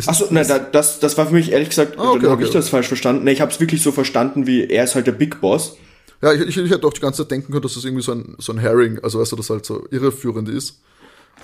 Achso, 0.07 0.25
nein, 0.31 0.47
da, 0.47 0.57
das, 0.59 0.99
das 0.99 1.17
war 1.17 1.27
für 1.27 1.33
mich 1.33 1.51
ehrlich 1.51 1.69
gesagt, 1.69 1.97
Ah, 1.97 2.09
okay, 2.09 2.19
dann 2.21 2.31
habe 2.31 2.33
okay. 2.35 2.45
ich 2.45 2.49
das 2.51 2.69
falsch 2.69 2.87
verstanden. 2.87 3.23
Nee, 3.23 3.31
ich 3.33 3.41
habe 3.41 3.51
es 3.51 3.59
wirklich 3.59 3.81
so 3.83 3.91
verstanden, 3.91 4.47
wie 4.47 4.65
er 4.65 4.83
ist 4.83 4.95
halt 4.95 5.05
der 5.07 5.11
Big 5.11 5.39
Boss. 5.41 5.77
Ja, 6.23 6.33
ich, 6.33 6.41
ich, 6.41 6.57
ich 6.57 6.71
hätte 6.71 6.87
auch 6.87 6.93
die 6.93 7.01
ganze 7.01 7.21
Zeit 7.23 7.31
denken 7.31 7.51
können, 7.51 7.61
dass 7.61 7.73
das 7.75 7.83
irgendwie 7.85 8.01
so 8.03 8.13
ein, 8.13 8.35
so 8.39 8.51
ein 8.53 8.57
Herring, 8.57 8.97
also 9.03 9.19
weißt 9.19 9.33
du, 9.33 9.35
das 9.35 9.49
halt 9.51 9.65
so 9.65 9.85
irreführend 9.91 10.47
ist. 10.49 10.79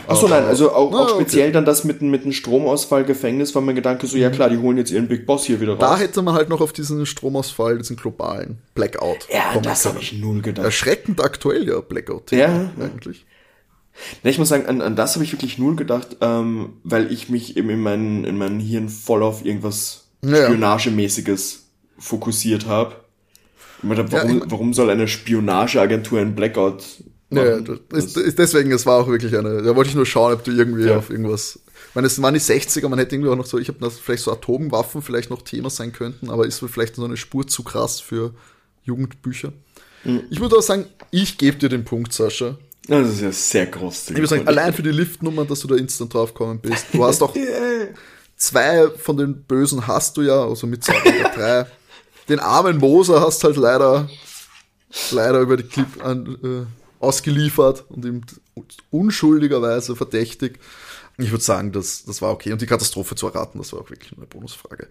Achso, 0.08 0.28
nein, 0.30 0.46
also 0.46 0.72
auch, 0.72 0.94
Ah, 0.94 0.98
auch 1.00 1.14
okay. 1.16 1.22
speziell 1.24 1.52
dann 1.52 1.66
das 1.66 1.84
mit, 1.84 2.00
dem- 2.00 2.10
mit 2.12 2.24
dem 2.24 2.32
Stromausfall, 2.32 3.04
Gefängnis, 3.04 3.54
war 3.56 3.62
mein 3.62 3.76
Gedanke 3.76 4.08
so, 4.08 4.16
ja 4.16 4.30
klar, 4.30 4.50
die 4.50 4.58
holen 4.58 4.78
jetzt 4.78 4.92
ihren 4.92 5.08
Big 5.10 5.26
Boss 5.26 5.44
hier 5.44 5.60
wieder 5.60 5.74
raus. 5.74 5.80
Da 5.82 5.98
hätte 5.98 6.22
man 6.22 6.34
halt 6.36 6.48
noch 6.48 6.62
auf 6.62 6.72
diesen 6.72 7.06
Stromausfall, 7.06 7.78
diesen 7.80 7.98
globalen 7.98 8.60
Blackout 8.76 9.28
ja, 9.34 9.60
das 9.60 9.86
habe 9.86 10.00
ich 10.00 10.14
null 10.14 10.42
gedacht. 10.42 10.64
Erschreckend 10.66 11.22
aktuell 11.22 11.68
ja, 11.68 11.82
Blackout. 11.82 12.32
Ja. 12.32 12.72
Eigentlich. 12.80 13.26
Ne, 14.24 14.30
ich 14.32 14.38
muss 14.40 14.48
sagen, 14.48 14.66
an, 14.68 14.82
an 14.82 14.96
das 14.96 15.16
habe 15.16 15.26
ich 15.26 15.34
wirklich 15.34 15.58
null 15.58 15.76
gedacht, 15.76 16.16
ähm, 16.22 16.74
weil 16.86 17.12
ich 17.12 17.28
mich 17.28 17.58
eben 17.58 17.70
in 17.70 17.82
meinem 17.82 18.24
in 18.24 18.38
meinem 18.38 18.62
Hirn 18.62 18.88
voll 18.88 19.22
auf 19.24 19.44
irgendwas 19.44 20.06
Ja. 20.24 20.46
Spionagemäßiges 20.46 21.66
fokussiert 21.98 22.68
habe. 22.68 22.96
Meine, 23.82 24.12
warum, 24.12 24.30
Ja, 24.30 24.36
ich- 24.46 24.52
warum 24.52 24.74
soll 24.74 24.90
eine 24.90 25.08
Spionageagentur 25.08 26.20
einen 26.20 26.36
Blackout 26.36 26.84
Ja, 27.32 27.44
machen? 27.62 27.80
das 27.90 28.06
ist, 28.06 28.18
ist 28.18 28.40
deswegen, 28.40 28.72
es 28.72 28.86
war 28.86 29.02
auch 29.04 29.08
wirklich 29.08 29.36
eine, 29.38 29.62
da 29.62 29.76
wollte 29.76 29.90
ich 29.92 29.96
nur 29.96 30.06
schauen, 30.06 30.34
ob 30.34 30.44
du 30.44 30.52
irgendwie 30.52 30.86
Ja. 30.86 30.98
auf 30.98 31.10
irgendwas, 31.10 31.60
ich 31.90 31.96
meine, 31.96 32.08
es 32.08 32.22
waren 32.22 32.34
die 32.34 32.40
60er, 32.40 32.90
man 32.90 33.00
hätte 33.00 33.16
irgendwie 33.16 33.32
auch 33.32 33.36
noch 33.38 33.46
so, 33.46 33.58
ich 33.58 33.68
habe 33.70 33.90
vielleicht 33.92 34.24
so 34.24 34.32
Atomwaffen 34.32 35.02
vielleicht 35.02 35.30
noch 35.30 35.42
Thema 35.42 35.70
sein 35.70 35.94
könnten, 35.94 36.30
aber 36.30 36.46
ist 36.46 36.60
vielleicht 36.68 36.96
so 36.96 37.06
eine 37.06 37.18
Spur 37.18 37.48
zu 37.48 37.64
krass 37.64 38.00
für 38.00 38.34
Jugendbücher. 38.84 39.54
Mhm. 40.04 40.22
Ich 40.30 40.40
würde 40.40 40.58
auch 40.58 40.62
sagen, 40.62 40.86
ich 41.12 41.38
gebe 41.38 41.58
dir 41.58 41.70
den 41.70 41.84
Punkt, 41.86 42.14
Sascha. 42.14 42.58
Ja, 42.88 43.02
das 43.02 43.10
ist 43.12 43.22
ja 43.22 43.32
sehr 43.32 43.66
großzügig. 43.68 44.12
Ich 44.24 44.30
würde 44.32 44.40
sagen, 44.40 44.48
allein 44.48 44.74
für 44.74 44.82
die 44.84 44.90
Liftnummern, 44.92 45.48
dass 45.48 45.60
du 45.60 45.68
da 45.68 45.76
instant 45.76 46.14
draufgekommen 46.14 46.60
bist. 46.60 46.88
Du 46.92 47.04
hast 47.06 47.22
auch 47.22 47.36
zwei 48.36 48.88
von 48.98 49.18
den 49.18 49.44
Bösen 49.44 49.86
hast 49.88 50.18
du 50.18 50.22
ja, 50.24 50.44
also 50.44 50.66
mit 50.68 50.84
Zauberer 50.84 51.32
drei. 51.36 51.66
Den 52.30 52.40
armen 52.40 52.78
Moser 52.78 53.22
hast 53.22 53.44
halt 53.44 53.58
leider, 53.58 54.08
leider 55.12 55.40
über 55.40 55.58
die 55.58 55.64
Clip 55.64 56.04
an, 56.04 56.38
äh, 56.44 57.04
ausgeliefert 57.04 57.86
und 57.90 58.06
ihm 58.06 58.22
unschuldigerweise 58.92 59.96
verdächtig. 59.96 60.60
Ich 61.18 61.32
würde 61.32 61.44
sagen, 61.44 61.72
das, 61.72 62.06
das 62.06 62.22
war 62.22 62.32
okay. 62.32 62.54
Und 62.54 62.62
die 62.62 62.66
Katastrophe 62.66 63.16
zu 63.16 63.28
erraten, 63.28 63.58
das 63.58 63.74
war 63.74 63.82
auch 63.82 63.90
wirklich 63.90 64.14
eine 64.16 64.26
Bonusfrage. 64.26 64.88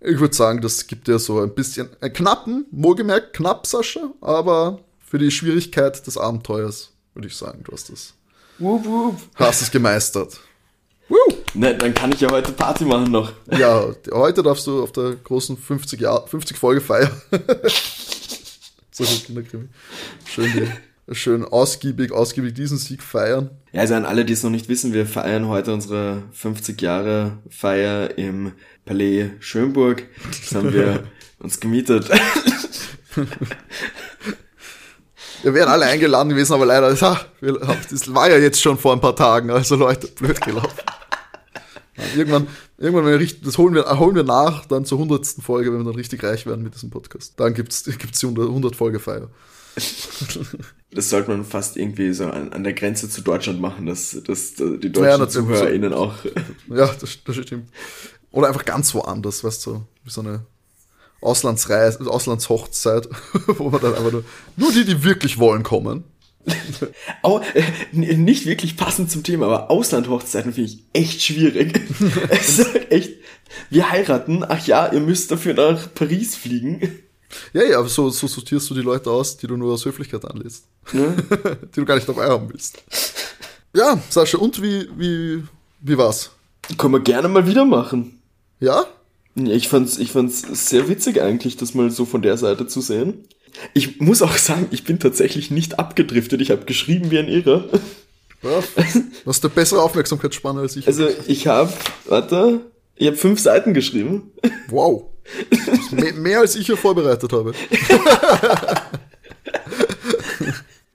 Ich 0.00 0.18
würde 0.18 0.34
sagen, 0.34 0.60
das 0.60 0.86
gibt 0.86 1.08
dir 1.08 1.18
so 1.18 1.40
ein 1.40 1.54
bisschen 1.54 1.88
einen 2.00 2.12
knappen, 2.12 2.66
wohlgemerkt 2.70 3.34
knapp, 3.34 3.66
Sascha, 3.66 4.12
aber 4.20 4.80
für 5.06 5.18
die 5.18 5.30
Schwierigkeit 5.30 6.06
des 6.06 6.18
Abenteuers 6.18 6.92
würde 7.14 7.28
ich 7.28 7.36
sagen, 7.36 7.62
du 7.64 7.72
hast 7.72 7.90
das 7.90 8.14
Wup, 8.58 8.84
wup. 8.84 9.20
hast 9.36 9.62
es 9.62 9.70
gemeistert. 9.70 10.40
Ne, 11.54 11.76
dann 11.76 11.94
kann 11.94 12.12
ich 12.12 12.20
ja 12.20 12.30
heute 12.30 12.52
Party 12.52 12.84
machen 12.84 13.10
noch. 13.10 13.32
Ja, 13.50 13.92
heute 14.12 14.42
darfst 14.42 14.66
du 14.66 14.82
auf 14.82 14.92
der 14.92 15.16
großen 15.16 15.56
50 15.56 16.00
Jahr, 16.00 16.26
50 16.26 16.56
Folge 16.56 16.80
Feier. 16.80 17.10
so 18.92 19.04
gut, 19.04 19.24
Kinderkrimi. 19.26 19.68
Schön, 20.26 20.52
die, 20.52 21.14
schön 21.14 21.44
ausgiebig, 21.44 22.12
ausgiebig 22.12 22.54
diesen 22.54 22.78
Sieg 22.78 23.02
feiern. 23.02 23.50
Ja, 23.72 23.80
also 23.80 23.94
an 23.94 24.04
alle, 24.04 24.24
die 24.24 24.32
es 24.32 24.44
noch 24.44 24.50
nicht 24.50 24.68
wissen, 24.68 24.92
wir 24.92 25.06
feiern 25.06 25.48
heute 25.48 25.72
unsere 25.74 26.22
50 26.32 26.80
Jahre 26.80 27.38
Feier 27.48 28.16
im 28.16 28.52
Palais 28.84 29.30
Schönburg. 29.40 30.04
Das 30.28 30.54
haben 30.54 30.72
wir 30.72 31.02
uns 31.40 31.58
gemietet. 31.58 32.08
Wir 35.42 35.54
wären 35.54 35.70
alle 35.70 35.86
eingeladen 35.86 36.28
gewesen, 36.28 36.52
aber 36.52 36.66
leider, 36.66 36.92
ja, 36.92 37.18
das 37.40 38.14
war 38.14 38.28
ja 38.28 38.36
jetzt 38.36 38.60
schon 38.60 38.76
vor 38.76 38.92
ein 38.92 39.00
paar 39.00 39.16
Tagen, 39.16 39.50
also 39.50 39.74
Leute, 39.74 40.06
blöd 40.08 40.38
gelaufen. 40.38 40.80
Ja, 42.00 42.18
irgendwann, 42.18 42.46
irgendwann, 42.78 43.04
wenn 43.04 43.12
wir 43.12 43.20
richtig, 43.20 43.42
das 43.42 43.58
holen 43.58 43.74
wir, 43.74 43.98
holen 43.98 44.14
wir 44.14 44.24
nach, 44.24 44.66
dann 44.66 44.84
zur 44.84 44.98
100. 44.98 45.26
Folge, 45.42 45.72
wenn 45.72 45.80
wir 45.80 45.84
dann 45.84 45.94
richtig 45.94 46.22
reich 46.22 46.46
werden 46.46 46.62
mit 46.62 46.74
diesem 46.74 46.90
Podcast. 46.90 47.34
Dann 47.36 47.54
gibt's, 47.54 47.84
gibt's 47.98 48.20
die 48.20 48.26
100, 48.26 48.48
100 48.48 48.76
Folge 48.76 48.98
Feier. 49.00 49.28
Das 50.92 51.08
sollte 51.08 51.30
man 51.30 51.44
fast 51.44 51.76
irgendwie 51.76 52.12
so 52.12 52.26
an, 52.26 52.52
an 52.52 52.64
der 52.64 52.72
Grenze 52.72 53.08
zu 53.08 53.20
Deutschland 53.20 53.60
machen, 53.60 53.86
dass, 53.86 54.20
dass 54.26 54.54
die 54.54 54.90
deutschen 54.90 55.20
Ja. 55.20 55.28
ZuhörerInnen 55.28 55.92
auch. 55.92 56.14
Ja, 56.68 56.92
das, 57.00 57.18
das 57.24 57.36
stimmt. 57.36 57.68
Oder 58.32 58.48
einfach 58.48 58.64
ganz 58.64 58.92
woanders, 58.92 59.44
weißt 59.44 59.66
du, 59.66 59.84
wie 60.02 60.10
so 60.10 60.20
eine 60.20 60.44
Auslandsreise, 61.20 62.10
Auslandshochzeit, 62.10 63.08
wo 63.46 63.70
man 63.70 63.80
dann 63.80 63.94
einfach 63.94 64.10
nur, 64.10 64.24
nur 64.56 64.72
die, 64.72 64.84
die 64.84 65.04
wirklich 65.04 65.38
wollen, 65.38 65.62
kommen. 65.62 66.02
Oh, 67.22 67.40
äh, 67.54 67.62
nicht 67.92 68.46
wirklich 68.46 68.76
passend 68.76 69.10
zum 69.10 69.22
Thema, 69.22 69.46
aber 69.46 69.70
Auslandhochzeiten 69.70 70.52
finde 70.52 70.70
ich 70.70 70.84
echt 70.92 71.22
schwierig. 71.22 71.80
es 72.30 72.58
ist 72.58 72.72
halt 72.72 72.90
echt, 72.90 73.12
wir 73.68 73.90
heiraten, 73.90 74.44
ach 74.48 74.66
ja, 74.66 74.92
ihr 74.92 75.00
müsst 75.00 75.30
dafür 75.30 75.54
nach 75.54 75.92
Paris 75.94 76.36
fliegen. 76.36 77.00
Ja, 77.52 77.62
ja, 77.62 77.78
aber 77.78 77.88
so, 77.88 78.10
so 78.10 78.26
sortierst 78.26 78.68
du 78.70 78.74
die 78.74 78.80
Leute 78.80 79.10
aus, 79.10 79.36
die 79.36 79.46
du 79.46 79.56
nur 79.56 79.74
aus 79.74 79.84
Höflichkeit 79.84 80.24
anlässt. 80.24 80.64
Ne? 80.92 81.14
die 81.74 81.80
du 81.80 81.84
gar 81.84 81.94
nicht 81.94 82.08
dabei 82.08 82.26
haben 82.26 82.48
willst. 82.50 82.82
Ja, 83.74 84.02
Sascha, 84.08 84.38
und 84.38 84.60
wie, 84.62 84.88
wie, 84.96 85.44
wie 85.80 85.98
war's? 85.98 86.30
Können 86.76 86.94
wir 86.94 87.00
gerne 87.00 87.28
mal 87.28 87.46
wieder 87.46 87.64
machen. 87.64 88.20
Ja? 88.58 88.86
Ja, 89.36 89.52
ich 89.52 89.68
fand's, 89.68 89.98
ich 89.98 90.12
fand's 90.12 90.42
sehr 90.68 90.88
witzig 90.88 91.20
eigentlich, 91.20 91.56
das 91.56 91.74
mal 91.74 91.90
so 91.90 92.04
von 92.04 92.22
der 92.22 92.36
Seite 92.36 92.66
zu 92.66 92.80
sehen. 92.80 93.24
Ich 93.74 94.00
muss 94.00 94.22
auch 94.22 94.36
sagen, 94.36 94.66
ich 94.70 94.84
bin 94.84 94.98
tatsächlich 94.98 95.50
nicht 95.50 95.78
abgedriftet. 95.78 96.40
Ich 96.40 96.50
habe 96.50 96.64
geschrieben 96.64 97.10
wie 97.10 97.18
ein 97.18 97.28
Irrer. 97.28 97.68
ja 98.42 98.62
du 98.82 99.26
hast 99.26 99.44
eine 99.44 99.54
bessere 99.54 99.82
Aufmerksamkeitsspanne 99.82 100.60
als 100.60 100.76
ich. 100.76 100.86
Also 100.86 101.08
ich 101.26 101.46
habe, 101.46 101.72
warte, 102.06 102.60
ich 102.96 103.06
habe 103.06 103.16
fünf 103.16 103.40
Seiten 103.40 103.74
geschrieben. 103.74 104.32
wow. 104.68 105.04
Mehr, 105.90 106.12
mehr 106.14 106.40
als 106.40 106.56
ich 106.56 106.66
hier 106.66 106.76
vorbereitet 106.76 107.32
habe. 107.32 107.52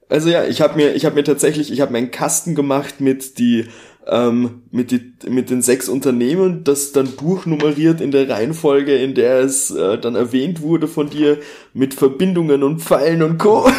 Also 0.08 0.30
ja, 0.30 0.46
ich 0.46 0.62
habe 0.62 0.76
mir, 0.76 0.94
ich 0.94 1.04
habe 1.06 1.16
mir 1.16 1.24
tatsächlich, 1.24 1.72
ich 1.72 1.82
habe 1.82 1.92
mir 1.92 1.98
einen 1.98 2.12
Kasten 2.12 2.54
gemacht 2.54 3.02
mit 3.02 3.40
die, 3.40 3.66
ähm, 4.08 4.64
mit 4.72 4.92
die, 4.92 5.14
mit 5.28 5.50
den 5.50 5.62
sechs 5.62 5.90
Unternehmen, 5.90 6.64
das 6.64 6.92
dann 6.92 7.16
durchnummeriert 7.18 8.02
in 8.02 8.12
der 8.12 8.30
Reihenfolge, 8.30 8.96
in 8.96 9.16
der 9.16 9.40
es 9.40 9.72
äh, 9.72 9.98
dann 9.98 10.16
erwähnt 10.16 10.62
wurde 10.62 10.88
von 10.88 11.10
dir, 11.10 11.40
mit 11.74 11.94
Verbindungen 11.94 12.64
und 12.64 12.82
Pfeilen 12.82 13.24
und 13.24 13.38
Co. 13.38 13.70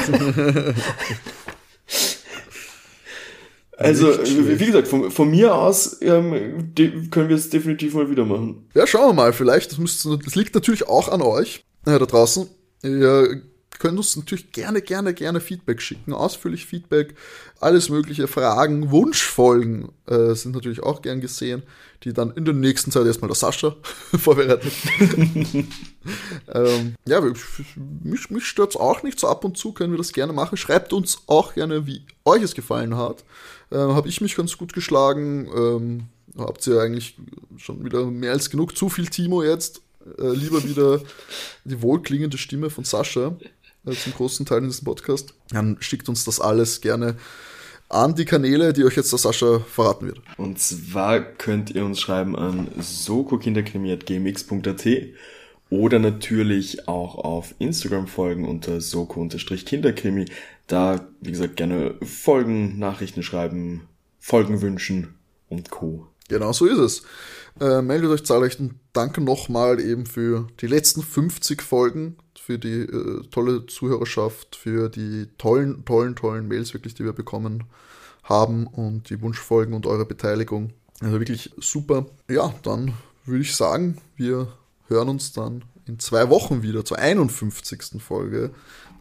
Also, 3.79 4.07
wie 4.09 4.65
gesagt, 4.65 4.89
von, 4.89 5.11
von 5.11 5.31
mir 5.31 5.55
aus 5.55 5.99
ähm, 6.01 6.73
können 7.11 7.29
wir 7.29 7.37
es 7.37 7.51
definitiv 7.51 7.93
mal 7.93 8.11
wieder 8.11 8.25
machen. 8.25 8.67
Ja, 8.75 8.87
schauen 8.87 9.11
wir 9.11 9.13
mal, 9.13 9.33
vielleicht. 9.35 9.71
Das, 9.71 9.79
müsst, 9.79 10.07
das 10.25 10.35
liegt 10.35 10.55
natürlich 10.55 10.89
auch 10.89 11.11
an 11.11 11.21
euch 11.21 11.63
äh, 11.85 11.99
da 11.99 12.07
draußen. 12.07 12.49
Ihr 12.83 13.43
könnt 13.79 13.99
uns 13.99 14.17
natürlich 14.17 14.53
gerne, 14.53 14.83
gerne, 14.83 15.15
gerne 15.15 15.41
Feedback 15.41 15.83
schicken. 15.83 16.13
Ausführlich 16.13 16.67
Feedback, 16.67 17.15
alles 17.61 17.89
mögliche 17.89 18.29
Fragen, 18.29 18.91
Wunschfolgen 18.91 19.91
äh, 20.07 20.35
sind 20.35 20.55
natürlich 20.55 20.83
auch 20.83 21.03
gern 21.03 21.21
gesehen, 21.21 21.63
die 22.05 22.13
dann 22.13 22.33
in 22.33 22.45
der 22.45 22.55
nächsten 22.55 22.91
Zeit 22.91 23.07
erstmal 23.07 23.29
der 23.29 23.37
Sascha 23.37 23.77
vorbereitet. 24.19 24.73
ähm, 26.55 26.95
ja, 27.07 27.21
mich, 28.03 28.31
mich 28.31 28.45
stört's 28.45 28.77
auch 28.77 29.03
nicht. 29.03 29.19
So 29.19 29.29
ab 29.29 29.45
und 29.45 29.57
zu 29.57 29.73
können 29.73 29.93
wir 29.93 29.99
das 29.99 30.13
gerne 30.13 30.33
machen. 30.33 30.57
Schreibt 30.57 30.93
uns 30.93 31.19
auch 31.27 31.55
gerne, 31.55 31.87
wie 31.87 32.03
euch 32.25 32.43
es 32.43 32.55
gefallen 32.55 32.97
hat. 32.97 33.25
Ähm, 33.71 33.95
Habe 33.95 34.09
ich 34.09 34.21
mich 34.21 34.37
ganz 34.37 34.57
gut 34.57 34.73
geschlagen. 34.73 35.49
Ähm, 35.55 36.03
habt 36.39 36.67
ihr 36.67 36.81
eigentlich 36.81 37.17
schon 37.57 37.85
wieder 37.85 38.05
mehr 38.05 38.33
als 38.33 38.51
genug. 38.51 38.77
Zu 38.77 38.89
viel 38.89 39.09
Timo 39.09 39.43
jetzt. 39.43 39.81
Äh, 40.19 40.31
lieber 40.31 40.63
wieder 40.63 41.01
die 41.65 41.83
wohlklingende 41.83 42.39
Stimme 42.39 42.71
von 42.71 42.85
Sascha 42.85 43.37
äh, 43.87 43.93
zum 43.93 44.13
großen 44.13 44.45
Teil 44.47 44.59
in 44.59 44.69
diesem 44.69 44.85
Podcast. 44.85 45.35
Dann 45.51 45.79
schickt 45.81 46.09
uns 46.09 46.25
das 46.25 46.39
alles 46.41 46.81
gerne 46.81 47.17
an 47.89 48.15
die 48.15 48.25
Kanäle, 48.25 48.73
die 48.73 48.85
euch 48.85 48.97
jetzt 48.97 49.13
der 49.13 49.19
Sascha 49.19 49.59
verraten 49.61 50.07
wird. 50.09 50.21
Und 50.37 50.59
zwar 50.59 51.21
könnt 51.21 51.71
ihr 51.71 51.85
uns 51.85 52.01
schreiben 52.01 52.35
an 52.37 52.69
sokokinderkrimi.gmx.at 52.79 54.87
oder 55.69 55.99
natürlich 55.99 56.87
auch 56.89 57.17
auf 57.17 57.55
Instagram 57.59 58.07
folgen 58.07 58.47
unter 58.47 58.81
soko-kinderkrimi. 58.81 60.27
Da, 60.67 61.07
wie 61.21 61.33
gesagt, 61.33 61.57
gerne 61.57 61.97
Folgen, 62.03 62.79
Nachrichten 62.79 63.23
schreiben, 63.23 63.83
Folgen 64.19 64.63
wünschen 64.63 65.15
und 65.49 65.71
Co. 65.71 66.07
Genau 66.29 66.53
so 66.53 66.67
ist 66.67 66.79
es. 66.79 67.03
Äh, 67.61 67.83
meldet 67.83 68.11
euch 68.11 68.25
zahlreich 68.25 68.59
und 68.59 68.75
danke 68.93 69.21
nochmal 69.21 69.81
eben 69.81 70.07
für 70.07 70.49
die 70.61 70.67
letzten 70.67 71.03
50 71.03 71.63
Folgen, 71.63 72.17
für 72.47 72.61
die 72.61 72.83
äh, 72.83 73.23
tolle 73.33 73.67
Zuhörerschaft, 73.67 74.55
für 74.55 74.89
die 74.89 75.27
tollen, 75.37 75.85
tollen, 75.85 76.15
tollen 76.15 76.47
Mails 76.47 76.75
wirklich, 76.75 76.95
die 76.95 77.05
wir 77.05 77.13
bekommen 77.13 77.65
haben 78.23 78.69
und 78.69 79.11
die 79.11 79.21
Wunschfolgen 79.21 79.75
und 79.75 79.85
eure 79.85 80.07
Beteiligung. 80.07 80.73
Also 81.01 81.19
wirklich 81.19 81.51
super. 81.59 82.07
Ja, 82.31 82.55
dann 82.63 82.95
würde 83.25 83.43
ich 83.43 83.57
sagen, 83.57 83.99
wir 84.15 84.47
hören 84.87 85.09
uns 85.09 85.33
dann 85.33 85.65
in 85.87 85.99
zwei 85.99 86.31
Wochen 86.31 86.63
wieder 86.63 86.85
zur 86.85 87.01
51. 87.01 88.01
Folge. 88.01 88.53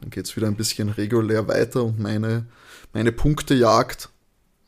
Dann 0.01 0.09
geht 0.09 0.25
es 0.25 0.35
wieder 0.35 0.47
ein 0.47 0.55
bisschen 0.55 0.89
regulär 0.89 1.47
weiter 1.47 1.83
und 1.83 1.99
meine, 1.99 2.47
meine 2.93 3.11
Punktejagd 3.11 4.09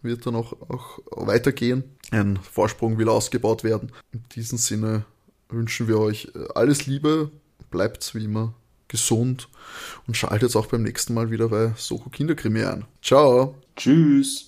wird 0.03 0.27
dann 0.27 0.35
auch, 0.35 0.53
auch 0.69 0.99
weitergehen. 1.09 1.83
Ein 2.11 2.37
Vorsprung 2.37 2.99
will 2.99 3.09
ausgebaut 3.09 3.63
werden. 3.63 3.91
In 4.11 4.21
diesem 4.35 4.59
Sinne 4.59 5.05
wünschen 5.49 5.87
wir 5.87 5.97
euch 5.97 6.31
alles 6.53 6.85
Liebe, 6.85 7.31
bleibt 7.71 8.13
wie 8.13 8.25
immer 8.25 8.53
gesund 8.87 9.49
und 10.07 10.15
schaltet 10.15 10.55
auch 10.55 10.67
beim 10.67 10.83
nächsten 10.83 11.13
Mal 11.13 11.31
wieder 11.31 11.49
bei 11.49 11.73
Soko 11.77 12.09
Kinderkrimi 12.09 12.63
ein. 12.63 12.85
Ciao. 13.01 13.55
Tschüss. 13.75 14.46